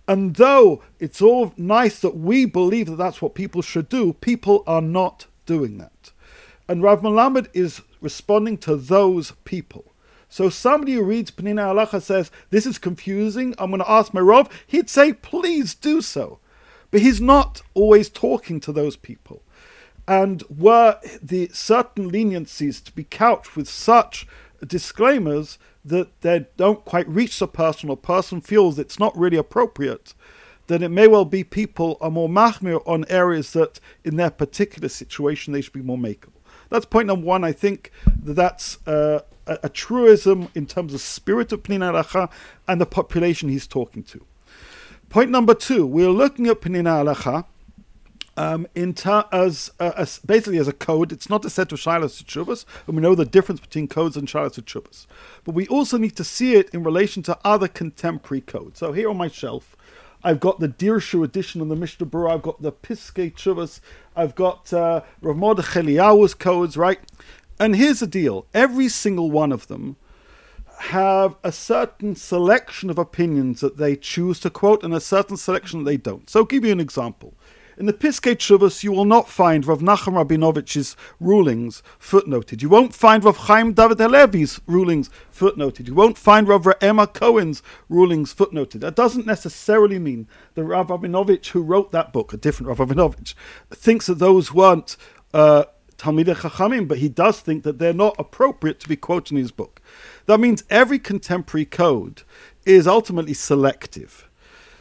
And 0.08 0.36
though 0.36 0.82
it's 0.98 1.20
all 1.20 1.52
nice 1.56 2.00
that 2.00 2.16
we 2.16 2.46
believe 2.46 2.86
that 2.86 2.96
that's 2.96 3.20
what 3.22 3.34
people 3.34 3.62
should 3.62 3.88
do, 3.88 4.14
people 4.14 4.64
are 4.66 4.80
not 4.80 5.26
doing 5.46 5.78
that. 5.78 6.12
And 6.66 6.82
Rav 6.82 7.02
Melamed 7.02 7.48
is 7.52 7.82
responding 8.00 8.58
to 8.58 8.76
those 8.76 9.32
people 9.44 9.92
So 10.28 10.50
somebody 10.50 10.94
who 10.94 11.02
reads 11.02 11.30
Pninei 11.30 11.74
Halacha 11.74 12.02
says, 12.02 12.30
This 12.50 12.66
is 12.66 12.78
confusing, 12.78 13.54
I'm 13.58 13.70
going 13.70 13.80
to 13.80 13.90
ask 13.90 14.12
my 14.12 14.20
Rav, 14.20 14.48
he'd 14.66 14.90
say, 14.90 15.12
Please 15.12 15.74
do 15.74 16.00
so. 16.00 16.38
But 16.90 17.00
he's 17.00 17.20
not 17.20 17.62
always 17.74 18.08
talking 18.08 18.60
to 18.60 18.72
those 18.72 18.96
people. 18.96 19.42
And 20.06 20.42
were 20.48 20.98
the 21.22 21.50
certain 21.52 22.10
leniencies 22.10 22.82
to 22.84 22.92
be 22.92 23.04
couched 23.04 23.56
with 23.56 23.68
such 23.68 24.26
disclaimers 24.66 25.58
that 25.84 26.20
they 26.22 26.46
don't 26.56 26.84
quite 26.84 27.08
reach 27.08 27.38
the 27.38 27.48
person 27.48 27.90
or 27.90 27.96
person 27.96 28.40
feels 28.40 28.78
it's 28.78 28.98
not 28.98 29.16
really 29.16 29.36
appropriate, 29.36 30.14
then 30.66 30.82
it 30.82 30.90
may 30.90 31.06
well 31.08 31.24
be 31.24 31.44
people 31.44 31.96
are 32.00 32.10
more 32.10 32.28
mahmir 32.28 32.82
on 32.86 33.04
areas 33.08 33.52
that 33.52 33.80
in 34.04 34.16
their 34.16 34.30
particular 34.30 34.88
situation 34.88 35.52
they 35.52 35.60
should 35.60 35.72
be 35.72 35.82
more 35.82 35.98
makeable. 35.98 36.37
That's 36.70 36.86
point 36.86 37.06
number 37.06 37.26
one. 37.26 37.44
I 37.44 37.52
think 37.52 37.90
that 38.22 38.34
that's 38.34 38.86
uh, 38.86 39.20
a, 39.46 39.58
a, 39.64 39.68
truism 39.68 40.48
in 40.54 40.66
terms 40.66 40.94
of 40.94 41.00
spirit 41.00 41.52
of 41.52 41.62
Pninei 41.62 41.92
Halacha 41.92 42.30
and 42.66 42.80
the 42.80 42.86
population 42.86 43.48
he's 43.48 43.66
talking 43.66 44.02
to. 44.04 44.24
Point 45.08 45.30
number 45.30 45.54
two, 45.54 45.86
we're 45.86 46.10
looking 46.10 46.46
at 46.46 46.60
Pninei 46.60 46.82
Halacha 46.82 47.46
um, 48.38 48.66
in 48.74 48.94
ter- 48.94 49.24
as, 49.32 49.70
uh, 49.80 49.92
as, 49.96 50.20
basically 50.20 50.58
as 50.58 50.68
a 50.68 50.72
code. 50.72 51.10
It's 51.10 51.28
not 51.28 51.44
a 51.44 51.50
set 51.50 51.72
of 51.72 51.80
Shilas 51.80 52.22
Chubas, 52.22 52.64
and 52.86 52.96
we 52.96 53.02
know 53.02 53.14
the 53.14 53.24
difference 53.24 53.60
between 53.60 53.88
codes 53.88 54.16
and 54.16 54.28
Shilas 54.28 54.60
Chubas. 54.62 55.06
But 55.44 55.54
we 55.54 55.66
also 55.66 55.98
need 55.98 56.16
to 56.16 56.24
see 56.24 56.54
it 56.54 56.70
in 56.70 56.84
relation 56.84 57.22
to 57.24 57.38
other 57.44 57.66
contemporary 57.66 58.42
codes. 58.42 58.78
So 58.78 58.92
here 58.92 59.10
on 59.10 59.16
my 59.16 59.28
shelf, 59.28 59.76
I've 60.22 60.40
got 60.40 60.60
the 60.60 60.68
Dirshu 60.68 61.24
edition 61.24 61.60
of 61.60 61.68
the 61.68 61.76
Mishnah 61.76 62.06
Berurah. 62.06 62.34
I've 62.34 62.42
got 62.42 62.60
the 62.60 62.72
Piskei 62.72 63.32
Teshuvos. 63.32 63.80
I've 64.16 64.34
got 64.34 64.72
uh, 64.72 65.02
Rav 65.20 65.36
Mordechai 65.36 65.82
Eliyahu's 65.82 66.34
codes, 66.34 66.76
right? 66.76 66.98
And 67.60 67.76
here's 67.76 68.00
the 68.00 68.06
deal: 68.06 68.46
every 68.52 68.88
single 68.88 69.30
one 69.30 69.52
of 69.52 69.68
them 69.68 69.96
have 70.80 71.36
a 71.42 71.50
certain 71.50 72.14
selection 72.14 72.88
of 72.88 72.98
opinions 72.98 73.60
that 73.60 73.78
they 73.78 73.96
choose 73.96 74.40
to 74.40 74.50
quote, 74.50 74.82
and 74.82 74.94
a 74.94 75.00
certain 75.00 75.36
selection 75.36 75.84
that 75.84 75.90
they 75.90 75.96
don't. 75.96 76.28
So, 76.28 76.40
I'll 76.40 76.46
give 76.46 76.64
you 76.64 76.72
an 76.72 76.80
example. 76.80 77.34
In 77.78 77.86
the 77.86 77.92
Piskei 77.92 78.34
Teshuvos, 78.34 78.82
you 78.82 78.90
will 78.90 79.04
not 79.04 79.28
find 79.28 79.64
Rav 79.64 79.78
Nachum 79.78 80.14
Rabinovich's 80.14 80.96
rulings 81.20 81.80
footnoted. 82.00 82.60
You 82.60 82.68
won't 82.68 82.92
find 82.92 83.22
Rav 83.22 83.36
Chaim 83.36 83.72
David 83.72 83.98
Halevi's 83.98 84.60
rulings 84.66 85.10
footnoted. 85.32 85.86
You 85.86 85.94
won't 85.94 86.18
find 86.18 86.48
Rav 86.48 86.66
Emma 86.80 87.06
Cohen's 87.06 87.62
rulings 87.88 88.34
footnoted. 88.34 88.80
That 88.80 88.96
doesn't 88.96 89.26
necessarily 89.26 90.00
mean 90.00 90.26
that 90.54 90.64
Rav 90.64 90.88
Rabinovich, 90.88 91.50
who 91.50 91.62
wrote 91.62 91.92
that 91.92 92.12
book, 92.12 92.32
a 92.32 92.36
different 92.36 92.66
Rav 92.66 92.78
Rabinovich, 92.78 93.34
thinks 93.70 94.06
that 94.06 94.18
those 94.18 94.52
weren't 94.52 94.96
uh, 95.32 95.66
Talmidei 95.98 96.34
Chachamim, 96.34 96.88
but 96.88 96.98
he 96.98 97.08
does 97.08 97.38
think 97.38 97.62
that 97.62 97.78
they're 97.78 97.92
not 97.92 98.16
appropriate 98.18 98.80
to 98.80 98.88
be 98.88 98.96
quoted 98.96 99.34
in 99.34 99.38
his 99.38 99.52
book. 99.52 99.80
That 100.26 100.40
means 100.40 100.64
every 100.68 100.98
contemporary 100.98 101.64
code 101.64 102.22
is 102.66 102.88
ultimately 102.88 103.34
selective. 103.34 104.27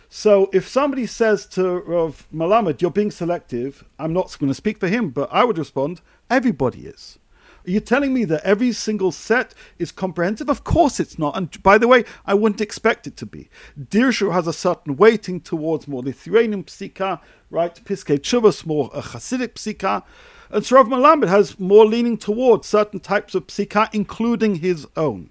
So 0.10 0.50
if 0.54 0.68
somebody 0.68 1.06
says 1.06 1.46
to 1.48 1.80
Rav 1.80 2.28
Melamed, 2.34 2.82
you're 2.82 2.92
being 2.92 3.12
selective, 3.12 3.84
I'm 4.00 4.14
not 4.14 4.38
going 4.40 4.50
to 4.50 4.54
speak 4.54 4.80
for 4.80 4.88
him, 4.88 5.10
but 5.10 5.30
I 5.32 5.44
would 5.44 5.58
respond, 5.58 6.02
everybody 6.30 6.88
is. 6.88 7.20
Are 7.66 7.72
you 7.72 7.82
telling 7.82 8.14
me 8.14 8.24
that 8.24 8.46
every 8.46 8.72
single 8.72 9.12
set 9.12 9.54
is 9.78 9.92
comprehensive? 9.92 10.50
Of 10.50 10.64
course 10.64 11.02
it's 11.02 11.20
not. 11.20 11.36
And 11.36 11.62
by 11.62 11.78
the 11.78 11.90
way, 11.90 12.06
I 12.26 12.34
wouldn't 12.34 12.62
expect 12.62 13.08
it 13.08 13.18
to 13.18 13.26
be. 13.26 13.50
Dirshu 13.78 14.32
has 14.32 14.48
a 14.48 14.54
certain 14.54 14.96
weighting 14.96 15.42
towards 15.42 15.86
more 15.86 16.02
Lithuanian 16.02 16.64
psika, 16.64 17.20
right? 17.50 17.76
Piskei 17.84 18.20
Teshuvos, 18.20 18.66
more 18.66 18.90
a 18.94 19.02
Hasidic 19.02 19.56
psika. 19.56 20.04
And 20.50 20.66
so 20.66 20.78
Rav 20.78 20.88
Melamed 20.88 21.28
has 21.28 21.60
more 21.60 21.86
leaning 21.86 22.18
towards 22.18 22.68
certain 22.68 23.02
types 23.02 23.36
of 23.36 23.48
psika, 23.48 23.90
including 23.94 24.56
his 24.56 24.88
own. 24.96 25.30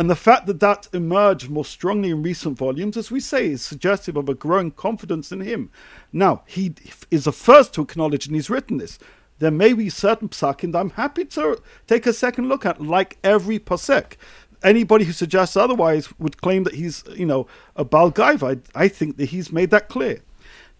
And 0.00 0.08
the 0.08 0.16
fact 0.16 0.46
that 0.46 0.60
that 0.60 0.88
emerged 0.94 1.50
more 1.50 1.66
strongly 1.66 2.08
in 2.08 2.22
recent 2.22 2.56
volumes, 2.56 2.96
as 2.96 3.10
we 3.10 3.20
say, 3.20 3.48
is 3.48 3.60
suggestive 3.60 4.16
of 4.16 4.30
a 4.30 4.34
growing 4.34 4.70
confidence 4.70 5.30
in 5.30 5.42
him. 5.42 5.70
Now, 6.10 6.42
he 6.46 6.72
is 7.10 7.24
the 7.24 7.32
first 7.32 7.74
to 7.74 7.82
acknowledge, 7.82 8.24
and 8.24 8.34
he's 8.34 8.48
written 8.48 8.78
this, 8.78 8.98
there 9.40 9.50
may 9.50 9.74
be 9.74 9.90
certain 9.90 10.30
psakim 10.30 10.72
that 10.72 10.78
I'm 10.78 10.88
happy 10.88 11.26
to 11.26 11.60
take 11.86 12.06
a 12.06 12.14
second 12.14 12.48
look 12.48 12.64
at, 12.64 12.80
like 12.80 13.18
every 13.22 13.58
posek. 13.58 14.14
Anybody 14.62 15.04
who 15.04 15.12
suggests 15.12 15.54
otherwise 15.54 16.18
would 16.18 16.40
claim 16.40 16.64
that 16.64 16.76
he's, 16.76 17.04
you 17.14 17.26
know, 17.26 17.46
a 17.76 17.84
Balgaiva. 17.84 18.58
I, 18.74 18.84
I 18.84 18.88
think 18.88 19.18
that 19.18 19.26
he's 19.26 19.52
made 19.52 19.68
that 19.68 19.90
clear. 19.90 20.22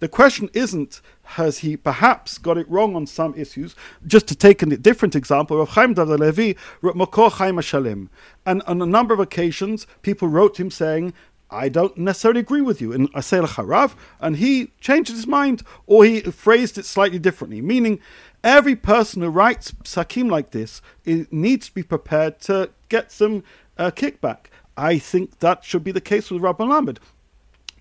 The 0.01 0.09
question 0.09 0.48
isn't 0.55 1.01
has 1.22 1.59
he 1.59 1.76
perhaps 1.76 2.38
got 2.38 2.59
it 2.59 2.68
wrong 2.68 2.96
on 2.96 3.07
some 3.07 3.34
issues. 3.34 3.76
Just 4.07 4.26
to 4.28 4.34
take 4.34 4.62
a 4.62 4.66
different 4.66 5.14
example, 5.14 5.61
of 5.61 5.70
Chaim 5.70 5.94
David 5.94 6.20
Levi 6.20 6.59
wrote 6.80 6.96
Makor 6.96 7.30
Chaim 7.30 7.57
Shalim, 7.57 8.09
and 8.44 8.62
on 8.62 8.82
a 8.82 8.86
number 8.86 9.14
of 9.14 9.20
occasions, 9.20 9.86
people 10.03 10.26
wrote 10.26 10.59
him 10.59 10.70
saying, 10.70 11.12
I 11.51 11.68
don't 11.68 11.96
necessarily 11.98 12.40
agree 12.40 12.61
with 12.61 12.80
you 12.80 12.92
in 12.92 13.09
Asel 13.09 13.46
Harav, 13.46 13.94
and 14.20 14.36
he 14.36 14.72
changed 14.80 15.11
his 15.11 15.26
mind 15.26 15.62
or 15.86 16.05
he 16.05 16.20
phrased 16.20 16.78
it 16.78 16.84
slightly 16.84 17.18
differently, 17.18 17.61
meaning 17.61 18.01
every 18.42 18.76
person 18.76 19.22
who 19.22 19.28
writes 19.28 19.72
sakim 19.84 20.30
like 20.30 20.53
this 20.53 20.80
needs 21.05 21.66
to 21.66 21.74
be 21.74 21.82
prepared 21.82 22.40
to 22.40 22.70
get 22.88 23.12
some 23.12 23.42
uh, 23.76 23.90
kickback. 23.90 24.46
I 24.76 24.98
think 24.98 25.40
that 25.40 25.64
should 25.64 25.84
be 25.84 25.92
the 25.92 26.01
case 26.01 26.30
with 26.30 26.40
Rabbi 26.42 26.64
Melamed. 26.64 26.98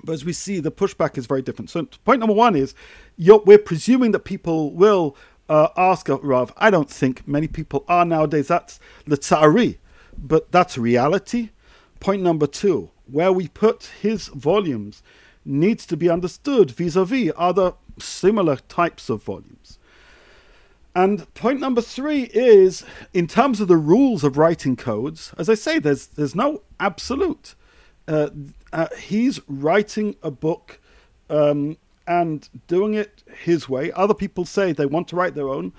But 0.03 0.13
as 0.13 0.25
we 0.25 0.33
see, 0.33 0.59
the 0.59 0.71
pushback 0.71 1.17
is 1.17 1.25
very 1.25 1.41
different. 1.41 1.69
So, 1.69 1.87
point 2.05 2.19
number 2.19 2.33
one 2.33 2.55
is 2.55 2.73
we're 3.17 3.57
presuming 3.57 4.11
that 4.11 4.19
people 4.19 4.71
will 4.71 5.15
uh, 5.49 5.69
ask 5.75 6.07
Rav. 6.07 6.53
I 6.57 6.69
don't 6.69 6.89
think 6.89 7.27
many 7.27 7.47
people 7.47 7.83
are 7.87 8.05
nowadays. 8.05 8.47
That's 8.47 8.79
the 9.05 9.17
tsari, 9.17 9.77
but 10.17 10.51
that's 10.51 10.77
reality. 10.77 11.49
Point 11.99 12.21
number 12.21 12.47
two, 12.47 12.91
where 13.07 13.33
we 13.33 13.47
put 13.47 13.91
his 14.01 14.27
volumes 14.27 15.03
needs 15.43 15.85
to 15.87 15.97
be 15.97 16.09
understood 16.09 16.71
vis 16.71 16.95
a 16.95 17.03
vis 17.03 17.31
other 17.35 17.73
similar 17.97 18.57
types 18.57 19.09
of 19.09 19.23
volumes. 19.23 19.79
And 20.95 21.31
point 21.33 21.59
number 21.59 21.81
three 21.81 22.23
is 22.33 22.83
in 23.13 23.27
terms 23.27 23.59
of 23.61 23.67
the 23.67 23.77
rules 23.77 24.23
of 24.23 24.37
writing 24.37 24.75
codes, 24.75 25.33
as 25.37 25.49
I 25.49 25.53
say, 25.53 25.79
there's, 25.79 26.07
there's 26.07 26.35
no 26.35 26.61
absolute. 26.79 27.55
Uh, 28.07 28.29
uh, 28.73 28.87
he's 28.97 29.39
writing 29.47 30.15
a 30.23 30.31
book 30.31 30.79
um, 31.29 31.77
and 32.07 32.49
doing 32.67 32.93
it 32.95 33.23
his 33.43 33.69
way. 33.69 33.91
Other 33.91 34.13
people 34.13 34.45
say 34.45 34.71
they 34.71 34.85
want 34.85 35.07
to 35.09 35.15
write 35.15 35.35
their 35.35 35.49
own. 35.49 35.73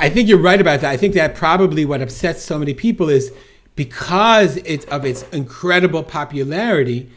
I 0.00 0.10
think 0.10 0.28
you're 0.28 0.38
right 0.38 0.60
about 0.60 0.80
that. 0.80 0.90
I 0.90 0.96
think 0.96 1.14
that 1.14 1.34
probably 1.34 1.84
what 1.84 2.02
upsets 2.02 2.42
so 2.42 2.58
many 2.58 2.74
people 2.74 3.08
is 3.08 3.32
because 3.76 4.56
it's 4.58 4.84
of 4.86 5.04
its 5.04 5.22
incredible 5.30 6.02
popularity, 6.02 7.10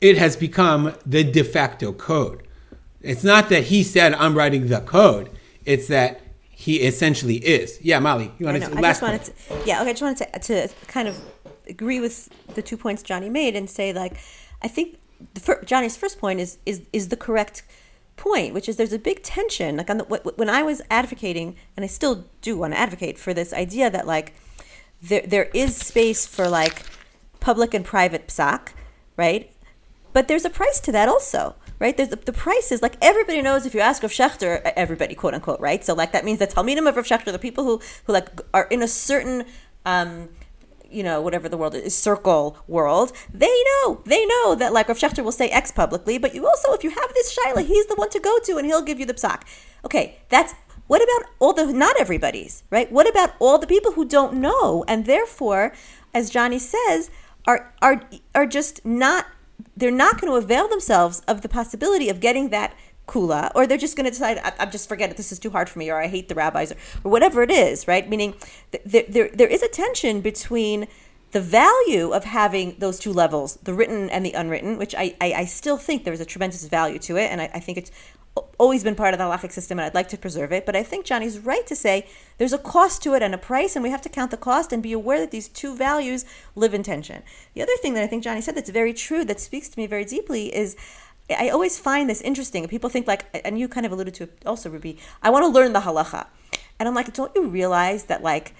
it 0.00 0.18
has 0.18 0.36
become 0.36 0.94
the 1.06 1.24
de 1.24 1.42
facto 1.42 1.92
code. 1.92 2.42
It's 3.00 3.24
not 3.24 3.48
that 3.50 3.64
he 3.64 3.82
said 3.82 4.14
I'm 4.14 4.36
writing 4.36 4.68
the 4.68 4.80
code. 4.80 5.30
It's 5.64 5.88
that 5.88 6.20
he 6.50 6.82
essentially 6.82 7.36
is. 7.36 7.78
Yeah, 7.82 7.98
Mali, 7.98 8.32
you 8.38 8.46
want 8.46 8.62
to? 8.62 8.78
I 8.78 8.80
just 8.80 9.02
wanted 9.02 9.24
to, 9.24 9.32
yeah, 9.66 9.80
okay. 9.80 9.90
I 9.90 9.92
just 9.92 10.02
wanted 10.02 10.32
to, 10.32 10.38
to 10.68 10.74
kind 10.86 11.08
of 11.08 11.20
agree 11.68 12.00
with 12.00 12.28
the 12.54 12.62
two 12.62 12.76
points 12.76 13.02
Johnny 13.02 13.28
made 13.28 13.56
and 13.56 13.68
say 13.68 13.92
like, 13.92 14.16
I 14.62 14.68
think 14.68 14.98
the, 15.34 15.58
Johnny's 15.64 15.96
first 15.96 16.18
point 16.18 16.40
is 16.40 16.58
is 16.66 16.82
is 16.92 17.08
the 17.08 17.16
correct 17.16 17.62
point, 18.16 18.54
which 18.54 18.68
is 18.68 18.76
there's 18.76 18.92
a 18.92 18.98
big 18.98 19.22
tension. 19.22 19.76
Like 19.76 19.90
on 19.90 19.98
the, 19.98 20.04
when 20.04 20.48
I 20.48 20.62
was 20.62 20.82
advocating, 20.90 21.56
and 21.76 21.84
I 21.84 21.88
still 21.88 22.26
do 22.40 22.56
want 22.56 22.74
to 22.74 22.78
advocate 22.78 23.18
for 23.18 23.34
this 23.34 23.52
idea 23.52 23.90
that 23.90 24.06
like 24.06 24.34
there 25.02 25.24
there 25.26 25.50
is 25.54 25.76
space 25.76 26.26
for 26.26 26.48
like 26.48 26.82
public 27.40 27.74
and 27.74 27.84
private 27.84 28.28
psak, 28.28 28.68
right? 29.16 29.50
But 30.12 30.28
there's 30.28 30.44
a 30.44 30.50
price 30.50 30.78
to 30.80 30.92
that 30.92 31.08
also, 31.08 31.56
right? 31.80 31.96
There's 31.96 32.10
the, 32.10 32.16
the 32.16 32.32
price 32.32 32.70
is 32.70 32.82
like 32.82 32.96
everybody 33.02 33.42
knows 33.42 33.66
if 33.66 33.74
you 33.74 33.80
ask 33.80 34.02
of 34.02 34.12
Schechter, 34.12 34.60
everybody 34.76 35.14
quote 35.14 35.34
unquote, 35.34 35.60
right? 35.60 35.84
So 35.84 35.94
like 35.94 36.12
that 36.12 36.24
means 36.24 36.38
the 36.38 36.46
Talmidim 36.46 36.88
of 36.88 36.96
Rav 36.96 37.06
Schechter, 37.06 37.32
the 37.32 37.38
people 37.38 37.64
who 37.64 37.80
who 38.04 38.12
like 38.12 38.28
are 38.52 38.66
in 38.70 38.82
a 38.82 38.88
certain 38.88 39.44
um, 39.84 40.28
you 40.94 41.02
know, 41.02 41.20
whatever 41.20 41.48
the 41.48 41.56
world 41.56 41.74
is, 41.74 41.94
circle 41.94 42.56
world, 42.66 43.12
they 43.32 43.62
know, 43.68 44.02
they 44.06 44.24
know 44.26 44.54
that 44.54 44.72
like 44.72 44.88
Rav 44.88 44.98
Schechter 44.98 45.24
will 45.24 45.32
say 45.32 45.48
X 45.48 45.72
publicly, 45.72 46.18
but 46.18 46.34
you 46.34 46.46
also, 46.46 46.72
if 46.72 46.84
you 46.84 46.90
have 46.90 47.12
this 47.14 47.36
Shaila, 47.36 47.66
he's 47.66 47.86
the 47.86 47.96
one 47.96 48.10
to 48.10 48.20
go 48.20 48.38
to 48.44 48.56
and 48.56 48.66
he'll 48.66 48.82
give 48.82 49.00
you 49.00 49.06
the 49.06 49.14
psak. 49.14 49.42
Okay, 49.84 50.18
that's, 50.28 50.54
what 50.86 51.02
about 51.02 51.30
all 51.38 51.52
the, 51.52 51.72
not 51.72 51.98
everybody's, 51.98 52.62
right? 52.70 52.90
What 52.92 53.08
about 53.08 53.30
all 53.38 53.58
the 53.58 53.66
people 53.66 53.92
who 53.92 54.04
don't 54.04 54.34
know 54.34 54.84
and 54.86 55.06
therefore, 55.06 55.72
as 56.12 56.30
Johnny 56.30 56.58
says, 56.58 57.10
are, 57.46 57.74
are, 57.82 58.02
are 58.34 58.46
just 58.46 58.84
not, 58.84 59.26
they're 59.76 59.90
not 59.90 60.20
going 60.20 60.32
to 60.32 60.38
avail 60.38 60.68
themselves 60.68 61.20
of 61.26 61.42
the 61.42 61.48
possibility 61.48 62.08
of 62.08 62.20
getting 62.20 62.50
that 62.50 62.74
kula, 63.06 63.50
or 63.54 63.66
they're 63.66 63.78
just 63.78 63.96
going 63.96 64.04
to 64.04 64.10
decide, 64.10 64.38
I, 64.38 64.52
am 64.62 64.70
just 64.70 64.88
forget 64.88 65.10
it, 65.10 65.16
this 65.16 65.32
is 65.32 65.38
too 65.38 65.50
hard 65.50 65.68
for 65.68 65.78
me, 65.78 65.90
or 65.90 66.00
I 66.00 66.06
hate 66.06 66.28
the 66.28 66.34
rabbis, 66.34 66.72
or, 66.72 66.76
or 67.04 67.10
whatever 67.10 67.42
it 67.42 67.50
is, 67.50 67.86
right? 67.86 68.08
Meaning 68.08 68.34
th- 68.72 69.06
there, 69.08 69.28
there 69.32 69.48
is 69.48 69.62
a 69.62 69.68
tension 69.68 70.20
between 70.20 70.86
the 71.32 71.40
value 71.40 72.12
of 72.12 72.24
having 72.24 72.76
those 72.78 72.98
two 72.98 73.12
levels, 73.12 73.56
the 73.64 73.74
written 73.74 74.08
and 74.10 74.24
the 74.24 74.32
unwritten, 74.32 74.78
which 74.78 74.94
I, 74.94 75.16
I, 75.20 75.32
I 75.32 75.44
still 75.46 75.76
think 75.76 76.04
there's 76.04 76.20
a 76.20 76.24
tremendous 76.24 76.64
value 76.66 76.98
to 77.00 77.16
it, 77.16 77.30
and 77.30 77.40
I, 77.40 77.50
I 77.54 77.60
think 77.60 77.76
it's 77.76 77.90
always 78.58 78.82
been 78.82 78.94
part 78.94 79.14
of 79.14 79.18
the 79.18 79.24
halachic 79.24 79.52
system 79.52 79.78
and 79.78 79.86
I'd 79.86 79.94
like 79.94 80.08
to 80.08 80.18
preserve 80.18 80.52
it. 80.52 80.66
But 80.66 80.76
I 80.76 80.82
think 80.82 81.04
Johnny's 81.04 81.38
right 81.38 81.66
to 81.66 81.76
say 81.76 82.06
there's 82.38 82.52
a 82.52 82.58
cost 82.58 83.02
to 83.02 83.14
it 83.14 83.22
and 83.22 83.34
a 83.34 83.38
price, 83.38 83.76
and 83.76 83.82
we 83.82 83.90
have 83.90 84.02
to 84.02 84.08
count 84.08 84.30
the 84.30 84.36
cost 84.36 84.72
and 84.72 84.82
be 84.82 84.92
aware 84.92 85.20
that 85.20 85.30
these 85.30 85.48
two 85.48 85.74
values 85.74 86.24
live 86.54 86.74
in 86.74 86.82
tension. 86.82 87.22
The 87.54 87.62
other 87.62 87.76
thing 87.80 87.94
that 87.94 88.02
I 88.02 88.06
think 88.06 88.24
Johnny 88.24 88.40
said 88.40 88.56
that's 88.56 88.70
very 88.70 88.94
true, 88.94 89.24
that 89.24 89.40
speaks 89.40 89.68
to 89.68 89.78
me 89.78 89.86
very 89.86 90.04
deeply, 90.04 90.54
is 90.54 90.76
I 91.30 91.48
always 91.48 91.78
find 91.78 92.10
this 92.10 92.20
interesting. 92.20 92.66
People 92.68 92.90
think 92.90 93.06
like, 93.06 93.24
and 93.44 93.58
you 93.58 93.68
kind 93.68 93.86
of 93.86 93.92
alluded 93.92 94.14
to 94.14 94.28
also, 94.44 94.68
Ruby. 94.68 94.98
I 95.22 95.30
want 95.30 95.44
to 95.44 95.48
learn 95.48 95.72
the 95.72 95.80
halacha, 95.80 96.26
and 96.78 96.88
I'm 96.88 96.94
like, 96.94 97.12
don't 97.14 97.34
you 97.34 97.46
realize 97.46 98.04
that 98.04 98.22
like 98.22 98.54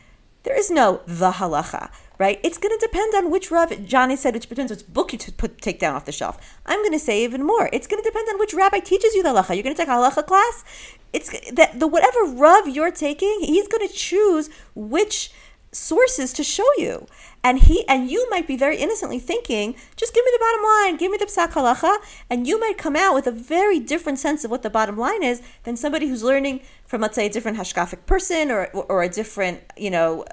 there 0.45 0.59
is 0.59 0.71
no 0.71 1.01
the 1.07 1.33
halacha, 1.33 1.91
right? 2.19 2.41
It's 2.43 2.59
going 2.59 2.79
to 2.79 2.87
depend 2.87 3.15
on 3.15 3.31
which 3.31 3.51
Rav, 3.51 3.85
Johnny 3.85 4.17
said, 4.17 4.35
which 4.35 4.49
depends 4.49 4.73
which 4.73 4.87
book 4.87 5.13
you 5.13 5.19
put, 5.19 5.61
take 5.61 5.79
down 5.79 5.95
off 5.95 6.05
the 6.05 6.13
shelf. 6.13 6.39
I'm 6.65 6.81
going 6.81 6.93
to 6.93 6.99
say 6.99 7.25
even 7.25 7.43
more. 7.43 7.69
It's 7.73 7.87
going 7.87 8.03
to 8.03 8.09
depend 8.09 8.29
on 8.29 8.39
which 8.39 8.55
rabbi 8.55 8.79
teaches 8.79 9.15
you 9.15 9.23
the 9.23 9.31
halacha. 9.31 9.55
You're 9.55 9.63
going 9.63 9.75
to 9.75 9.81
take 9.81 9.89
a 9.89 9.93
halacha 9.93 10.27
class. 10.27 10.65
It's 11.13 11.31
that 11.53 11.79
the 11.79 11.87
whatever 11.87 12.25
Rav 12.25 12.69
you're 12.69 12.91
taking, 12.91 13.41
he's 13.41 13.69
going 13.69 13.87
to 13.87 13.93
choose 13.93 14.51
which 14.75 15.31
sources 15.75 16.33
to 16.35 16.45
show 16.45 16.67
you. 16.79 17.07
And 17.43 17.59
he 17.59 17.87
and 17.89 18.11
you 18.11 18.27
might 18.31 18.47
be 18.47 18.57
very 18.57 18.79
innocently 18.79 19.19
thinking, 19.19 19.77
just 19.97 20.15
give 20.15 20.25
me 20.25 20.31
the 20.33 20.39
bottom 20.39 20.65
line, 20.65 20.97
give 20.97 21.11
me 21.11 21.19
the 21.19 21.27
psak 21.27 21.53
halacha, 21.53 21.97
and 22.31 22.47
you 22.47 22.59
might 22.59 22.79
come 22.79 22.97
out 22.97 23.15
with 23.15 23.27
a 23.27 23.33
very 23.33 23.79
different 23.79 24.19
sense 24.19 24.45
of 24.45 24.51
what 24.51 24.63
the 24.63 24.71
bottom 24.71 24.97
line 24.97 25.23
is 25.23 25.43
than 25.65 25.77
somebody 25.77 26.09
who's 26.09 26.23
learning 26.23 26.61
from, 26.87 27.03
let's 27.03 27.17
say, 27.17 27.27
a 27.27 27.31
different 27.31 27.59
hashkafic 27.59 28.07
person 28.07 28.51
or 28.51 28.67
or 28.69 29.03
a 29.03 29.09
different, 29.09 29.61
you 29.77 29.91
know, 29.91 30.25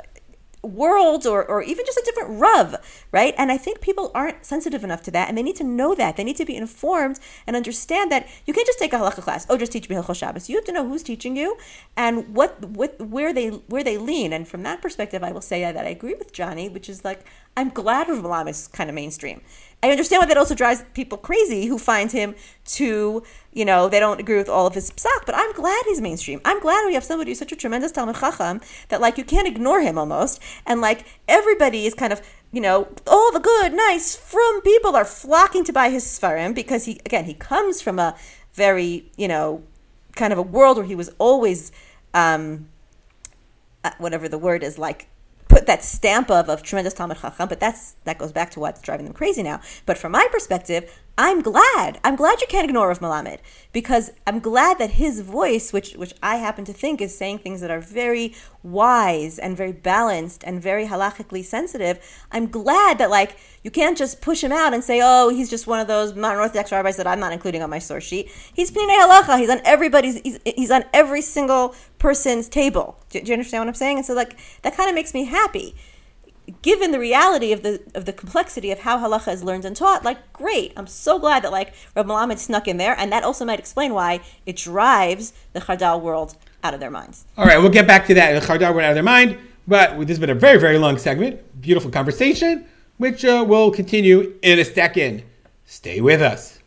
world 0.63 1.25
or, 1.25 1.43
or 1.43 1.63
even 1.63 1.85
just 1.85 1.97
a 1.97 2.03
different 2.05 2.39
rub, 2.39 2.81
right? 3.11 3.33
And 3.37 3.51
I 3.51 3.57
think 3.57 3.81
people 3.81 4.11
aren't 4.13 4.45
sensitive 4.45 4.83
enough 4.83 5.01
to 5.03 5.11
that 5.11 5.27
and 5.27 5.37
they 5.37 5.43
need 5.43 5.55
to 5.57 5.63
know 5.63 5.95
that. 5.95 6.17
They 6.17 6.23
need 6.23 6.37
to 6.37 6.45
be 6.45 6.55
informed 6.55 7.19
and 7.47 7.55
understand 7.55 8.11
that 8.11 8.27
you 8.45 8.53
can't 8.53 8.67
just 8.67 8.79
take 8.79 8.93
a 8.93 8.97
halakha 8.97 9.21
class. 9.21 9.45
Oh, 9.49 9.57
just 9.57 9.71
teach 9.71 9.89
me 9.89 9.95
Hilchot 9.95 10.15
Shabbos. 10.15 10.49
You 10.49 10.55
have 10.57 10.65
to 10.65 10.71
know 10.71 10.87
who's 10.87 11.03
teaching 11.03 11.35
you 11.35 11.57
and 11.97 12.35
what, 12.35 12.63
what 12.63 12.99
where 13.01 13.33
they 13.33 13.49
where 13.49 13.83
they 13.83 13.97
lean. 13.97 14.33
And 14.33 14.47
from 14.47 14.63
that 14.63 14.81
perspective, 14.81 15.23
I 15.23 15.31
will 15.31 15.41
say 15.41 15.61
that 15.61 15.85
I 15.85 15.89
agree 15.89 16.13
with 16.13 16.33
Johnny, 16.33 16.69
which 16.69 16.89
is 16.89 17.03
like 17.03 17.25
I'm 17.57 17.69
glad 17.69 18.07
Rav 18.07 18.21
Malam 18.21 18.47
is 18.47 18.67
kind 18.67 18.89
of 18.89 18.95
mainstream. 18.95 19.41
I 19.83 19.89
understand 19.89 20.21
why 20.21 20.27
that 20.27 20.37
also 20.37 20.53
drives 20.53 20.83
people 20.93 21.17
crazy 21.17 21.65
who 21.65 21.79
find 21.79 22.11
him 22.11 22.35
too, 22.65 23.23
you 23.51 23.65
know, 23.65 23.89
they 23.89 23.99
don't 23.99 24.19
agree 24.19 24.37
with 24.37 24.47
all 24.47 24.67
of 24.67 24.75
his 24.75 24.91
psak, 24.91 25.25
but 25.25 25.33
I'm 25.35 25.51
glad 25.53 25.83
he's 25.87 25.99
mainstream. 25.99 26.39
I'm 26.45 26.59
glad 26.59 26.85
we 26.85 26.93
have 26.93 27.03
somebody 27.03 27.31
who's 27.31 27.39
such 27.39 27.51
a 27.51 27.55
tremendous 27.55 27.91
Talmud 27.91 28.15
Chacham 28.15 28.61
that, 28.89 29.01
like, 29.01 29.17
you 29.17 29.23
can't 29.23 29.47
ignore 29.47 29.81
him 29.81 29.97
almost. 29.97 30.39
And, 30.67 30.81
like, 30.81 31.05
everybody 31.27 31.87
is 31.87 31.95
kind 31.95 32.13
of, 32.13 32.21
you 32.51 32.61
know, 32.61 32.89
all 33.07 33.31
the 33.31 33.39
good, 33.39 33.73
nice, 33.73 34.15
from 34.15 34.61
people 34.61 34.95
are 34.95 35.05
flocking 35.05 35.63
to 35.63 35.73
buy 35.73 35.89
his 35.89 36.05
Sfarim 36.05 36.53
because 36.53 36.85
he, 36.85 37.01
again, 37.03 37.25
he 37.25 37.33
comes 37.33 37.81
from 37.81 37.97
a 37.97 38.15
very, 38.53 39.09
you 39.17 39.27
know, 39.27 39.63
kind 40.15 40.31
of 40.31 40.37
a 40.37 40.43
world 40.43 40.77
where 40.77 40.85
he 40.85 40.95
was 40.95 41.09
always, 41.17 41.71
um, 42.13 42.67
uh, 43.83 43.91
whatever 43.97 44.29
the 44.29 44.37
word 44.37 44.61
is, 44.61 44.77
like, 44.77 45.07
put 45.51 45.67
that 45.67 45.83
stamp 45.83 46.31
of 46.31 46.49
of 46.49 46.63
tremendous 46.63 46.93
Talmud 46.93 47.17
Chacham, 47.17 47.47
but 47.49 47.59
that's 47.59 47.95
that 48.05 48.17
goes 48.17 48.31
back 48.31 48.51
to 48.51 48.59
what's 48.59 48.81
driving 48.81 49.05
them 49.05 49.13
crazy 49.13 49.43
now. 49.43 49.59
But 49.85 49.97
from 49.97 50.13
my 50.13 50.27
perspective, 50.31 51.01
I'm 51.23 51.43
glad. 51.43 51.99
I'm 52.03 52.15
glad 52.15 52.41
you 52.41 52.47
can't 52.47 52.67
ignore 52.67 52.87
Rav 52.87 52.97
Melamed 52.97 53.37
because 53.71 54.09
I'm 54.25 54.39
glad 54.39 54.79
that 54.79 54.93
his 54.93 55.21
voice, 55.21 55.71
which 55.71 55.93
which 55.93 56.15
I 56.23 56.37
happen 56.37 56.65
to 56.65 56.73
think 56.73 56.99
is 56.99 57.15
saying 57.15 57.37
things 57.37 57.61
that 57.61 57.69
are 57.69 57.79
very 57.79 58.33
wise 58.63 59.37
and 59.37 59.55
very 59.55 59.71
balanced 59.71 60.43
and 60.43 60.59
very 60.59 60.87
halachically 60.87 61.45
sensitive. 61.45 61.99
I'm 62.31 62.47
glad 62.47 62.97
that 62.97 63.11
like 63.11 63.37
you 63.61 63.69
can't 63.69 63.95
just 63.95 64.19
push 64.19 64.43
him 64.43 64.51
out 64.51 64.73
and 64.73 64.83
say, 64.83 64.99
oh, 65.03 65.29
he's 65.29 65.47
just 65.47 65.67
one 65.67 65.79
of 65.79 65.85
those 65.85 66.15
modern 66.15 66.39
Orthodox 66.39 66.71
rabbis 66.71 66.97
that 66.97 67.05
I'm 67.05 67.19
not 67.19 67.33
including 67.33 67.61
on 67.61 67.69
my 67.69 67.77
source 67.77 68.03
sheet. 68.03 68.31
He's 68.51 68.71
Pninei 68.71 68.97
Halacha. 68.97 69.37
He's 69.37 69.51
on 69.51 69.61
everybody's. 69.63 70.19
He's, 70.21 70.39
he's 70.43 70.71
on 70.71 70.85
every 70.91 71.21
single 71.21 71.75
person's 71.99 72.49
table. 72.49 72.97
Do, 73.11 73.21
do 73.21 73.27
you 73.27 73.33
understand 73.33 73.61
what 73.61 73.67
I'm 73.67 73.75
saying? 73.75 73.97
And 73.97 74.05
so 74.07 74.15
like 74.15 74.39
that 74.63 74.75
kind 74.75 74.89
of 74.89 74.95
makes 74.95 75.13
me 75.13 75.25
happy 75.25 75.75
given 76.61 76.91
the 76.91 76.99
reality 76.99 77.51
of 77.51 77.63
the 77.63 77.81
of 77.93 78.05
the 78.05 78.13
complexity 78.13 78.71
of 78.71 78.79
how 78.79 78.97
halacha 78.97 79.33
is 79.33 79.43
learned 79.43 79.65
and 79.65 79.75
taught, 79.75 80.03
like 80.03 80.33
great, 80.33 80.73
I'm 80.75 80.87
so 80.87 81.19
glad 81.19 81.43
that 81.43 81.51
like 81.51 81.73
Rav 81.95 82.05
Melamed 82.05 82.37
snuck 82.37 82.67
in 82.67 82.77
there, 82.77 82.95
and 82.97 83.11
that 83.11 83.23
also 83.23 83.45
might 83.45 83.59
explain 83.59 83.93
why 83.93 84.21
it 84.45 84.55
drives 84.55 85.33
the 85.53 85.61
Chardal 85.61 86.01
world 86.01 86.35
out 86.63 86.73
of 86.73 86.79
their 86.79 86.91
minds. 86.91 87.25
All 87.37 87.45
right, 87.45 87.59
we'll 87.59 87.69
get 87.69 87.87
back 87.87 88.07
to 88.07 88.13
that. 88.15 88.33
The 88.39 88.45
Chardal 88.45 88.73
world 88.73 88.85
out 88.85 88.91
of 88.91 88.95
their 88.95 89.03
mind, 89.03 89.37
but 89.67 89.99
this 89.99 90.09
has 90.09 90.19
been 90.19 90.29
a 90.29 90.35
very 90.35 90.59
very 90.59 90.77
long 90.77 90.97
segment, 90.97 91.61
beautiful 91.61 91.91
conversation, 91.91 92.65
which 92.97 93.23
uh, 93.23 93.45
will 93.47 93.71
continue 93.71 94.37
in 94.41 94.59
a 94.59 94.65
second. 94.65 95.23
Stay 95.65 96.01
with 96.01 96.21
us. 96.21 96.59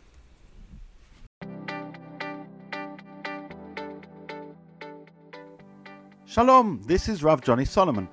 Shalom, 6.25 6.81
this 6.85 7.07
is 7.07 7.23
Rav 7.23 7.41
Johnny 7.41 7.63
Solomon 7.63 8.09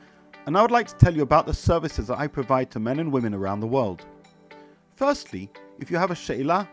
and 0.46 0.56
I 0.56 0.62
would 0.62 0.70
like 0.70 0.88
to 0.88 0.96
tell 0.96 1.14
you 1.14 1.22
about 1.22 1.46
the 1.46 1.54
services 1.54 2.08
that 2.08 2.18
I 2.18 2.26
provide 2.26 2.70
to 2.72 2.80
men 2.80 2.98
and 2.98 3.12
women 3.12 3.32
around 3.32 3.60
the 3.60 3.66
world. 3.66 4.04
Firstly, 4.96 5.48
if 5.78 5.90
you 5.90 5.96
have 5.96 6.10
a 6.10 6.16
she'ilah, 6.16 6.68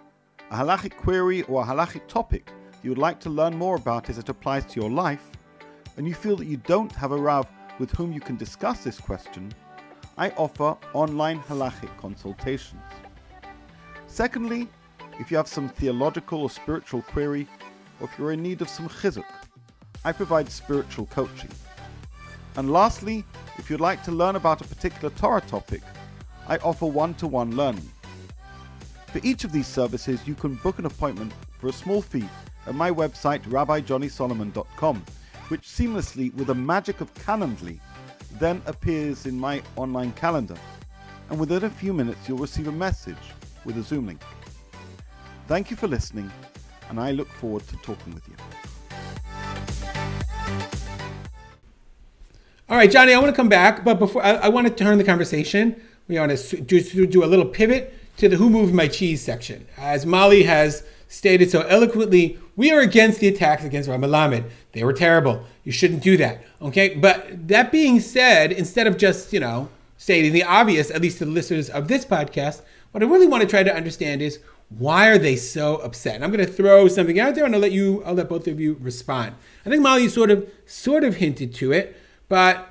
a 0.50 0.56
halachic 0.56 0.98
query, 0.98 1.44
or 1.44 1.62
a 1.62 1.66
halachic 1.66 2.08
topic 2.08 2.52
you 2.82 2.90
would 2.90 2.98
like 2.98 3.20
to 3.20 3.30
learn 3.30 3.56
more 3.56 3.76
about 3.76 4.10
as 4.10 4.18
it 4.18 4.30
applies 4.30 4.66
to 4.66 4.80
your 4.80 4.90
life, 4.90 5.30
and 5.98 6.08
you 6.08 6.16
feel 6.16 6.36
that 6.38 6.48
you 6.48 6.58
don't 6.58 6.92
have 6.94 7.12
a 7.12 7.18
Rav 7.18 7.52
with 7.78 7.92
whom 7.92 8.12
you 8.12 8.20
can 8.20 8.38
discuss 8.38 8.84
this 8.84 9.00
question, 9.00 9.52
I 10.18 10.30
offer 10.32 10.76
online 10.94 11.40
halachic 11.42 11.96
consultations. 11.98 12.82
Secondly, 14.08 14.68
if 15.20 15.30
you 15.30 15.38
have 15.38 15.48
some 15.48 15.70
theological 15.70 16.42
or 16.42 16.50
spiritual 16.50 17.04
query, 17.04 17.48
or 18.00 18.08
if 18.08 18.18
you're 18.18 18.32
in 18.32 18.42
need 18.42 18.62
of 18.62 18.70
some 18.70 18.90
chizuk, 18.90 19.26
I 20.04 20.12
provide 20.12 20.50
spiritual 20.50 21.06
coaching. 21.08 21.52
And 22.56 22.72
lastly, 22.72 23.26
if 23.60 23.70
you'd 23.70 23.82
like 23.82 24.03
to 24.05 24.12
learn 24.12 24.38
about 24.38 24.62
a 24.62 24.64
particular 24.64 25.10
Torah 25.16 25.41
topic, 25.41 25.82
I 26.47 26.57
offer 26.57 26.86
one 26.86 27.14
to 27.16 27.28
one 27.28 27.55
learning. 27.55 27.88
For 29.07 29.20
each 29.22 29.43
of 29.43 29.51
these 29.51 29.68
services, 29.68 30.26
you 30.26 30.34
can 30.34 30.55
book 30.55 30.80
an 30.80 30.86
appointment 30.86 31.34
for 31.60 31.68
a 31.68 31.74
small 31.74 32.01
fee 32.01 32.28
at 32.66 32.74
my 32.74 32.89
website 32.89 33.43
rabbijohnnysolomon.com, 33.43 35.03
which 35.49 35.62
seamlessly, 35.62 36.34
with 36.36 36.47
the 36.47 36.55
magic 36.55 37.01
of 37.01 37.14
Calendly, 37.16 37.80
then 38.39 38.62
appears 38.66 39.26
in 39.26 39.38
my 39.38 39.62
online 39.76 40.14
calendar. 40.14 40.57
And 41.30 41.39
within 41.39 41.66
a 41.66 41.70
few 41.70 41.93
minutes, 41.93 42.28
you'll 42.28 42.38
receive 42.38 42.68
a 42.68 42.72
message 42.72 43.18
with 43.66 43.78
a 43.78 43.84
Zoom 43.84 44.07
link. 44.07 44.22
Thank 45.47 45.70
you 45.70 45.76
for 45.76 45.88
listening, 45.88 46.32
and 46.89 46.99
I 46.99 47.12
look 47.12 47.28
forward 47.28 47.68
to 47.68 47.76
talking 47.78 48.14
with 48.14 48.28
you. 48.28 48.36
All 52.70 52.78
right, 52.78 52.92
Johnny, 52.92 53.16
I 53.16 53.18
want 53.18 53.32
to 53.32 53.36
come 53.36 53.50
back, 53.50 53.84
but 53.84 53.98
before 53.98 54.24
I, 54.24 54.34
I 54.34 54.50
want 54.50 54.68
to 54.68 54.74
turn 54.74 55.00
the 55.00 55.04
conversation, 55.04 55.82
we 56.08 56.20
want 56.20 56.38
to 56.38 56.62
do, 56.62 57.08
do 57.08 57.24
a 57.24 57.26
little 57.26 57.48
pivot 57.48 57.96
to 58.18 58.30
the 58.30 58.36
Who 58.36 58.48
Moved 58.48 58.76
My 58.76 58.88
Cheese 58.88 59.24
section. 59.24 59.66
As 59.76 60.06
Mali 60.06 60.44
has 60.44 60.84
stated 61.08 61.50
so 61.50 61.62
eloquently, 61.62 62.38
we 62.58 62.70
are 62.70 62.82
against 62.82 63.22
the 63.22 63.28
attacks 63.28 63.64
against 63.64 63.90
Rav 63.90 64.00
Melamed. 64.00 64.48
They 64.74 64.84
were 64.84 64.94
terrible. 64.94 65.44
You 65.64 65.72
shouldn't 65.72 66.04
do 66.04 66.16
that. 66.18 66.44
Okay, 66.62 66.94
but 66.94 67.48
that 67.48 67.72
being 67.72 68.00
said, 68.00 68.52
instead 68.52 68.86
of 68.86 68.98
just, 68.98 69.34
you 69.34 69.40
know, 69.40 69.70
stating 69.98 70.32
the 70.32 70.44
obvious, 70.44 70.92
at 70.92 71.02
least 71.02 71.18
to 71.18 71.26
the 71.26 71.32
listeners 71.32 71.72
of 71.72 71.88
this 71.88 72.06
podcast, 72.06 72.62
what 72.92 73.02
I 73.02 73.08
really 73.08 73.26
want 73.26 73.42
to 73.42 73.50
try 73.50 73.64
to 73.64 73.76
understand 73.76 74.22
is 74.22 74.38
why 74.78 75.08
are 75.08 75.18
they 75.18 75.38
so 75.38 75.78
upset? 75.78 76.14
And 76.14 76.24
I'm 76.24 76.32
going 76.32 76.46
to 76.46 76.54
throw 76.54 76.88
something 76.88 77.20
out 77.20 77.34
there, 77.34 77.46
and 77.46 77.56
I'll 77.56 77.62
let 77.62 77.72
you, 77.72 78.04
I'll 78.04 78.14
let 78.14 78.30
both 78.30 78.48
of 78.48 78.60
you 78.60 78.78
respond. 78.80 79.34
I 79.66 79.70
think 79.70 79.82
Mali 79.82 80.08
sort 80.08 80.30
of, 80.30 80.48
sort 80.68 81.04
of 81.04 81.16
hinted 81.16 81.56
to 81.56 81.72
it. 81.72 81.96
But 82.30 82.70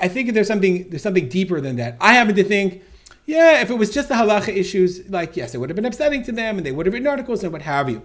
I 0.00 0.08
think 0.08 0.32
there's 0.32 0.48
something 0.48 0.88
there's 0.90 1.02
something 1.02 1.28
deeper 1.28 1.60
than 1.60 1.76
that. 1.76 1.96
I 2.00 2.14
happen 2.14 2.34
to 2.34 2.44
think, 2.44 2.82
yeah, 3.26 3.60
if 3.60 3.70
it 3.70 3.74
was 3.74 3.90
just 3.92 4.08
the 4.08 4.14
halacha 4.14 4.48
issues, 4.48 5.08
like 5.08 5.36
yes, 5.36 5.54
it 5.54 5.58
would 5.58 5.68
have 5.70 5.76
been 5.76 5.84
upsetting 5.84 6.22
to 6.24 6.32
them, 6.32 6.56
and 6.56 6.66
they 6.66 6.72
would 6.72 6.86
have 6.86 6.92
written 6.92 7.06
articles 7.06 7.44
and 7.44 7.52
what 7.52 7.62
have 7.62 7.88
you. 7.88 8.02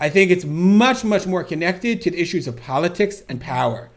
I 0.00 0.08
think 0.08 0.30
it's 0.30 0.44
much 0.44 1.04
much 1.04 1.26
more 1.26 1.44
connected 1.44 2.02
to 2.02 2.10
the 2.10 2.20
issues 2.20 2.48
of 2.48 2.56
politics 2.56 3.22
and 3.28 3.40
power. 3.40 3.90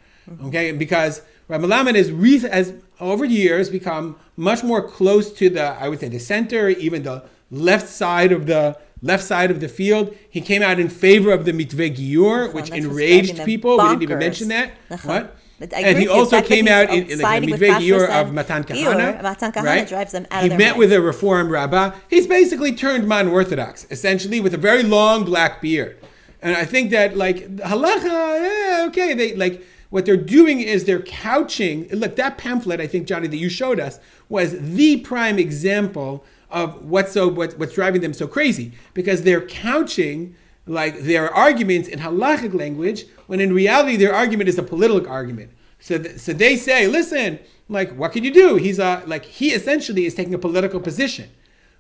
Okay, 0.44 0.74
because 0.74 1.22
Rav 1.48 1.62
Melamed 1.62 1.96
has, 1.96 2.12
re- 2.12 2.40
has 2.40 2.74
over 3.00 3.26
the 3.26 3.34
years 3.34 3.70
become 3.70 4.18
much 4.36 4.62
more 4.62 4.86
close 4.86 5.32
to 5.34 5.50
the 5.50 5.64
I 5.64 5.88
would 5.88 6.00
say 6.02 6.10
the 6.10 6.20
center, 6.20 6.68
even 6.70 7.04
the 7.04 7.24
left 7.50 7.88
side 7.88 8.34
of 8.34 8.46
the 8.46 8.78
left 9.02 9.24
side 9.24 9.52
of 9.52 9.62
the 9.62 9.70
field. 9.70 10.16
He 10.30 10.42
came 10.42 10.62
out 10.62 10.80
in 10.80 10.90
favor 10.90 11.32
of 11.32 11.46
the 11.46 11.54
mitveh 11.54 11.96
giur, 11.96 12.54
which 12.54 12.70
enraged 12.70 13.44
people. 13.46 13.78
We 13.78 13.84
didn't 13.92 14.04
even 14.04 14.20
mention 14.20 14.48
that. 14.50 14.72
What? 15.04 15.37
And 15.60 15.98
he 15.98 16.08
also 16.08 16.42
came 16.42 16.68
out 16.68 16.90
in, 16.90 17.10
in 17.10 17.18
the 17.18 17.24
Mitveh 17.24 17.80
Giur 17.80 18.10
of 18.10 18.34
Matan 18.34 18.64
Kahana. 18.64 19.22
Matan 19.24 19.52
Kahana 19.52 19.64
right? 19.64 19.88
drives 19.88 20.12
them 20.12 20.28
out 20.30 20.44
He 20.44 20.50
met 20.50 20.60
minds. 20.60 20.78
with 20.78 20.94
a 20.94 21.02
Reform 21.02 21.50
rabbi. 21.50 21.92
He's 22.10 22.28
basically 22.28 22.74
turned 22.74 23.08
modern 23.08 23.32
Orthodox, 23.32 23.88
essentially, 23.90 24.40
with 24.40 24.54
a 24.54 24.58
very 24.58 24.84
long 24.84 25.26
black 25.26 25.62
beard. 25.62 25.98
And 26.42 26.56
I 26.56 26.66
think 26.66 26.92
that, 26.92 27.18
like, 27.18 27.48
halacha, 27.58 28.04
yeah, 28.04 28.86
okay, 28.90 29.14
they, 29.16 29.36
like, 29.36 29.66
what 29.90 30.06
they're 30.06 30.18
doing 30.18 30.60
is 30.62 30.86
they're 30.86 31.02
couching. 31.02 31.88
Look, 31.90 32.16
that 32.18 32.38
pamphlet, 32.38 32.80
I 32.80 32.88
think, 32.88 33.08
Johnny, 33.08 33.28
that 33.28 33.38
you 33.38 33.50
showed 33.50 33.80
us, 33.80 34.00
was 34.30 34.56
the 34.60 34.98
prime 34.98 35.40
example 35.40 36.24
of 36.50 36.86
what's 36.86 37.12
so 37.12 37.28
what, 37.28 37.58
what's 37.58 37.74
driving 37.74 38.02
them 38.02 38.14
so 38.14 38.28
crazy 38.28 38.72
because 38.94 39.24
they're 39.24 39.46
couching 39.46 40.36
like 40.66 41.00
their 41.00 41.34
arguments 41.34 41.88
in 41.88 42.00
halachic 42.00 42.54
language, 42.54 43.06
when 43.28 43.40
in 43.40 43.54
reality 43.54 43.96
their 43.96 44.14
argument 44.14 44.50
is 44.50 44.58
a 44.58 44.64
political 44.64 45.10
argument. 45.10 45.52
So, 45.80 46.00
th- 46.00 46.18
so 46.18 46.34
they 46.34 46.56
say, 46.58 46.88
listen, 46.88 47.40
like, 47.70 47.96
what 47.96 48.12
can 48.12 48.24
you 48.24 48.34
do? 48.34 48.56
He's 48.56 48.80
a 48.80 49.04
like 49.06 49.26
he 49.26 49.52
essentially 49.52 50.06
is 50.06 50.16
taking 50.16 50.34
a 50.34 50.40
political 50.40 50.80
position. 50.80 51.30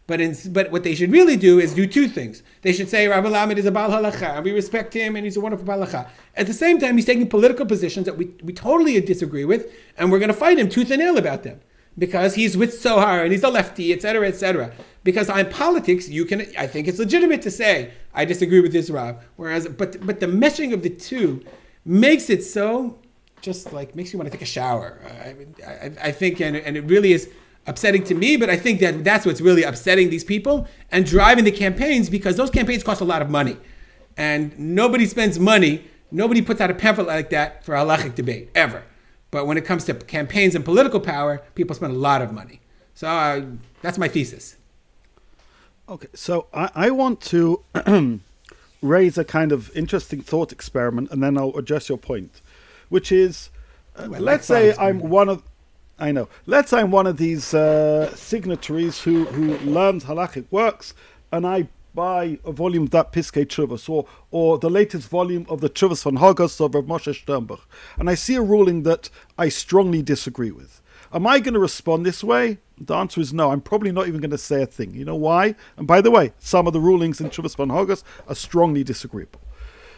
But 0.05 0.21
in, 0.21 0.37
but 0.51 0.71
what 0.71 0.83
they 0.83 0.95
should 0.95 1.11
really 1.11 1.35
do 1.35 1.59
is 1.59 1.73
do 1.73 1.85
two 1.85 2.07
things. 2.07 2.41
They 2.61 2.71
should 2.71 2.87
say 2.87 3.07
Rabbi 3.09 3.27
Melamed 3.27 3.57
is 3.57 3.65
a 3.65 3.71
Baal 3.71 3.89
Halacha, 3.89 4.37
and 4.37 4.45
we 4.45 4.53
respect 4.53 4.93
him, 4.93 5.17
and 5.17 5.25
he's 5.25 5.35
a 5.35 5.41
wonderful 5.41 5.65
Baal 5.65 5.79
Halacha. 5.79 6.09
At 6.35 6.47
the 6.47 6.53
same 6.53 6.79
time, 6.79 6.95
he's 6.95 7.05
taking 7.05 7.27
political 7.27 7.65
positions 7.65 8.05
that 8.05 8.17
we, 8.17 8.31
we 8.41 8.53
totally 8.53 9.01
disagree 9.01 9.43
with, 9.43 9.69
and 9.97 10.09
we're 10.09 10.19
going 10.19 10.29
to 10.29 10.33
fight 10.33 10.59
him 10.59 10.69
tooth 10.69 10.91
and 10.91 11.01
nail 11.01 11.17
about 11.17 11.43
them 11.43 11.59
because 11.97 12.35
he's 12.35 12.55
with 12.55 12.81
Tzohar 12.81 13.23
and 13.23 13.31
he's 13.31 13.43
a 13.43 13.49
lefty, 13.49 13.91
etc., 13.93 14.27
etc. 14.27 14.71
Because 15.03 15.29
on 15.29 15.49
politics, 15.49 16.09
you 16.09 16.25
can 16.25 16.45
I 16.57 16.67
think 16.67 16.87
it's 16.87 16.99
legitimate 16.99 17.41
to 17.43 17.51
say 17.51 17.91
I 18.13 18.25
disagree 18.25 18.59
with 18.59 18.71
this 18.71 18.89
Rav. 18.89 19.23
Whereas, 19.35 19.67
but 19.67 20.05
but 20.05 20.19
the 20.19 20.27
meshing 20.27 20.73
of 20.73 20.83
the 20.83 20.89
two 20.89 21.43
makes 21.85 22.29
it 22.29 22.43
so 22.43 22.99
just 23.41 23.71
like 23.73 23.95
makes 23.95 24.13
you 24.13 24.19
want 24.19 24.31
to 24.31 24.37
take 24.37 24.41
a 24.41 24.45
shower. 24.49 24.99
I, 25.05 25.35
I, 25.65 25.91
I 26.03 26.11
think, 26.11 26.41
and, 26.41 26.55
and 26.55 26.75
it 26.75 26.81
really 26.81 27.13
is 27.13 27.29
upsetting 27.65 28.03
to 28.05 28.15
me, 28.15 28.37
but 28.37 28.49
I 28.49 28.57
think 28.57 28.79
that 28.79 29.03
that's 29.03 29.25
what's 29.25 29.41
really 29.41 29.63
upsetting 29.63 30.09
these 30.09 30.23
people 30.23 30.67
and 30.91 31.05
driving 31.05 31.43
the 31.43 31.51
campaigns 31.51 32.09
because 32.09 32.37
those 32.37 32.49
campaigns 32.49 32.83
cost 32.83 33.01
a 33.01 33.05
lot 33.05 33.21
of 33.21 33.29
money. 33.29 33.57
And 34.15 34.57
nobody 34.57 35.05
spends 35.05 35.37
money, 35.37 35.85
nobody 36.11 36.41
puts 36.41 36.61
out 36.61 36.71
a 36.71 36.73
pamphlet 36.73 37.07
like 37.07 37.29
that 37.31 37.63
for 37.63 37.75
a 37.75 37.79
halachic 37.79 38.15
debate, 38.15 38.49
ever. 38.55 38.83
But 39.31 39.45
when 39.45 39.57
it 39.57 39.65
comes 39.65 39.83
to 39.85 39.93
campaigns 39.93 40.55
and 40.55 40.63
political 40.63 40.99
power, 40.99 41.43
people 41.55 41.75
spend 41.75 41.93
a 41.93 41.97
lot 41.97 42.21
of 42.21 42.31
money. 42.31 42.61
So 42.93 43.07
uh, 43.07 43.45
that's 43.81 43.97
my 43.97 44.07
thesis. 44.07 44.55
Okay, 45.89 46.07
so 46.13 46.47
I, 46.53 46.69
I 46.75 46.91
want 46.91 47.21
to 47.21 47.61
raise 48.81 49.17
a 49.17 49.23
kind 49.23 49.51
of 49.51 49.75
interesting 49.75 50.21
thought 50.21 50.51
experiment 50.51 51.11
and 51.11 51.21
then 51.23 51.37
I'll 51.37 51.55
address 51.55 51.89
your 51.89 51.97
point, 51.97 52.41
which 52.89 53.11
is 53.11 53.49
uh, 53.97 54.03
Ooh, 54.03 54.07
like 54.09 54.21
let's 54.21 54.47
say. 54.47 54.75
I'm 54.77 54.99
one 54.99 55.29
of. 55.29 55.43
I 55.99 56.11
know. 56.11 56.29
Let's 56.45 56.69
say 56.69 56.79
I'm 56.79 56.91
one 56.91 57.07
of 57.07 57.17
these 57.17 57.53
uh, 57.53 58.13
signatories 58.15 59.01
who, 59.01 59.25
who 59.25 59.57
learns 59.59 60.03
halachic 60.03 60.45
works, 60.51 60.93
and 61.31 61.45
I 61.47 61.69
buy 61.97 62.37
a 62.45 62.51
volume 62.51 62.83
of 62.83 62.91
that 62.91 63.11
Piskei 63.11 63.43
Teshuvos, 63.43 63.89
or, 63.89 64.05
or 64.29 64.59
the 64.59 64.69
latest 64.69 65.09
volume 65.09 65.47
of 65.49 65.61
the 65.61 65.69
Teshuvos 65.69 66.03
V'Hanhagos 66.03 66.63
of 66.63 66.75
Rav 66.75 66.85
Moshe 66.85 67.11
Sternbuch, 67.11 67.61
and 67.97 68.07
I 68.07 68.13
see 68.13 68.35
a 68.35 68.41
ruling 68.41 68.83
that 68.83 69.09
I 69.35 69.49
strongly 69.49 70.03
disagree 70.03 70.51
with. 70.51 70.79
Am 71.11 71.25
I 71.25 71.39
going 71.39 71.55
to 71.55 71.59
respond 71.59 72.05
this 72.05 72.23
way? 72.23 72.59
The 72.79 72.93
answer 72.93 73.19
is 73.19 73.33
no. 73.33 73.49
I'm 73.51 73.61
probably 73.61 73.91
not 73.91 74.07
even 74.07 74.21
going 74.21 74.29
to 74.29 74.37
say 74.37 74.61
a 74.61 74.67
thing. 74.67 74.93
You 74.93 75.05
know 75.05 75.15
why? 75.15 75.55
And 75.75 75.87
by 75.87 76.01
the 76.01 76.11
way, 76.11 76.33
some 76.37 76.67
of 76.67 76.73
the 76.73 76.79
rulings 76.79 77.19
in 77.19 77.31
Teshuvos 77.31 77.55
V'Hanhagos 77.55 78.03
are 78.27 78.35
strongly 78.35 78.83
disagreeable. 78.83 79.41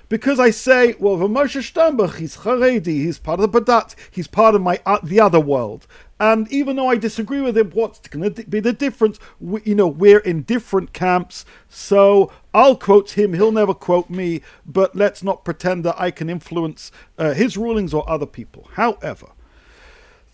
Because 0.07 0.39
I 0.39 0.51
say, 0.51 0.95
well, 0.99 1.17
the 1.17 1.27
Moshe 1.27 1.61
Sternbuch, 1.61 2.15
he's 2.15 2.37
Haredi, 2.37 3.03
he's 3.03 3.19
part 3.19 3.41
of 3.41 3.51
the 3.51 3.61
Badat, 3.61 3.93
he's 4.09 4.27
part 4.27 4.55
of 4.55 4.61
my 4.61 4.79
uh, 4.85 4.99
the 5.03 5.19
other 5.19 5.39
world. 5.39 5.85
And 6.19 6.51
even 6.51 6.75
though 6.75 6.89
I 6.89 6.97
disagree 6.97 7.41
with 7.41 7.57
him, 7.57 7.71
what's 7.71 7.99
going 7.99 8.33
to 8.33 8.43
be 8.43 8.59
the 8.59 8.73
difference? 8.73 9.19
We, 9.39 9.61
you 9.63 9.75
know, 9.75 9.87
we're 9.87 10.19
in 10.19 10.43
different 10.43 10.91
camps, 10.91 11.45
so 11.69 12.31
I'll 12.53 12.75
quote 12.75 13.11
him, 13.11 13.33
he'll 13.33 13.51
never 13.51 13.73
quote 13.73 14.09
me, 14.09 14.41
but 14.65 14.95
let's 14.95 15.23
not 15.23 15.45
pretend 15.45 15.85
that 15.85 15.99
I 15.99 16.11
can 16.11 16.29
influence 16.29 16.91
uh, 17.17 17.33
his 17.33 17.55
rulings 17.55 17.93
or 17.93 18.09
other 18.09 18.25
people. 18.25 18.69
However, 18.73 19.27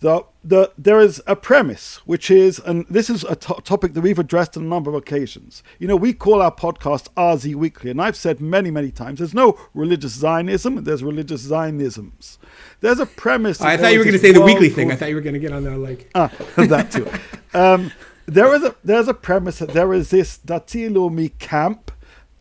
the, 0.00 0.24
the, 0.44 0.72
there 0.76 1.00
is 1.00 1.22
a 1.26 1.34
premise, 1.34 1.96
which 2.04 2.30
is, 2.30 2.58
and 2.58 2.86
this 2.90 3.08
is 3.08 3.24
a 3.24 3.36
to- 3.36 3.60
topic 3.64 3.94
that 3.94 4.02
we've 4.02 4.18
addressed 4.18 4.56
on 4.56 4.64
a 4.64 4.66
number 4.66 4.90
of 4.90 4.94
occasions. 4.94 5.62
You 5.78 5.88
know, 5.88 5.96
we 5.96 6.12
call 6.12 6.42
our 6.42 6.54
podcast 6.54 7.08
RZ 7.16 7.54
Weekly, 7.54 7.90
and 7.90 8.00
I've 8.00 8.16
said 8.16 8.40
many, 8.40 8.70
many 8.70 8.90
times 8.90 9.20
there's 9.20 9.34
no 9.34 9.58
religious 9.72 10.12
Zionism, 10.12 10.84
there's 10.84 11.02
religious 11.02 11.46
Zionisms. 11.46 12.38
There's 12.80 13.00
a 13.00 13.06
premise. 13.06 13.60
I 13.60 13.76
thought 13.76 13.92
you 13.92 13.98
were 13.98 14.04
going 14.04 14.16
to 14.16 14.20
say 14.20 14.32
the 14.32 14.42
weekly 14.42 14.68
thing. 14.68 14.92
I 14.92 14.96
thought 14.96 15.08
you 15.08 15.14
were 15.14 15.22
going 15.22 15.34
to 15.34 15.40
get 15.40 15.52
on 15.52 15.64
there 15.64 15.76
like. 15.76 16.10
Ah, 16.14 16.30
that 16.56 16.90
too. 16.90 17.10
Um, 17.58 17.90
there 18.26 18.54
is 18.54 18.64
a 18.64 18.74
there's 18.84 19.08
a 19.08 19.14
premise 19.14 19.60
that 19.60 19.70
there 19.70 19.92
is 19.94 20.10
this 20.10 20.38
Dati 20.38 20.90
Leumi 20.90 21.38
camp, 21.38 21.90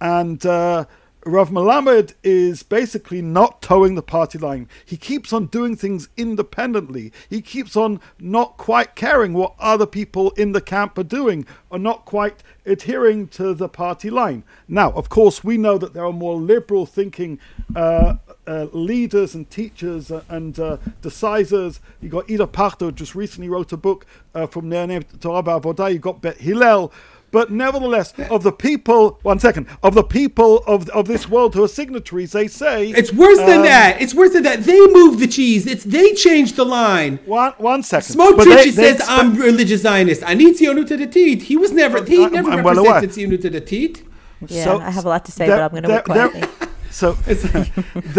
and 0.02 0.46
uh, 0.46 0.86
Rav 1.28 1.50
Melamed 1.50 2.14
is 2.24 2.62
basically 2.62 3.20
not 3.20 3.60
towing 3.60 3.96
the 3.96 4.04
party 4.04 4.38
line. 4.38 4.70
He 4.86 4.96
keeps 4.96 5.34
on 5.34 5.48
doing 5.48 5.76
things 5.76 6.08
independently. 6.16 7.12
He 7.28 7.42
keeps 7.42 7.76
on 7.76 8.00
not 8.20 8.58
quite 8.58 8.94
caring 8.94 9.34
what 9.34 9.56
other 9.58 9.88
people 9.88 10.30
in 10.32 10.52
the 10.52 10.62
camp 10.62 11.00
are 11.00 11.04
doing, 11.04 11.48
or 11.72 11.80
not 11.80 12.06
quite 12.06 12.44
adhering 12.64 13.28
to 13.30 13.56
the 13.56 13.68
party 13.68 14.12
line. 14.12 14.44
Now, 14.68 14.92
of 14.92 15.10
course, 15.10 15.44
we 15.44 15.58
know 15.58 15.80
that 15.80 15.94
there 15.96 16.06
are 16.06 16.14
more 16.14 16.36
liberal 16.36 16.86
thinking. 16.86 17.40
Uh, 17.76 18.18
uh, 18.48 18.68
leaders 18.74 19.34
and 19.34 19.50
teachers 19.50 20.12
uh, 20.12 20.24
and 20.30 20.60
uh, 20.60 20.78
decisors. 21.02 21.80
You 22.02 22.10
got 22.10 22.30
Ido 22.30 22.46
Pachter 22.46 22.94
just 22.94 23.16
recently 23.16 23.50
wrote 23.50 23.72
a 23.72 23.78
book 23.78 24.06
uh, 24.34 24.48
from 24.48 24.70
Nehemiah 24.70 25.04
Torah 25.20 25.42
Avodah. 25.42 25.92
You 25.92 26.00
got 26.00 26.22
Bet 26.22 26.38
Hillel. 26.38 26.92
But 27.36 27.52
nevertheless, 27.52 28.14
of 28.32 28.44
the 28.44 28.54
people, 28.54 29.20
one 29.22 29.40
second, 29.40 29.68
of 29.84 29.94
the 29.94 30.06
people 30.06 30.64
of 30.66 30.88
of 30.92 31.06
this 31.06 31.28
world 31.28 31.54
who 31.54 31.66
are 31.66 31.68
signatories, 31.68 32.32
they 32.32 32.48
say 32.48 32.92
It's 32.92 33.12
worse 33.12 33.40
than 33.40 33.60
um, 33.60 33.66
that. 33.66 34.02
It's 34.02 34.16
worse 34.16 34.32
than 34.32 34.44
that. 34.44 34.64
They 34.64 34.80
moved 35.00 35.20
the 35.20 35.28
cheese. 35.28 35.68
It's 35.68 35.84
they 35.84 36.14
changed 36.14 36.56
the 36.56 36.64
line. 36.64 37.20
One, 37.26 37.52
one 37.58 37.84
second. 37.84 38.08
Smoke 38.14 38.38
they- 38.38 38.46
Churchy 38.46 38.70
they 38.72 38.94
says 38.94 39.02
expe- 39.02 39.18
I'm 39.20 39.36
religious 39.36 39.82
Zionist. 39.82 40.24
I 40.26 40.34
need 40.34 40.56
Tzionut 40.56 40.88
to 40.88 40.96
the 40.96 41.08
teat. 41.08 41.42
He 41.52 41.58
was 41.58 41.74
never. 41.74 42.02
He 42.06 42.24
I'm- 42.24 42.32
never 42.32 42.52
I'm 42.52 42.64
well 42.64 42.82
represented 42.82 43.10
Tzionut 43.12 43.42
to 43.42 43.50
the 43.50 43.60
teat. 43.60 44.04
Yeah, 44.48 44.64
So- 44.64 44.80
I 44.80 44.92
have 44.92 45.04
a 45.06 45.10
lot 45.10 45.26
to 45.26 45.34
say, 45.34 45.46
but 45.48 45.60
I'm 45.60 45.72
going 45.72 45.84
to 45.84 45.90
there- 45.90 45.98
wait 45.98 46.06
quietly. 46.06 46.40
there- 46.40 46.70
So 46.90 47.12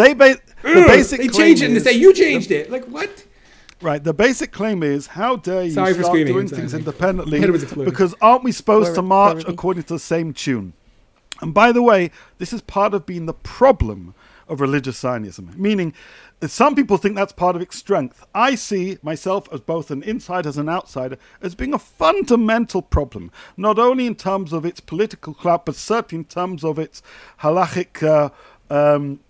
they 0.01 0.13
ba- 0.13 0.37
the 0.63 0.85
basic 0.95 1.21
They 1.23 1.29
claim 1.29 1.47
changed 1.57 1.63
it 1.63 1.67
and 1.69 1.77
they 1.77 1.81
say 1.81 1.93
you 1.93 2.13
changed 2.13 2.51
it. 2.51 2.71
Like 2.71 2.85
what? 2.85 3.25
Right. 3.83 4.03
The 4.03 4.15
basic 4.15 4.53
claim 4.53 4.83
is 4.83 5.09
how 5.09 5.37
dare 5.37 5.65
you 5.65 5.73
Sorry 5.73 5.93
start 5.95 6.15
doing 6.15 6.37
I'm 6.37 6.49
things 6.49 6.73
independently 6.73 7.41
Head 7.43 7.51
was 7.51 7.63
exploding. 7.63 7.91
because 7.91 8.15
aren't 8.21 8.43
we 8.45 8.53
supposed 8.53 8.95
to 8.95 9.03
march 9.03 9.33
glory 9.33 9.45
be. 9.45 9.53
according 9.53 9.83
to 9.85 9.95
the 9.95 9.99
same 9.99 10.33
tune? 10.33 10.73
And 11.43 11.53
by 11.53 11.73
the 11.73 11.83
way, 11.83 12.11
this 12.39 12.53
is 12.53 12.63
part 12.63 12.95
of 12.95 13.05
being 13.05 13.27
the 13.27 13.35
problem 13.35 14.15
of 14.49 14.61
religious 14.61 14.99
Zionism, 14.99 15.53
meaning 15.57 15.93
some 16.43 16.75
people 16.75 16.97
think 16.97 17.17
that's 17.17 17.33
part 17.33 17.57
of 17.57 17.63
its 17.63 17.77
strength. 17.77 18.25
I 18.35 18.55
see 18.55 18.99
myself 19.03 19.49
as 19.53 19.61
both 19.61 19.91
an 19.91 20.03
insider 20.03 20.51
and 20.51 20.59
an 20.59 20.69
outsider 20.69 21.19
as 21.43 21.55
being 21.55 21.75
a 21.75 21.79
fundamental 21.79 22.81
problem, 22.81 23.31
not 23.57 23.79
only 23.79 24.07
in 24.07 24.15
terms 24.15 24.53
of 24.53 24.65
its 24.65 24.81
political 24.81 25.35
clout, 25.35 25.67
but 25.67 25.75
certainly 25.75 26.21
in 26.21 26.25
terms 26.25 26.65
of 26.65 26.79
its 26.79 27.03
halachic 27.41 28.03
uh, 28.03 28.31
um, 28.71 29.21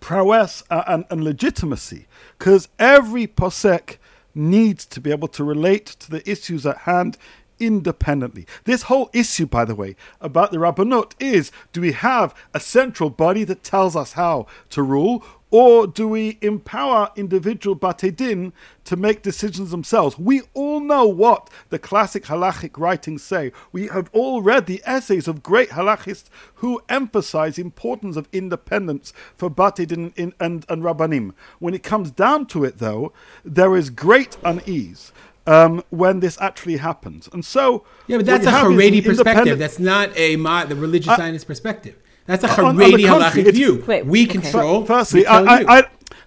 prowess 0.00 0.62
uh, 0.70 0.82
and, 0.86 1.04
and 1.10 1.22
legitimacy 1.22 2.06
because 2.38 2.68
every 2.78 3.26
posek 3.26 3.96
needs 4.34 4.86
to 4.86 5.00
be 5.00 5.10
able 5.10 5.28
to 5.28 5.44
relate 5.44 5.86
to 5.86 6.10
the 6.10 6.28
issues 6.30 6.66
at 6.66 6.78
hand 6.78 7.16
independently. 7.58 8.46
This 8.64 8.82
whole 8.82 9.10
issue, 9.12 9.46
by 9.46 9.64
the 9.64 9.74
way, 9.74 9.94
about 10.20 10.50
the 10.50 10.56
Rabbanut 10.56 11.12
is 11.20 11.52
do 11.72 11.80
we 11.80 11.92
have 11.92 12.34
a 12.54 12.60
central 12.60 13.10
body 13.10 13.44
that 13.44 13.62
tells 13.62 13.94
us 13.94 14.14
how 14.14 14.46
to 14.70 14.82
rule, 14.82 15.22
or 15.50 15.86
do 15.86 16.06
we 16.06 16.38
empower 16.40 17.10
individual 17.16 17.76
Batedin 17.76 18.52
to 18.84 18.96
make 18.96 19.22
decisions 19.22 19.70
themselves? 19.70 20.18
We 20.18 20.42
all 20.54 20.80
know 20.80 21.06
what 21.06 21.50
the 21.70 21.78
classic 21.78 22.24
halachic 22.24 22.78
writings 22.78 23.22
say. 23.22 23.52
We 23.72 23.88
have 23.88 24.10
all 24.12 24.42
read 24.42 24.66
the 24.66 24.82
essays 24.84 25.26
of 25.26 25.42
great 25.42 25.70
halachists 25.70 26.28
who 26.56 26.80
emphasize 26.88 27.56
the 27.56 27.62
importance 27.62 28.16
of 28.16 28.28
independence 28.32 29.12
for 29.36 29.50
Batedin 29.50 30.12
in, 30.16 30.34
and, 30.38 30.64
and 30.68 30.82
Rabbanim. 30.82 31.34
When 31.58 31.74
it 31.74 31.82
comes 31.82 32.10
down 32.10 32.46
to 32.46 32.64
it, 32.64 32.78
though, 32.78 33.12
there 33.44 33.76
is 33.76 33.90
great 33.90 34.36
unease. 34.44 35.12
Um, 35.46 35.82
when 35.88 36.20
this 36.20 36.38
actually 36.38 36.76
happens, 36.76 37.28
and 37.32 37.44
so 37.44 37.84
Yeah, 38.06 38.18
but 38.18 38.26
that's 38.26 38.46
a 38.46 38.50
have 38.50 38.70
is 38.70 38.72
an 38.72 38.76
Haredi 38.76 39.04
perspective. 39.04 39.58
That's 39.58 39.78
not 39.78 40.14
a 40.16 40.36
the 40.36 40.76
religious 40.76 41.16
Zionist 41.16 41.46
perspective. 41.46 41.96
That's 42.30 42.44
a 42.44 42.50
on- 42.60 42.64
on 42.64 42.76
the 42.76 42.84
Haredi 42.84 43.06
contrary, 43.06 43.22
halachic 43.32 43.38
it's- 43.40 43.54
view. 43.56 43.84
Wait, 43.86 44.06
we 44.06 44.22
okay. 44.24 44.32
control. 44.32 44.84
Firstly, 44.84 45.20
we 45.20 45.26
I. 45.26 45.40
I, 45.42 45.78
I, 45.78 45.82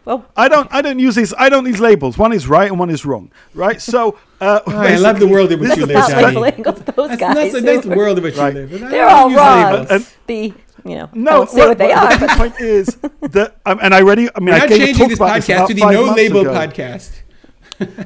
Well- 0.06 0.26
I 0.36 0.48
don't, 0.50 0.68
I 0.74 0.82
don't 0.82 1.00
use 1.00 1.16
these, 1.16 1.34
I 1.38 1.48
don't 1.50 1.66
use 1.66 1.80
labels. 1.80 2.18
One 2.18 2.34
is 2.34 2.46
right 2.48 2.70
and 2.70 2.78
one 2.78 2.90
is 2.90 3.06
wrong, 3.06 3.32
right? 3.54 3.82
So, 3.82 4.18
uh, 4.42 4.60
Oh, 4.68 4.76
I 4.76 4.96
love 5.08 5.20
the 5.20 5.28
world 5.28 5.52
in 5.54 5.60
which 5.62 5.78
you 5.78 5.84
is 5.84 5.88
live, 5.88 5.96
About 5.96 6.10
Danny. 6.10 6.26
labeling 6.26 6.68
of 6.68 6.86
those 6.86 7.08
That's, 7.10 7.20
guys. 7.22 7.36
that's 7.36 7.54
a 7.56 7.62
nice 7.62 7.86
are- 7.86 7.96
world 7.96 8.18
in 8.18 8.24
which 8.26 8.36
Right. 8.36 8.54
you 8.54 8.68
live. 8.68 8.90
They're 8.92 9.08
all 9.08 9.32
wrong. 9.34 9.88
And- 9.90 10.06
the 10.28 10.54
you 10.86 10.96
know, 10.98 11.10
No, 11.14 11.32
I 11.32 11.38
won't 11.40 11.54
what 11.54 11.78
they 11.78 11.94
but 11.94 12.14
are. 12.14 12.18
The 12.18 12.28
point 12.36 12.60
is 12.60 12.88
that, 13.22 13.56
um, 13.66 13.80
and 13.82 13.94
I 13.96 14.02
already, 14.02 14.28
I 14.36 14.40
mean, 14.42 14.48
We're 14.50 14.54
I 14.56 14.60
not 14.60 14.68
gave 14.70 14.82
a 14.82 14.86
changing 14.88 15.00
talk 15.00 15.10
this 15.10 15.18
about 15.20 15.36
this 15.36 15.48
podcast 15.48 15.56
about 15.56 15.68
to 15.70 15.74
the 15.76 15.92
no 15.92 16.14
label 16.14 16.42
ago. 16.42 16.52
podcast. 16.54 17.12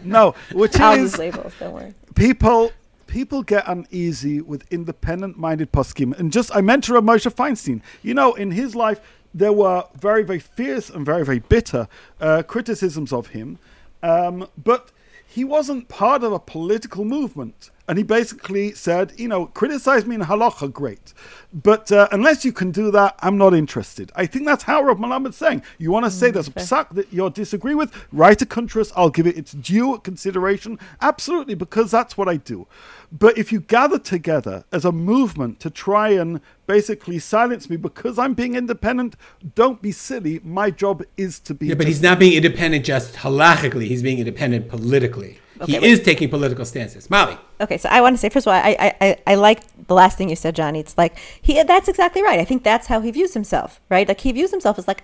No, 0.03 0.35
which 0.53 0.79
I'll 0.79 0.93
is 0.93 1.01
use 1.13 1.17
labels. 1.17 1.53
Don't 1.59 1.73
worry. 1.73 1.93
people 2.13 2.71
people 3.07 3.41
get 3.41 3.63
uneasy 3.67 4.41
with 4.41 4.71
independent 4.71 5.37
minded 5.37 5.71
poskim 5.71 6.17
and 6.19 6.31
just 6.31 6.55
i 6.55 6.61
mentioned 6.61 6.95
Rav 6.95 7.03
Moshe 7.03 7.33
Feinstein. 7.33 7.81
You 8.03 8.13
know 8.13 8.33
in 8.33 8.51
his 8.51 8.75
life 8.75 9.01
there 9.33 9.53
were 9.53 9.85
very 9.99 10.23
very 10.23 10.39
fierce 10.39 10.89
and 10.89 11.05
very 11.05 11.25
very 11.25 11.39
bitter 11.39 11.87
uh, 12.19 12.43
criticisms 12.43 13.11
of 13.11 13.27
him. 13.27 13.59
Um, 14.03 14.47
but 14.61 14.91
he 15.25 15.43
wasn't 15.43 15.89
part 15.89 16.23
of 16.23 16.31
a 16.31 16.39
political 16.39 17.03
movement 17.03 17.71
and 17.87 17.97
he 17.97 18.03
basically 18.03 18.73
said, 18.73 19.13
you 19.17 19.27
know, 19.27 19.45
criticize 19.45 20.05
me 20.05 20.15
in 20.15 20.21
halacha, 20.21 20.71
great, 20.71 21.13
but 21.53 21.91
uh, 21.91 22.07
unless 22.11 22.43
you 22.43 22.51
can 22.51 22.71
do 22.71 22.91
that, 22.91 23.15
I'm 23.19 23.37
not 23.37 23.53
interested. 23.53 24.11
I 24.15 24.25
think 24.25 24.45
that's 24.45 24.63
how 24.63 24.83
Rav 24.83 24.97
Melamed's 24.97 25.37
saying. 25.37 25.63
You 25.77 25.91
want 25.91 26.05
to 26.05 26.11
say 26.11 26.29
there's 26.29 26.49
a 26.49 26.51
psak 26.51 26.93
that 26.95 27.13
you 27.13 27.29
disagree 27.29 27.75
with, 27.75 27.93
write 28.11 28.41
a 28.41 28.45
contrast. 28.45 28.91
I'll 28.95 29.09
give 29.09 29.25
it 29.27 29.37
its 29.37 29.53
due 29.53 29.97
consideration, 29.99 30.77
absolutely, 31.01 31.55
because 31.55 31.89
that's 31.89 32.17
what 32.17 32.27
I 32.27 32.37
do. 32.37 32.67
But 33.11 33.37
if 33.37 33.51
you 33.53 33.61
gather 33.61 33.97
together 33.97 34.65
as 34.71 34.83
a 34.83 34.91
movement 34.91 35.61
to 35.61 35.69
try 35.69 36.09
and 36.09 36.41
basically 36.65 37.19
silence 37.19 37.69
me 37.69 37.77
because 37.77 38.19
I'm 38.19 38.33
being 38.33 38.55
independent, 38.55 39.15
don't 39.55 39.81
be 39.81 39.93
silly. 39.93 40.41
My 40.43 40.71
job 40.71 41.03
is 41.15 41.39
to 41.41 41.53
be. 41.53 41.67
Yeah, 41.67 41.75
but 41.75 41.87
he's 41.87 42.01
not 42.01 42.19
being 42.19 42.33
independent 42.33 42.83
just 42.83 43.13
halachically. 43.15 43.87
He's 43.87 44.03
being 44.03 44.19
independent 44.19 44.67
politically. 44.67 45.39
Okay, 45.61 45.73
he 45.73 45.79
wait. 45.79 45.91
is 45.91 46.01
taking 46.01 46.29
political 46.29 46.65
stances. 46.65 47.09
Mali. 47.09 47.37
Okay, 47.59 47.77
so 47.77 47.89
I 47.89 48.01
want 48.01 48.13
to 48.15 48.17
say 48.17 48.29
first 48.29 48.47
of 48.47 48.51
all, 48.51 48.59
I 48.59 48.75
I, 48.79 48.95
I, 49.01 49.17
I 49.27 49.35
like 49.35 49.61
the 49.87 49.93
last 49.93 50.17
thing 50.17 50.29
you 50.29 50.35
said, 50.35 50.55
Johnny. 50.55 50.79
It's 50.79 50.97
like 50.97 51.17
he 51.41 51.61
that's 51.63 51.87
exactly 51.87 52.21
right. 52.23 52.39
I 52.39 52.45
think 52.45 52.63
that's 52.63 52.87
how 52.87 53.01
he 53.01 53.11
views 53.11 53.33
himself, 53.33 53.79
right? 53.89 54.07
Like 54.07 54.21
he 54.21 54.31
views 54.31 54.51
himself 54.51 54.77
as 54.77 54.87
like, 54.87 55.03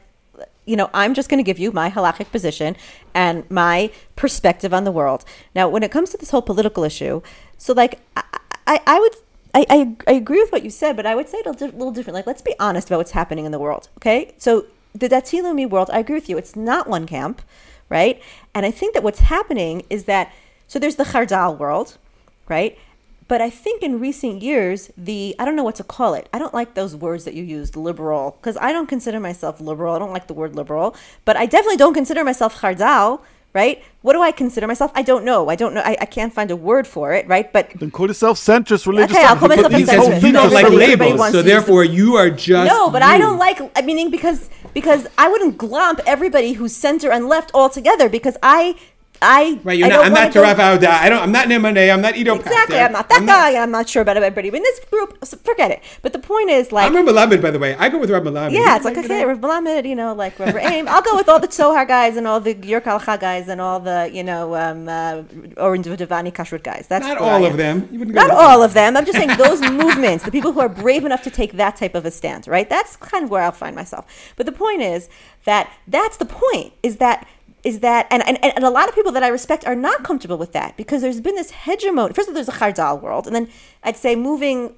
you 0.65 0.75
know, 0.75 0.89
I'm 0.93 1.13
just 1.13 1.29
going 1.29 1.37
to 1.37 1.43
give 1.43 1.59
you 1.59 1.71
my 1.71 1.89
halachic 1.89 2.31
position 2.31 2.75
and 3.13 3.49
my 3.49 3.91
perspective 4.15 4.73
on 4.73 4.83
the 4.83 4.91
world. 4.91 5.25
Now, 5.55 5.67
when 5.69 5.83
it 5.83 5.91
comes 5.91 6.11
to 6.11 6.17
this 6.17 6.31
whole 6.31 6.41
political 6.41 6.83
issue, 6.83 7.21
so 7.57 7.73
like 7.73 7.99
I 8.15 8.23
I, 8.67 8.79
I 8.87 8.99
would. 8.99 9.15
I, 9.55 9.65
I, 9.69 9.95
I 10.07 10.13
agree 10.13 10.41
with 10.41 10.51
what 10.51 10.63
you 10.63 10.71
said, 10.71 10.95
but 10.95 11.05
I 11.05 11.13
would 11.13 11.29
say 11.29 11.37
it 11.37 11.45
a 11.45 11.51
little 11.51 11.91
different. 11.91 12.15
Like, 12.15 12.25
let's 12.25 12.41
be 12.41 12.55
honest 12.59 12.87
about 12.87 12.97
what's 12.97 13.11
happening 13.11 13.45
in 13.45 13.51
the 13.51 13.59
world, 13.59 13.87
okay? 13.97 14.33
So, 14.39 14.65
the 14.95 15.07
Dati 15.07 15.43
Leumi 15.43 15.69
world, 15.69 15.91
I 15.93 15.99
agree 15.99 16.15
with 16.15 16.27
you. 16.27 16.39
It's 16.39 16.55
not 16.55 16.87
one 16.87 17.05
camp, 17.05 17.43
right? 17.93 18.19
And 18.55 18.65
I 18.65 18.71
think 18.71 18.95
that 18.95 19.03
what's 19.03 19.19
happening 19.19 19.83
is 19.87 20.05
that, 20.05 20.33
so 20.67 20.79
there's 20.79 20.95
the 20.95 21.03
Chardal 21.03 21.55
world, 21.59 21.99
right? 22.49 22.75
But 23.27 23.39
I 23.39 23.51
think 23.51 23.83
in 23.83 23.99
recent 23.99 24.41
years, 24.41 24.91
the, 24.97 25.35
I 25.37 25.45
don't 25.45 25.55
know 25.55 25.63
what 25.63 25.75
to 25.75 25.83
call 25.83 26.15
it. 26.15 26.27
I 26.33 26.39
don't 26.39 26.55
like 26.55 26.73
those 26.73 26.95
words 26.95 27.23
that 27.25 27.35
you 27.35 27.43
used, 27.43 27.75
liberal, 27.75 28.35
because 28.39 28.57
I 28.57 28.71
don't 28.73 28.87
consider 28.87 29.19
myself 29.19 29.61
liberal. 29.61 29.95
I 29.95 29.99
don't 29.99 30.11
like 30.11 30.25
the 30.25 30.33
word 30.33 30.55
liberal, 30.55 30.95
but 31.23 31.37
I 31.37 31.45
definitely 31.45 31.77
don't 31.77 31.93
consider 31.93 32.23
myself 32.23 32.61
Chardal, 32.61 33.21
right? 33.53 33.83
What 34.01 34.13
do 34.13 34.21
I 34.21 34.31
consider 34.31 34.67
myself? 34.67 34.91
I 34.95 35.03
don't 35.03 35.23
know. 35.23 35.49
I 35.49 35.55
don't 35.55 35.73
know. 35.73 35.81
I, 35.81 35.95
I 36.01 36.05
can't 36.05 36.33
find 36.33 36.51
a 36.51 36.55
word 36.55 36.85
for 36.87 37.13
it, 37.13 37.27
right? 37.27 37.51
But 37.53 37.69
Then 37.75 37.91
call 37.91 38.07
yourself 38.07 38.37
centrist 38.37 38.85
religious. 38.85 39.15
Okay, 39.15 39.25
I'll 39.25 39.35
call 39.35 39.47
myself 39.47 39.71
a 39.71 39.77
centrist. 39.77 39.95
whole 39.95 40.07
Because 40.09 40.23
you 40.23 40.31
don't 40.31 40.51
like 40.51 40.69
labels, 40.69 41.31
so 41.31 41.41
therefore 41.41 41.83
you 41.83 42.15
are 42.15 42.29
just 42.29 42.69
no, 42.69 42.89
but 42.89 43.01
I 43.01 43.17
don't 43.17 43.37
like. 43.37 43.61
I 43.77 43.81
meaning 43.81 44.09
because 44.09 44.49
because 44.73 45.07
I 45.17 45.29
wouldn't 45.29 45.57
glomp 45.57 45.99
everybody 46.05 46.53
who's 46.53 46.75
center 46.75 47.11
and 47.11 47.27
left 47.27 47.51
all 47.53 47.69
together 47.69 48.09
because 48.09 48.37
I 48.41 48.75
I 49.23 49.59
Right, 49.63 49.77
you're 49.77 49.87
I 49.87 49.89
not. 49.89 50.05
I'm 50.05 50.13
not 50.13 50.31
Taraf 50.31 50.59
Auda. 50.59 50.91
I 50.91 51.09
don't. 51.09 51.21
I'm 51.21 51.31
not 51.31 51.47
Nemaneh. 51.47 51.93
I'm 51.93 52.01
not 52.01 52.15
Edo 52.17 52.35
Exactly, 52.35 52.77
I'm 52.77 52.91
not 52.91 53.09
that 53.09 53.21
I'm 53.21 53.25
guy. 53.25 53.55
I'm 53.61 53.71
not 53.71 53.87
sure 53.87 54.01
about 54.01 54.17
everybody. 54.17 54.49
But 54.49 54.57
in 54.57 54.63
this 54.63 54.79
group, 54.91 55.17
so 55.23 55.37
forget 55.37 55.71
it. 55.71 55.81
But 56.01 56.13
the 56.13 56.19
point 56.19 56.49
is, 56.49 56.71
like, 56.71 56.87
I'm 56.87 56.95
Rabbi 56.95 57.11
Melamed, 57.11 57.41
by 57.41 57.51
the 57.51 57.59
way. 57.59 57.75
I 57.75 57.89
go 57.89 57.99
with 57.99 58.09
Rabbi 58.09 58.29
Melamed. 58.29 58.51
yeah, 58.51 58.75
it's 58.75 58.85
like 58.85 58.97
okay, 58.97 59.23
Rav 59.25 59.39
Melamed, 59.39 59.87
you 59.87 59.95
know, 59.95 60.13
like 60.13 60.37
Rav 60.37 60.55
Aim. 60.55 60.87
I'll 60.87 61.01
go 61.01 61.15
with 61.15 61.29
all 61.29 61.39
the 61.39 61.47
Tzohar 61.47 61.87
guys 61.87 62.17
and 62.17 62.27
all 62.27 62.39
the 62.39 62.55
York 62.55 62.85
Alcha 62.85 63.19
guys 63.19 63.47
and 63.47 63.61
all 63.61 63.79
the 63.79 64.09
you 64.13 64.23
know 64.23 64.55
um, 64.55 64.87
uh, 64.89 65.23
Orange 65.57 65.85
Devani 65.85 66.33
Kashrut 66.33 66.63
guys. 66.63 66.87
That's 66.87 67.07
Not 67.07 67.17
all 67.17 67.45
of 67.45 67.57
them. 67.57 67.87
You 67.91 67.99
wouldn't 67.99 68.15
go 68.15 68.27
Not 68.27 68.31
all 68.31 68.61
of 68.61 68.73
them. 68.73 68.97
I'm 68.97 69.05
just 69.05 69.17
saying 69.17 69.37
those 69.37 69.61
movements, 69.61 70.25
the 70.25 70.31
people 70.31 70.51
who 70.51 70.59
are 70.59 70.69
brave 70.69 71.05
enough 71.05 71.23
to 71.23 71.29
take 71.29 71.53
that 71.53 71.75
type 71.75 71.95
of 71.95 72.05
a 72.05 72.11
stance, 72.11 72.47
right? 72.47 72.69
That's 72.69 72.95
kind 72.97 73.23
of 73.23 73.29
where 73.29 73.43
I'll 73.43 73.51
find 73.51 73.75
myself. 73.75 74.05
But 74.35 74.45
the 74.45 74.51
point 74.51 74.81
is 74.81 75.09
that 75.45 75.71
that's 75.87 76.17
the 76.17 76.25
point. 76.25 76.73
Is 76.81 76.97
that 76.97 77.27
is 77.63 77.79
that 77.79 78.07
and, 78.09 78.21
and, 78.27 78.37
and 78.43 78.63
a 78.63 78.69
lot 78.69 78.89
of 78.89 78.95
people 78.95 79.11
that 79.13 79.23
I 79.23 79.29
respect 79.29 79.65
are 79.65 79.75
not 79.75 80.03
comfortable 80.03 80.37
with 80.37 80.51
that 80.53 80.75
because 80.75 81.01
there's 81.01 81.21
been 81.21 81.35
this 81.35 81.51
hegemony. 81.51 82.13
First 82.13 82.27
of 82.27 82.33
all, 82.33 82.35
there's 82.35 82.49
a 82.49 82.51
Chardal 82.51 83.01
world, 83.01 83.25
and 83.27 83.35
then 83.35 83.49
I'd 83.83 83.97
say 83.97 84.15
moving 84.15 84.75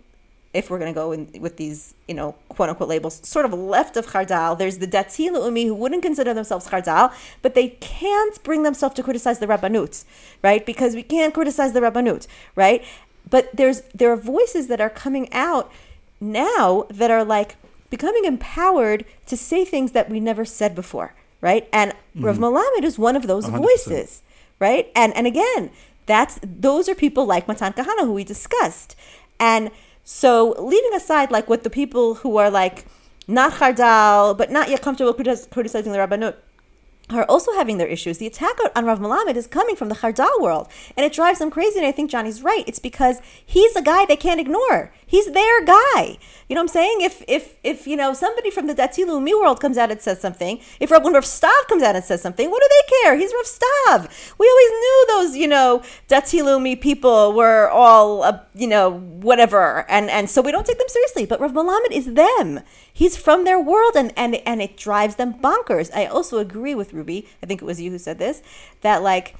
if 0.56 0.70
we're 0.70 0.80
going 0.80 0.92
to 0.92 0.98
go 0.98 1.12
in 1.12 1.30
with 1.42 1.58
these, 1.58 1.94
you 2.08 2.14
know, 2.14 2.34
quote 2.48 2.70
unquote 2.70 2.88
labels, 2.88 3.20
sort 3.28 3.46
of 3.46 3.54
left 3.54 3.98
of 3.98 4.08
Chardal, 4.08 4.58
there's 4.58 4.78
the 4.78 4.88
Dati 4.88 5.30
Leumi 5.30 5.66
who 5.66 5.76
wouldn't 5.76 6.02
consider 6.02 6.34
themselves 6.34 6.68
Chardal, 6.70 7.14
but 7.42 7.56
they 7.56 7.70
can't 7.82 8.42
bring 8.42 8.64
themselves 8.64 8.96
to 8.96 9.04
criticize 9.04 9.40
the 9.40 9.48
Rabbanut, 9.48 10.06
right? 10.42 10.66
Because 10.66 10.96
we 10.96 11.04
can't 11.04 11.34
criticize 11.34 11.74
the 11.74 11.82
Rabbanut, 11.82 12.26
right? 12.56 12.86
But 13.30 13.54
there's 13.54 13.82
there 13.94 14.12
are 14.14 14.18
voices 14.18 14.68
that 14.68 14.80
are 14.80 14.90
coming 14.90 15.32
out 15.34 15.70
now 16.22 16.86
that 16.90 17.12
are 17.12 17.26
like 17.26 17.58
becoming 17.90 18.24
empowered 18.24 19.04
to 19.26 19.36
say 19.36 19.66
things 19.66 19.92
that 19.92 20.10
we 20.10 20.22
never 20.22 20.46
said 20.46 20.74
before, 20.74 21.14
right? 21.46 21.70
And 21.72 21.94
Rav 22.16 22.38
Melamed 22.40 22.84
is 22.84 22.98
one 22.98 23.16
of 23.16 23.28
those 23.28 23.46
100%. 23.46 23.62
voices, 23.62 24.24
right? 24.60 24.92
And 24.96 25.16
and 25.16 25.28
again, 25.28 25.70
that's 26.08 26.40
those 26.42 26.90
are 26.90 26.96
people 26.96 27.26
like 27.26 27.48
Matan 27.48 27.74
Kahana 27.74 28.02
who 28.02 28.14
we 28.14 28.24
discussed. 28.24 28.96
And 29.40 29.70
so 30.04 30.56
leaving 30.58 30.94
aside 30.96 31.30
like 31.30 31.48
what 31.48 31.62
the 31.64 31.70
people 31.70 32.16
who 32.16 32.38
are 32.38 32.50
like 32.50 32.86
not 33.28 33.54
Chardal, 33.54 34.36
but 34.36 34.50
not 34.52 34.70
yet 34.70 34.82
comfortable 34.82 35.14
criticizing 35.14 35.92
the 35.92 36.00
Rabbanut, 36.00 36.36
are 37.10 37.26
also 37.26 37.54
having 37.54 37.78
their 37.78 37.88
issues. 37.88 38.18
The 38.18 38.28
attack 38.28 38.56
on 38.76 38.86
Rav 38.86 39.00
Melamed 39.00 39.36
is 39.36 39.48
coming 39.48 39.76
from 39.76 39.90
the 39.90 39.96
Chardal 39.96 40.42
world, 40.42 40.68
and 40.98 41.06
it 41.06 41.14
drives 41.14 41.40
them 41.40 41.52
crazy. 41.52 41.78
And 41.78 41.88
I 41.88 41.92
think 41.92 42.10
Johnny's 42.10 42.42
right. 42.42 42.64
It's 42.66 42.80
because 42.80 43.22
he's 43.46 43.76
a 43.76 43.82
guy 43.82 44.06
they 44.06 44.16
can't 44.16 44.40
ignore. 44.40 44.92
He's 45.06 45.32
their 45.32 45.64
guy. 45.64 46.18
You 46.50 46.56
know 46.56 46.62
what 46.62 46.64
I'm 46.64 46.68
saying? 46.70 47.02
If 47.02 47.24
if 47.28 47.58
if 47.64 47.86
you 47.86 47.96
know 47.96 48.14
somebody 48.14 48.50
from 48.50 48.68
the 48.68 48.74
Dati 48.74 49.06
Leumi 49.06 49.40
world 49.40 49.60
comes 49.60 49.78
out 49.78 49.92
and 49.92 50.02
says 50.02 50.20
something, 50.20 50.60
if 50.80 50.90
Rav, 50.90 51.04
when 51.04 51.14
Rav 51.14 51.24
Stav 51.24 51.68
comes 51.68 51.84
out 51.84 51.96
and 51.96 52.04
says 52.04 52.22
something, 52.22 52.50
what 52.50 52.62
do 52.62 52.70
they 52.70 52.94
care? 53.04 53.18
He's 53.18 53.34
Rav 53.34 53.46
Stav. 53.46 54.36
We 54.40 54.48
always 54.48 54.70
knew 54.72 55.06
those 55.10 55.38
you 55.38 55.48
know 55.48 55.84
Dati 56.10 56.42
Leumi 56.42 56.80
people 56.80 57.34
were 57.34 57.70
all 57.70 58.24
uh, 58.24 58.40
you 58.56 58.68
know 58.68 58.90
whatever, 59.00 59.86
and 59.90 60.10
and 60.10 60.30
so 60.30 60.42
we 60.42 60.52
don't 60.52 60.66
take 60.66 60.78
them 60.78 60.88
seriously. 60.88 61.26
But 61.26 61.40
Rav 61.40 61.52
Melamed 61.52 61.92
is 61.92 62.14
them. 62.14 62.62
He's 62.92 63.18
from 63.18 63.44
their 63.44 63.60
world, 63.60 63.96
and 63.96 64.14
and 64.18 64.36
and 64.36 64.62
it 64.62 64.78
drives 64.78 65.16
them 65.16 65.34
bonkers. 65.36 65.92
I 65.94 66.06
also 66.06 66.40
agree 66.40 66.74
with 66.74 66.94
Ruby. 66.94 67.28
I 67.44 67.46
think 67.46 67.62
it 67.62 67.66
was 67.66 67.82
you 67.82 67.92
who 67.92 68.00
said 68.00 68.18
this. 68.18 68.42
That 68.82 69.04
like 69.04 69.36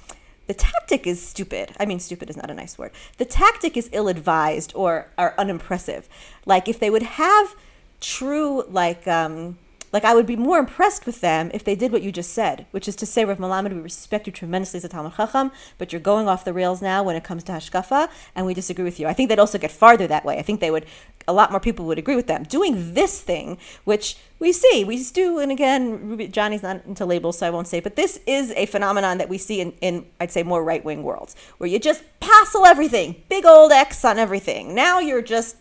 the 0.48 0.54
tactic 0.54 1.08
is 1.08 1.22
stupid. 1.22 1.72
I 1.80 1.86
mean, 1.86 2.00
stupid 2.00 2.30
is 2.30 2.38
not 2.38 2.52
a 2.52 2.54
nice 2.54 2.78
word. 2.78 2.92
The 3.18 3.26
tactic 3.26 3.76
is 3.76 3.90
ill 3.92 4.08
advised 4.08 4.74
or, 4.76 5.08
or 5.18 5.34
unimpressive. 5.40 6.08
Like, 6.46 6.68
if 6.68 6.80
they 6.80 6.90
would 6.90 7.04
have 7.04 7.56
true, 8.00 8.64
like, 8.70 9.08
um, 9.08 9.58
like 9.96 10.04
I 10.04 10.14
would 10.14 10.26
be 10.26 10.36
more 10.36 10.60
impressed 10.60 11.06
with 11.06 11.22
them 11.22 11.50
if 11.54 11.64
they 11.64 11.74
did 11.74 11.94
what 11.94 12.02
you 12.02 12.12
just 12.12 12.34
said, 12.34 12.66
which 12.72 12.90
is 12.90 12.98
to 12.98 13.06
say, 13.06 13.24
Rav 13.24 13.38
Melamed, 13.38 13.74
we 13.74 13.80
respect 13.80 14.28
you 14.28 14.34
tremendously 14.34 14.80
as 14.80 14.84
a 14.84 14.90
Talmud 14.90 15.14
Chacham, 15.16 15.54
but 15.78 15.94
you're 15.94 16.02
going 16.02 16.28
off 16.28 16.44
the 16.44 16.52
rails 16.52 16.82
now 16.82 17.02
when 17.02 17.16
it 17.16 17.24
comes 17.24 17.46
to 17.46 17.54
Hashkafa, 17.54 18.10
and 18.36 18.46
we 18.46 18.54
disagree 18.54 18.84
with 18.84 19.00
you. 19.00 19.08
I 19.08 19.14
think 19.14 19.30
they'd 19.30 19.40
also 19.40 19.58
get 19.58 19.72
farther 19.72 20.06
that 20.06 20.26
way. 20.26 20.38
I 20.38 20.42
think 20.42 20.60
they 20.60 20.70
would, 20.70 20.86
a 21.30 21.32
lot 21.32 21.50
more 21.50 21.62
people 21.62 21.86
would 21.86 21.98
agree 21.98 22.18
with 22.18 22.28
them. 22.28 22.44
Doing 22.44 22.94
this 22.94 23.22
thing, 23.22 23.58
which 23.86 24.18
we 24.38 24.52
see, 24.52 24.84
we 24.84 25.02
do, 25.02 25.40
and 25.40 25.50
again, 25.50 26.10
Ruby, 26.10 26.28
Johnny's 26.28 26.62
not 26.62 26.86
into 26.86 27.06
labels, 27.06 27.38
so 27.38 27.48
I 27.48 27.50
won't 27.50 27.70
say, 27.70 27.80
but 27.80 27.96
this 27.96 28.20
is 28.28 28.52
a 28.58 28.66
phenomenon 28.66 29.18
that 29.20 29.30
we 29.30 29.38
see 29.38 29.62
in, 29.62 29.72
in 29.80 30.06
I'd 30.20 30.30
say, 30.30 30.44
more 30.44 30.62
right 30.62 30.84
wing 30.84 31.04
worlds, 31.04 31.38
where 31.58 31.70
you 31.70 31.80
just 31.80 32.04
passel 32.20 32.66
everything, 32.66 33.24
big 33.30 33.46
old 33.46 33.72
X 33.72 34.04
on 34.04 34.20
everything. 34.20 34.76
Now 34.76 35.00
you're 35.00 35.22
just, 35.22 35.56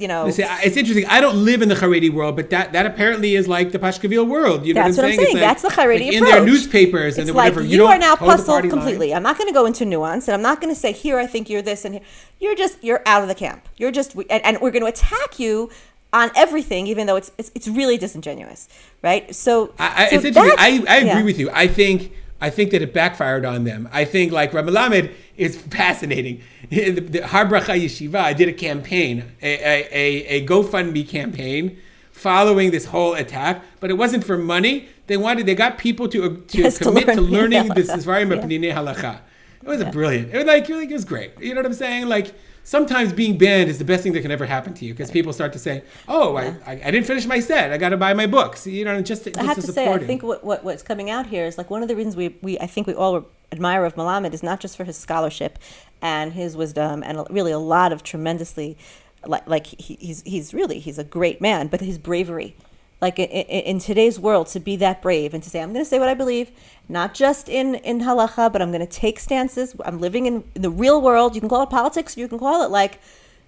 you 0.00 0.08
know. 0.08 0.24
Listen, 0.24 0.46
it's 0.62 0.76
interesting. 0.76 1.06
I 1.06 1.20
don't 1.20 1.44
live 1.44 1.62
in 1.62 1.68
the 1.68 1.74
Haredi 1.74 2.12
world, 2.12 2.36
but 2.36 2.50
that, 2.50 2.72
that 2.72 2.86
apparently 2.86 3.34
is 3.34 3.48
like 3.48 3.72
the 3.72 3.78
Pashkavil 3.78 4.26
world. 4.26 4.66
You 4.66 4.74
know 4.74 4.82
That's 4.82 4.96
what 4.96 5.06
I'm 5.06 5.12
saying? 5.12 5.24
saying. 5.24 5.36
It's 5.36 5.62
That's 5.62 5.62
the 5.62 5.80
Haredi 5.80 6.06
like 6.06 6.14
In 6.14 6.24
their 6.24 6.44
newspapers 6.44 7.18
and 7.18 7.28
it's 7.28 7.34
whatever. 7.34 7.60
like 7.60 7.70
you, 7.70 7.78
you, 7.78 7.86
are 7.86 7.98
now 7.98 8.16
puzzled 8.16 8.46
party 8.46 8.68
line. 8.68 8.78
completely. 8.78 9.14
I'm 9.14 9.22
not 9.22 9.38
going 9.38 9.48
to 9.48 9.54
go 9.54 9.66
into 9.66 9.84
nuance, 9.84 10.28
and 10.28 10.34
I'm 10.34 10.42
not 10.42 10.60
going 10.60 10.72
to 10.74 10.78
say 10.80 10.92
here 10.92 11.18
I 11.18 11.26
think 11.26 11.50
you're 11.50 11.62
this 11.62 11.84
and 11.84 11.94
here. 11.94 12.04
You're 12.38 12.54
just 12.54 12.82
you're 12.82 13.02
out 13.06 13.22
of 13.22 13.28
the 13.28 13.34
camp. 13.34 13.68
You're 13.76 13.92
just 13.92 14.14
and, 14.14 14.44
and 14.44 14.60
we're 14.60 14.70
going 14.70 14.82
to 14.82 14.88
attack 14.88 15.38
you 15.38 15.70
on 16.12 16.30
everything, 16.34 16.86
even 16.86 17.06
though 17.06 17.16
it's 17.16 17.30
it's, 17.38 17.50
it's 17.54 17.68
really 17.68 17.96
disingenuous, 17.96 18.68
right? 19.02 19.34
So, 19.34 19.74
I, 19.78 20.04
I, 20.04 20.08
so 20.08 20.16
it's 20.16 20.24
interesting. 20.24 20.58
I, 20.58 20.84
I 20.88 20.96
agree 20.98 21.08
yeah. 21.08 21.22
with 21.22 21.38
you. 21.38 21.50
I 21.52 21.66
think 21.66 22.12
I 22.40 22.50
think 22.50 22.70
that 22.70 22.82
it 22.82 22.92
backfired 22.94 23.44
on 23.44 23.64
them. 23.64 23.88
I 23.92 24.04
think 24.04 24.32
like 24.32 24.52
Rabbi 24.54 24.70
Melamed 24.70 25.12
is 25.36 25.56
fascinating. 25.70 26.40
The, 26.70 26.90
the 27.00 27.26
Har 27.26 27.44
Bracha 27.46 27.78
Yeshiva, 27.80 28.16
I 28.16 28.32
did 28.32 28.48
a 28.48 28.52
campaign, 28.52 29.24
a, 29.42 29.52
a, 29.52 29.88
a, 29.92 30.26
a 30.42 30.46
GoFundMe 30.46 31.06
campaign 31.08 31.78
following 32.12 32.70
this 32.70 32.86
whole 32.86 33.14
attack, 33.14 33.62
but 33.80 33.90
it 33.90 33.94
wasn't 33.94 34.24
for 34.24 34.36
money. 34.38 34.88
They 35.06 35.16
wanted, 35.16 35.46
they 35.46 35.54
got 35.54 35.78
people 35.78 36.08
to, 36.08 36.24
uh, 36.24 36.28
to 36.48 36.58
Yes, 36.58 36.78
commit 36.78 37.06
to, 37.06 37.20
learn 37.20 37.50
learning 37.52 37.68
Pnei 37.70 37.74
this. 37.74 37.90
Svarim 37.90 38.30
Yeah. 38.34 38.42
Pninei 38.42 38.74
Halacha. 38.74 39.20
It 39.62 39.68
was 39.68 39.80
a 39.80 39.90
brilliant. 39.90 40.32
It 40.32 40.38
was 40.38 40.46
like, 40.46 40.68
like 40.68 40.90
it 40.90 40.92
was 40.92 41.04
great. 41.04 41.32
You 41.38 41.54
know 41.54 41.60
what 41.60 41.66
I'm 41.66 41.74
saying? 41.74 42.08
Like 42.08 42.34
sometimes 42.64 43.12
being 43.12 43.36
banned 43.36 43.68
is 43.68 43.78
the 43.78 43.84
best 43.84 44.02
thing 44.02 44.12
that 44.14 44.22
can 44.22 44.30
ever 44.30 44.46
happen 44.46 44.72
to 44.74 44.84
you 44.84 44.94
because 44.94 45.10
people 45.10 45.32
start 45.32 45.52
to 45.52 45.58
say, 45.58 45.82
"Oh, 46.08 46.36
I, 46.36 46.54
I, 46.66 46.80
I 46.84 46.90
didn't 46.90 47.04
finish 47.06 47.26
my 47.26 47.40
set. 47.40 47.72
I 47.72 47.76
got 47.76 47.90
to 47.90 47.96
buy 47.96 48.14
my 48.14 48.26
books." 48.26 48.66
You 48.66 48.84
know, 48.84 49.00
just, 49.02 49.24
just 49.24 49.38
I 49.38 49.42
have 49.44 49.56
to 49.56 49.72
say, 49.72 49.92
I 49.92 49.98
think 49.98 50.22
what, 50.22 50.44
what 50.44 50.64
what's 50.64 50.82
coming 50.82 51.10
out 51.10 51.26
here 51.26 51.44
is 51.44 51.58
like 51.58 51.70
one 51.70 51.82
of 51.82 51.88
the 51.88 51.96
reasons 51.96 52.16
we, 52.16 52.36
we 52.42 52.58
I 52.58 52.66
think 52.66 52.86
we 52.86 52.94
all 52.94 53.26
admire 53.52 53.84
of 53.84 53.96
Melamed 53.96 54.32
is 54.32 54.42
not 54.42 54.60
just 54.60 54.76
for 54.76 54.84
his 54.84 54.96
scholarship 54.96 55.58
and 56.00 56.32
his 56.32 56.56
wisdom 56.56 57.02
and 57.02 57.26
really 57.30 57.52
a 57.52 57.58
lot 57.58 57.92
of 57.92 58.02
tremendously 58.02 58.78
like 59.26 59.46
like 59.46 59.66
he, 59.66 59.96
he's 60.00 60.22
he's 60.22 60.54
really 60.54 60.78
he's 60.78 60.98
a 60.98 61.04
great 61.04 61.40
man, 61.40 61.68
but 61.68 61.80
his 61.80 61.98
bravery, 61.98 62.56
like 63.00 63.18
in, 63.18 63.26
in 63.26 63.78
today's 63.78 64.18
world 64.18 64.46
to 64.48 64.60
be 64.60 64.76
that 64.76 65.00
brave 65.02 65.34
and 65.34 65.42
to 65.42 65.50
say 65.50 65.60
i'm 65.60 65.72
going 65.72 65.84
to 65.84 65.88
say 65.88 65.98
what 65.98 66.08
i 66.08 66.14
believe 66.14 66.50
not 66.88 67.14
just 67.14 67.48
in 67.48 67.76
in 67.76 68.00
halacha 68.00 68.52
but 68.52 68.60
i'm 68.60 68.70
going 68.70 68.86
to 68.86 68.86
take 68.86 69.18
stances. 69.18 69.74
I'm 69.84 69.98
living 70.00 70.26
in, 70.26 70.44
in 70.54 70.62
the 70.62 70.70
real 70.70 71.00
world. 71.00 71.34
You 71.34 71.40
can 71.40 71.48
call 71.48 71.62
it 71.62 71.70
politics 71.70 72.16
you 72.16 72.28
can 72.28 72.38
call 72.38 72.62
it 72.62 72.70
like 72.70 73.00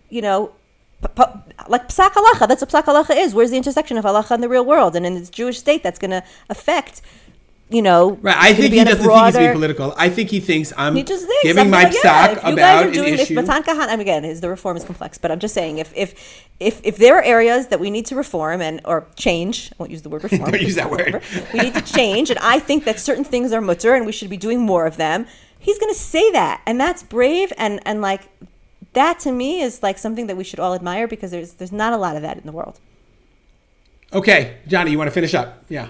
you 0.09 0.23
know 0.23 0.53
like 1.69 1.89
psak 1.89 2.11
halacha. 2.11 2.47
That's 2.49 2.63
what 2.63 2.71
psak 2.71 2.85
halacha 2.85 3.17
is. 3.17 3.35
Where's 3.35 3.51
the 3.51 3.57
intersection 3.57 3.99
of 3.99 4.05
halacha 4.05 4.31
and 4.31 4.43
the 4.43 4.49
real 4.49 4.65
world? 4.65 4.95
And 4.95 5.05
in 5.05 5.15
this 5.15 5.31
jewish 5.31 5.59
state 5.59 5.83
that's 5.83 5.99
going 5.99 6.13
to 6.13 6.23
affect 6.49 7.03
you 7.73 7.83
know, 7.83 8.13
right? 8.23 8.37
I 8.39 8.55
think 8.55 8.75
he 8.75 8.85
doesn't 8.85 9.05
broader, 9.05 9.33
think 9.33 9.35
he's 9.35 9.47
being 9.47 9.53
political. 9.55 9.95
I 9.97 10.09
think 10.09 10.31
he 10.31 10.41
thinks 10.41 10.73
I'm 10.77 10.95
he 10.95 11.03
just 11.03 11.27
thinks, 11.27 11.43
giving 11.43 11.65
I'm 11.65 11.71
my 11.71 11.85
like, 11.85 11.95
yeah, 12.05 12.33
about 12.33 12.51
you 12.51 12.57
guys 12.57 12.87
are 12.87 12.91
doing 12.91 13.09
an 13.15 13.21
issue. 13.21 13.35
This, 13.35 13.49
and 13.49 14.01
again, 14.01 14.25
his 14.25 14.41
the 14.41 14.49
reform 14.49 14.77
is 14.77 14.85
complex, 14.85 15.19
but 15.19 15.31
I'm 15.31 15.39
just 15.39 15.55
saying 15.55 15.79
if 15.79 15.93
if 15.97 16.49
if 16.61 16.81
if 16.85 16.97
there 16.97 17.17
are 17.17 17.23
areas 17.23 17.69
that 17.69 17.81
we 17.81 17.91
need 17.91 18.07
to 18.07 18.17
reform 18.17 18.61
and 18.61 18.81
or 18.85 19.07
change, 19.17 19.71
I 19.73 19.75
won't 19.79 19.91
use 19.91 20.03
the 20.03 20.09
word 20.09 20.25
reform. 20.25 20.51
Don't 20.51 20.61
use 20.61 20.77
that 20.77 20.91
word. 20.91 21.23
we 21.53 21.61
need 21.61 21.75
to 21.75 21.83
change, 21.83 22.31
and 22.31 22.39
I 22.41 22.59
think 22.59 22.85
that 22.85 23.01
certain 23.01 23.25
things 23.25 23.53
are 23.53 23.61
mutar, 23.61 23.97
and 23.97 24.07
we 24.07 24.13
should 24.13 24.31
be 24.31 24.37
doing 24.37 24.61
more 24.61 24.87
of 24.87 24.97
them. 24.97 25.27
He's 25.59 25.79
going 25.79 25.93
to 25.93 25.99
say 25.99 26.31
that, 26.33 26.61
and 26.67 26.81
that's 26.81 27.03
brave, 27.03 27.53
and 27.57 27.81
and 27.87 28.01
like 28.03 28.29
that 28.93 29.21
to 29.21 29.33
me 29.33 29.63
is 29.63 29.83
like 29.83 29.99
something 29.99 30.27
that 30.27 30.37
we 30.37 30.45
should 30.45 30.61
all 30.61 30.75
admire 30.75 31.09
because 31.09 31.31
there's 31.31 31.55
there's 31.55 31.73
not 31.73 31.93
a 31.93 31.97
lot 31.97 32.17
of 32.17 32.23
that 32.23 32.37
in 32.37 32.45
the 32.45 32.53
world. 32.53 32.79
Okay, 34.13 34.59
Johnny, 34.67 34.91
you 34.91 34.99
want 34.99 35.09
to 35.09 35.15
finish 35.15 35.35
up? 35.35 35.65
Yeah. 35.71 35.89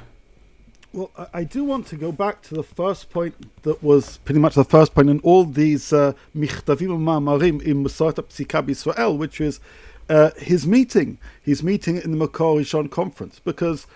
Well, 0.95 1.11
I 1.32 1.45
do 1.45 1.64
want 1.64 1.86
to 1.86 1.97
go 1.97 2.12
back 2.12 2.43
to 2.43 2.55
the 2.55 2.62
first 2.62 3.09
point 3.09 3.34
that 3.62 3.82
was 3.82 4.18
pretty 4.18 4.40
much 4.40 4.55
the 4.55 4.64
first 4.64 4.95
point 4.95 5.09
in 5.09 5.20
all 5.20 5.47
these 5.47 5.90
uh, 5.90 6.12
Ma'amarim 6.36 7.62
in 7.62 7.82
Masoret 7.82 8.16
Psikab 8.16 8.68
Israel, 8.68 9.16
which 9.16 9.40
is 9.40 9.59
uh, 10.11 10.32
his 10.36 10.66
meeting, 10.66 11.16
his 11.40 11.62
meeting 11.62 11.97
in 11.97 12.11
the 12.18 12.26
Makor 12.26 12.59
Rishon 12.61 12.90
conference, 12.90 13.40
because 13.43 13.86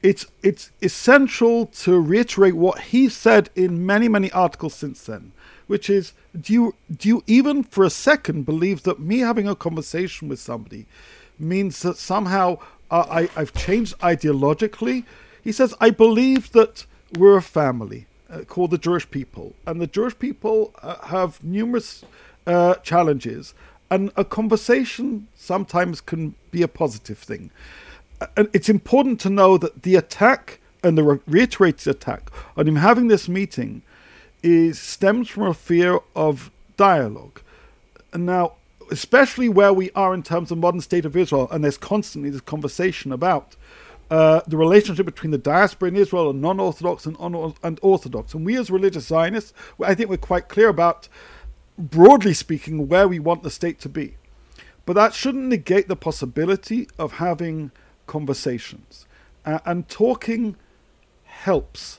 it's 0.00 0.26
it's 0.44 0.70
essential 0.80 1.66
to 1.66 2.00
reiterate 2.00 2.54
what 2.54 2.78
he 2.82 3.08
said 3.08 3.50
in 3.56 3.84
many 3.84 4.08
many 4.08 4.30
articles 4.30 4.74
since 4.74 5.04
then, 5.06 5.32
which 5.66 5.90
is 5.90 6.12
do 6.40 6.52
you 6.52 6.74
do 6.96 7.08
you 7.08 7.24
even 7.26 7.64
for 7.64 7.82
a 7.82 7.90
second 7.90 8.46
believe 8.46 8.84
that 8.84 9.00
me 9.00 9.18
having 9.18 9.48
a 9.48 9.56
conversation 9.56 10.28
with 10.28 10.38
somebody 10.38 10.86
means 11.36 11.82
that 11.82 11.96
somehow 11.96 12.58
uh, 12.92 13.06
I 13.10 13.28
I've 13.34 13.52
changed 13.54 13.98
ideologically? 13.98 15.02
He 15.44 15.52
says, 15.52 15.74
I 15.78 15.90
believe 15.90 16.52
that 16.52 16.86
we're 17.18 17.36
a 17.36 17.42
family 17.42 18.06
uh, 18.30 18.40
called 18.40 18.70
the 18.70 18.78
Jewish 18.78 19.08
people, 19.10 19.54
and 19.66 19.80
the 19.80 19.86
Jewish 19.86 20.18
people 20.18 20.72
uh, 20.82 20.96
have 21.06 21.44
numerous 21.44 22.02
uh, 22.46 22.76
challenges, 22.76 23.52
and 23.90 24.10
a 24.16 24.24
conversation 24.24 25.28
sometimes 25.36 26.00
can 26.00 26.34
be 26.50 26.62
a 26.62 26.68
positive 26.68 27.18
thing. 27.18 27.50
Uh, 28.20 28.26
and 28.38 28.48
it's 28.54 28.70
important 28.70 29.20
to 29.20 29.30
know 29.30 29.58
that 29.58 29.82
the 29.82 29.96
attack 29.96 30.60
and 30.82 30.96
the 30.96 31.02
re- 31.02 31.20
reiterated 31.26 31.88
attack 31.88 32.30
on 32.56 32.66
him 32.66 32.76
having 32.76 33.08
this 33.08 33.28
meeting 33.28 33.82
is 34.42 34.78
stems 34.78 35.28
from 35.28 35.44
a 35.44 35.54
fear 35.54 36.00
of 36.16 36.50
dialogue. 36.76 37.40
And 38.12 38.24
now, 38.26 38.54
especially 38.90 39.48
where 39.48 39.72
we 39.72 39.90
are 39.92 40.14
in 40.14 40.22
terms 40.22 40.50
of 40.50 40.58
modern 40.58 40.80
state 40.80 41.04
of 41.04 41.16
Israel, 41.16 41.48
and 41.50 41.62
there's 41.64 41.78
constantly 41.78 42.30
this 42.30 42.40
conversation 42.40 43.12
about 43.12 43.56
uh, 44.14 44.42
the 44.46 44.56
relationship 44.56 45.04
between 45.06 45.32
the 45.32 45.38
diaspora 45.38 45.88
in 45.88 45.96
Israel 45.96 46.30
and 46.30 46.40
non-Orthodox 46.40 47.04
and, 47.04 47.16
and 47.64 47.80
Orthodox. 47.82 48.32
And 48.32 48.46
we 48.46 48.56
as 48.56 48.70
religious 48.70 49.08
Zionists, 49.08 49.52
I 49.82 49.96
think 49.96 50.08
we're 50.08 50.18
quite 50.18 50.48
clear 50.48 50.68
about, 50.68 51.08
broadly 51.76 52.32
speaking, 52.32 52.86
where 52.86 53.08
we 53.08 53.18
want 53.18 53.42
the 53.42 53.50
state 53.50 53.80
to 53.80 53.88
be. 53.88 54.14
But 54.86 54.92
that 54.92 55.14
shouldn't 55.14 55.48
negate 55.48 55.88
the 55.88 55.96
possibility 55.96 56.86
of 56.96 57.14
having 57.14 57.72
conversations. 58.06 59.04
Uh, 59.44 59.58
and 59.66 59.88
talking 59.88 60.54
helps. 61.24 61.98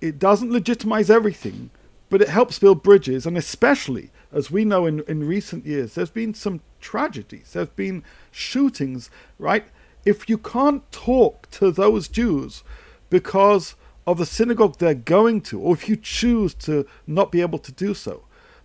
It 0.00 0.20
doesn't 0.20 0.52
legitimize 0.52 1.10
everything, 1.10 1.70
but 2.10 2.22
it 2.22 2.28
helps 2.28 2.60
build 2.60 2.84
bridges. 2.84 3.26
And 3.26 3.36
especially, 3.36 4.10
as 4.30 4.52
we 4.52 4.64
know 4.64 4.86
in, 4.86 5.00
in 5.08 5.26
recent 5.26 5.66
years, 5.66 5.96
there's 5.96 6.10
been 6.10 6.32
some 6.32 6.60
tragedies. 6.80 7.54
There's 7.54 7.70
been 7.70 8.04
shootings, 8.30 9.10
right? 9.36 9.64
If 10.06 10.30
you 10.30 10.38
can't 10.38 10.90
talk 10.92 11.50
to 11.50 11.70
those 11.70 12.08
Jews 12.08 12.62
because 13.10 13.74
of 14.06 14.18
the 14.18 14.24
synagogue 14.24 14.78
they're 14.78 14.94
going 14.94 15.40
to, 15.42 15.60
or 15.60 15.74
if 15.74 15.88
you 15.88 15.96
choose 15.96 16.54
to 16.54 16.86
not 17.06 17.32
be 17.32 17.42
able 17.42 17.58
to 17.58 17.72
do 17.72 17.92
so, 17.92 18.24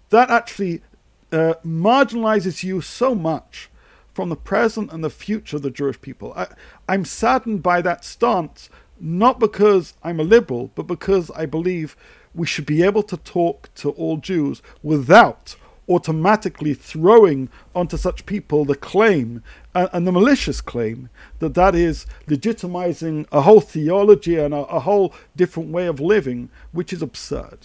that 0.09 0.29
actually 0.29 0.81
uh, 1.31 1.55
marginalizes 1.65 2.63
you 2.63 2.79
so 2.79 3.15
much 3.15 3.69
from 4.13 4.29
the 4.29 4.35
present 4.35 4.91
and 4.91 5.03
the 5.03 5.09
future 5.09 5.55
of 5.55 5.63
the 5.63 5.71
Jewish 5.71 5.99
people. 5.99 6.31
I, 6.35 6.47
I'm 6.87 7.05
saddened 7.05 7.63
by 7.63 7.81
that 7.81 8.05
stance, 8.05 8.69
not 8.99 9.39
because 9.39 9.95
I'm 10.03 10.19
a 10.19 10.23
liberal, 10.23 10.71
but 10.75 10.83
because 10.83 11.31
I 11.31 11.47
believe 11.47 11.95
we 12.35 12.45
should 12.45 12.65
be 12.65 12.83
able 12.83 13.03
to 13.03 13.17
talk 13.17 13.73
to 13.75 13.89
all 13.91 14.17
Jews 14.17 14.61
without 14.83 15.55
automatically 15.91 16.73
throwing 16.73 17.49
onto 17.75 17.97
such 17.97 18.25
people 18.25 18.65
the 18.65 18.75
claim 18.75 19.43
and, 19.75 19.89
and, 19.93 20.07
the 20.07 20.11
malicious 20.11 20.61
claim 20.61 21.09
that 21.39 21.53
that 21.53 21.75
is 21.75 22.05
legitimizing 22.27 23.27
a 23.31 23.41
whole 23.41 23.61
theology 23.61 24.37
and 24.37 24.53
a, 24.53 24.65
a 24.67 24.79
whole 24.79 25.13
different 25.35 25.69
way 25.69 25.87
of 25.87 25.99
living, 25.99 26.49
which 26.71 26.93
is 26.93 27.01
absurd. 27.01 27.59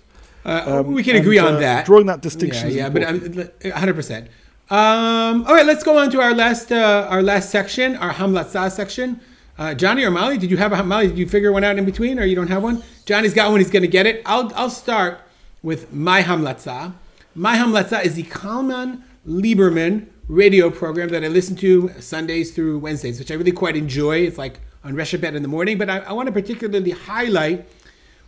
Uh, 0.44 0.80
um, 0.80 0.92
we 0.92 1.02
can 1.02 1.16
agree 1.16 1.38
and, 1.38 1.48
on 1.48 1.54
uh, 1.56 1.60
that. 1.60 1.86
Drawing 1.86 2.06
that 2.06 2.20
distinction. 2.20 2.70
Yeah, 2.70 2.88
yeah 2.88 2.88
but 2.88 3.72
hundred 3.72 3.94
percent. 3.94 4.28
Um, 4.68 5.46
all 5.46 5.54
right, 5.54 5.66
let's 5.66 5.84
go 5.84 5.96
on 5.98 6.10
to 6.10 6.20
our 6.20 6.34
last 6.34 6.72
uh, 6.72 7.06
our 7.08 7.22
last 7.22 7.50
section, 7.50 7.96
our 7.96 8.12
hamlatzah 8.12 8.70
section. 8.70 9.20
Uh, 9.58 9.74
Johnny 9.74 10.04
or 10.04 10.10
Mali, 10.10 10.36
did 10.38 10.50
you 10.50 10.56
have 10.58 10.72
a 10.72 10.82
Mali? 10.82 11.08
Did 11.08 11.18
you 11.18 11.28
figure 11.28 11.50
one 11.50 11.64
out 11.64 11.78
in 11.78 11.84
between, 11.84 12.18
or 12.18 12.24
you 12.24 12.36
don't 12.36 12.48
have 12.48 12.62
one? 12.62 12.82
Johnny's 13.06 13.32
got 13.32 13.50
one. 13.50 13.60
He's 13.60 13.70
going 13.70 13.82
to 13.82 13.88
get 13.88 14.06
it. 14.06 14.22
I'll 14.26 14.52
I'll 14.54 14.70
start 14.70 15.20
with 15.62 15.92
my 15.92 16.22
hamlatzah. 16.22 16.92
My 17.38 17.58
Hamlatza 17.58 18.02
is 18.02 18.14
the 18.14 18.22
Kalman 18.22 19.04
Lieberman 19.28 20.06
radio 20.26 20.70
program 20.70 21.10
that 21.10 21.22
I 21.22 21.28
listen 21.28 21.54
to 21.56 21.90
Sundays 22.00 22.52
through 22.52 22.78
Wednesdays, 22.78 23.18
which 23.18 23.30
I 23.30 23.34
really 23.34 23.52
quite 23.52 23.76
enjoy. 23.76 24.20
It's 24.20 24.38
like 24.38 24.60
on 24.82 24.94
Reshet 24.94 25.20
Bet 25.20 25.34
in 25.34 25.42
the 25.42 25.48
morning, 25.48 25.76
but 25.76 25.90
I, 25.90 25.98
I 25.98 26.12
want 26.12 26.28
to 26.28 26.32
particularly 26.32 26.92
highlight 26.92 27.68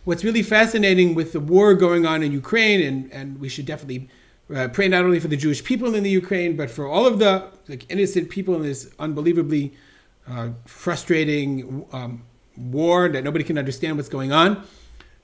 what's 0.03 0.23
really 0.23 0.43
fascinating 0.43 1.15
with 1.15 1.31
the 1.31 1.39
war 1.39 1.73
going 1.73 2.05
on 2.05 2.21
in 2.21 2.31
Ukraine, 2.31 2.81
and, 2.85 3.11
and 3.11 3.39
we 3.39 3.49
should 3.49 3.65
definitely 3.65 4.09
uh, 4.55 4.67
pray 4.67 4.87
not 4.87 5.03
only 5.03 5.19
for 5.19 5.27
the 5.27 5.37
Jewish 5.37 5.63
people 5.63 5.95
in 5.95 6.03
the 6.03 6.11
Ukraine, 6.11 6.55
but 6.55 6.69
for 6.69 6.85
all 6.85 7.07
of 7.07 7.17
the 7.17 7.47
like 7.67 7.87
innocent 7.89 8.29
people 8.29 8.53
in 8.53 8.61
this 8.61 8.91
unbelievably 8.99 9.73
uh, 10.27 10.49
frustrating 10.65 11.83
um, 11.91 12.21
war 12.55 13.09
that 13.09 13.23
nobody 13.23 13.43
can 13.43 13.57
understand 13.57 13.97
what's 13.97 14.07
going 14.07 14.31
on. 14.31 14.63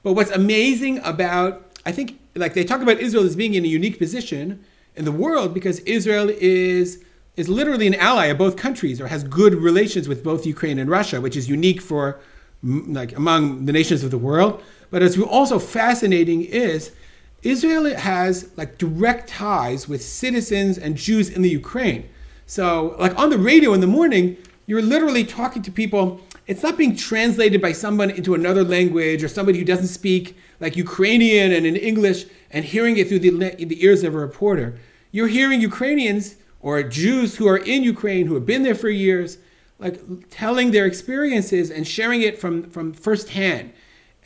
But 0.02 0.14
what's 0.14 0.32
amazing 0.32 0.98
about 1.04 1.78
I 1.86 1.92
think 1.92 2.20
like 2.36 2.54
they 2.54 2.64
talk 2.64 2.82
about 2.82 3.00
Israel 3.00 3.24
as 3.24 3.36
being 3.36 3.54
in 3.54 3.64
a 3.64 3.68
unique 3.68 3.98
position 3.98 4.64
in 4.96 5.06
the 5.06 5.12
world 5.12 5.54
because 5.54 5.80
Israel 5.80 6.30
is 6.30 7.04
is 7.36 7.50
literally 7.50 7.86
an 7.88 7.96
ally 7.96 8.28
of 8.28 8.38
both 8.38 8.56
countries 8.56 9.02
or 9.02 9.08
has 9.08 9.24
good 9.24 9.54
relations 9.56 10.08
with 10.08 10.24
both 10.24 10.46
Ukraine 10.46 10.80
and 10.80 10.90
Russia, 10.90 11.20
which 11.20 11.36
is 11.36 11.50
unique 11.50 11.82
for 11.82 12.20
like 12.64 13.16
among 13.16 13.66
the 13.66 13.74
nations 13.74 14.04
of 14.04 14.12
the 14.12 14.18
world. 14.18 14.64
But 14.90 15.04
as 15.04 15.20
also 15.20 15.60
fascinating 15.60 16.44
is 16.44 16.92
Israel 17.44 17.94
has 17.96 18.50
like 18.56 18.78
direct 18.78 19.30
ties 19.30 19.88
with 19.88 20.02
citizens 20.02 20.78
and 20.78 20.96
Jews 20.96 21.30
in 21.30 21.42
the 21.42 21.50
Ukraine. 21.50 22.10
So 22.48 22.96
like 23.00 23.18
on 23.18 23.30
the 23.30 23.38
radio 23.38 23.74
in 23.74 23.82
the 23.82 23.88
morning, 23.88 24.38
you're 24.66 24.82
literally 24.82 25.24
talking 25.24 25.62
to 25.62 25.72
people. 25.72 26.22
It's 26.48 26.62
not 26.62 26.78
being 26.78 26.96
translated 26.96 27.60
by 27.62 27.72
someone 27.72 28.12
into 28.12 28.36
another 28.36 28.64
language 28.64 29.24
or 29.24 29.28
somebody 29.28 29.58
who 29.58 29.66
doesn't 29.66 29.88
speak 29.88 30.38
like 30.60 30.78
Ukrainian 30.78 31.52
and 31.52 31.66
in 31.66 31.76
English 31.76 32.26
and 32.52 32.64
hearing 32.64 32.98
it 32.98 33.08
through 33.08 33.20
the, 33.20 33.32
the 33.66 33.84
ears 33.84 34.04
of 34.04 34.14
a 34.14 34.20
reporter. 34.20 34.80
You're 35.12 35.28
hearing 35.28 35.60
Ukrainians 35.60 36.36
or 36.60 36.84
Jews 36.84 37.38
who 37.38 37.48
are 37.48 37.58
in 37.58 37.84
Ukraine 37.84 38.28
who 38.28 38.36
have 38.36 38.46
been 38.46 38.64
there 38.64 38.76
for 38.76 38.90
years, 38.90 39.40
like 39.80 40.30
telling 40.30 40.72
their 40.72 40.86
experiences 40.86 41.72
and 41.72 41.88
sharing 41.88 42.22
it 42.22 42.40
from, 42.40 42.70
from 42.70 42.94
firsthand. 42.94 43.74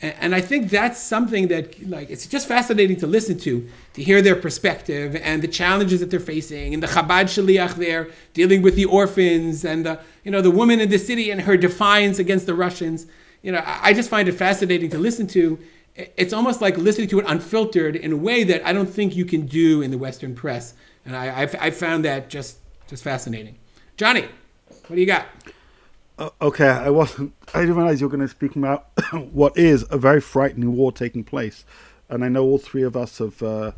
And, 0.02 0.34
I 0.34 0.40
think 0.40 0.70
that's 0.70 0.98
something 0.98 1.48
that 1.48 1.86
like 1.86 2.08
it's 2.08 2.26
just 2.26 2.48
fascinating 2.48 2.96
to 3.00 3.06
listen 3.06 3.38
to, 3.40 3.68
to 3.92 4.02
hear 4.02 4.22
their 4.22 4.34
perspective 4.34 5.14
and 5.16 5.42
the 5.42 5.48
challenges 5.48 6.00
that 6.00 6.10
they're 6.10 6.18
facing, 6.18 6.72
and 6.72 6.82
the 6.82 6.86
Chabad 6.86 7.26
Shaliach 7.26 7.74
there 7.74 8.08
dealing 8.32 8.62
with 8.62 8.76
the 8.76 8.86
orphans 8.86 9.62
and 9.62 9.84
the 9.84 10.00
you 10.24 10.30
know 10.30 10.40
the 10.40 10.50
woman 10.50 10.80
in 10.80 10.88
the 10.88 10.98
city 10.98 11.30
and 11.30 11.42
her 11.42 11.56
defiance 11.58 12.18
against 12.18 12.46
the 12.46 12.54
Russians. 12.54 13.06
You 13.42 13.52
know, 13.52 13.58
I, 13.58 13.88
I 13.88 13.92
just 13.92 14.08
find 14.08 14.26
it 14.26 14.32
fascinating 14.32 14.88
to 14.90 14.98
listen 14.98 15.26
to 15.28 15.58
it's 15.94 16.32
almost 16.32 16.60
like 16.60 16.76
listening 16.78 17.08
to 17.08 17.18
it 17.20 17.24
unfiltered 17.28 17.96
in 17.96 18.12
a 18.12 18.16
way 18.16 18.44
that 18.44 18.66
I 18.66 18.72
don't 18.72 18.88
think 18.88 19.16
you 19.16 19.24
can 19.24 19.46
do 19.46 19.82
in 19.82 19.90
the 19.90 19.98
Western 19.98 20.34
press. 20.34 20.74
And 21.04 21.16
I, 21.16 21.42
I've, 21.42 21.54
I 21.60 21.70
found 21.70 22.04
that 22.04 22.28
just, 22.28 22.58
just 22.88 23.02
fascinating. 23.02 23.58
Johnny, 23.96 24.26
what 24.86 24.96
do 24.96 25.00
you 25.00 25.06
got? 25.06 25.26
Uh, 26.20 26.30
okay, 26.42 26.68
I 26.68 26.90
wasn't. 26.90 27.32
I 27.54 27.60
didn't 27.60 27.76
realize 27.76 28.00
you 28.00 28.06
were 28.06 28.16
going 28.16 28.28
to 28.28 28.28
speak 28.28 28.54
about 28.54 28.88
what 29.32 29.56
is 29.56 29.86
a 29.90 29.98
very 29.98 30.20
frightening 30.20 30.76
war 30.76 30.92
taking 30.92 31.24
place, 31.24 31.64
and 32.10 32.24
I 32.24 32.28
know 32.28 32.44
all 32.44 32.58
three 32.58 32.82
of 32.82 32.96
us 32.96 33.18
have 33.18 33.42
uh, 33.42 33.72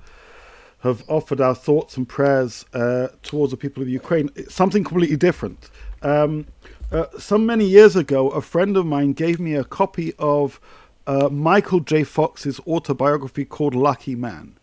have 0.81 1.05
offered 1.09 1.41
our 1.41 1.55
thoughts 1.55 1.97
and 1.97 2.09
prayers 2.09 2.67
uh, 2.75 3.09
towards 3.23 3.53
the 3.53 3.57
people 3.57 3.83
of 3.83 3.89
Ukraine. 3.89 4.29
It's 4.35 4.55
something 4.55 4.85
completely 4.85 5.17
different. 5.17 5.71
Um, 6.03 6.47
Uh, 6.93 7.07
some 7.19 7.47
many 7.47 7.65
years 7.65 7.97
ago, 7.97 8.29
a 8.31 8.43
friend 8.43 8.77
of 8.77 8.85
mine 8.85 9.15
gave 9.15 9.41
me 9.41 9.55
a 9.55 9.65
copy 9.65 10.13
of 10.19 10.61
uh, 11.07 11.29
Michael 11.31 11.81
J. 11.81 12.05
Fox's 12.05 12.61
autobiography 12.67 13.47
called 13.47 13.75
Lucky 13.75 14.15
Man. 14.15 14.59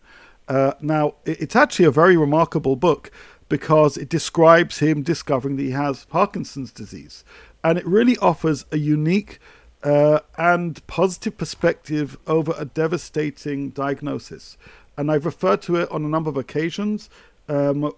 Uh, 0.48 0.74
now, 0.80 1.14
it's 1.24 1.56
actually 1.56 1.86
a 1.86 1.90
very 1.90 2.16
remarkable 2.16 2.76
book 2.76 3.10
because 3.48 3.96
it 3.96 4.08
describes 4.08 4.78
him 4.78 5.02
discovering 5.02 5.56
that 5.56 5.64
he 5.64 5.72
has 5.72 6.04
Parkinson's 6.04 6.70
disease. 6.70 7.24
And 7.62 7.78
it 7.78 7.86
really 7.86 8.16
offers 8.18 8.64
a 8.72 8.78
unique 8.78 9.38
uh, 9.82 10.20
and 10.36 10.84
positive 10.86 11.36
perspective 11.36 12.18
over 12.26 12.54
a 12.58 12.64
devastating 12.64 13.70
diagnosis. 13.70 14.56
And 14.96 15.10
I've 15.10 15.24
referred 15.24 15.62
to 15.62 15.76
it 15.76 15.90
on 15.90 16.04
a 16.04 16.08
number 16.08 16.30
of 16.30 16.36
occasions 16.36 17.08
um, 17.48 17.92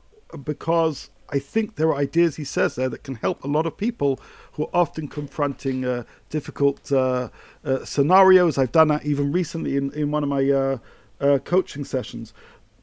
because 0.44 1.10
I 1.30 1.38
think 1.38 1.76
there 1.76 1.88
are 1.88 1.96
ideas 1.96 2.36
he 2.36 2.44
says 2.44 2.74
there 2.74 2.90
that 2.90 3.02
can 3.02 3.16
help 3.16 3.42
a 3.42 3.48
lot 3.48 3.66
of 3.66 3.76
people 3.76 4.20
who 4.52 4.64
are 4.64 4.70
often 4.74 5.08
confronting 5.08 5.84
uh, 5.84 6.04
difficult 6.28 6.92
uh, 6.92 7.30
uh, 7.64 7.84
scenarios. 7.84 8.58
I've 8.58 8.72
done 8.72 8.88
that 8.88 9.04
even 9.06 9.32
recently 9.32 9.76
in, 9.76 9.90
in 9.92 10.10
one 10.10 10.22
of 10.22 10.28
my 10.28 10.50
uh, 10.50 10.78
uh, 11.20 11.38
coaching 11.38 11.84
sessions. 11.84 12.34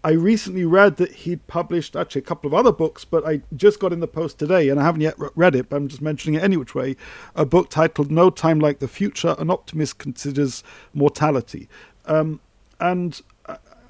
I 0.01 0.11
recently 0.11 0.63
read 0.63 0.95
that 0.97 1.11
he'd 1.11 1.45
published 1.47 1.95
actually 1.95 2.19
a 2.19 2.25
couple 2.25 2.47
of 2.47 2.53
other 2.53 2.71
books, 2.71 3.03
but 3.03 3.27
I 3.27 3.41
just 3.55 3.79
got 3.79 3.91
in 3.91 3.99
the 3.99 4.07
post 4.07 4.39
today 4.39 4.69
and 4.69 4.79
I 4.79 4.83
haven't 4.83 5.01
yet 5.01 5.15
read 5.35 5.55
it, 5.55 5.69
but 5.69 5.75
I'm 5.75 5.89
just 5.89 6.01
mentioning 6.01 6.39
it 6.39 6.43
any 6.43 6.55
which 6.55 6.73
way. 6.73 6.95
A 7.35 7.45
book 7.45 7.69
titled 7.69 8.09
No 8.09 8.29
Time 8.29 8.59
Like 8.59 8.79
the 8.79 8.87
Future 8.87 9.35
An 9.37 9.49
Optimist 9.49 9.97
Considers 9.97 10.63
Mortality. 10.93 11.67
Um, 12.05 12.39
and 12.79 13.21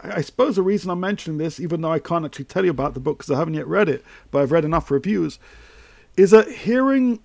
I 0.01 0.22
suppose 0.22 0.55
the 0.55 0.64
reason 0.64 0.89
I'm 0.89 0.99
mentioning 0.99 1.38
this, 1.38 1.60
even 1.60 1.82
though 1.82 1.91
I 1.91 1.99
can't 1.99 2.26
actually 2.26 2.45
tell 2.45 2.66
you 2.66 2.72
about 2.72 2.95
the 2.95 2.99
book 2.99 3.20
because 3.20 3.32
I 3.32 3.38
haven't 3.38 3.53
yet 3.53 3.68
read 3.68 3.88
it, 3.88 4.03
but 4.32 4.41
I've 4.41 4.51
read 4.51 4.66
enough 4.66 4.89
reviews, 4.89 5.38
is 6.18 6.32
that 6.32 6.49
hearing 6.49 7.20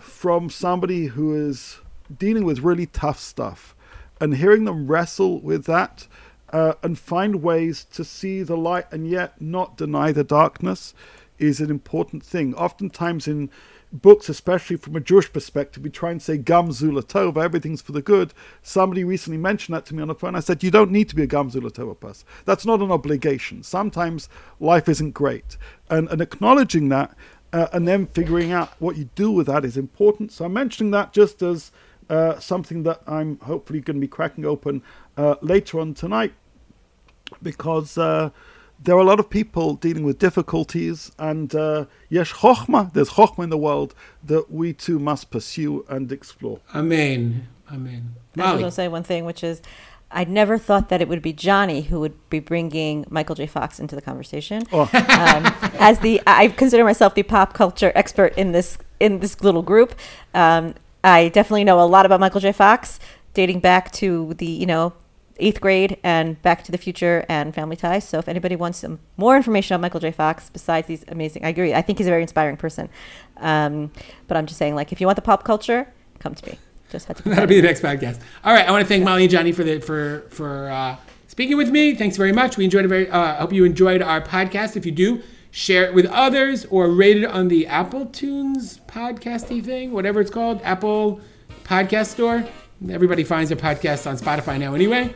from 0.00 0.48
somebody 0.48 1.06
who 1.06 1.34
is 1.34 1.80
dealing 2.16 2.44
with 2.44 2.60
really 2.60 2.86
tough 2.86 3.18
stuff 3.18 3.74
and 4.18 4.36
hearing 4.36 4.64
them 4.64 4.86
wrestle 4.86 5.40
with 5.40 5.64
that 5.66 6.06
uh, 6.54 6.74
and 6.84 6.96
find 6.96 7.42
ways 7.42 7.84
to 7.84 8.04
see 8.04 8.44
the 8.44 8.56
light 8.56 8.86
and 8.92 9.10
yet 9.10 9.40
not 9.40 9.76
deny 9.76 10.12
the 10.12 10.22
darkness 10.22 10.94
is 11.36 11.60
an 11.60 11.68
important 11.68 12.24
thing. 12.24 12.54
Oftentimes 12.54 13.26
in 13.26 13.50
books, 13.92 14.28
especially 14.28 14.76
from 14.76 14.94
a 14.94 15.00
Jewish 15.00 15.32
perspective, 15.32 15.82
we 15.82 15.90
try 15.90 16.12
and 16.12 16.22
say 16.22 16.38
Gam 16.38 16.70
Zu 16.70 16.92
L'Tova, 16.92 17.42
everything's 17.42 17.82
for 17.82 17.90
the 17.90 18.00
good. 18.00 18.32
Somebody 18.62 19.02
recently 19.02 19.36
mentioned 19.36 19.74
that 19.74 19.84
to 19.86 19.96
me 19.96 20.02
on 20.02 20.06
the 20.06 20.14
phone. 20.14 20.36
I 20.36 20.40
said, 20.40 20.62
You 20.62 20.70
don't 20.70 20.92
need 20.92 21.08
to 21.08 21.16
be 21.16 21.24
a 21.24 21.26
Gam 21.26 21.50
Zu 21.50 21.60
L'Tova 21.60 21.98
person. 21.98 22.24
That's 22.44 22.64
not 22.64 22.78
an 22.78 22.92
obligation. 22.92 23.64
Sometimes 23.64 24.28
life 24.60 24.88
isn't 24.88 25.10
great. 25.10 25.56
And, 25.90 26.08
and 26.08 26.20
acknowledging 26.20 26.88
that 26.90 27.16
uh, 27.52 27.66
and 27.72 27.88
then 27.88 28.06
figuring 28.06 28.52
out 28.52 28.74
what 28.78 28.96
you 28.96 29.10
do 29.16 29.32
with 29.32 29.48
that 29.48 29.64
is 29.64 29.76
important. 29.76 30.30
So 30.30 30.44
I'm 30.44 30.52
mentioning 30.52 30.92
that 30.92 31.12
just 31.12 31.42
as 31.42 31.72
uh, 32.08 32.38
something 32.38 32.84
that 32.84 33.02
I'm 33.08 33.40
hopefully 33.40 33.80
going 33.80 33.96
to 33.96 34.00
be 34.00 34.06
cracking 34.06 34.44
open 34.44 34.82
uh, 35.16 35.34
later 35.40 35.80
on 35.80 35.94
tonight 35.94 36.32
because 37.42 37.98
uh, 37.98 38.30
there 38.82 38.94
are 38.94 39.00
a 39.00 39.04
lot 39.04 39.20
of 39.20 39.30
people 39.30 39.74
dealing 39.74 40.04
with 40.04 40.18
difficulties, 40.18 41.12
and 41.18 41.54
uh, 41.54 41.86
yes, 42.08 42.32
chokhmah, 42.32 42.92
there's 42.92 43.10
chokhmah 43.10 43.44
in 43.44 43.50
the 43.50 43.58
world 43.58 43.94
that 44.22 44.50
we 44.50 44.72
too 44.72 44.98
must 44.98 45.30
pursue 45.30 45.84
and 45.88 46.10
explore. 46.12 46.60
Amen. 46.74 47.48
Amen. 47.72 48.14
I 48.36 48.52
was 48.52 48.60
going 48.60 48.64
to 48.64 48.70
say 48.70 48.88
one 48.88 49.02
thing, 49.02 49.24
which 49.24 49.42
is 49.42 49.62
I 50.10 50.24
never 50.24 50.58
thought 50.58 50.90
that 50.90 51.00
it 51.00 51.08
would 51.08 51.22
be 51.22 51.32
Johnny 51.32 51.82
who 51.82 51.98
would 52.00 52.30
be 52.30 52.38
bringing 52.38 53.04
Michael 53.10 53.34
J. 53.34 53.46
Fox 53.46 53.80
into 53.80 53.96
the 53.96 54.02
conversation. 54.02 54.62
Oh. 54.72 54.82
Um, 54.82 55.46
as 55.80 56.00
the, 56.00 56.20
I 56.26 56.48
consider 56.48 56.84
myself 56.84 57.14
the 57.14 57.22
pop 57.22 57.52
culture 57.52 57.90
expert 57.94 58.36
in 58.36 58.52
this 58.52 58.78
in 59.00 59.20
this 59.20 59.42
little 59.42 59.62
group. 59.62 59.94
Um, 60.34 60.74
I 61.02 61.28
definitely 61.28 61.64
know 61.64 61.80
a 61.80 61.82
lot 61.82 62.06
about 62.06 62.20
Michael 62.20 62.40
J. 62.40 62.52
Fox, 62.52 63.00
dating 63.32 63.60
back 63.60 63.90
to 63.92 64.34
the 64.34 64.46
you 64.46 64.66
know 64.66 64.92
eighth 65.38 65.60
grade 65.60 65.98
and 66.02 66.40
Back 66.42 66.64
to 66.64 66.72
the 66.72 66.78
Future 66.78 67.24
and 67.28 67.54
Family 67.54 67.76
Ties. 67.76 68.06
So 68.06 68.18
if 68.18 68.28
anybody 68.28 68.56
wants 68.56 68.78
some 68.78 69.00
more 69.16 69.36
information 69.36 69.74
on 69.74 69.80
Michael 69.80 70.00
J. 70.00 70.12
Fox, 70.12 70.50
besides 70.50 70.86
these 70.86 71.04
amazing, 71.08 71.44
I 71.44 71.48
agree. 71.48 71.74
I 71.74 71.82
think 71.82 71.98
he's 71.98 72.06
a 72.06 72.10
very 72.10 72.22
inspiring 72.22 72.56
person. 72.56 72.88
Um, 73.38 73.92
but 74.28 74.36
I'm 74.36 74.46
just 74.46 74.58
saying, 74.58 74.74
like, 74.74 74.92
if 74.92 75.00
you 75.00 75.06
want 75.06 75.16
the 75.16 75.22
pop 75.22 75.44
culture, 75.44 75.92
come 76.18 76.34
to 76.34 76.50
me. 76.50 76.58
Just 76.90 77.06
had 77.06 77.16
to. 77.16 77.22
That'll 77.28 77.46
be 77.46 77.60
the 77.60 77.66
next 77.66 77.82
podcast. 77.82 78.20
All 78.44 78.52
right, 78.54 78.66
I 78.66 78.70
want 78.70 78.82
to 78.82 78.88
thank 78.88 79.04
Mali 79.04 79.24
and 79.24 79.30
Johnny 79.30 79.52
for 79.52 79.64
the 79.64 79.80
for 79.80 80.26
for 80.30 80.68
uh, 80.68 80.96
speaking 81.26 81.56
with 81.56 81.70
me. 81.70 81.94
Thanks 81.94 82.16
very 82.16 82.32
much. 82.32 82.56
We 82.56 82.64
enjoyed 82.64 82.84
it 82.84 82.88
very. 82.88 83.10
Uh, 83.10 83.18
I 83.18 83.34
hope 83.36 83.52
you 83.52 83.64
enjoyed 83.64 84.02
our 84.02 84.20
podcast. 84.20 84.76
If 84.76 84.86
you 84.86 84.92
do, 84.92 85.22
share 85.50 85.84
it 85.84 85.94
with 85.94 86.06
others 86.06 86.64
or 86.66 86.90
rate 86.90 87.16
it 87.16 87.24
on 87.24 87.48
the 87.48 87.66
Apple 87.66 88.06
Tunes 88.06 88.80
podcasty 88.86 89.64
thing, 89.64 89.92
whatever 89.92 90.20
it's 90.20 90.30
called, 90.30 90.60
Apple 90.62 91.20
Podcast 91.64 92.06
Store. 92.06 92.44
Everybody 92.90 93.24
finds 93.24 93.50
their 93.50 93.58
podcast 93.58 94.06
on 94.08 94.16
Spotify 94.16 94.58
now 94.58 94.74
anyway. 94.74 95.14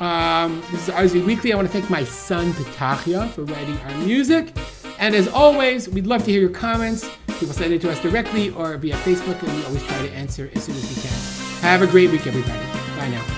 Um, 0.00 0.62
this 0.70 0.88
is 0.88 0.94
RZ 0.94 1.24
Weekly. 1.26 1.52
I 1.52 1.56
want 1.56 1.66
to 1.66 1.72
thank 1.72 1.90
my 1.90 2.04
son 2.04 2.52
Petachia 2.52 3.28
for 3.30 3.42
writing 3.42 3.76
our 3.78 3.98
music. 3.98 4.56
And 4.98 5.14
as 5.14 5.28
always, 5.28 5.88
we'd 5.88 6.06
love 6.06 6.24
to 6.24 6.30
hear 6.30 6.40
your 6.40 6.50
comments. 6.50 7.08
People 7.26 7.54
send 7.54 7.72
it 7.72 7.80
to 7.82 7.90
us 7.90 8.00
directly 8.00 8.50
or 8.50 8.76
via 8.76 8.96
Facebook, 8.96 9.40
and 9.42 9.56
we 9.56 9.64
always 9.64 9.82
try 9.84 10.06
to 10.06 10.12
answer 10.12 10.50
as 10.54 10.64
soon 10.64 10.76
as 10.76 10.88
we 10.88 11.02
can. 11.02 11.60
Have 11.62 11.82
a 11.82 11.86
great 11.86 12.10
week, 12.10 12.26
everybody. 12.26 12.58
Bye 12.96 13.08
now. 13.10 13.37